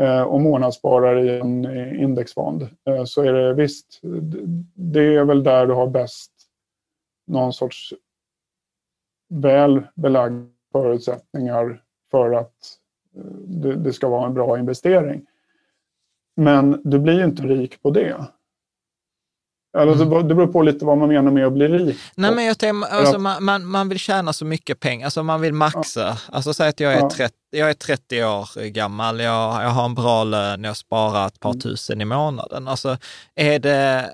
eh, 0.01 0.23
och 0.23 0.41
månadssparar 0.41 1.19
i 1.19 1.41
en 1.41 1.65
indexfond 2.01 2.63
eh, 2.63 3.05
så 3.05 3.23
är 3.23 3.33
det 3.33 3.55
visst, 3.55 4.01
det 4.75 5.15
är 5.15 5.25
väl 5.25 5.43
där 5.43 5.67
du 5.67 5.75
har 5.75 5.87
bäst 5.87 6.33
någon 7.27 7.53
sorts 7.53 7.95
väl 9.29 9.83
belagda 9.95 10.47
förutsättningar 10.73 11.83
för 12.11 12.33
att 12.33 12.55
eh, 13.17 13.71
det 13.71 13.93
ska 13.93 14.09
vara 14.09 14.27
en 14.27 14.35
bra 14.35 14.59
investering. 14.59 15.27
Men 16.37 16.81
du 16.85 16.99
blir 16.99 17.15
ju 17.19 17.25
inte 17.25 17.43
rik 17.43 17.83
på 17.83 17.91
det. 17.91 18.27
Alltså, 19.79 20.05
mm. 20.05 20.29
Det 20.29 20.35
beror 20.35 20.47
på 20.47 20.63
lite 20.63 20.85
vad 20.85 20.99
man 20.99 21.09
menar 21.09 21.31
med 21.31 21.47
att 21.47 21.53
bli 21.53 21.69
rik. 21.69 21.99
Nej, 22.15 22.35
men 22.35 22.45
jag 22.45 22.59
tänker, 22.59 22.89
alltså, 22.89 23.19
man, 23.19 23.45
man, 23.45 23.67
man, 23.67 23.89
vill 23.89 23.99
tjäna 23.99 24.33
så 24.33 24.45
mycket 24.45 24.81
pengar, 24.81 25.05
alltså 25.05 25.23
man 25.23 25.41
vill 25.41 25.55
maxa. 25.55 26.01
Ja. 26.01 26.17
Alltså 26.29 26.55
säg 26.55 26.69
att 26.69 26.81
jag 26.81 26.93
är, 26.93 26.99
ja. 26.99 27.11
30, 27.11 27.35
jag 27.51 27.71
är 27.71 27.75
30 27.75 28.25
år 28.25 28.69
gammal, 28.69 29.21
jag, 29.21 29.65
jag 29.65 29.69
har 29.69 29.85
en 29.85 29.95
bra 29.95 30.25
lön, 30.25 30.65
jag 30.65 30.77
sparar 30.77 31.27
ett 31.27 31.41
par 31.41 31.51
mm. 31.51 31.61
tusen 31.61 32.01
i 32.01 32.05
månaden. 32.05 32.69
Alltså 32.69 32.97
är 33.35 33.59
det, 33.59 34.11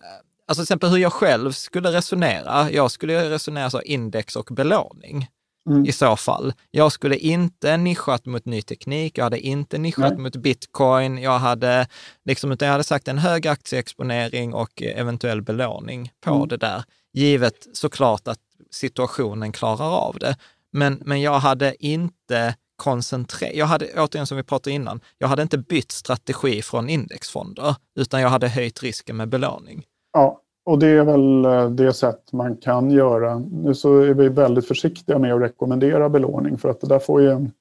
alltså 0.48 0.60
till 0.60 0.62
exempel 0.62 0.90
hur 0.90 0.98
jag 0.98 1.12
själv 1.12 1.52
skulle 1.52 1.92
resonera, 1.92 2.70
jag 2.70 2.90
skulle 2.90 3.30
resonera 3.30 3.70
så 3.70 3.82
index 3.82 4.36
och 4.36 4.48
belåning 4.50 5.28
mm. 5.68 5.86
i 5.86 5.92
så 5.92 6.16
fall. 6.16 6.52
Jag 6.70 6.92
skulle 6.92 7.16
inte 7.16 7.76
nischat 7.76 8.26
mot 8.26 8.44
ny 8.44 8.62
teknik, 8.62 9.18
jag 9.18 9.24
hade 9.24 9.40
inte 9.40 9.78
nischat 9.78 10.12
Nej. 10.12 10.22
mot 10.22 10.36
bitcoin, 10.36 11.18
jag 11.18 11.38
hade, 11.38 11.86
liksom, 12.24 12.52
utan 12.52 12.66
jag 12.66 12.72
hade 12.72 12.84
sagt 12.84 13.08
en 13.08 13.18
hög 13.18 13.46
aktieexponering 13.46 14.54
och 14.54 14.82
eventuell 14.82 15.42
belåning 15.42 16.12
på 16.20 16.34
mm. 16.34 16.48
det 16.48 16.56
där. 16.56 16.84
Givet 17.12 17.66
såklart 17.72 18.28
att 18.28 18.40
situationen 18.70 19.52
klarar 19.52 19.90
av 19.90 20.18
det. 20.18 20.36
Men, 20.72 21.02
men 21.04 21.20
jag 21.20 21.38
hade 21.38 21.86
inte 21.86 22.54
koncentrerat, 22.76 23.54
jag 23.54 23.66
hade, 23.66 23.86
återigen 23.96 24.26
som 24.26 24.36
vi 24.36 24.42
pratade 24.42 24.74
innan, 24.74 25.00
jag 25.18 25.28
hade 25.28 25.42
inte 25.42 25.58
bytt 25.58 25.92
strategi 25.92 26.62
från 26.62 26.88
indexfonder, 26.88 27.76
utan 27.98 28.20
jag 28.20 28.28
hade 28.28 28.48
höjt 28.48 28.82
risken 28.82 29.16
med 29.16 29.28
belåning. 29.28 29.84
Ja, 30.12 30.40
och 30.68 30.78
det 30.78 30.86
är 30.86 31.04
väl 31.04 31.44
eh, 31.44 31.70
det 31.70 31.92
sätt 31.92 32.32
man 32.32 32.56
kan 32.56 32.90
göra. 32.90 33.38
Nu 33.38 33.74
så 33.74 34.00
är 34.00 34.14
vi 34.14 34.28
väldigt 34.28 34.68
försiktiga 34.68 35.18
med 35.18 35.34
att 35.34 35.40
rekommendera 35.40 36.08
belåning 36.08 36.58
för 36.58 36.68
att 36.68 36.80
det 36.80 36.88
där 36.88 36.98
får 36.98 37.22
ju 37.22 37.30
en 37.30 37.52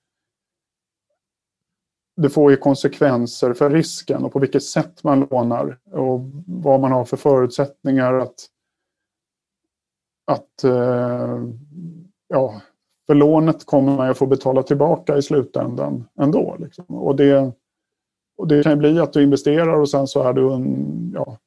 det 2.15 2.29
får 2.29 2.51
ju 2.51 2.57
konsekvenser 2.57 3.53
för 3.53 3.69
risken 3.69 4.23
och 4.23 4.33
på 4.33 4.39
vilket 4.39 4.63
sätt 4.63 5.03
man 5.03 5.27
lånar 5.31 5.79
och 5.91 6.19
vad 6.47 6.79
man 6.79 6.91
har 6.91 7.05
för 7.05 7.17
förutsättningar 7.17 8.13
att, 8.13 8.45
att 10.25 10.63
eh, 10.63 11.43
ja, 12.27 12.61
för 13.07 13.15
lånet 13.15 13.65
kommer 13.65 13.95
man 13.95 14.07
ju 14.07 14.13
få 14.13 14.25
betala 14.25 14.63
tillbaka 14.63 15.17
i 15.17 15.21
slutändan 15.21 16.07
ändå. 16.19 16.55
Liksom. 16.59 16.85
Och, 16.87 17.15
det, 17.15 17.51
och 18.37 18.47
det 18.47 18.63
kan 18.63 18.71
ju 18.71 18.77
bli 18.77 18.99
att 18.99 19.13
du 19.13 19.23
investerar 19.23 19.79
och 19.79 19.89
sen 19.89 20.07
så 20.07 20.23
är 20.23 20.33
du 20.33 20.53
en, 20.53 21.11
ja, 21.15 21.37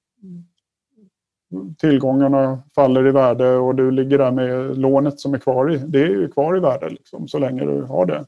tillgångarna 1.78 2.62
faller 2.74 3.06
i 3.06 3.10
värde 3.10 3.56
och 3.56 3.74
du 3.74 3.90
ligger 3.90 4.18
där 4.18 4.30
med 4.30 4.78
lånet 4.78 5.20
som 5.20 5.34
är 5.34 5.38
kvar 5.38 5.72
i, 5.72 5.78
det 5.78 6.02
är 6.02 6.08
ju 6.08 6.28
kvar 6.28 6.56
i 6.56 6.60
värde 6.60 6.90
liksom, 6.90 7.28
så 7.28 7.38
länge 7.38 7.64
du 7.64 7.82
har 7.82 8.06
det. 8.06 8.26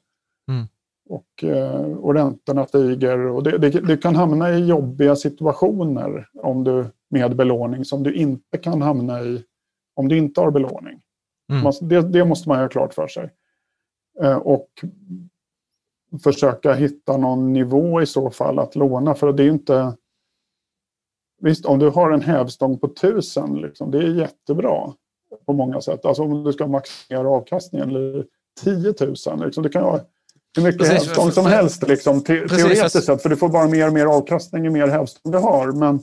Mm. 0.49 0.67
Och, 1.09 1.45
eh, 1.45 1.93
och 1.93 2.15
räntorna 2.15 2.67
stiger 2.67 3.19
och 3.19 3.43
det, 3.43 3.59
det, 3.59 3.71
det, 3.71 3.97
kan 3.97 4.17
hamna 4.17 4.51
i 4.51 4.67
jobbiga 4.67 5.17
situationer 5.17 6.29
om 6.35 6.65
du, 6.65 6.85
med 7.11 7.37
belåning 7.37 7.85
som 7.85 8.03
du 8.03 8.15
inte 8.15 8.59
kan 8.59 8.83
hamna 8.83 9.21
i 9.21 9.45
om 9.95 10.09
du 10.09 10.19
inte 10.19 10.41
har 10.41 10.51
belåning. 10.51 11.01
Mm. 11.53 11.73
Det, 11.81 12.01
det, 12.01 12.25
måste 12.25 12.49
man 12.49 12.59
ha 12.59 12.69
klart 12.69 12.95
för 12.95 13.09
sig. 13.09 13.31
Eh, 14.23 14.37
och 14.37 14.69
försöka 16.25 16.73
hitta 16.73 17.17
någon 17.17 17.53
nivå 17.53 18.03
i 18.03 18.07
så 18.07 18.31
fall 18.31 18.59
att 18.59 18.77
låna 18.77 19.15
för 19.15 19.33
det 19.33 19.43
är 19.43 19.51
inte 19.51 19.97
Visst, 21.43 21.67
om 21.67 21.79
du 21.79 21.91
har 21.91 22.11
en 22.11 22.23
hävstång 22.23 22.79
på 22.79 22.87
1000, 22.87 23.61
liksom, 23.61 23.91
det 23.91 23.99
är 23.99 24.15
jättebra 24.15 24.93
på 25.47 25.53
många 25.53 25.81
sätt. 25.81 26.05
Alltså 26.05 26.23
om 26.23 26.45
du 26.45 26.53
ska 26.53 26.67
maximera 26.67 27.29
avkastningen, 27.29 27.89
eller 27.89 28.25
10 28.61 28.95
000. 29.01 29.45
Liksom, 29.45 29.63
du 29.63 29.69
kan 29.69 29.83
ha 29.83 30.01
hur 30.57 30.63
mycket 30.63 30.79
precis, 30.79 31.07
hävstång 31.07 31.33
som 31.33 31.47
helst, 31.47 31.89
liksom, 31.89 32.21
te 32.21 32.41
precis, 32.41 32.63
teoretiskt 32.63 33.05
sett. 33.05 33.23
För 33.23 33.29
du 33.29 33.37
får 33.37 33.49
bara 33.49 33.67
mer 33.67 33.87
och 33.87 33.93
mer 33.93 34.07
avkastning 34.07 34.65
ju 34.65 34.71
mer 34.71 34.89
hävstång 34.89 35.33
du 35.33 35.39
har. 35.39 35.73
Men, 35.73 36.01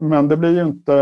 men 0.00 0.28
det 0.28 0.36
blir 0.36 0.50
ju 0.50 0.62
inte 0.62 0.92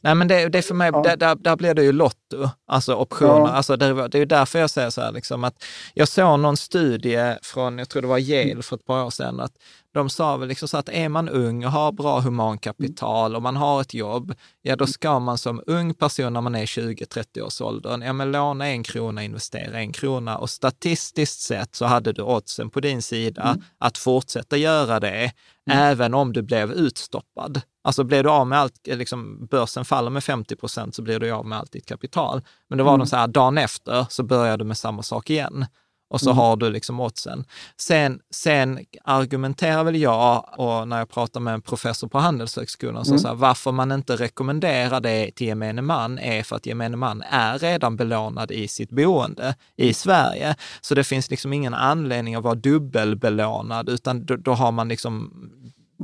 Nej, 0.00 0.14
men 0.14 0.28
det, 0.28 0.48
det 0.48 0.58
är 0.58 0.62
för 0.62 0.74
mig, 0.74 0.90
ja. 0.92 1.02
där, 1.02 1.16
där, 1.16 1.34
där, 1.34 1.56
blir 1.56 1.74
det 1.74 1.82
ju 1.82 1.92
lotto, 1.92 2.48
alltså 2.66 2.94
optioner. 2.94 3.32
Ja. 3.32 3.48
Alltså 3.48 3.76
det, 3.76 4.08
det 4.08 4.18
är 4.18 4.26
därför 4.26 4.58
jag 4.58 4.70
säger 4.70 4.90
så 4.90 5.00
här, 5.00 5.12
liksom, 5.12 5.44
att 5.44 5.64
jag 5.94 6.08
såg 6.08 6.40
någon 6.40 6.56
studie 6.56 7.36
från, 7.42 7.78
jag 7.78 7.88
tror 7.88 8.02
det 8.02 8.08
var 8.08 8.18
Yale 8.18 8.62
för 8.62 8.76
ett 8.76 8.84
par 8.84 9.04
år 9.04 9.10
sedan, 9.10 9.40
att 9.40 9.52
de 9.92 10.10
sa 10.10 10.36
väl 10.36 10.48
liksom 10.48 10.68
så 10.68 10.76
att 10.76 10.88
är 10.88 11.08
man 11.08 11.28
ung 11.28 11.64
och 11.64 11.72
har 11.72 11.92
bra 11.92 12.20
humankapital 12.20 13.36
och 13.36 13.42
man 13.42 13.56
har 13.56 13.80
ett 13.80 13.94
jobb, 13.94 14.34
ja 14.62 14.76
då 14.76 14.86
ska 14.86 15.18
man 15.18 15.38
som 15.38 15.62
ung 15.66 15.94
person 15.94 16.32
när 16.32 16.40
man 16.40 16.54
är 16.54 16.66
20-30 16.66 17.40
års 17.40 17.60
åldern, 17.60 18.02
ja 18.02 18.12
men 18.12 18.32
låna 18.32 18.66
en 18.66 18.82
krona, 18.82 19.24
investera 19.24 19.78
en 19.78 19.92
krona 19.92 20.38
och 20.38 20.50
statistiskt 20.50 21.40
sett 21.40 21.74
så 21.74 21.84
hade 21.84 22.12
du 22.12 22.22
oddsen 22.22 22.70
på 22.70 22.80
din 22.80 23.02
sida 23.02 23.42
mm. 23.42 23.62
att 23.78 23.98
fortsätta 23.98 24.56
göra 24.56 25.00
det, 25.00 25.32
mm. 25.70 25.78
även 25.78 26.14
om 26.14 26.32
du 26.32 26.42
blev 26.42 26.72
utstoppad. 26.72 27.60
Alltså 27.84 28.04
blir 28.04 28.22
du 28.22 28.30
av 28.30 28.46
med 28.46 28.58
allt, 28.58 28.86
liksom 28.86 29.46
börsen 29.46 29.84
faller 29.84 30.10
med 30.10 30.24
50 30.24 30.56
procent 30.56 30.94
så 30.94 31.02
blir 31.02 31.20
du 31.20 31.30
av 31.30 31.46
med 31.46 31.58
allt 31.58 31.72
ditt 31.72 31.86
kapital. 31.86 32.42
Men 32.68 32.78
då 32.78 32.84
var 32.84 32.92
mm. 32.92 32.98
de 32.98 33.06
så 33.06 33.16
här, 33.16 33.28
dagen 33.28 33.58
efter 33.58 34.06
så 34.08 34.22
började 34.22 34.64
du 34.64 34.68
med 34.68 34.78
samma 34.78 35.02
sak 35.02 35.30
igen 35.30 35.66
och 36.12 36.20
så 36.20 36.30
mm. 36.30 36.38
har 36.38 36.56
du 36.56 36.70
liksom 36.70 37.00
oddsen. 37.00 37.44
Sen, 37.76 38.20
sen 38.30 38.78
argumenterar 39.04 39.84
väl 39.84 39.96
jag, 39.96 40.44
och 40.56 40.88
när 40.88 40.98
jag 40.98 41.10
pratar 41.10 41.40
med 41.40 41.54
en 41.54 41.62
professor 41.62 42.08
på 42.08 42.18
Handelshögskolan, 42.18 43.04
mm. 43.06 43.18
så, 43.18 43.28
här, 43.28 43.34
varför 43.34 43.72
man 43.72 43.92
inte 43.92 44.16
rekommenderar 44.16 45.00
det 45.00 45.30
till 45.30 45.46
gemene 45.46 45.82
man 45.82 46.18
är 46.18 46.42
för 46.42 46.56
att 46.56 46.66
gemene 46.66 46.96
man 46.96 47.22
är 47.22 47.58
redan 47.58 47.96
belånad 47.96 48.50
i 48.50 48.68
sitt 48.68 48.90
boende 48.90 49.54
i 49.76 49.94
Sverige. 49.94 50.54
Så 50.80 50.94
det 50.94 51.04
finns 51.04 51.30
liksom 51.30 51.52
ingen 51.52 51.74
anledning 51.74 52.34
att 52.34 52.44
vara 52.44 52.54
dubbelbelånad, 52.54 53.88
utan 53.88 54.24
då, 54.24 54.36
då 54.36 54.52
har 54.52 54.72
man 54.72 54.88
liksom 54.88 55.32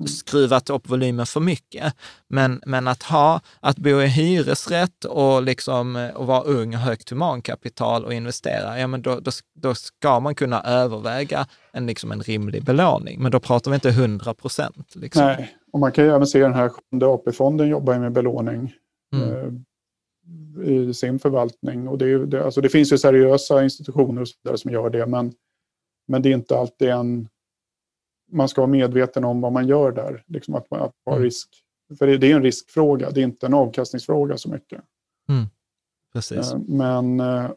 skruvat 0.07 0.70
upp 0.70 0.91
volymen 0.91 1.27
för 1.27 1.41
mycket. 1.41 1.95
Men, 2.29 2.61
men 2.66 2.89
att 2.89 3.03
ha, 3.03 3.41
att 3.61 3.77
bo 3.77 4.03
i 4.03 4.07
hyresrätt 4.07 5.05
och 5.05 5.43
liksom 5.43 6.11
och 6.15 6.27
vara 6.27 6.43
ung 6.43 6.75
och 6.75 6.81
högt 6.81 7.11
humankapital 7.11 8.05
och 8.05 8.15
investera, 8.15 8.79
ja 8.79 8.87
men 8.87 9.03
då, 9.03 9.20
då, 9.20 9.31
då 9.55 9.75
ska 9.75 10.20
man 10.20 10.35
kunna 10.35 10.62
överväga 10.62 11.47
en, 11.73 11.87
liksom 11.87 12.12
en 12.12 12.20
rimlig 12.20 12.65
belåning. 12.65 13.23
Men 13.23 13.33
då 13.33 13.41
pratar 13.41 13.70
vi 13.70 13.75
inte 13.75 13.89
100 13.89 14.35
procent. 14.35 14.95
Liksom. 14.95 15.25
Nej, 15.25 15.55
och 15.73 15.81
man 15.81 15.93
kan 15.93 16.05
ju 16.05 16.11
även 16.11 16.27
se 16.27 16.39
den 16.39 16.55
här 16.55 16.69
sjunde 16.69 17.07
AP-fonden 17.07 17.69
jobbar 17.69 17.99
med 17.99 18.12
belåning. 18.12 18.73
Mm. 19.15 19.31
Eh, 19.31 19.53
i 20.65 20.95
sin 20.95 21.19
förvaltning. 21.19 21.89
Och 21.89 21.99
det, 21.99 22.27
det, 22.27 22.45
alltså 22.45 22.61
det 22.61 22.69
finns 22.69 22.93
ju 22.93 22.99
seriösa 22.99 23.65
institutioner 23.65 24.20
och 24.20 24.29
så 24.29 24.35
där 24.45 24.57
som 24.57 24.70
gör 24.70 24.91
det, 24.91 25.07
men, 25.07 25.33
men 26.09 26.23
det 26.23 26.29
är 26.29 26.35
inte 26.35 26.59
alltid 26.59 26.89
en... 26.89 27.29
Man 28.31 28.49
ska 28.49 28.61
vara 28.61 28.71
medveten 28.71 29.25
om 29.25 29.41
vad 29.41 29.53
man 29.53 29.69
gör 29.69 29.93
där, 29.93 30.25
liksom 30.27 30.55
att, 30.55 30.73
att 30.73 30.95
ha 31.05 31.13
mm. 31.13 31.25
risk. 31.25 31.49
För 31.99 32.07
det, 32.07 32.19
det, 32.19 32.33
är 32.33 32.37
en 32.37 32.43
riskfråga, 32.43 33.11
det 33.11 33.21
är 33.21 33.25
inte 33.25 33.47
en 33.47 33.55
avkastningsfråga 33.55 34.37
så 34.37 34.51
mycket. 34.51 34.81
Mm. 35.29 35.47
Precis. 36.13 36.53
Eh, 36.53 36.59
men, 36.67 37.21
eh, 37.21 37.51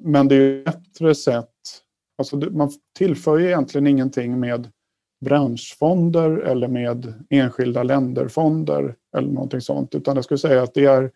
men 0.00 0.28
det 0.28 0.34
är 0.34 0.58
ett 0.58 0.64
bättre 0.64 1.14
sätt, 1.14 1.54
alltså 2.18 2.36
man 2.36 2.70
tillför 2.98 3.38
ju 3.38 3.46
egentligen 3.46 3.86
ingenting 3.86 4.40
med 4.40 4.70
branschfonder 5.20 6.30
eller 6.30 6.68
med 6.68 7.24
enskilda 7.30 7.82
länderfonder 7.82 8.94
eller 9.16 9.28
någonting 9.28 9.60
sånt, 9.60 9.94
utan 9.94 10.14
jag 10.14 10.24
skulle 10.24 10.38
säga 10.38 10.62
att 10.62 10.74
det 10.74 10.84
är 10.84 11.10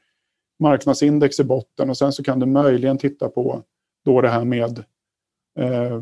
marknadsindex 0.59 1.41
i 1.41 1.45
botten 1.45 1.91
och 1.91 1.99
sen 1.99 2.13
så 2.13 2.23
kan 2.25 2.41
du 2.41 2.47
möjligen 2.47 2.99
titta 2.99 3.29
på 3.29 3.63
då 4.05 4.21
det 4.21 4.29
här 4.29 4.45
med 4.45 4.85
eh, 5.59 6.01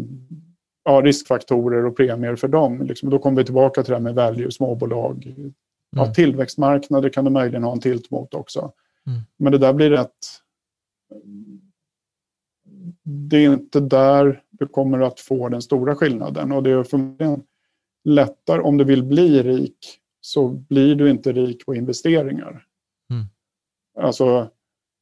ja, 0.89 1.01
riskfaktorer 1.01 1.85
och 1.85 1.97
premier 1.97 2.37
för 2.37 2.49
dem. 2.49 2.83
Liksom, 2.83 3.11
då 3.11 3.19
kommer 3.19 3.37
vi 3.37 3.45
tillbaka 3.45 3.83
till 3.83 3.91
det 3.91 3.97
här 3.97 4.03
med 4.03 4.15
value, 4.15 4.51
småbolag. 4.51 5.35
Mm. 5.37 5.55
Ja, 5.91 6.15
tillväxtmarknader 6.15 7.09
kan 7.09 7.25
du 7.25 7.31
möjligen 7.31 7.65
ha 7.65 7.73
en 7.73 7.81
tilt 7.81 8.11
mot 8.11 8.35
också. 8.35 8.73
Mm. 9.07 9.21
Men 9.37 9.53
det 9.53 9.59
där 9.59 9.73
blir 9.73 9.91
rätt... 9.91 10.19
Det 13.03 13.37
är 13.37 13.53
inte 13.53 13.81
där 13.81 14.43
du 14.51 14.67
kommer 14.67 15.01
att 15.01 15.21
få 15.21 15.49
den 15.49 15.63
stora 15.63 15.95
skillnaden 15.95 16.53
och 16.53 16.63
det 16.63 16.71
är 16.71 16.83
förmodligen 16.83 17.43
lättare, 18.05 18.61
om 18.61 18.77
du 18.77 18.85
vill 18.85 19.05
bli 19.05 19.43
rik, 19.43 19.79
så 20.21 20.49
blir 20.49 20.95
du 20.95 21.11
inte 21.11 21.33
rik 21.33 21.67
på 21.67 21.75
investeringar. 21.75 22.65
Mm. 23.11 23.25
Alltså, 23.99 24.51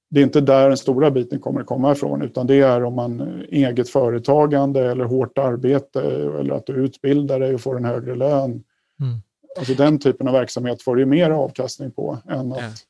det 0.09 0.21
är 0.21 0.25
inte 0.25 0.41
där 0.41 0.69
den 0.69 0.77
stora 0.77 1.11
biten 1.11 1.41
kommer 1.41 1.61
att 1.61 1.67
komma 1.67 1.93
ifrån, 1.93 2.23
utan 2.23 2.47
det 2.47 2.55
är 2.55 2.85
om 2.85 2.95
man 2.95 3.43
eget 3.49 3.89
företagande 3.89 4.91
eller 4.91 5.05
hårt 5.05 5.39
arbete 5.39 6.01
eller 6.41 6.55
att 6.55 6.67
du 6.67 6.73
utbildar 6.73 7.41
dig 7.41 7.55
och 7.55 7.61
får 7.61 7.77
en 7.77 7.85
högre 7.85 8.15
lön. 8.15 8.65
Mm. 9.01 9.23
Alltså 9.59 9.75
den 9.75 9.99
typen 9.99 10.29
av 10.29 10.35
verksamhet 10.35 10.83
får 10.83 10.97
du 10.97 11.07
mer 11.07 11.31
avkastning 11.31 11.91
på 11.91 12.19
än 12.29 12.53
att 12.53 12.87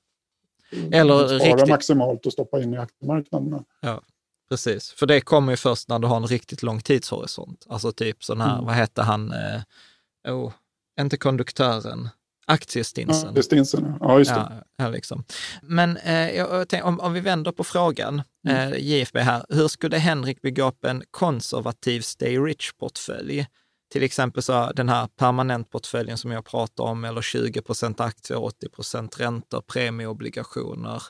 ja. 0.70 0.98
eller 0.98 1.26
spara 1.26 1.52
riktigt... 1.52 1.68
maximalt 1.68 2.26
och 2.26 2.32
stoppa 2.32 2.62
in 2.62 2.74
i 2.74 2.76
aktiemarknaderna. 2.76 3.64
Ja, 3.80 4.01
precis. 4.48 4.90
För 4.90 5.06
det 5.06 5.20
kommer 5.20 5.52
ju 5.52 5.56
först 5.56 5.88
när 5.88 5.98
du 5.98 6.06
har 6.06 6.16
en 6.16 6.26
riktigt 6.26 6.62
lång 6.62 6.80
tidshorisont. 6.80 7.66
Alltså 7.68 7.93
typ 7.93 8.24
sån 8.24 8.40
här, 8.40 8.55
mm. 8.55 8.64
vad 8.64 8.74
hette 8.74 9.02
han, 9.02 9.32
eh, 9.32 10.34
oh, 10.34 10.52
inte 11.01 11.16
konduktören, 11.16 12.09
aktiestinsen. 12.47 13.32
Ja, 13.35 13.43
stinsen, 13.43 13.94
ja 14.01 14.18
just 14.18 14.35
det. 14.35 14.64
Ja, 14.77 14.89
liksom. 14.89 15.24
Men 15.62 15.97
eh, 15.97 16.31
jag 16.31 16.68
tänk, 16.68 16.85
om, 16.85 17.01
om, 17.01 17.12
vi 17.12 17.20
vänder 17.20 17.52
på 17.52 17.64
frågan, 17.64 18.23
mm. 18.48 18.73
eh, 18.73 18.78
JFB 18.78 19.20
här, 19.20 19.44
hur 19.48 19.68
skulle 19.68 19.98
Henrik 19.98 20.43
bygga 20.43 20.68
upp 20.68 20.85
en 20.85 21.02
konservativ 21.10 22.01
stay 22.01 22.39
rich-portfölj? 22.39 23.47
Till 23.93 24.02
exempel 24.02 24.43
så 24.43 24.73
den 24.73 24.89
här 24.89 25.06
permanentportföljen 25.06 26.18
som 26.18 26.31
jag 26.31 26.44
pratar 26.44 26.85
om, 26.85 27.05
eller 27.05 27.23
20 27.23 27.62
procent 27.62 28.01
aktier, 28.01 28.43
80 28.43 28.68
procent 28.68 29.20
räntor, 29.20 29.60
premieobligationer 29.60 31.02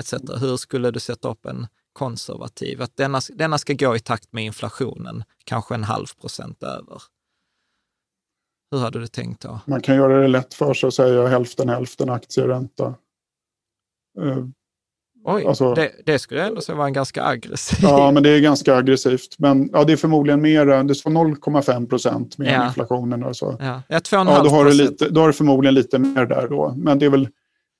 etc. 0.00 0.14
Hur 0.40 0.56
skulle 0.56 0.90
du 0.90 1.00
sätta 1.00 1.28
upp 1.28 1.46
en 1.46 1.66
konservativ? 1.92 2.82
Att 2.82 2.96
denna, 2.96 3.20
denna 3.34 3.58
ska 3.58 3.72
gå 3.72 3.96
i 3.96 4.00
takt 4.00 4.32
med 4.32 4.44
inflationen, 4.44 5.24
kanske 5.44 5.74
en 5.74 5.84
halv 5.84 6.06
procent 6.20 6.62
över. 6.62 7.02
Hur 8.74 8.80
hade 8.80 9.00
du 9.00 9.06
tänkt 9.06 9.42
då? 9.42 9.60
Man 9.66 9.80
kan 9.80 9.96
göra 9.96 10.20
det 10.20 10.28
lätt 10.28 10.54
för 10.54 10.74
sig 10.74 10.86
och 10.86 10.94
säga 10.94 11.26
hälften 11.26 11.68
hälften 11.68 12.10
aktieränta. 12.10 12.94
Uh, 14.20 14.46
Oj, 15.26 15.46
alltså, 15.46 15.74
det, 15.74 15.92
det, 16.06 16.18
skulle 16.18 16.40
jag 16.40 16.48
ändå 16.48 16.60
säga 16.60 16.76
var 16.76 16.86
en 16.86 16.92
ganska 16.92 17.24
aggressiv. 17.24 17.78
Ja, 17.82 18.10
men 18.10 18.22
det 18.22 18.30
är 18.30 18.40
ganska 18.40 18.76
aggressivt. 18.76 19.38
Men 19.38 19.70
ja, 19.72 19.84
det 19.84 19.92
är 19.92 19.96
förmodligen 19.96 20.42
mer, 20.42 20.84
det 20.84 20.94
står 20.94 21.10
0,5 21.10 21.88
procent 21.88 22.38
med 22.38 22.52
ja. 22.52 22.66
inflationen. 22.66 23.24
Och 23.24 23.36
så. 23.36 23.56
Ja, 23.60 23.82
ja, 23.88 24.00
ja 24.10 24.42
då, 24.42 24.50
har 24.50 24.64
du 24.64 24.72
lite, 24.72 25.08
då 25.08 25.20
har 25.20 25.26
du 25.26 25.32
förmodligen 25.32 25.74
lite 25.74 25.98
mer 25.98 26.26
där 26.26 26.48
då. 26.48 26.74
Men 26.76 26.98
det 26.98 27.06
är 27.06 27.10
väl, 27.10 27.28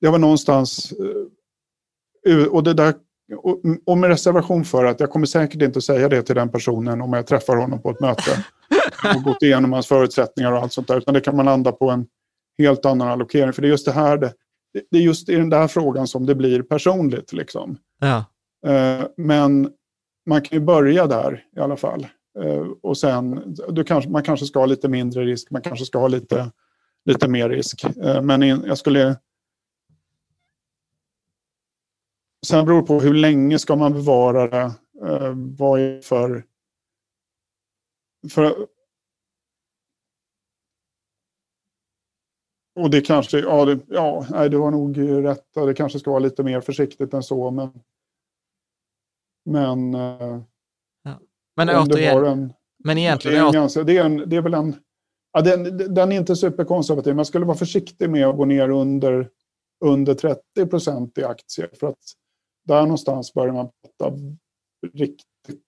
det 0.01 0.09
var 0.09 0.17
någonstans, 0.17 0.93
eh, 2.27 2.45
och 2.45 2.63
det 2.63 2.73
där 2.73 2.93
och 3.85 3.97
med 3.97 4.09
reservation 4.09 4.65
för 4.65 4.85
att 4.85 4.99
jag 4.99 5.09
kommer 5.09 5.25
säkert 5.25 5.61
inte 5.61 5.77
att 5.77 5.83
säga 5.83 6.09
det 6.09 6.23
till 6.23 6.35
den 6.35 6.49
personen 6.49 7.01
om 7.01 7.13
jag 7.13 7.27
träffar 7.27 7.55
honom 7.55 7.81
på 7.81 7.89
ett 7.89 7.99
möte 7.99 8.45
och 9.15 9.23
gått 9.23 9.41
igenom 9.43 9.73
hans 9.73 9.87
förutsättningar 9.87 10.51
och 10.51 10.57
allt 10.57 10.73
sånt 10.73 10.87
där. 10.87 10.97
Utan 10.97 11.13
det 11.13 11.21
kan 11.21 11.35
man 11.35 11.45
landa 11.45 11.71
på 11.71 11.89
en 11.89 12.07
helt 12.57 12.85
annan 12.85 13.07
allokering. 13.07 13.53
För 13.53 13.61
det 13.61 13.67
är 13.67 13.69
just 13.69 13.85
det 13.85 13.91
här, 13.91 14.17
det, 14.17 14.33
det 14.91 14.97
är 14.97 15.01
just 15.01 15.29
i 15.29 15.35
den 15.35 15.49
där 15.49 15.67
frågan 15.67 16.07
som 16.07 16.25
det 16.25 16.35
blir 16.35 16.61
personligt. 16.61 17.33
Liksom. 17.33 17.77
Ja. 17.99 18.25
Eh, 18.71 19.05
men 19.17 19.69
man 20.25 20.41
kan 20.41 20.59
ju 20.59 20.65
börja 20.65 21.07
där 21.07 21.43
i 21.57 21.59
alla 21.59 21.77
fall. 21.77 22.07
Eh, 22.43 22.67
och 22.81 22.97
sen, 22.97 23.55
du 23.69 23.83
kanske, 23.83 24.09
man 24.09 24.23
kanske 24.23 24.45
ska 24.45 24.59
ha 24.59 24.65
lite 24.65 24.87
mindre 24.87 25.23
risk, 25.25 25.51
man 25.51 25.61
kanske 25.61 25.85
ska 25.85 25.99
ha 25.99 26.07
lite, 26.07 26.51
lite 27.05 27.27
mer 27.27 27.49
risk. 27.49 27.83
Eh, 27.83 28.21
men 28.21 28.41
jag 28.41 28.77
skulle 28.77 29.15
Sen 32.45 32.65
beror 32.65 32.81
det 32.81 32.87
på 32.87 32.99
hur 32.99 33.13
länge 33.13 33.59
ska 33.59 33.75
man 33.75 33.93
bevara 33.93 34.47
det. 34.47 34.71
Eh, 35.07 35.33
vad 35.57 35.79
är 35.79 36.01
för... 36.01 36.45
för 38.29 38.67
och 42.75 42.89
det 42.89 43.01
kanske, 43.01 43.39
ja, 43.39 43.65
det, 43.65 43.79
ja 43.87 44.25
nej, 44.29 44.49
du 44.49 44.57
har 44.57 44.71
nog 44.71 44.97
rätt. 45.25 45.53
Det 45.53 45.73
kanske 45.73 45.99
ska 45.99 46.11
vara 46.11 46.19
lite 46.19 46.43
mer 46.43 46.61
försiktigt 46.61 47.13
än 47.13 47.23
så. 47.23 47.51
Men, 47.51 47.69
men, 49.45 49.93
eh, 49.93 50.41
ja. 51.03 51.19
men 51.55 51.69
återigen, 51.69 52.25
en, 52.25 52.53
men 52.83 52.97
egentligen... 52.97 53.37
Det 53.37 53.43
är, 53.43 53.47
en 53.47 53.53
ganska, 53.53 53.83
det 53.83 53.97
är, 53.97 54.05
en, 54.05 54.29
det 54.29 54.35
är 54.35 54.41
väl 54.41 54.53
en... 54.53 54.75
Ja, 55.31 55.41
den, 55.41 55.77
den 55.93 56.11
är 56.11 56.17
inte 56.17 56.35
superkonservativ. 56.35 57.15
Man 57.15 57.25
skulle 57.25 57.45
vara 57.45 57.57
försiktig 57.57 58.09
med 58.09 58.27
att 58.27 58.37
gå 58.37 58.45
ner 58.45 58.69
under, 58.69 59.29
under 59.85 60.13
30 60.13 60.65
procent 60.69 61.17
i 61.17 61.23
aktier. 61.23 61.69
För 61.79 61.87
att 61.87 61.99
där 62.65 62.81
någonstans 62.81 63.33
börjar 63.33 63.53
man 63.53 63.69
prata 63.99 64.17
riktigt 64.93 65.59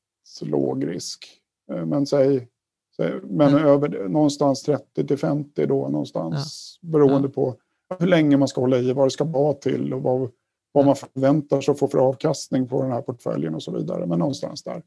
låg 0.41 0.87
risk. 0.87 1.27
Eh, 1.71 1.85
men 1.85 2.05
säg, 2.05 2.47
säg 2.95 3.21
men 3.23 3.49
mm. 3.49 3.65
över 3.65 4.07
någonstans 4.07 4.63
30 4.63 5.07
till 5.07 5.17
50 5.17 5.65
då 5.65 5.87
någonstans 5.89 6.79
ja. 6.81 6.89
beroende 6.89 7.27
ja. 7.27 7.31
på 7.31 7.55
hur 7.99 8.07
länge 8.07 8.37
man 8.37 8.47
ska 8.47 8.61
hålla 8.61 8.77
i, 8.77 8.93
vad 8.93 9.05
det 9.05 9.11
ska 9.11 9.23
vara 9.23 9.53
till 9.53 9.93
och 9.93 10.01
vad, 10.01 10.31
vad 10.71 10.85
man 10.85 10.95
förväntar 10.95 11.61
sig 11.61 11.71
att 11.71 11.79
få 11.79 11.87
för 11.87 11.97
avkastning 11.97 12.67
på 12.67 12.81
den 12.81 12.91
här 12.91 13.01
portföljen 13.01 13.55
och 13.55 13.63
så 13.63 13.71
vidare. 13.71 14.05
Men 14.05 14.19
någonstans 14.19 14.63
där. 14.63 14.83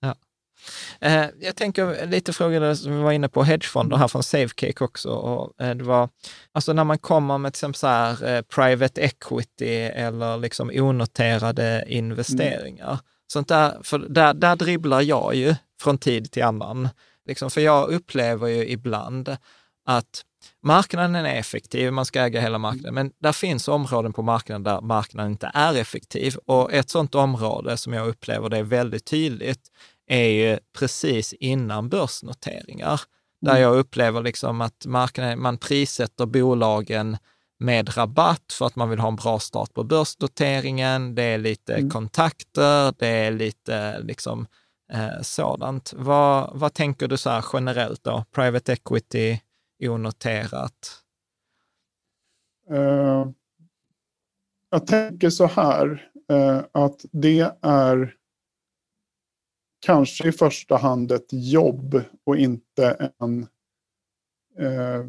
Ja. 0.00 0.14
Eh, 1.00 1.26
jag 1.40 1.56
tänker 1.56 2.06
lite 2.06 2.32
frågor 2.32 2.74
som 2.74 2.96
vi 2.96 3.02
var 3.02 3.12
inne 3.12 3.28
på, 3.28 3.42
hedgefonder 3.42 3.96
här 3.96 4.08
från 4.08 4.22
Safecake 4.22 4.84
också. 4.84 5.10
Och, 5.10 5.62
eh, 5.64 5.74
det 5.74 5.84
var, 5.84 6.08
alltså 6.52 6.72
när 6.72 6.84
man 6.84 6.98
kommer 6.98 7.38
med 7.38 7.52
till 7.52 7.58
exempel 7.58 7.78
så 7.78 7.86
här, 7.86 8.28
eh, 8.28 8.42
private 8.42 9.00
equity 9.00 9.74
eller 9.76 10.36
liksom 10.36 10.70
onoterade 10.74 11.84
investeringar. 11.88 12.86
Mm. 12.86 12.98
Sånt 13.32 13.48
där, 13.48 13.78
för 13.82 13.98
där, 13.98 14.34
där 14.34 14.56
dribblar 14.56 15.00
jag 15.00 15.34
ju 15.34 15.54
från 15.80 15.98
tid 15.98 16.32
till 16.32 16.42
annan. 16.42 16.88
Liksom, 17.26 17.50
för 17.50 17.60
jag 17.60 17.88
upplever 17.88 18.48
ju 18.48 18.68
ibland 18.68 19.36
att 19.84 20.22
marknaden 20.62 21.14
är 21.14 21.34
effektiv, 21.34 21.92
man 21.92 22.04
ska 22.04 22.20
äga 22.20 22.40
hela 22.40 22.58
marknaden, 22.58 22.94
men 22.94 23.12
där 23.18 23.32
finns 23.32 23.68
områden 23.68 24.12
på 24.12 24.22
marknaden 24.22 24.62
där 24.62 24.80
marknaden 24.80 25.32
inte 25.32 25.50
är 25.54 25.74
effektiv. 25.74 26.36
Och 26.46 26.72
ett 26.72 26.90
sådant 26.90 27.14
område 27.14 27.76
som 27.76 27.92
jag 27.92 28.08
upplever 28.08 28.48
det 28.48 28.58
är 28.58 28.62
väldigt 28.62 29.04
tydligt, 29.04 29.60
är 30.06 30.28
ju 30.28 30.58
precis 30.78 31.32
innan 31.32 31.88
börsnoteringar. 31.88 33.00
Där 33.40 33.50
mm. 33.50 33.62
jag 33.62 33.76
upplever 33.76 34.22
liksom 34.22 34.60
att 34.60 34.86
marknaden, 34.86 35.42
man 35.42 35.58
prissätter 35.58 36.26
bolagen 36.26 37.16
med 37.58 37.96
rabatt 37.96 38.52
för 38.52 38.66
att 38.66 38.76
man 38.76 38.90
vill 38.90 38.98
ha 38.98 39.08
en 39.08 39.16
bra 39.16 39.38
start 39.38 39.74
på 39.74 39.84
börsnoteringen. 39.84 41.14
Det 41.14 41.22
är 41.22 41.38
lite 41.38 41.74
mm. 41.74 41.90
kontakter, 41.90 42.94
det 42.98 43.06
är 43.06 43.30
lite 43.30 43.98
liksom 43.98 44.46
eh, 44.92 45.20
sådant. 45.22 45.92
Vad, 45.96 46.50
vad 46.54 46.74
tänker 46.74 47.08
du 47.08 47.16
så 47.16 47.30
här 47.30 47.44
generellt 47.52 48.04
då? 48.04 48.24
Private 48.34 48.72
equity, 48.72 49.40
onoterat? 49.82 51.02
Uh, 52.70 53.26
jag 54.70 54.86
tänker 54.86 55.30
så 55.30 55.46
här, 55.46 56.10
uh, 56.32 56.60
att 56.72 57.04
det 57.12 57.52
är 57.62 58.14
kanske 59.86 60.28
i 60.28 60.32
första 60.32 60.76
hand 60.76 61.12
ett 61.12 61.28
jobb 61.30 62.02
och 62.24 62.36
inte 62.36 63.10
en 63.18 63.40
eh, 64.58 65.06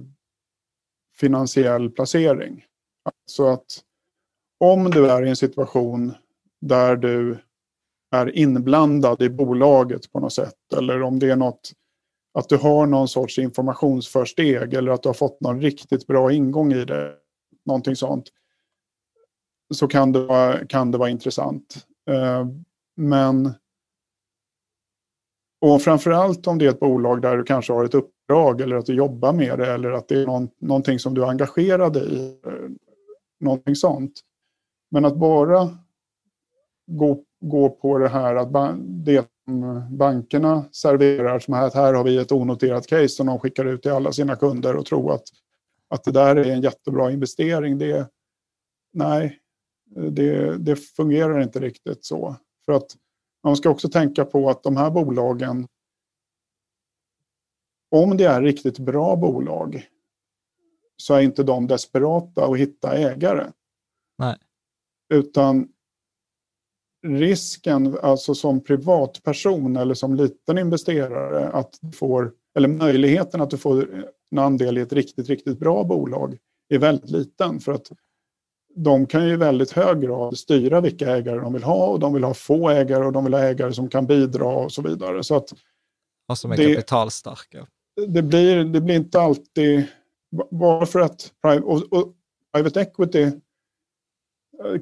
finansiell 1.16 1.90
placering. 1.90 2.66
Så 3.26 3.48
att 3.48 3.84
om 4.60 4.92
du 4.92 5.10
är 5.10 5.26
i 5.26 5.30
en 5.30 5.36
situation 5.36 6.14
där 6.62 6.96
du 6.96 7.38
är 8.12 8.38
inblandad 8.38 9.22
i 9.22 9.30
bolaget 9.30 10.12
på 10.12 10.20
något 10.20 10.34
sätt 10.34 10.74
eller 10.78 11.02
om 11.02 11.20
det 11.20 11.32
är 11.32 11.36
något 11.36 11.72
att 12.34 12.50
du 12.50 12.58
har 12.58 12.86
någon 12.86 13.08
sorts 13.08 13.40
informationsförsteg 13.40 14.74
eller 14.74 14.92
att 14.92 15.04
du 15.04 15.10
har 15.10 15.14
fått 15.14 15.42
någon 15.42 15.62
riktigt 15.62 16.08
bra 16.08 16.32
ingång 16.32 16.74
i 16.74 16.86
det, 16.86 17.16
någonting 17.66 17.96
sånt. 17.96 18.30
så 19.74 19.88
kan 19.88 20.12
det 20.12 20.26
vara, 20.26 20.66
kan 20.66 20.92
det 20.92 20.98
vara 20.98 21.10
intressant. 21.10 21.88
Eh, 22.10 22.48
men 22.96 23.54
och 25.64 25.82
framförallt 25.82 26.48
om 26.48 26.58
det 26.58 26.66
är 26.66 26.70
ett 26.70 26.80
bolag 26.80 27.22
där 27.22 27.38
du 27.38 27.44
kanske 27.44 27.74
har 27.74 27.86
ett 27.86 27.94
uppdrag 27.94 28.62
eller 28.62 28.76
att 28.76 28.86
du 28.86 28.94
jobbar 28.94 29.34
med 29.34 29.60
det 29.60 29.74
eller 29.74 29.92
att 29.92 30.08
det 30.08 30.22
är 30.22 30.26
någon, 30.26 30.50
någonting 30.60 31.00
som 31.00 31.14
du 31.14 31.24
är 31.24 31.28
engagerad 31.28 31.98
i. 31.98 32.40
Eh, 32.46 32.70
någonting 33.40 33.76
sånt. 33.76 34.14
Men 34.92 35.06
att 35.06 35.16
bara 35.16 35.78
gå, 36.88 37.24
gå 37.42 37.70
på 37.70 37.98
det 37.98 38.10
här 38.10 38.36
att 38.36 38.78
det 38.80 39.28
bankerna 39.90 40.66
serverar 40.72 41.40
som 41.40 41.54
här, 41.54 41.68
att 41.68 41.74
här 41.74 41.94
har 41.94 42.04
vi 42.04 42.18
ett 42.18 42.32
onoterat 42.32 42.88
case 42.88 43.10
som 43.10 43.28
de 43.28 43.40
skickar 43.40 43.66
ut 43.66 43.82
till 43.82 43.92
alla 43.92 44.12
sina 44.12 44.36
kunder 44.36 44.76
och 44.76 44.86
tro 44.86 45.10
att, 45.10 45.24
att 45.90 46.04
det 46.04 46.12
där 46.12 46.36
är 46.36 46.46
en 46.46 46.62
jättebra 46.62 47.12
investering. 47.12 47.78
Det, 47.78 48.10
nej, 48.94 49.40
det, 50.12 50.58
det 50.58 50.76
fungerar 50.76 51.42
inte 51.42 51.60
riktigt 51.60 52.06
så. 52.06 52.36
För 52.66 52.74
att 52.74 52.88
man 53.44 53.56
ska 53.56 53.70
också 53.70 53.90
tänka 53.90 54.26
på 54.26 54.50
att 54.50 54.64
de 54.64 54.78
här 54.78 54.92
bolagen, 54.92 55.68
om 57.92 58.18
det 58.18 58.24
är 58.24 58.42
riktigt 58.42 58.80
bra 58.80 59.16
bolag, 59.16 59.88
så 60.98 61.14
är 61.14 61.22
inte 61.22 61.44
de 61.44 61.68
desperata 61.68 62.46
att 62.46 62.58
hitta 62.58 62.98
ägare. 62.98 63.52
Nej. 64.18 64.38
Utan 65.14 65.68
risken, 67.08 67.98
alltså 68.02 68.36
som 68.36 68.64
privatperson 68.64 69.78
eller 69.78 69.94
som 69.94 70.16
liten 70.16 70.58
investerare, 70.58 71.50
att 71.50 71.78
du 71.82 71.92
får, 71.92 72.34
eller 72.56 72.68
möjligheten 72.68 73.42
att 73.42 73.50
du 73.50 73.58
får 73.58 74.06
en 74.32 74.40
andel 74.40 74.78
i 74.78 74.82
ett 74.82 74.94
riktigt, 74.94 75.30
riktigt 75.30 75.60
bra 75.60 75.84
bolag 75.84 76.38
är 76.70 76.80
väldigt 76.80 77.10
liten. 77.10 77.60
För 77.60 77.72
att 77.72 77.92
de 78.76 79.06
kan 79.06 79.28
ju 79.28 79.34
i 79.34 79.38
väldigt 79.38 79.72
hög 79.72 80.02
grad 80.02 80.38
styra 80.38 80.82
vilka 80.82 81.16
ägare 81.16 81.40
de 81.40 81.54
vill 81.54 81.64
ha 81.64 81.88
och 81.88 82.00
de 82.00 82.14
vill 82.14 82.24
ha 82.24 82.34
få 82.34 82.70
ägare 82.70 83.06
och 83.06 83.12
de 83.12 83.24
vill 83.24 83.34
ha 83.34 83.42
ägare 83.42 83.74
som 83.74 83.90
kan 83.90 84.06
bidra 84.06 84.48
och 84.48 84.72
så 84.72 84.82
vidare. 84.82 85.24
Så 85.24 85.36
att 85.36 85.54
och 86.28 86.38
som 86.38 86.52
är 86.52 86.58
det, 86.58 86.74
kapitalstarka. 86.74 87.68
Det 88.08 88.22
blir, 88.22 88.64
det 88.64 88.82
blir 88.82 88.96
inte 88.96 89.22
alltid, 89.22 89.86
bara 90.52 90.86
för 90.86 91.00
att 91.00 91.32
och, 91.64 91.94
och 91.94 92.14
private 92.54 92.82
equity 92.82 93.22
eh, 93.22 93.32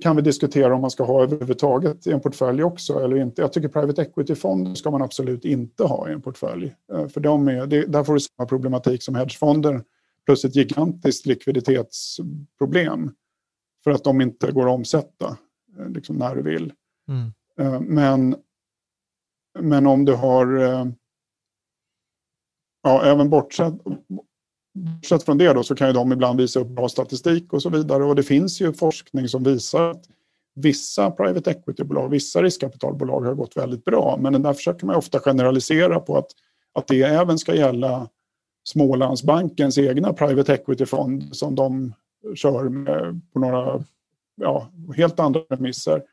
kan 0.01 0.15
vi 0.15 0.21
diskutera 0.21 0.75
om 0.75 0.81
man 0.81 0.91
ska 0.91 1.03
ha 1.03 1.23
överhuvudtaget 1.23 2.07
i 2.07 2.11
en 2.11 2.21
portfölj 2.21 2.63
också 2.63 2.99
eller 2.99 3.17
inte. 3.17 3.41
Jag 3.41 3.53
tycker 3.53 3.67
private 3.67 4.01
equity-fonder 4.01 4.75
ska 4.75 4.91
man 4.91 5.01
absolut 5.01 5.45
inte 5.45 5.83
ha 5.83 6.09
i 6.09 6.13
en 6.13 6.21
portfölj. 6.21 6.75
Eh, 6.93 7.07
för 7.07 7.21
de 7.21 7.47
är, 7.47 7.67
där 7.67 8.03
får 8.03 8.13
du 8.13 8.19
samma 8.19 8.47
problematik 8.47 9.03
som 9.03 9.15
hedgefonder 9.15 9.83
plus 10.25 10.45
ett 10.45 10.55
gigantiskt 10.55 11.25
likviditetsproblem 11.25 13.11
för 13.83 13.91
att 13.91 14.03
de 14.03 14.21
inte 14.21 14.51
går 14.51 14.67
att 14.67 14.73
omsätta 14.73 15.37
eh, 15.79 15.89
liksom 15.89 16.15
när 16.15 16.35
du 16.35 16.41
vill. 16.41 16.73
Mm. 17.07 17.33
Eh, 17.59 17.81
men, 17.81 18.35
men 19.59 19.87
om 19.87 20.05
du 20.05 20.13
har, 20.13 20.57
eh, 20.57 20.85
ja 22.83 23.05
även 23.05 23.29
bortsett, 23.29 23.73
bortsett 24.73 25.23
från 25.23 25.37
det 25.37 25.53
då, 25.53 25.63
så 25.63 25.75
kan 25.75 25.87
ju 25.87 25.93
de 25.93 26.11
ibland 26.11 26.41
visa 26.41 26.59
upp 26.59 26.67
bra 26.67 26.89
statistik 26.89 27.53
och 27.53 27.61
så 27.61 27.69
vidare. 27.69 28.03
Och 28.03 28.15
det 28.15 28.23
finns 28.23 28.61
ju 28.61 28.73
forskning 28.73 29.27
som 29.27 29.43
visar 29.43 29.89
att 29.89 30.05
vissa 30.55 31.11
private 31.11 31.51
equity-bolag, 31.51 32.09
vissa 32.09 32.43
riskkapitalbolag 32.43 33.21
har 33.21 33.33
gått 33.33 33.57
väldigt 33.57 33.85
bra. 33.85 34.17
Men 34.21 34.41
där 34.41 34.53
försöker 34.53 34.85
man 34.85 34.95
ofta 34.95 35.19
generalisera 35.19 35.99
på 35.99 36.17
att, 36.17 36.27
att 36.73 36.87
det 36.87 37.01
även 37.01 37.37
ska 37.37 37.55
gälla 37.55 38.09
Smålandsbankens 38.63 39.77
egna 39.77 40.13
private 40.13 40.53
equity-fond 40.53 41.35
som 41.35 41.55
de 41.55 41.93
kör 42.35 42.69
med 42.69 43.21
på 43.33 43.39
några 43.39 43.83
ja, 44.35 44.71
helt 44.95 45.19
andra 45.19 45.39
premisser. 45.39 46.03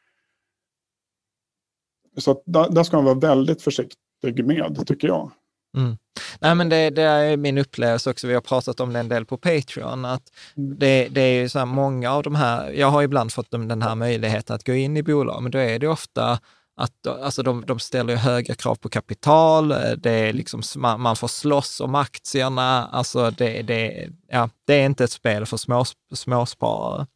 Så 2.17 2.43
där, 2.47 2.71
där 2.71 2.83
ska 2.83 2.97
man 2.97 3.05
vara 3.05 3.35
väldigt 3.35 3.63
försiktig 3.63 4.45
med, 4.45 4.87
tycker 4.87 5.09
jag. 5.09 5.31
Mm. 5.77 5.97
Nej, 6.41 6.55
men 6.55 6.69
det, 6.69 6.91
det, 6.91 7.03
är 7.03 7.37
min 7.37 7.59
upplevelse 7.59 8.11
också, 8.11 8.27
vi 8.27 8.35
har 8.35 8.41
pratat 8.41 8.81
om 8.81 8.93
det 8.93 8.99
en 8.99 9.09
del 9.09 9.27
på 9.27 9.37
Patreon, 9.37 10.05
att 10.05 10.33
mm. 10.57 10.79
det, 10.79 11.09
det 11.11 11.21
är 11.21 11.49
så 11.49 11.59
här 11.59 11.67
många 11.67 12.13
av 12.13 12.23
de 12.23 12.35
här, 12.35 12.71
jag 12.71 12.87
har 12.87 13.03
ibland 13.03 13.33
fått 13.33 13.51
den 13.51 13.83
här 13.83 13.95
möjligheten 13.95 14.57
att 14.57 14.67
gå 14.67 14.75
in 14.75 14.97
i 14.97 15.03
bolag, 15.03 15.43
men 15.43 15.53
då 15.53 15.59
är 15.59 15.79
det 15.79 15.89
ofta 15.89 16.41
att 16.79 17.07
alltså 17.07 17.43
de, 17.43 17.65
de 17.67 17.79
ställer 17.79 18.17
höga 18.17 18.55
krav 18.55 18.75
på 18.75 18.89
kapital, 18.89 19.69
det 19.99 20.11
är 20.11 20.33
liksom, 20.33 20.63
man, 20.77 21.01
man 21.01 21.17
får 21.17 21.29
slåss 21.29 21.81
om 21.81 21.95
aktierna, 21.95 22.87
alltså 22.87 23.31
det, 23.31 23.63
det, 23.63 24.09
ja, 24.29 24.51
det 24.65 24.75
är 24.75 24.87
inte 24.87 25.05
ett 25.05 25.11
spel 25.11 25.47
för 25.47 25.57
små, 25.57 25.85
småsparare. 26.15 27.07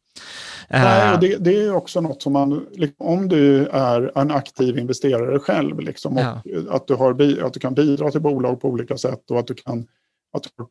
Nej, 0.69 1.09
och 1.09 1.13
eh. 1.13 1.19
det, 1.19 1.37
det, 1.37 1.61
är 1.61 1.75
också 1.75 2.01
något 2.01 2.21
som 2.21 2.33
man, 2.33 2.67
liksom, 2.71 3.07
om 3.07 3.29
du 3.29 3.67
är 3.67 4.11
en 4.15 4.31
aktiv 4.31 4.77
investerare 4.77 5.39
själv, 5.39 5.79
liksom, 5.79 6.17
och 6.17 6.23
ja. 6.23 6.41
att, 6.69 6.87
du 6.87 6.95
har, 6.95 7.41
att 7.45 7.53
du 7.53 7.59
kan 7.59 7.73
bidra 7.73 8.11
till 8.11 8.21
bolag 8.21 8.61
på 8.61 8.67
olika 8.67 8.97
sätt 8.97 9.31
och 9.31 9.39
att 9.39 9.47
du 9.47 9.53
kan 9.53 9.87
att 10.33 10.43
du 10.43 10.49
har 10.57 10.67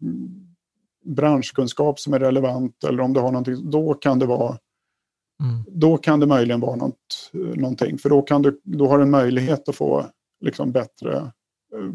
branschkunskap 1.05 2.01
som 2.01 2.15
är 2.15 2.21
relevant 2.21 2.85
eller 2.85 3.03
om 3.03 3.13
du 3.13 3.21
har 3.21 3.33
någonting, 3.33 3.71
då 3.71 3.95
kan 3.95 4.19
det 4.19 4.27
vara 4.27 4.59
Mm. 5.41 5.65
Då 5.69 5.97
kan 5.97 6.21
det 6.21 6.27
möjligen 6.27 6.61
vara 6.61 6.77
något, 6.77 7.31
någonting, 7.33 7.99
för 7.99 8.09
då, 8.09 8.23
kan 8.23 8.43
du, 8.43 8.61
då 8.65 8.89
har 8.89 8.99
du 8.99 9.05
en 9.05 9.11
möjlighet 9.11 9.69
att 9.69 9.77
få 9.77 10.07
liksom 10.45 10.73
bättre, 10.73 11.17
eh, 11.75 11.91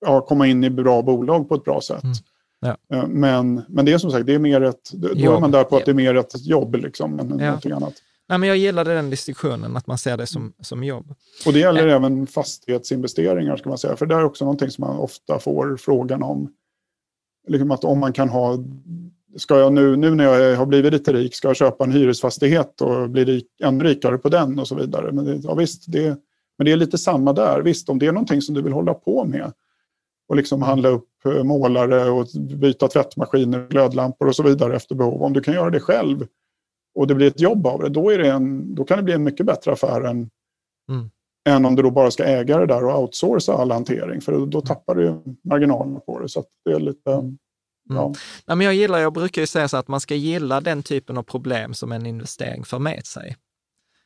ja, 0.00 0.20
komma 0.20 0.46
in 0.46 0.64
i 0.64 0.70
bra 0.70 1.02
bolag 1.02 1.48
på 1.48 1.54
ett 1.54 1.64
bra 1.64 1.80
sätt. 1.80 2.04
Mm. 2.04 2.16
Ja. 2.60 2.76
Eh, 2.96 3.08
men, 3.08 3.62
men 3.68 3.84
det 3.84 3.92
är 3.92 3.98
som 3.98 4.10
sagt, 4.10 4.26
det 4.26 4.34
är 4.34 4.38
mer 4.38 4.60
ett, 4.60 4.90
då 4.92 5.08
jobb. 5.08 5.36
är 5.36 5.40
man 5.40 5.50
där 5.50 5.64
på 5.64 5.76
att 5.76 5.84
det 5.84 5.90
är 5.90 5.94
mer 5.94 6.14
ett 6.14 6.46
jobb 6.46 6.74
liksom, 6.74 7.20
än 7.20 7.38
ja. 7.38 7.46
någonting 7.46 7.72
annat. 7.72 7.94
Nej, 8.28 8.38
men 8.38 8.48
jag 8.48 8.58
gillade 8.58 8.94
den 8.94 9.10
distinktionen, 9.10 9.76
att 9.76 9.86
man 9.86 9.98
ser 9.98 10.16
det 10.16 10.26
som, 10.26 10.52
som 10.60 10.84
jobb. 10.84 11.14
Och 11.46 11.52
det 11.52 11.58
gäller 11.58 11.86
äh. 11.86 11.94
även 11.94 12.26
fastighetsinvesteringar, 12.26 13.56
ska 13.56 13.68
man 13.68 13.78
säga. 13.78 13.96
För 13.96 14.06
det 14.06 14.14
är 14.14 14.24
också 14.24 14.44
någonting 14.44 14.70
som 14.70 14.84
man 14.86 14.98
ofta 14.98 15.38
får 15.38 15.76
frågan 15.76 16.22
om. 16.22 16.52
Liksom 17.48 17.70
att 17.70 17.84
om 17.84 17.98
man 17.98 18.12
kan 18.12 18.28
ha 18.28 18.58
ska 19.38 19.58
jag 19.58 19.72
nu, 19.72 19.96
nu 19.96 20.14
när 20.14 20.24
jag 20.24 20.56
har 20.56 20.66
blivit 20.66 20.92
lite 20.92 21.12
rik, 21.12 21.34
ska 21.34 21.48
jag 21.48 21.56
köpa 21.56 21.84
en 21.84 21.92
hyresfastighet 21.92 22.80
och 22.80 23.10
bli 23.10 23.24
rik, 23.24 23.46
ännu 23.62 23.84
rikare 23.84 24.18
på 24.18 24.28
den 24.28 24.58
och 24.58 24.68
så 24.68 24.74
vidare. 24.74 25.12
Men 25.12 25.24
det, 25.24 25.40
ja, 25.42 25.54
visst, 25.54 25.92
det, 25.92 26.18
men 26.58 26.64
det 26.64 26.72
är 26.72 26.76
lite 26.76 26.98
samma 26.98 27.32
där. 27.32 27.62
Visst, 27.62 27.88
om 27.88 27.98
det 27.98 28.06
är 28.06 28.12
någonting 28.12 28.42
som 28.42 28.54
du 28.54 28.62
vill 28.62 28.72
hålla 28.72 28.94
på 28.94 29.24
med 29.24 29.52
och 30.28 30.36
liksom 30.36 30.62
handla 30.62 30.88
upp 30.88 31.08
eh, 31.24 31.44
målare 31.44 32.10
och 32.10 32.26
byta 32.56 32.88
tvättmaskiner, 32.88 33.66
glödlampor 33.68 34.28
och 34.28 34.36
så 34.36 34.42
vidare 34.42 34.76
efter 34.76 34.94
behov. 34.94 35.22
Om 35.22 35.32
du 35.32 35.40
kan 35.40 35.54
göra 35.54 35.70
det 35.70 35.80
själv 35.80 36.26
och 36.94 37.06
det 37.06 37.14
blir 37.14 37.26
ett 37.26 37.40
jobb 37.40 37.66
av 37.66 37.82
det, 37.82 37.88
då, 37.88 38.10
är 38.10 38.18
det 38.18 38.30
en, 38.30 38.74
då 38.74 38.84
kan 38.84 38.96
det 38.96 39.02
bli 39.02 39.14
en 39.14 39.24
mycket 39.24 39.46
bättre 39.46 39.72
affär 39.72 40.00
än, 40.00 40.30
mm. 40.88 41.10
än 41.48 41.64
om 41.64 41.76
du 41.76 41.82
då 41.82 41.90
bara 41.90 42.10
ska 42.10 42.24
äga 42.24 42.58
det 42.58 42.66
där 42.66 42.84
och 42.84 43.02
outsourca 43.02 43.52
all 43.52 43.70
hantering. 43.70 44.20
För 44.20 44.32
då, 44.32 44.46
då 44.46 44.60
tappar 44.60 44.94
du 44.94 45.22
marginalerna 45.44 46.00
på 46.00 46.20
det. 46.20 46.28
Så 46.28 46.44
det 46.64 46.72
är 46.72 46.80
lite... 46.80 47.34
Mm. 47.90 48.02
Ja. 48.02 48.14
Men 48.46 48.60
jag, 48.60 48.74
gillar, 48.74 48.98
jag 48.98 49.12
brukar 49.12 49.42
ju 49.42 49.46
säga 49.46 49.68
så 49.68 49.76
att 49.76 49.88
man 49.88 50.00
ska 50.00 50.14
gilla 50.14 50.60
den 50.60 50.82
typen 50.82 51.18
av 51.18 51.22
problem 51.22 51.74
som 51.74 51.92
en 51.92 52.06
investering 52.06 52.64
för 52.64 52.78
med 52.78 53.06
sig. 53.06 53.36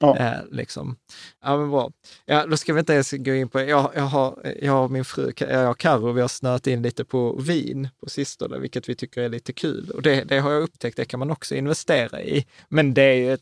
Ja. 0.03 0.17
Eh, 0.17 0.41
liksom. 0.51 0.97
ja, 1.45 1.57
men 1.57 1.71
bra. 1.71 1.91
Ja, 2.25 2.47
då 2.47 2.57
ska 2.57 2.73
vi 2.73 2.81
inte 2.81 2.93
ens 2.93 3.13
gå 3.13 3.35
in 3.35 3.49
på, 3.49 3.61
jag, 3.61 3.91
jag, 3.95 4.03
har, 4.03 4.55
jag 4.63 4.85
och 4.85 4.91
min 4.91 5.05
fru, 5.05 5.33
jag 5.37 5.71
och 5.71 5.79
Karo, 5.79 6.13
vi 6.13 6.21
har 6.21 6.29
snöat 6.29 6.67
in 6.67 6.83
lite 6.83 7.05
på 7.05 7.37
vin 7.37 7.89
på 8.01 8.11
sistone, 8.11 8.59
vilket 8.59 8.89
vi 8.89 8.95
tycker 8.95 9.21
är 9.23 9.29
lite 9.29 9.53
kul. 9.53 9.91
Och 9.91 10.03
det, 10.03 10.25
det 10.25 10.39
har 10.39 10.53
jag 10.53 10.63
upptäckt, 10.63 10.97
det 10.97 11.05
kan 11.05 11.19
man 11.19 11.31
också 11.31 11.55
investera 11.55 12.23
i. 12.23 12.47
Men 12.69 12.95
det 12.95 13.03
är 13.03 13.15
ju 13.15 13.33
ett 13.33 13.41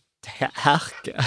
härke. 0.53 1.25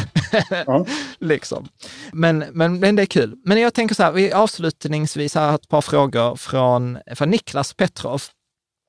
Ja. 0.65 0.85
liksom. 1.19 1.67
men, 2.13 2.45
men, 2.51 2.79
men 2.79 2.95
det 2.95 3.01
är 3.01 3.05
kul. 3.05 3.35
Men 3.43 3.61
jag 3.61 3.73
tänker 3.73 3.95
så 3.95 4.03
här, 4.03 4.11
vi 4.11 4.31
avslutningsvis 4.31 5.35
har 5.35 5.55
ett 5.55 5.69
par 5.69 5.81
frågor 5.81 6.35
från, 6.35 6.97
från 7.15 7.29
Niklas 7.29 7.73
Petrov. 7.73 8.21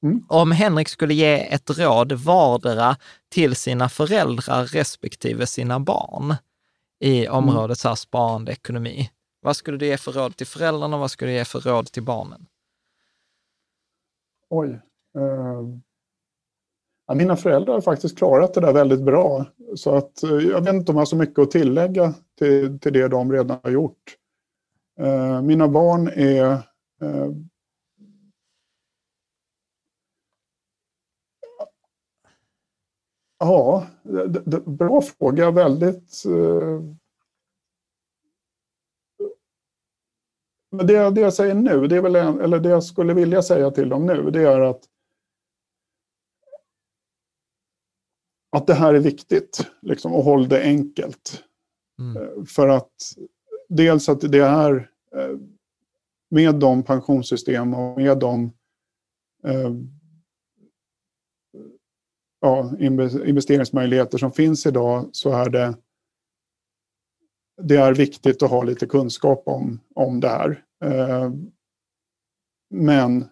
Mm. 0.05 0.24
Om 0.28 0.52
Henrik 0.52 0.89
skulle 0.89 1.14
ge 1.14 1.55
ett 1.55 1.78
råd 1.78 2.12
vardera 2.12 2.97
till 3.28 3.56
sina 3.56 3.89
föräldrar 3.89 4.64
respektive 4.64 5.47
sina 5.47 5.81
barn 5.81 6.35
i 7.01 7.26
mm. 7.26 7.39
området 7.39 7.85
mm. 7.85 7.97
sparande 7.97 8.52
ekonomi, 8.52 9.10
vad 9.40 9.56
skulle 9.56 9.78
du 9.78 9.86
ge 9.86 9.97
för 9.97 10.12
råd 10.12 10.36
till 10.36 10.47
föräldrarna 10.47 10.97
och 10.97 11.01
vad 11.01 11.10
skulle 11.10 11.31
du 11.31 11.36
ge 11.36 11.44
för 11.44 11.60
råd 11.60 11.93
till 11.93 12.02
barnen? 12.02 12.47
Oj. 14.51 14.81
Ja, 17.06 17.14
mina 17.14 17.36
föräldrar 17.36 17.74
har 17.74 17.81
faktiskt 17.81 18.18
klarat 18.18 18.55
det 18.55 18.60
där 18.60 18.72
väldigt 18.72 19.02
bra. 19.02 19.47
Så 19.76 19.94
att, 19.94 20.24
uh, 20.24 20.47
jag 20.47 20.60
vet 20.64 20.74
inte 20.74 20.93
om 20.93 20.97
jag 20.97 21.01
har 21.01 21.06
så 21.06 21.16
mycket 21.16 21.39
att 21.39 21.51
tillägga 21.51 22.14
till, 22.39 22.81
till 22.81 22.93
det 22.93 23.09
de 23.09 23.32
redan 23.32 23.59
har 23.62 23.70
gjort. 23.70 24.16
Uh, 25.01 25.43
mina 25.43 25.68
barn 25.68 26.09
är 26.09 26.62
Ja, 33.45 33.87
bra 34.66 35.03
fråga. 35.03 35.51
Väldigt... 35.51 36.25
Eh, 36.27 36.83
men 40.71 40.87
det, 40.87 41.11
det 41.11 41.21
jag 41.21 41.35
säger 41.35 41.55
nu, 41.55 41.87
det 41.87 41.97
är 41.97 42.03
väl 42.03 42.16
en, 42.16 42.41
eller 42.41 42.61
det 42.61 42.69
jag 42.69 42.85
skulle 42.85 43.15
vilja 43.15 43.43
säga 43.43 43.71
till 43.71 43.89
dem 43.89 44.07
nu, 44.07 44.31
det 44.31 44.43
är 44.43 44.61
att 44.61 44.85
att 48.57 48.66
det 48.66 48.75
här 48.75 48.95
är 48.95 49.01
viktigt 49.01 49.66
liksom, 49.83 50.15
och 50.15 50.25
håll 50.25 50.49
det 50.49 50.62
enkelt. 50.62 51.45
Mm. 51.99 52.23
Eh, 52.23 52.45
För 52.45 52.69
att 52.69 52.93
dels 53.69 54.09
att 54.09 54.21
det 54.21 54.45
är 54.45 54.91
eh, 55.16 55.39
med 56.31 56.55
de 56.55 56.83
pensionssystem 56.83 57.75
och 57.75 57.97
med 57.97 58.19
de 58.19 58.53
ja, 62.45 62.73
investeringsmöjligheter 63.25 64.19
som 64.19 64.33
finns 64.33 64.66
idag 64.66 65.09
så 65.12 65.33
är 65.33 65.51
det 65.51 65.75
det 67.62 67.77
är 67.77 67.95
viktigt 67.95 68.43
att 68.43 68.51
ha 68.51 68.62
lite 68.62 68.87
kunskap 68.87 69.43
om, 69.47 69.81
om 69.95 70.21
det 70.21 70.29
här. 70.29 70.65
Eh, 70.85 71.33
men 72.71 73.25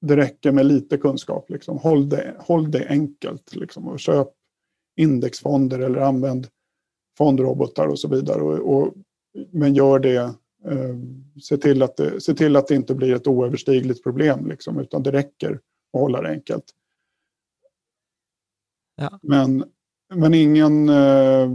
det 0.00 0.16
räcker 0.16 0.52
med 0.52 0.66
lite 0.66 0.96
kunskap. 0.96 1.50
Liksom. 1.50 1.78
Håll, 1.78 2.08
det, 2.08 2.34
håll 2.38 2.70
det 2.70 2.88
enkelt 2.88 3.54
liksom, 3.54 3.88
och 3.88 4.00
köp 4.00 4.28
indexfonder 4.96 5.78
eller 5.78 6.00
använd 6.00 6.48
fondrobotar 7.18 7.86
och 7.86 7.98
så 7.98 8.08
vidare. 8.08 8.42
Och, 8.42 8.76
och, 8.76 8.94
men 9.50 9.74
gör 9.74 9.98
det, 9.98 10.16
eh, 10.64 10.96
se, 11.42 11.56
till 11.56 11.82
att 11.82 11.96
det, 11.96 12.20
se 12.20 12.34
till 12.34 12.56
att 12.56 12.68
det 12.68 12.74
inte 12.74 12.94
blir 12.94 13.14
ett 13.14 13.26
oöverstigligt 13.26 14.02
problem, 14.02 14.46
liksom, 14.46 14.78
utan 14.78 15.02
det 15.02 15.12
räcker 15.12 15.52
att 15.92 16.00
hålla 16.00 16.22
det 16.22 16.28
enkelt. 16.28 16.64
Ja. 18.96 19.18
Men, 19.22 19.64
men 20.14 20.34
ingen... 20.34 20.88
Eh, 20.88 21.48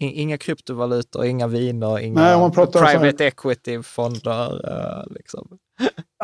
Inga 0.00 0.38
kryptovalutor, 0.38 1.24
inga 1.24 1.46
viner, 1.46 1.98
inga 1.98 2.20
Nej, 2.20 2.50
private 2.72 3.24
equity-fonder. 3.24 4.70
eh, 4.70 5.12
liksom. 5.14 5.58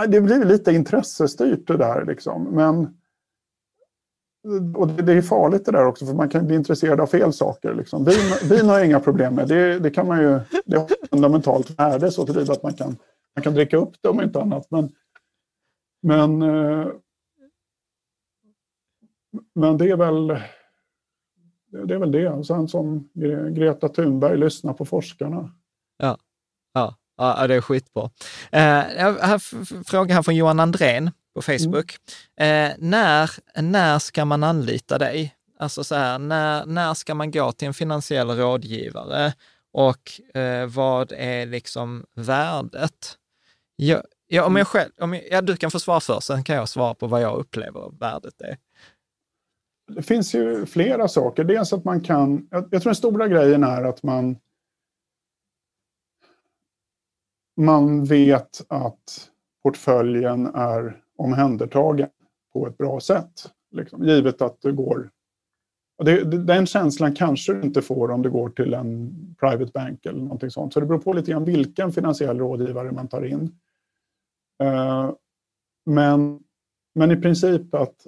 Det 0.09 0.21
blir 0.21 0.45
lite 0.45 0.73
intressestyrt 0.73 1.67
det 1.67 1.77
där 1.77 2.05
liksom. 2.05 2.43
Men 2.45 2.97
och 4.75 4.89
det, 4.89 5.03
det 5.03 5.13
är 5.13 5.23
farligt 5.23 5.65
det 5.65 5.73
där 5.73 5.87
också 5.87 6.07
för 6.07 6.15
man 6.15 6.29
kan 6.29 6.47
bli 6.47 6.57
intresserad 6.57 7.01
av 7.01 7.07
fel 7.07 7.33
saker. 7.33 7.75
Liksom. 7.75 8.05
Vin, 8.05 8.49
vin 8.49 8.69
har 8.69 8.79
jag 8.79 8.87
inga 8.87 9.01
problem 9.01 9.35
med. 9.35 9.49
Det, 9.49 9.79
det 9.79 9.91
kan 9.91 10.07
man 10.07 10.21
ju, 10.21 10.41
det 10.65 10.77
har 10.79 10.89
fundamentalt 11.11 11.79
värde 11.79 12.11
så 12.11 12.27
tillvida 12.27 12.53
att 12.53 12.63
man 12.63 12.75
kan, 12.75 12.97
man 13.37 13.43
kan 13.43 13.55
dricka 13.55 13.77
upp 13.77 13.95
det 14.01 14.09
om 14.09 14.21
inte 14.21 14.41
annat. 14.41 14.67
Men, 14.71 14.91
men, 16.03 16.43
eh, 16.43 16.87
men 19.55 19.77
det 19.79 19.91
är 19.91 19.97
väl 19.97 20.27
det 21.87 21.95
är 21.95 21.99
väl 21.99 22.13
det. 22.13 22.29
Och 22.29 22.47
sen 22.47 22.69
som 22.69 23.09
Gre- 23.15 23.51
Greta 23.51 23.89
Thunberg, 23.89 24.39
lyssna 24.39 24.75
på 24.75 24.85
forskarna. 24.85 25.51
Ja, 25.99 26.19
ja, 27.17 27.47
det 27.47 27.55
är 27.55 27.61
skitbra. 27.61 28.11
Eh, 28.53 29.33
f- 29.35 29.53
fråga 29.87 30.15
här 30.15 30.23
från 30.23 30.37
Johan 30.37 30.61
Andrén 30.61 31.11
på 31.35 31.43
Facebook. 31.43 31.97
Eh, 32.41 32.71
när, 32.79 33.31
när 33.63 33.99
ska 33.99 34.25
man 34.25 34.43
anlita 34.45 34.99
dig? 34.99 35.35
Alltså 35.59 35.85
så 35.85 35.95
här, 35.95 36.19
när, 36.19 36.67
när 36.67 36.95
ska 36.95 37.15
man 37.15 37.31
gå 37.31 37.53
till 37.53 37.69
en 37.69 37.75
finansiell 37.75 38.31
rådgivare 38.31 39.33
och 39.73 40.37
eh, 40.41 40.67
vad 40.67 41.13
är 41.13 41.47
liksom 41.47 42.05
värdet? 42.15 43.19
Jag, 43.77 44.03
ja, 44.27 44.45
om 44.45 44.57
jag 44.57 44.67
själv, 44.67 44.91
om 45.01 45.15
jag, 45.15 45.23
ja, 45.31 45.41
du 45.43 45.57
kan 45.57 45.71
få 45.71 45.81
svara 45.81 46.01
först, 46.01 46.27
sen 46.27 46.45
kan 46.45 46.57
jag 46.57 46.69
svara 46.69 46.95
på 46.95 47.07
vad 47.07 47.23
jag 47.23 47.37
upplever 47.39 47.99
värdet 48.01 48.41
är. 48.41 48.57
Det 49.87 50.03
finns 50.03 50.35
ju 50.35 50.67
flera 50.67 51.09
saker. 51.09 51.45
Dels 51.45 51.73
att 51.73 51.85
man 51.85 52.01
kan... 52.01 52.49
Jag, 52.51 52.69
jag 52.71 52.83
tror 52.83 52.91
den 52.91 52.95
stora 52.95 53.29
grejen 53.29 53.65
är 53.65 53.85
att 53.85 54.03
man... 54.03 54.37
Man 57.57 58.05
vet 58.05 58.65
att 58.69 59.31
portföljen 59.63 60.47
är 60.47 61.03
omhändertagen 61.17 62.09
på 62.53 62.67
ett 62.67 62.79
bra 62.79 63.01
sätt. 63.01 63.53
Liksom, 63.71 64.05
givet 64.05 64.43
att 64.43 64.61
det 64.61 64.73
går... 64.73 65.11
och 65.99 66.05
Det, 66.05 66.25
den 66.25 66.67
känslan 66.67 67.15
kanske 67.15 67.55
du 67.55 67.63
inte 67.63 67.83
får 67.83 68.11
om 68.11 68.23
du 68.23 68.31
går 68.31 68.51
till 68.51 68.75
en 68.75 69.15
private 69.41 69.71
bank 69.75 70.07
eller 70.07 70.21
någonting 70.21 70.51
sånt. 70.51 70.73
Så 70.73 70.81
det 70.81 70.87
beror 70.87 70.99
på 70.99 71.13
lite 71.13 71.31
grann 71.31 71.45
vilken 71.45 71.93
finansiell 71.93 72.39
rådgivare 72.39 72.93
man 72.93 73.09
tar 73.09 73.25
in. 73.25 73.59
Eh, 74.63 75.13
men, 75.87 76.41
men 76.95 77.11
i 77.11 77.17
princip 77.17 77.75
att 77.75 78.07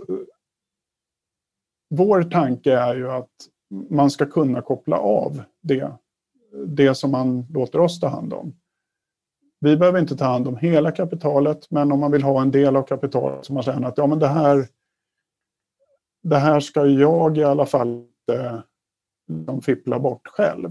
vår 1.88 2.22
tanke 2.22 2.72
är 2.72 2.94
ju 2.94 3.10
att 3.10 3.30
man 3.90 4.10
ska 4.10 4.26
kunna 4.26 4.62
koppla 4.62 4.98
av 4.98 5.42
det, 5.62 5.92
det 6.66 6.94
som 6.94 7.10
man 7.10 7.46
låter 7.50 7.80
oss 7.80 8.00
ta 8.00 8.08
hand 8.08 8.32
om. 8.32 8.54
Vi 9.60 9.76
behöver 9.76 9.98
inte 9.98 10.16
ta 10.16 10.24
hand 10.24 10.48
om 10.48 10.56
hela 10.56 10.92
kapitalet, 10.92 11.70
men 11.70 11.92
om 11.92 12.00
man 12.00 12.12
vill 12.12 12.22
ha 12.22 12.42
en 12.42 12.50
del 12.50 12.76
av 12.76 12.82
kapitalet 12.82 13.44
som 13.44 13.54
man 13.54 13.62
känner 13.62 13.88
att 13.88 13.98
ja, 13.98 14.06
men 14.06 14.18
det, 14.18 14.28
här, 14.28 14.68
det 16.22 16.36
här 16.36 16.60
ska 16.60 16.86
jag 16.86 17.38
i 17.38 17.44
alla 17.44 17.66
fall 17.66 17.88
inte 18.28 18.62
liksom 19.28 19.62
fippla 19.62 19.98
bort 19.98 20.26
själv. 20.26 20.70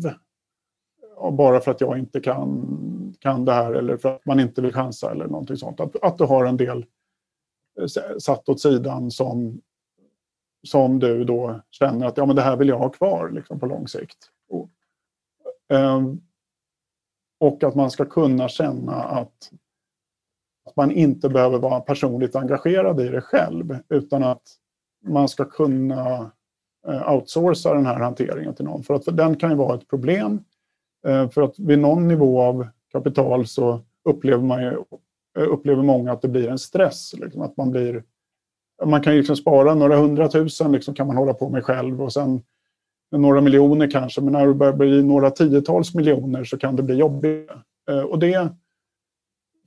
Och 1.16 1.34
Bara 1.34 1.60
för 1.60 1.72
att 1.72 1.82
jag 1.82 1.98
inte 1.98 2.20
kan, 2.20 3.16
kan 3.20 3.46
det 3.46 3.54
här 3.54 3.74
eller 3.74 3.98
för 3.98 4.16
att 4.16 4.26
man 4.26 4.40
inte 4.40 4.62
vill 4.62 4.74
chansa 4.74 5.12
eller 5.12 5.28
någonting 5.28 5.58
sånt. 5.58 5.80
Att, 5.80 6.04
att 6.04 6.18
du 6.18 6.24
har 6.24 6.46
en 6.46 6.58
del 6.58 6.86
eh, 7.80 8.18
satt 8.20 8.50
åt 8.50 8.62
sidan 8.62 9.12
som 9.12 9.62
som 10.66 11.00
du 11.00 11.24
då 11.24 11.62
känner 11.72 12.08
att 12.08 12.18
ja, 12.18 12.26
men 12.26 12.36
det 12.36 12.42
här 12.42 12.58
vill 12.58 12.70
jag 12.70 12.78
ha 12.78 12.90
kvar 12.90 13.30
liksom, 13.30 13.60
på 13.60 13.66
lång 13.66 13.88
sikt. 13.88 14.18
Och, 14.50 14.70
ehm, 15.70 16.22
och 17.40 17.64
att 17.64 17.76
man 17.76 17.92
ska 17.92 18.06
kunna 18.06 18.48
känna 18.48 18.94
att, 18.94 19.52
att 20.66 20.76
man 20.76 20.92
inte 20.92 21.30
behöver 21.30 21.60
vara 21.60 21.80
personligt 21.80 22.36
engagerad 22.36 23.02
i 23.02 23.08
det 23.08 23.22
själv 23.22 23.78
utan 23.90 24.24
att 24.24 24.44
man 25.04 25.30
ska 25.30 25.46
kunna 25.46 26.32
eh, 26.88 27.14
outsourca 27.14 27.74
den 27.74 27.86
här 27.86 28.00
hanteringen 28.00 28.56
till 28.56 28.66
någon. 28.66 28.84
För 28.84 28.94
att 28.94 29.18
den 29.18 29.36
kan 29.36 29.50
ju 29.50 29.56
vara 29.56 29.76
ett 29.76 29.88
problem. 29.88 30.44
Eh, 31.08 31.30
för 31.30 31.42
att 31.42 31.60
vid 31.60 31.80
någon 31.80 32.08
nivå 32.08 32.42
av 32.42 32.68
kapital 32.92 33.48
så 33.48 33.82
upplever, 34.04 34.44
man 34.44 34.62
ju, 34.62 34.84
upplever 35.38 35.84
många 35.84 36.12
att 36.12 36.22
det 36.22 36.28
blir 36.28 36.50
en 36.50 36.60
stress. 36.60 37.14
Liksom, 37.14 37.42
att 37.42 37.58
man 37.58 37.72
blir 37.72 38.04
man 38.84 39.02
kan 39.02 39.14
ju 39.14 39.20
liksom 39.20 39.36
spara 39.36 39.76
några 39.76 39.98
hundratusen 39.98 40.72
liksom 40.72 40.94
kan 40.94 41.08
man 41.08 41.18
hålla 41.18 41.34
på 41.34 41.50
med 41.50 41.64
själv 41.66 42.02
och 42.02 42.14
sen 42.14 42.42
några 43.12 43.42
miljoner 43.42 43.92
kanske, 43.92 44.22
men 44.22 44.34
när 44.34 44.48
det 44.48 44.54
börjar 44.54 44.74
bli 44.74 45.04
några 45.04 45.32
tiotals 45.32 45.96
miljoner 45.96 46.44
så 46.44 46.58
kan 46.58 46.76
det 46.76 46.84
bli 46.84 46.96
jobbigt. 46.96 47.52
Eh, 47.90 48.00
Och 48.02 48.20
det, 48.20 48.50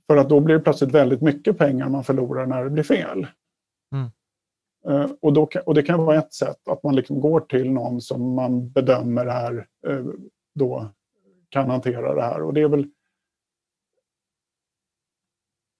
för 0.07 0.17
att 0.17 0.29
då 0.29 0.39
blir 0.39 0.55
det 0.55 0.61
plötsligt 0.61 0.91
väldigt 0.91 1.21
mycket 1.21 1.57
pengar 1.57 1.89
man 1.89 2.03
förlorar 2.03 2.45
när 2.45 2.63
det 2.63 2.69
blir 2.69 2.83
fel. 2.83 3.27
Mm. 3.93 4.09
Eh, 4.87 5.11
Och, 5.21 5.33
då, 5.33 5.49
och 5.65 5.73
det 5.73 5.83
kan 5.83 6.05
vara 6.05 6.17
ett 6.17 6.33
sätt, 6.33 6.67
att 6.69 6.83
man 6.83 6.95
liksom 6.95 7.19
går 7.21 7.39
till 7.39 7.71
någon 7.71 8.01
som 8.01 8.33
man 8.33 8.69
bedömer 8.69 9.25
är, 9.25 9.67
eh, 9.87 10.05
då 10.55 10.89
kan 11.49 11.69
hantera 11.69 12.15
det 12.15 12.21
här. 12.21 12.41
Och 12.41 12.53
det 12.53 12.61
är 12.61 12.67
väl 12.67 12.87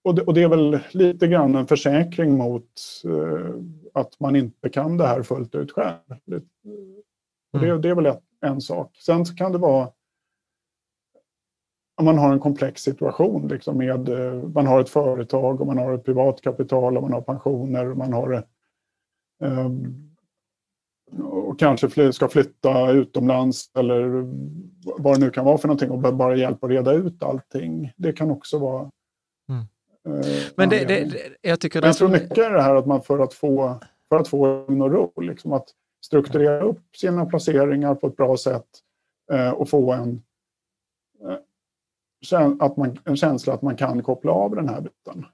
och 0.02 0.14
det, 0.14 0.22
och 0.22 0.34
det 0.34 0.42
är 0.42 0.48
väl 0.48 0.78
lite 0.90 1.26
grann 1.28 1.54
en 1.54 1.66
försäkring 1.66 2.38
mot 2.38 2.70
eh, 3.04 3.54
att 3.94 4.20
man 4.20 4.36
inte 4.36 4.68
kan 4.68 4.96
det 4.96 5.06
här 5.06 5.22
fullt 5.22 5.54
ut 5.54 5.72
själv. 5.72 5.96
Det, 6.24 6.42
det, 7.52 7.78
det 7.78 7.88
är 7.88 7.94
väl 7.94 8.06
ett, 8.06 8.22
en 8.40 8.60
sak. 8.60 8.96
Sen 8.96 9.26
så 9.26 9.34
kan 9.34 9.52
det 9.52 9.58
vara 9.58 9.90
om 11.96 12.04
man 12.04 12.18
har 12.18 12.32
en 12.32 12.40
komplex 12.40 12.82
situation 12.82 13.48
liksom 13.48 13.78
med, 13.78 14.08
eh, 14.08 14.42
man 14.54 14.66
har 14.66 14.80
ett 14.80 14.88
företag 14.88 15.60
och 15.60 15.66
man 15.66 15.78
har 15.78 15.92
ett 15.94 16.04
privat 16.04 16.40
kapital 16.40 16.96
och 16.96 17.02
man 17.02 17.12
har 17.12 17.20
pensioner 17.20 17.90
och 17.90 17.96
man 17.96 18.12
har 18.12 18.32
eh, 19.42 19.70
och 21.22 21.58
kanske 21.58 22.12
ska 22.12 22.28
flytta 22.28 22.90
utomlands 22.90 23.70
eller 23.78 24.24
vad 25.02 25.14
det 25.16 25.24
nu 25.24 25.30
kan 25.30 25.44
vara 25.44 25.58
för 25.58 25.68
någonting 25.68 25.90
och 25.90 25.98
bara- 26.14 26.36
hjälpa 26.36 26.66
att 26.66 26.72
reda 26.72 26.92
ut 26.92 27.22
allting. 27.22 27.92
Det 27.96 28.12
kan 28.12 28.30
också 28.30 28.58
vara 28.58 28.80
Mm. 28.80 28.90
Men 30.54 30.68
det, 30.68 30.84
det, 30.84 31.04
det, 31.04 31.36
jag 31.40 31.60
tycker 31.60 31.80
Men 31.80 31.88
jag 31.88 31.96
tror 31.96 32.08
mycket 32.08 32.38
är 32.38 32.50
det 32.50 32.62
här 32.62 32.74
att 32.74 32.86
man 32.86 33.02
för 33.02 33.18
att 33.18 33.34
få, 33.34 33.80
för 34.08 34.16
att 34.16 34.28
få 34.28 34.46
lugn 34.46 34.82
och 34.82 34.90
ro, 34.90 35.20
liksom 35.20 35.52
att 35.52 35.68
strukturera 36.04 36.60
upp 36.60 36.96
sina 36.96 37.26
placeringar 37.26 37.94
på 37.94 38.06
ett 38.06 38.16
bra 38.16 38.36
sätt 38.36 38.66
eh, 39.32 39.50
och 39.50 39.68
få 39.68 39.92
en, 39.92 40.22
eh, 42.32 42.50
att 42.60 42.76
man, 42.76 42.98
en 43.04 43.16
känsla 43.16 43.52
att 43.54 43.62
man 43.62 43.76
kan 43.76 44.02
koppla 44.02 44.32
av 44.32 44.56
den 44.56 44.68
här 44.68 44.80
biten. 44.80 45.26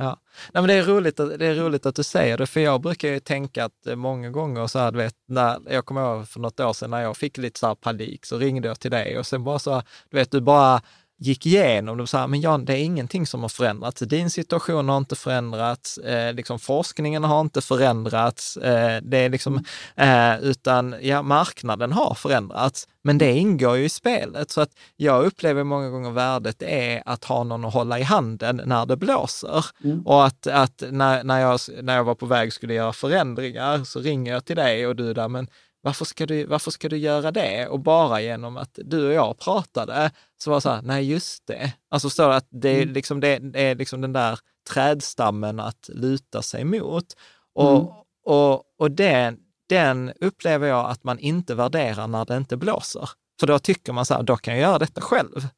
Ja. 0.00 0.20
Nej, 0.52 0.62
men 0.62 0.66
det, 0.66 0.74
är 0.74 0.82
roligt 0.82 1.20
att, 1.20 1.38
det 1.38 1.46
är 1.46 1.54
roligt 1.54 1.86
att 1.86 1.94
du 1.94 2.02
säger 2.02 2.38
det, 2.38 2.46
för 2.46 2.60
jag 2.60 2.80
brukar 2.80 3.08
ju 3.08 3.20
tänka 3.20 3.64
att 3.64 3.86
eh, 3.86 3.96
många 3.96 4.30
gånger 4.30 4.66
så 4.66 4.78
här, 4.78 4.92
du 4.92 4.98
vet, 4.98 5.14
när, 5.26 5.60
jag 5.66 5.84
kommer 5.84 6.16
ihåg 6.16 6.28
för 6.28 6.40
något 6.40 6.60
år 6.60 6.72
sedan 6.72 6.90
när 6.90 7.02
jag 7.02 7.16
fick 7.16 7.36
lite 7.36 7.60
så 7.60 7.66
här 7.66 7.74
panik, 7.74 8.26
så 8.26 8.38
ringde 8.38 8.68
jag 8.68 8.80
till 8.80 8.90
dig 8.90 9.18
och 9.18 9.26
sen 9.26 9.44
bara 9.44 9.58
så, 9.58 9.82
du 10.08 10.16
vet, 10.16 10.30
du 10.30 10.40
bara 10.40 10.80
gick 11.18 11.46
igenom 11.46 11.96
det 11.96 12.02
och 12.02 12.08
sa, 12.08 12.26
men 12.26 12.40
Jan, 12.40 12.64
det 12.64 12.72
är 12.72 12.84
ingenting 12.84 13.26
som 13.26 13.42
har 13.42 13.48
förändrats. 13.48 14.00
Din 14.00 14.30
situation 14.30 14.88
har 14.88 14.98
inte 14.98 15.16
förändrats, 15.16 15.98
eh, 15.98 16.34
liksom 16.34 16.58
forskningen 16.58 17.24
har 17.24 17.40
inte 17.40 17.60
förändrats, 17.60 18.56
eh, 18.56 19.02
det 19.02 19.18
är 19.18 19.28
liksom, 19.28 19.64
eh, 19.96 20.38
utan 20.40 20.94
ja, 21.00 21.22
marknaden 21.22 21.92
har 21.92 22.14
förändrats. 22.14 22.88
Men 23.02 23.18
det 23.18 23.32
ingår 23.32 23.76
ju 23.76 23.84
i 23.84 23.88
spelet. 23.88 24.50
Så 24.50 24.60
att 24.60 24.70
jag 24.96 25.24
upplever 25.24 25.64
många 25.64 25.90
gånger 25.90 26.10
värdet 26.10 26.62
är 26.62 27.02
att 27.06 27.24
ha 27.24 27.44
någon 27.44 27.64
att 27.64 27.72
hålla 27.72 27.98
i 27.98 28.02
handen 28.02 28.60
när 28.64 28.86
det 28.86 28.96
blåser. 28.96 29.64
Mm. 29.84 30.06
Och 30.06 30.26
att, 30.26 30.46
att 30.46 30.82
när, 30.90 31.24
när, 31.24 31.40
jag, 31.40 31.60
när 31.82 31.96
jag 31.96 32.04
var 32.04 32.14
på 32.14 32.26
väg 32.26 32.52
skulle 32.52 32.74
göra 32.74 32.92
förändringar 32.92 33.84
så 33.84 34.00
ringer 34.00 34.32
jag 34.32 34.44
till 34.44 34.56
dig 34.56 34.86
och 34.86 34.96
du 34.96 35.14
där, 35.14 35.28
men 35.28 35.48
varför 35.80 36.04
ska, 36.04 36.26
du, 36.26 36.44
varför 36.44 36.70
ska 36.70 36.88
du 36.88 36.96
göra 36.96 37.30
det? 37.30 37.66
Och 37.66 37.80
bara 37.80 38.20
genom 38.20 38.56
att 38.56 38.78
du 38.84 39.06
och 39.06 39.12
jag 39.12 39.38
pratade 39.38 40.10
så 40.38 40.50
var 40.50 40.56
det 40.56 40.60
så 40.60 40.70
här, 40.70 40.82
nej 40.82 41.10
just 41.10 41.46
det. 41.46 41.72
Alltså 41.90 42.08
förstår 42.08 42.28
du 42.28 42.34
att 42.34 42.48
det 42.50 42.68
är, 42.68 42.82
mm. 42.82 42.94
liksom, 42.94 43.20
det, 43.20 43.38
det 43.38 43.60
är 43.60 43.74
liksom 43.74 44.00
den 44.00 44.12
där 44.12 44.38
trädstammen 44.70 45.60
att 45.60 45.90
luta 45.92 46.42
sig 46.42 46.64
mot. 46.64 47.06
Och, 47.54 47.76
mm. 47.76 47.86
och, 48.24 48.62
och 48.78 48.90
den, 48.90 49.38
den 49.68 50.12
upplever 50.20 50.68
jag 50.68 50.90
att 50.90 51.04
man 51.04 51.18
inte 51.18 51.54
värderar 51.54 52.06
när 52.06 52.24
det 52.24 52.36
inte 52.36 52.56
blåser. 52.56 53.10
För 53.40 53.46
då 53.46 53.58
tycker 53.58 53.92
man 53.92 54.06
så 54.06 54.14
här, 54.14 54.22
då 54.22 54.36
kan 54.36 54.54
jag 54.54 54.62
göra 54.62 54.78
detta 54.78 55.00
själv. 55.00 55.48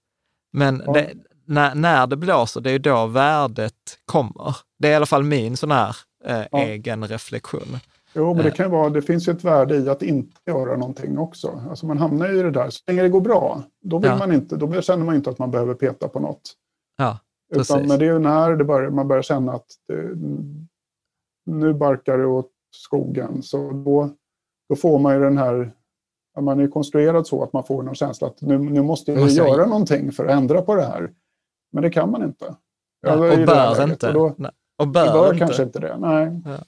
Men 0.53 0.83
ja. 0.87 0.93
det, 0.93 1.13
när, 1.47 1.75
när 1.75 2.07
det 2.07 2.17
blåser, 2.17 2.61
det 2.61 2.71
är 2.71 2.79
då 2.79 3.07
värdet 3.07 3.99
kommer. 4.05 4.57
Det 4.79 4.89
är 4.89 4.93
i 4.93 4.95
alla 4.95 5.07
fall 5.07 5.23
min 5.23 5.57
sån 5.57 5.71
här 5.71 5.97
eh, 6.25 6.43
ja. 6.53 6.59
egen 6.59 7.09
reflektion. 7.09 7.81
Jo, 8.15 8.35
men 8.35 8.43
det, 8.43 8.49
eh. 8.49 8.55
kan 8.55 8.71
vara, 8.71 8.91
det 8.91 9.03
finns 9.03 9.29
ju 9.29 9.33
ett 9.33 9.45
värde 9.45 9.77
i 9.77 9.89
att 9.89 10.03
inte 10.03 10.41
göra 10.47 10.77
någonting 10.77 11.19
också. 11.19 11.63
Alltså 11.71 11.87
man 11.87 11.99
hamnar 11.99 12.39
i 12.39 12.43
det 12.43 12.51
där, 12.51 12.71
så 12.71 12.83
länge 12.87 13.03
det 13.03 13.09
går 13.09 13.21
bra, 13.21 13.63
då, 13.81 13.99
vill 13.99 14.11
ja. 14.11 14.19
man 14.19 14.33
inte, 14.33 14.57
då 14.57 14.83
känner 14.83 15.05
man 15.05 15.15
inte 15.15 15.31
att 15.31 15.39
man 15.39 15.51
behöver 15.51 15.75
peta 15.75 16.09
på 16.09 16.21
något. 16.21 16.43
Ja, 16.97 17.19
Utan, 17.55 17.89
men 17.89 17.99
det 17.99 18.07
är 18.07 18.19
när 18.19 18.57
det 18.57 18.65
börjar, 18.65 18.91
man 18.91 19.09
börjar 19.09 19.23
känna 19.23 19.53
att 19.53 19.67
det, 19.89 20.17
nu 21.47 21.75
barkar 21.75 22.19
det 22.19 22.27
åt 22.27 22.51
skogen, 22.75 23.43
så 23.43 23.71
då, 23.71 24.11
då 24.69 24.77
får 24.77 24.99
man 24.99 25.15
ju 25.15 25.21
den 25.21 25.39
här 25.39 25.73
man 26.41 26.61
är 26.61 26.69
konstruerad 26.69 27.27
så 27.27 27.43
att 27.43 27.53
man 27.53 27.65
får 27.65 27.83
någon 27.83 27.95
känsla 27.95 28.27
att 28.27 28.41
nu, 28.41 28.59
nu 28.59 28.83
måste 28.83 29.13
jag 29.13 29.21
måste 29.21 29.39
göra 29.39 29.61
jag... 29.61 29.69
någonting 29.69 30.13
för 30.13 30.25
att 30.25 30.31
ändra 30.31 30.63
på 30.63 30.75
det 30.75 30.85
här. 30.85 31.11
Men 31.73 31.83
det 31.83 31.91
kan 31.91 32.11
man 32.11 32.23
inte. 32.23 32.57
Ja, 33.01 33.13
och 33.13 33.19
bör 33.21 33.91
inte. 33.91 34.09
Och, 34.09 34.15
då, 34.15 34.35
och 34.79 34.89
bör, 34.89 35.13
bör 35.13 35.33
inte. 35.33 35.39
kanske 35.39 35.63
inte 35.63 35.79
det. 35.79 35.97
Nej. 35.99 36.43
Ja. 36.45 36.59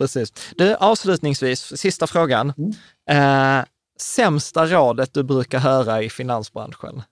Precis. 0.00 0.32
Du, 0.56 0.74
avslutningsvis, 0.74 1.78
sista 1.78 2.06
frågan. 2.06 2.52
Mm. 2.58 3.58
Eh, 3.58 3.64
sämsta 4.00 4.66
rådet 4.66 5.14
du 5.14 5.22
brukar 5.22 5.58
höra 5.58 6.02
i 6.02 6.10
finansbranschen? 6.10 7.02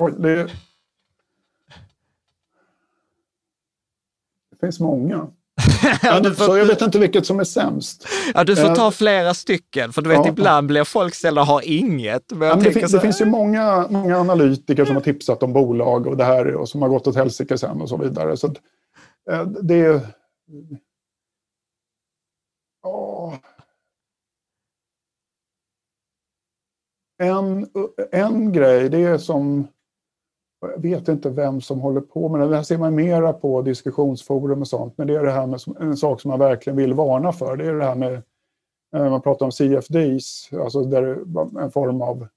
Oj, 0.00 0.12
det... 0.18 0.44
det 4.50 4.56
finns 4.60 4.80
många. 4.80 5.16
ja, 6.02 6.22
får... 6.22 6.44
Så 6.44 6.56
jag 6.56 6.66
vet 6.66 6.82
inte 6.82 6.98
vilket 6.98 7.26
som 7.26 7.40
är 7.40 7.44
sämst. 7.44 8.08
Ja, 8.34 8.44
du 8.44 8.56
får 8.56 8.74
ta 8.74 8.86
eh, 8.86 8.90
flera 8.90 9.34
stycken, 9.34 9.92
för 9.92 10.02
du 10.02 10.08
vet 10.08 10.18
ja. 10.18 10.28
ibland 10.28 10.66
blir 10.66 10.84
folk 10.84 11.14
ställda 11.14 11.40
och 11.40 11.46
har 11.46 11.62
inget. 11.64 12.32
Men 12.32 12.48
ja, 12.48 12.54
men 12.54 12.64
det, 12.64 12.72
fin 12.72 12.88
det, 12.92 13.00
finns 13.00 13.20
ju 13.20 13.24
många, 13.24 13.86
många 13.90 14.18
analytiker 14.18 14.84
som 14.84 14.94
har 14.94 15.02
tipsat 15.02 15.42
om 15.42 15.52
bolag 15.52 16.06
och 16.06 16.16
det 16.16 16.24
här 16.24 16.54
och 16.54 16.68
som 16.68 16.82
har 16.82 16.88
gått 16.88 17.06
åt 17.06 17.16
helsike 17.16 17.58
sen 17.58 17.80
och 17.80 17.88
så 17.88 17.96
vidare. 17.96 18.36
Så 18.36 18.46
eh, 19.30 19.46
Ja. 22.86 23.38
En, 27.18 27.66
en 28.12 28.52
grej, 28.52 28.88
det 28.88 28.98
är 28.98 29.18
som... 29.18 29.66
Jag 30.60 30.82
vet 30.82 31.08
inte 31.08 31.30
vem 31.30 31.60
som 31.60 31.80
håller 31.80 32.00
på 32.00 32.28
med 32.28 32.40
det. 32.40 32.48
Det 32.48 32.56
här 32.56 32.62
ser 32.62 32.78
man 32.78 32.94
mera 32.94 33.32
på 33.32 33.62
diskussionsforum 33.62 34.60
och 34.60 34.68
sånt. 34.68 34.98
Men 34.98 35.06
det 35.06 35.14
är 35.14 35.22
det 35.22 35.30
här 35.30 35.46
med 35.46 35.60
en 35.80 35.96
sak 35.96 36.20
som 36.20 36.28
man 36.28 36.38
verkligen 36.38 36.76
vill 36.76 36.94
varna 36.94 37.32
för. 37.32 37.56
Det 37.56 37.66
är 37.66 37.74
det 37.74 37.84
här 37.84 37.94
med... 37.94 38.22
Eh, 38.96 39.10
man 39.10 39.22
pratar 39.22 39.46
om 39.46 39.52
CFDs, 39.52 40.50
alltså 40.52 40.82
där 40.82 41.04
en 41.60 41.70
form 41.70 42.02
av 42.02 42.28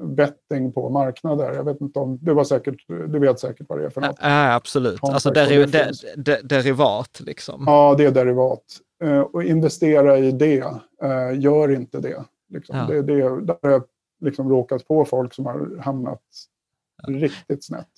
betting 0.00 0.72
på 0.72 0.88
marknader. 0.88 1.52
Jag 1.54 1.64
vet 1.64 1.80
inte 1.80 1.98
om, 1.98 2.18
du, 2.22 2.34
var 2.34 2.44
säkert, 2.44 2.88
du 2.88 3.18
vet 3.18 3.40
säkert 3.40 3.68
vad 3.68 3.78
det 3.78 3.84
är 3.84 3.90
för 3.90 4.00
något? 4.00 4.16
Ja, 4.20 4.54
absolut. 4.54 4.98
Alltså 5.02 5.30
deri, 5.30 5.64
de, 5.66 5.92
de, 6.16 6.36
derivat 6.42 7.20
liksom. 7.20 7.64
Ja, 7.66 7.94
det 7.98 8.04
är 8.04 8.10
derivat. 8.10 8.64
Uh, 9.04 9.20
och 9.20 9.44
investera 9.44 10.18
i 10.18 10.32
det, 10.32 10.64
uh, 11.04 11.40
gör 11.40 11.70
inte 11.70 12.00
det. 12.00 12.24
Liksom. 12.48 12.76
Ja. 12.76 12.84
det, 12.84 13.02
det 13.02 13.40
där 13.40 13.56
har 13.62 13.70
jag 13.70 13.84
liksom 14.20 14.48
råkat 14.48 14.88
på 14.88 15.04
folk 15.04 15.34
som 15.34 15.46
har 15.46 15.82
hamnat 15.82 16.22
ja. 17.02 17.12
riktigt 17.14 17.64
snett. 17.64 17.88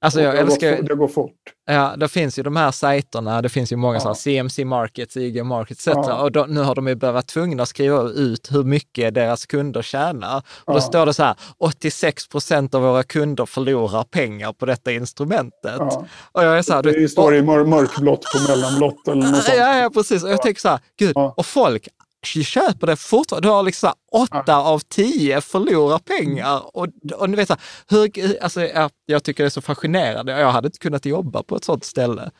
Alltså 0.00 0.20
jag 0.20 0.34
det 0.34 0.40
älskar... 0.40 0.76
Går, 0.76 0.82
det 0.82 0.94
går 0.94 1.08
fort. 1.08 1.32
Ja, 1.66 1.94
det 1.96 2.08
finns 2.08 2.38
ju 2.38 2.42
de 2.42 2.56
här 2.56 2.70
sajterna, 2.70 3.42
det 3.42 3.48
finns 3.48 3.72
ju 3.72 3.76
många 3.76 3.94
ja. 3.94 4.00
sådana, 4.00 4.14
CMC 4.14 4.64
Markets, 4.64 5.16
IG 5.16 5.44
Markets 5.44 5.88
etc. 5.88 5.96
Ja. 5.96 6.22
Och 6.22 6.32
då, 6.32 6.46
nu 6.48 6.60
har 6.60 6.74
de 6.74 6.88
ju 6.88 6.94
börjat 6.94 7.28
tvungna 7.28 7.62
att 7.62 7.68
skriva 7.68 8.02
ut 8.02 8.48
hur 8.52 8.64
mycket 8.64 9.14
deras 9.14 9.46
kunder 9.46 9.82
tjänar. 9.82 10.36
Och 10.38 10.42
ja. 10.66 10.72
då 10.72 10.80
står 10.80 11.06
det 11.06 11.14
så 11.14 11.22
här, 11.22 11.36
86 11.58 12.28
procent 12.28 12.74
av 12.74 12.82
våra 12.82 13.02
kunder 13.02 13.46
förlorar 13.46 14.04
pengar 14.04 14.52
på 14.52 14.66
detta 14.66 14.92
instrumentet. 14.92 15.76
Ja. 15.78 16.06
Och 16.32 16.44
jag 16.44 16.58
är 16.58 16.62
så 16.62 16.72
här, 16.72 16.82
det 16.82 16.92
du, 16.92 17.08
står 17.08 17.34
i 17.34 17.42
mörkblått 17.42 18.24
på 18.34 18.50
mellanblått 18.50 19.08
eller 19.08 19.26
något 19.26 19.34
sånt. 19.44 19.58
Ja, 19.58 19.78
ja, 19.78 19.90
precis. 19.90 20.24
Och 20.24 20.30
jag 20.30 20.42
tänker 20.42 20.60
så 20.60 20.68
här, 20.68 20.80
gud, 20.98 21.16
och 21.16 21.46
folk 21.46 21.88
köper 22.26 22.86
det 22.86 22.96
fortfarande. 22.96 23.48
Du 23.48 23.52
har 23.52 23.62
liksom 23.62 23.92
åtta 24.12 24.56
av 24.56 24.78
tio 24.78 25.40
förlorar 25.40 25.98
pengar. 25.98 26.76
Och, 26.76 26.86
och 27.18 27.30
ni 27.30 27.36
vet, 27.36 27.48
så 27.48 27.54
här, 27.54 27.62
hur, 27.88 28.42
alltså, 28.42 28.60
jag, 28.60 28.90
jag, 29.06 29.22
tycker 29.22 29.44
det 29.44 29.48
är 29.48 29.50
så 29.50 29.60
fascinerande. 29.60 30.40
Jag 30.40 30.50
hade 30.50 30.66
inte 30.66 30.78
kunnat 30.78 31.06
jobba 31.06 31.42
på 31.42 31.56
ett 31.56 31.64
sådant 31.64 31.84
ställe. 31.84 32.30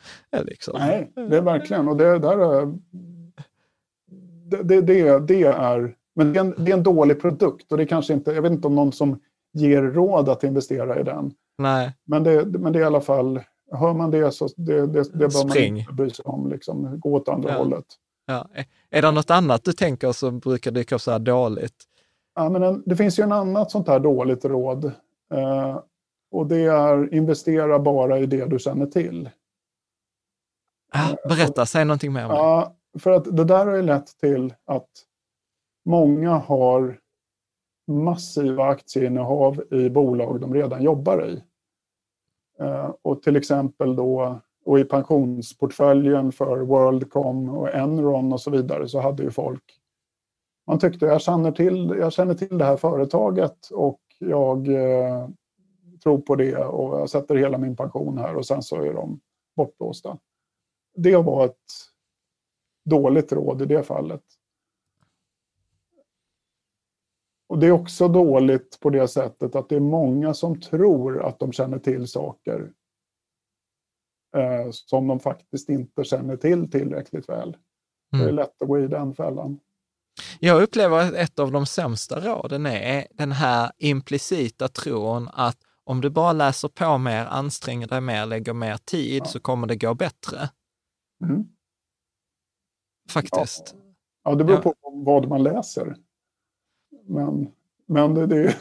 Liksom. 0.43 0.75
Nej, 0.79 1.11
det 1.15 1.37
är 1.37 1.41
verkligen. 1.41 1.87
Och 1.87 1.97
det, 1.97 2.19
där 2.19 2.61
är, 2.61 2.73
det, 4.49 4.81
det, 4.81 4.81
det, 5.19 5.43
är, 5.43 5.95
men 6.15 6.33
det 6.33 6.39
är, 6.39 6.43
en, 6.43 6.55
det 6.57 6.71
är 6.71 6.77
en 6.77 6.83
dålig 6.83 7.21
produkt. 7.21 7.71
Och 7.71 7.77
det 7.77 7.83
är 7.83 7.87
kanske 7.87 8.13
inte, 8.13 8.31
jag 8.31 8.41
vet 8.41 8.51
inte 8.51 8.67
om 8.67 8.75
någon 8.75 8.91
som 8.91 9.19
ger 9.53 9.81
råd 9.81 10.29
att 10.29 10.43
investera 10.43 10.99
i 10.99 11.03
den. 11.03 11.31
Nej. 11.57 11.93
Men 12.05 12.23
det, 12.23 12.45
men 12.45 12.73
det 12.73 12.79
är 12.79 12.83
i 12.83 12.85
alla 12.85 13.01
fall, 13.01 13.39
hör 13.71 13.93
man 13.93 14.11
det 14.11 14.31
så 14.31 14.49
det, 14.55 14.87
det, 14.87 15.03
det 15.13 15.27
bör 15.27 15.47
man 15.47 15.57
inte 15.57 15.93
bry 15.93 16.09
sig 16.09 16.25
om. 16.25 16.49
Liksom, 16.49 16.99
gå 16.99 17.13
åt 17.13 17.29
andra 17.29 17.49
ja. 17.49 17.57
hållet. 17.57 17.85
Ja. 18.29 18.47
Är 18.89 19.01
det 19.01 19.11
något 19.11 19.31
annat 19.31 19.63
du 19.63 19.73
tänker 19.73 20.11
som 20.11 20.39
brukar 20.39 20.71
dyka 20.71 20.95
upp 20.95 21.01
så 21.01 21.11
här 21.11 21.19
dåligt? 21.19 21.83
Ja, 22.35 22.49
men 22.49 22.63
en, 22.63 22.83
det 22.85 22.95
finns 22.95 23.19
ju 23.19 23.23
en 23.23 23.31
annat 23.31 23.71
sånt 23.71 23.87
här 23.87 23.99
dåligt 23.99 24.45
råd. 24.45 24.85
Eh, 25.33 25.79
och 26.31 26.47
det 26.47 26.57
är 26.57 27.13
investera 27.13 27.79
bara 27.79 28.19
i 28.19 28.25
det 28.25 28.45
du 28.45 28.59
känner 28.59 28.85
till. 28.85 29.29
Ah, 30.93 31.15
berätta, 31.29 31.65
säg 31.65 31.85
någonting 31.85 32.13
mer 32.13 32.23
om 32.23 32.29
det. 32.29 32.35
Ja, 32.35 32.75
för 32.99 33.11
att 33.11 33.37
det 33.37 33.43
där 33.43 33.65
har 33.65 33.75
ju 33.75 33.81
lett 33.81 34.17
till 34.17 34.53
att 34.65 34.89
många 35.85 36.31
har 36.31 36.99
massiva 37.87 38.65
aktieinnehav 38.65 39.63
i 39.71 39.89
bolag 39.89 40.41
de 40.41 40.53
redan 40.53 40.83
jobbar 40.83 41.25
i. 41.25 41.43
Eh, 42.59 42.91
och 43.01 43.21
till 43.21 43.35
exempel 43.35 43.95
då 43.95 44.41
och 44.69 44.79
i 44.79 44.83
pensionsportföljen 44.83 46.31
för 46.31 46.59
Worldcom 46.59 47.49
och 47.49 47.75
Enron 47.75 48.33
och 48.33 48.41
så 48.41 48.51
vidare 48.51 48.87
så 48.87 48.99
hade 48.99 49.23
ju 49.23 49.31
folk... 49.31 49.63
Man 50.67 50.79
tyckte 50.79 51.05
jag 51.05 51.21
känner 51.21 51.51
till, 51.51 51.95
jag 51.99 52.13
känner 52.13 52.33
till 52.33 52.57
det 52.57 52.65
här 52.65 52.77
företaget 52.77 53.69
och 53.71 53.99
jag 54.19 54.67
eh, 54.67 55.29
tror 56.03 56.17
på 56.21 56.35
det 56.35 56.57
och 56.57 56.99
jag 56.99 57.09
sätter 57.09 57.35
hela 57.35 57.57
min 57.57 57.75
pension 57.75 58.17
här 58.17 58.35
och 58.35 58.45
sen 58.45 58.63
så 58.63 58.81
är 58.81 58.93
de 58.93 59.19
bortblåsta. 59.55 60.17
Det 60.95 61.17
var 61.17 61.45
ett 61.45 61.71
dåligt 62.85 63.31
råd 63.31 63.61
i 63.61 63.65
det 63.65 63.83
fallet. 63.83 64.23
Och 67.47 67.59
det 67.59 67.67
är 67.67 67.71
också 67.71 68.07
dåligt 68.07 68.79
på 68.79 68.89
det 68.89 69.07
sättet 69.07 69.55
att 69.55 69.69
det 69.69 69.75
är 69.75 69.79
många 69.79 70.33
som 70.33 70.61
tror 70.61 71.25
att 71.25 71.39
de 71.39 71.51
känner 71.51 71.79
till 71.79 72.07
saker 72.07 72.71
eh, 74.35 74.71
som 74.71 75.07
de 75.07 75.19
faktiskt 75.19 75.69
inte 75.69 76.03
känner 76.03 76.37
till 76.37 76.71
tillräckligt 76.71 77.29
väl. 77.29 77.47
Mm. 77.47 77.57
Det 78.11 78.17
är 78.17 78.21
mm. 78.23 78.35
lätt 78.35 78.61
att 78.61 78.67
gå 78.67 78.79
i 78.79 78.87
den 78.87 79.15
fällan. 79.15 79.59
Jag 80.39 80.61
upplever 80.61 80.97
att 80.99 81.13
ett 81.13 81.39
av 81.39 81.51
de 81.51 81.65
sämsta 81.65 82.19
råden 82.19 82.65
är 82.65 83.07
den 83.11 83.31
här 83.31 83.71
implicita 83.77 84.67
tron 84.67 85.29
att 85.33 85.57
om 85.83 86.01
du 86.01 86.09
bara 86.09 86.33
läser 86.33 86.67
på 86.67 86.97
mer, 86.97 87.25
anstränger 87.25 87.87
dig 87.87 88.01
mer, 88.01 88.25
lägger 88.25 88.53
mer 88.53 88.77
tid 88.77 89.21
ja. 89.21 89.25
så 89.25 89.39
kommer 89.39 89.67
det 89.67 89.75
gå 89.75 89.93
bättre. 89.93 90.49
Mm. 91.23 91.47
Faktiskt. 93.09 93.75
Ja. 93.75 93.81
ja, 94.23 94.35
det 94.35 94.43
beror 94.43 94.57
på 94.57 94.73
vad 94.81 95.27
man 95.27 95.43
läser. 95.43 95.95
Men, 97.05 97.51
men 97.85 98.13
det, 98.13 98.27
det, 98.27 98.55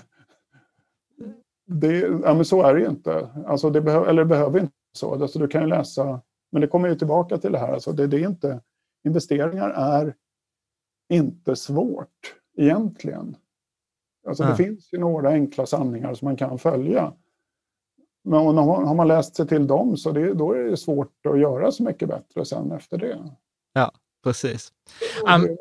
det, 1.66 1.98
ja, 1.98 2.34
men 2.34 2.44
så 2.44 2.62
är 2.62 2.74
det 2.74 2.80
ju 2.80 2.88
inte. 2.88 3.30
Alltså 3.46 3.70
det 3.70 3.80
behöver, 3.80 4.06
eller 4.06 4.22
det 4.22 4.28
behöver 4.28 4.60
inte 4.60 4.74
så. 4.98 5.22
Alltså 5.22 5.38
du 5.38 5.48
kan 5.48 5.62
ju 5.62 5.68
läsa, 5.68 6.20
men 6.52 6.60
det 6.60 6.66
kommer 6.68 6.88
ju 6.88 6.94
tillbaka 6.94 7.38
till 7.38 7.52
det 7.52 7.58
här. 7.58 7.72
Alltså 7.72 7.92
det, 7.92 8.06
det 8.06 8.16
är 8.16 8.28
inte, 8.28 8.60
investeringar 9.06 9.70
är 9.70 10.14
inte 11.12 11.56
svårt 11.56 12.34
egentligen. 12.56 13.36
Alltså 14.26 14.42
Ja. 14.42 14.48
det 14.50 14.56
finns 14.56 14.92
ju 14.92 14.98
några 14.98 15.28
enkla 15.30 15.66
sanningar 15.66 16.14
som 16.14 16.26
man 16.26 16.36
kan 16.36 16.58
följa. 16.58 17.12
Men 18.24 18.40
och 18.40 18.54
har 18.54 18.84
har 18.84 18.94
man 18.94 19.08
läst 19.08 19.36
sig 19.36 19.46
till 19.48 19.66
dem 19.66 19.96
så 19.96 20.12
det, 20.12 20.34
då 20.34 20.52
är 20.52 20.64
det 20.64 20.76
svårt 20.76 21.26
att 21.28 21.40
göra 21.40 21.72
så 21.72 21.82
mycket 21.82 22.08
bättre 22.08 22.44
sen 22.44 22.72
efter 22.72 22.98
det. 22.98 23.18
Precis. 24.24 24.72
Och 25.22 25.28
Am- 25.28 25.42
det- 25.42 25.56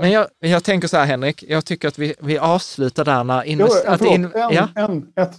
Men 0.00 0.10
jag, 0.10 0.26
jag 0.38 0.64
tänker 0.64 0.88
så 0.88 0.96
här 0.96 1.06
Henrik, 1.06 1.42
jag 1.48 1.64
tycker 1.64 1.88
att 1.88 1.98
vi, 1.98 2.14
vi 2.20 2.38
avslutar 2.38 3.04
där 3.04 3.24
när 3.24 3.44
Jo, 3.44 3.50
invest- 3.52 3.82
ja, 3.84 3.90
att 3.94 4.00
in, 4.04 4.24
en, 4.24 4.30
ja, 4.34 4.68
en, 4.74 5.12
ett 5.16 5.38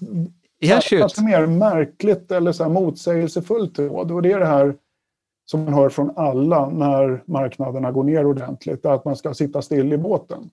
shoot. 0.68 1.18
mer 1.18 1.46
märkligt 1.46 2.32
eller 2.32 2.52
så 2.52 2.64
här 2.64 2.70
motsägelsefullt 2.70 3.80
råd. 3.80 4.12
Och 4.12 4.22
det 4.22 4.32
är 4.32 4.40
det 4.40 4.46
här 4.46 4.76
som 5.46 5.64
man 5.64 5.74
hör 5.74 5.90
från 5.90 6.18
alla 6.18 6.70
när 6.70 7.24
marknaderna 7.26 7.92
går 7.92 8.04
ner 8.04 8.26
ordentligt, 8.26 8.86
att 8.86 9.06
man 9.06 9.16
ska 9.16 9.34
sitta 9.34 9.62
still 9.62 9.94
i 9.94 9.98
båten. 9.98 10.50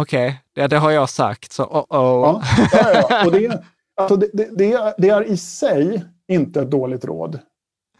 Okej, 0.00 0.42
det, 0.52 0.66
det 0.66 0.78
har 0.78 0.90
jag 0.90 1.10
sagt, 1.10 1.52
så 1.52 1.64
oh, 1.64 1.84
oh. 1.90 2.44
Ja, 2.72 2.92
ja, 2.94 3.06
ja. 3.10 3.26
Och 3.26 3.32
det, 3.32 3.62
alltså 3.96 4.16
det, 4.16 4.30
det, 4.32 4.94
det, 4.98 5.08
är, 5.08 5.24
i 5.24 5.36
sig 5.36 6.04
inte 6.28 6.60
ett 6.60 6.70
dåligt 6.70 7.04
råd. 7.04 7.38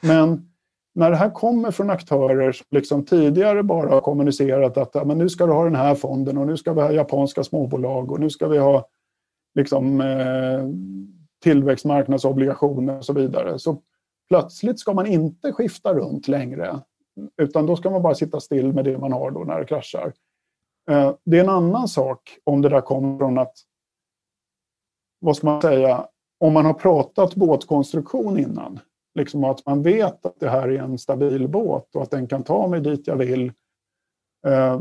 Men 0.00 0.50
när 0.94 1.10
det 1.10 1.16
här 1.16 1.30
kommer 1.30 1.70
från 1.70 1.90
aktörer 1.90 2.52
som 2.52 2.66
liksom 2.70 3.04
tidigare 3.04 3.62
bara 3.62 3.90
har 3.90 4.00
kommunicerat 4.00 4.76
att 4.76 5.06
men 5.06 5.18
nu 5.18 5.28
ska 5.28 5.46
du 5.46 5.52
ha 5.52 5.64
den 5.64 5.76
här 5.76 5.94
fonden 5.94 6.38
och 6.38 6.46
nu 6.46 6.56
ska 6.56 6.72
vi 6.72 6.80
ha 6.80 6.92
japanska 6.92 7.44
småbolag 7.44 8.12
och 8.12 8.20
nu 8.20 8.30
ska 8.30 8.48
vi 8.48 8.58
ha 8.58 8.88
liksom, 9.56 10.00
eh, 10.00 10.64
tillväxtmarknadsobligationer 11.42 12.96
och 12.96 13.04
så 13.04 13.12
vidare. 13.12 13.58
Så 13.58 13.82
plötsligt 14.28 14.80
ska 14.80 14.92
man 14.92 15.06
inte 15.06 15.52
skifta 15.52 15.94
runt 15.94 16.28
längre. 16.28 16.80
Utan 17.42 17.66
då 17.66 17.76
ska 17.76 17.90
man 17.90 18.02
bara 18.02 18.14
sitta 18.14 18.40
still 18.40 18.72
med 18.72 18.84
det 18.84 18.98
man 18.98 19.12
har 19.12 19.30
då 19.30 19.44
när 19.44 19.58
det 19.58 19.66
kraschar. 19.66 20.12
Eh, 20.90 21.14
det 21.24 21.38
är 21.38 21.44
en 21.44 21.48
annan 21.48 21.88
sak 21.88 22.38
om 22.44 22.62
det 22.62 22.68
där 22.68 22.80
kommer 22.80 23.18
från 23.18 23.38
att 23.38 23.54
vad 25.18 25.36
ska 25.36 25.46
man 25.46 25.62
säga, 25.62 26.06
om 26.40 26.52
man 26.52 26.64
har 26.64 26.74
pratat 26.74 27.34
båtkonstruktion 27.34 28.38
innan, 28.38 28.80
liksom 29.14 29.44
att 29.44 29.66
man 29.66 29.82
vet 29.82 30.26
att 30.26 30.40
det 30.40 30.48
här 30.48 30.68
är 30.68 30.78
en 30.78 30.98
stabil 30.98 31.48
båt 31.48 31.94
och 31.94 32.02
att 32.02 32.10
den 32.10 32.26
kan 32.26 32.42
ta 32.42 32.68
mig 32.68 32.80
dit 32.80 33.06
jag 33.06 33.16
vill. 33.16 33.52
Eh, 34.46 34.80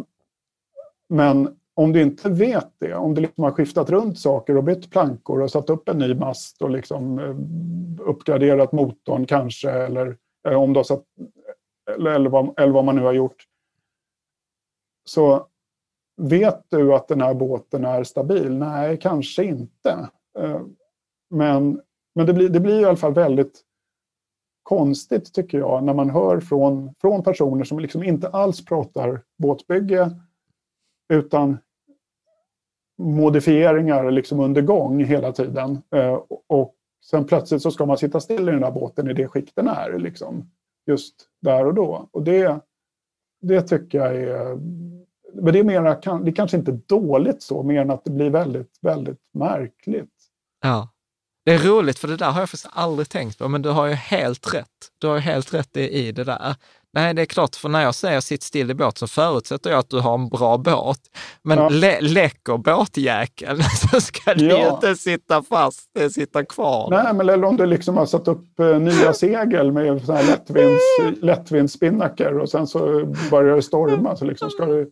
Men 1.10 1.57
om 1.77 1.93
du 1.93 2.02
inte 2.02 2.30
vet 2.30 2.73
det, 2.77 2.93
om 2.93 3.14
du 3.14 3.22
liksom 3.22 3.43
har 3.43 3.52
skiftat 3.52 3.89
runt 3.89 4.19
saker 4.19 4.57
och 4.57 4.64
bytt 4.64 4.91
plankor 4.91 5.41
och 5.41 5.52
satt 5.52 5.69
upp 5.69 5.89
en 5.89 5.97
ny 5.97 6.14
mast 6.14 6.61
och 6.61 6.69
liksom 6.69 7.19
eh, 7.19 7.35
uppgraderat 8.10 8.72
motorn 8.72 9.26
kanske, 9.26 9.72
eller 9.72 10.18
eh, 10.47 10.61
om 10.61 10.73
du 10.73 10.80
har 10.80 10.84
satt, 10.84 11.03
eller, 11.95 12.11
eller, 12.11 12.30
vad, 12.30 12.60
eller 12.60 12.73
vad 12.73 12.85
man 12.85 12.95
nu 12.95 13.02
har 13.02 13.14
gjort, 13.14 13.45
så 15.06 15.47
vet 16.22 16.65
du 16.69 16.93
att 16.93 17.07
den 17.07 17.22
här 17.22 17.34
båten 17.34 17.85
är 17.85 18.03
stabil? 18.03 18.57
Nej, 18.57 18.99
kanske 19.02 19.43
inte. 19.43 20.10
Eh, 20.39 20.61
men, 21.30 21.81
men 22.15 22.26
det, 22.26 22.34
blir, 22.34 22.49
det 22.49 22.60
blir 22.60 22.81
i 22.81 22.85
alla 22.85 22.97
fall 22.97 23.14
väldigt 23.14 23.61
konstigt 24.64 25.34
tycker 25.34 25.57
jag 25.57 25.84
när 25.84 25.93
man 25.93 26.10
hör 26.10 26.39
från, 26.39 26.93
från 27.02 27.23
personer 27.23 27.64
som 27.64 27.80
liksom 27.80 28.03
inte 28.03 28.30
alls 28.30 28.65
pratar 28.65 29.22
båtbygge 29.38 30.11
utan 31.14 31.57
modifieringar 32.97 34.11
liksom 34.11 34.39
under 34.39 34.61
gång 34.61 35.03
hela 35.03 35.31
tiden. 35.31 35.81
Eh, 35.95 36.19
och 36.47 36.76
sen 37.09 37.26
plötsligt 37.26 37.61
så 37.61 37.72
ska 37.72 37.85
man 37.85 37.97
sitta 37.97 38.19
still 38.19 38.49
i 38.49 38.51
den 38.51 38.61
där 38.61 38.72
båten 38.72 39.09
i 39.09 39.13
det 39.13 39.27
skick 39.27 39.51
den 39.55 39.67
är 39.67 39.99
liksom, 39.99 40.51
just 40.88 41.15
där 41.41 41.65
och 41.65 41.73
då. 41.73 42.09
Och 42.11 42.23
det, 42.23 42.59
det 43.41 43.61
tycker 43.61 43.97
jag 43.97 44.15
är... 44.15 44.55
Men 45.34 45.53
det 45.53 45.59
är, 45.59 45.63
mera, 45.63 46.19
det 46.19 46.31
är 46.31 46.35
kanske 46.35 46.57
inte 46.57 46.72
dåligt 46.72 47.41
så, 47.41 47.63
mer 47.63 47.81
än 47.81 47.91
att 47.91 48.05
det 48.05 48.11
blir 48.11 48.30
väldigt, 48.30 48.80
väldigt 48.81 49.22
märkligt. 49.34 50.13
Ja. 50.61 50.89
Det 51.45 51.53
är 51.53 51.59
roligt, 51.59 51.99
för 51.99 52.07
det 52.07 52.17
där 52.17 52.31
har 52.31 52.39
jag 52.39 52.49
faktiskt 52.49 52.69
aldrig 52.73 53.09
tänkt 53.09 53.38
på, 53.38 53.47
men 53.47 53.61
du 53.61 53.69
har 53.69 53.85
ju 53.85 53.93
helt 53.93 54.53
rätt. 54.53 54.91
Du 54.97 55.07
har 55.07 55.15
ju 55.15 55.22
helt 55.22 55.53
rätt 55.53 55.77
i 55.77 56.11
det 56.11 56.23
där. 56.23 56.55
Nej, 56.95 57.13
det 57.13 57.22
är 57.22 57.26
klart, 57.26 57.55
för 57.55 57.69
när 57.69 57.81
jag 57.84 57.95
säger 57.95 58.19
sitt 58.19 58.43
still 58.43 58.72
i 58.72 58.73
båt 58.73 58.97
så 58.97 59.07
förutsätter 59.07 59.69
jag 59.69 59.80
att 59.80 59.89
du 59.89 59.99
har 59.99 60.13
en 60.13 60.30
bra 60.30 60.57
båt. 60.57 60.99
Men 61.43 61.57
Ja. 61.57 61.69
lä 61.69 62.01
läcker 62.01 62.57
båtjäkeln 62.57 63.59
så 63.91 64.01
ska 64.01 64.34
du 64.34 64.45
Ja. 64.45 64.73
inte 64.76 64.95
sitta 64.95 65.43
fast, 65.43 65.97
eh, 65.99 66.09
sitta 66.09 66.45
kvar. 66.45 66.88
Nej, 66.89 67.13
men 67.13 67.30
eller 67.30 67.47
om 67.47 67.57
du 67.57 67.65
liksom 67.65 67.97
har 67.97 68.05
satt 68.05 68.27
upp 68.27 68.59
eh, 68.59 68.80
nya 68.80 69.13
segel 69.13 69.72
med 69.72 70.05
så 70.05 70.13
här 70.13 70.23
lättvinds, 70.23 70.81
lättvindsspinnaker 71.23 72.38
och 72.39 72.49
sen 72.49 72.67
så 72.67 73.05
börjar 73.31 73.55
det 73.55 73.61
storma 73.61 74.15
så 74.15 74.26
liksom 74.26 74.49
ska 74.49 74.65
du... 74.65 74.91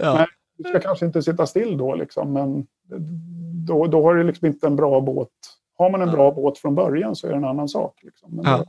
Ja. 0.00 0.14
Nej, 0.14 0.26
du 0.58 0.64
ska 0.68 0.80
kanske 0.80 1.06
inte 1.06 1.22
sitta 1.22 1.46
still 1.46 1.78
då 1.78 1.94
liksom, 1.94 2.32
men 2.32 2.66
då, 3.66 3.86
då 3.86 4.02
har 4.02 4.14
du 4.14 4.24
liksom 4.24 4.46
inte 4.46 4.66
en 4.66 4.76
bra 4.76 5.00
båt. 5.00 5.28
Har 5.78 5.90
man 5.90 6.02
en 6.02 6.10
bra 6.10 6.30
båt 6.32 6.58
från 6.58 6.74
början 6.74 7.16
så 7.16 7.26
är 7.26 7.30
det 7.30 7.36
en 7.36 7.44
annan 7.44 7.68
sak. 7.68 7.94
Liksom. 8.02 8.30
Men 8.36 8.44
Ja. 8.44 8.56
då- 8.58 8.64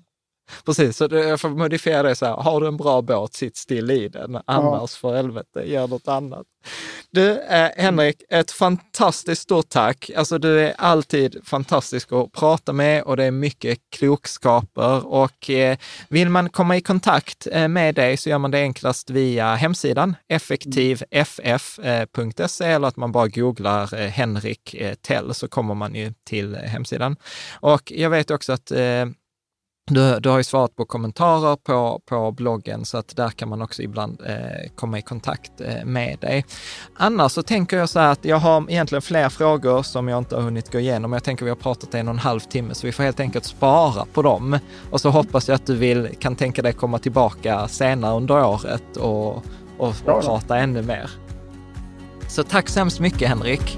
Precis, 0.66 0.98
så 0.98 1.08
jag 1.12 1.42
får 1.42 1.50
modifiera 1.50 2.04
det 2.04 2.16
så 2.16 2.26
här, 2.26 2.34
har 2.34 2.62
du 2.62 2.68
en 2.68 2.78
bra 2.78 3.02
båt, 3.02 3.34
sitt 3.34 3.58
still 3.58 3.92
i 3.92 4.08
den, 4.08 4.40
annars 4.46 4.96
för 4.96 5.16
helvete, 5.16 5.64
gör 5.66 5.88
något 5.88 6.08
annat. 6.08 6.46
Du, 7.12 7.42
eh, 7.42 7.70
Henrik, 7.78 8.24
ett 8.30 8.52
fantastiskt 8.52 9.42
stort 9.42 9.70
tack. 9.70 10.12
Alltså 10.16 10.38
du 10.38 10.60
är 10.60 10.74
alltid 10.78 11.38
fantastisk 11.44 12.12
att 12.12 12.32
prata 12.32 12.74
med 12.74 13.04
och 13.04 13.18
det 13.18 13.24
är 13.24 13.32
mycket 13.32 13.80
klokskaper 13.96 15.08
och 15.08 15.50
eh, 15.50 15.78
vill 16.10 16.30
man 16.30 16.50
komma 16.50 16.78
i 16.78 16.82
kontakt 16.82 17.48
eh, 17.52 17.68
med 17.68 17.96
dig 17.96 18.18
så 18.18 18.30
gör 18.30 18.38
man 18.38 18.52
det 18.52 18.62
enklast 18.62 19.10
via 19.10 19.56
hemsidan 19.56 20.16
effektivff.se 20.28 22.66
eller 22.66 22.88
att 22.88 22.98
man 22.98 23.12
bara 23.12 23.28
googlar 23.28 23.94
eh, 23.94 24.08
Henrik 24.08 24.74
eh, 24.74 24.94
Tell 24.94 25.34
så 25.34 25.48
kommer 25.48 25.74
man 25.74 25.96
ju 25.96 26.14
till 26.24 26.56
eh, 26.56 26.62
hemsidan. 26.62 27.16
Och 27.54 27.92
jag 27.96 28.10
vet 28.10 28.32
också 28.32 28.54
att 28.54 28.72
eh, 28.72 29.06
du, 29.92 30.20
du 30.20 30.30
har 30.30 30.38
ju 30.38 30.44
svarat 30.44 30.76
på 30.76 30.86
kommentarer 30.86 31.56
på, 31.56 32.02
på 32.06 32.32
bloggen 32.32 32.86
så 32.86 32.98
att 32.98 33.16
där 33.16 33.30
kan 33.30 33.50
man 33.50 33.62
också 33.62 33.82
ibland 33.82 34.22
eh, 34.26 34.72
komma 34.76 35.00
i 35.00 35.02
kontakt 35.02 35.62
eh, 35.62 35.86
med 35.86 36.20
dig. 36.20 36.46
Annars 36.96 37.32
så 37.32 37.44
tänker 37.44 37.78
jag 37.78 37.90
så 37.90 38.00
här 38.00 38.12
att 38.12 38.26
jag 38.26 38.38
har 38.38 38.72
egentligen 38.72 39.02
fler 39.02 39.30
frågor 39.30 39.84
som 39.84 40.08
jag 40.08 40.18
inte 40.18 40.36
har 40.36 40.42
hunnit 40.42 40.72
gå 40.72 40.80
igenom. 40.80 41.14
Jag 41.14 41.24
tänker 41.24 41.46
vi 41.46 41.52
har 41.52 41.56
pratat 41.56 41.96
en 41.96 42.08
och 42.08 42.14
en 42.14 42.20
halv 42.20 42.40
timme 42.40 42.74
så 42.74 42.88
vi 42.88 42.92
får 42.92 43.04
helt 43.04 43.20
enkelt 43.20 43.46
spara 43.46 44.06
på 44.14 44.22
dem. 44.22 44.60
Och 44.92 45.02
så 45.02 45.10
hoppas 45.10 45.48
jag 45.48 45.56
att 45.56 45.66
du 45.66 45.76
vill, 45.76 46.10
kan 46.20 46.36
tänka 46.36 46.62
dig 46.62 46.74
komma 46.74 47.00
tillbaka 47.00 47.68
senare 47.68 48.16
under 48.16 48.46
året 48.46 48.98
och, 48.98 49.36
och, 49.36 49.44
och 49.78 49.96
prata 50.06 50.58
ännu 50.58 50.82
mer. 50.82 51.10
Så 52.28 52.44
tack 52.44 52.70
så 52.70 52.80
hemskt 52.80 53.00
mycket 53.00 53.30
Henrik. 53.30 53.78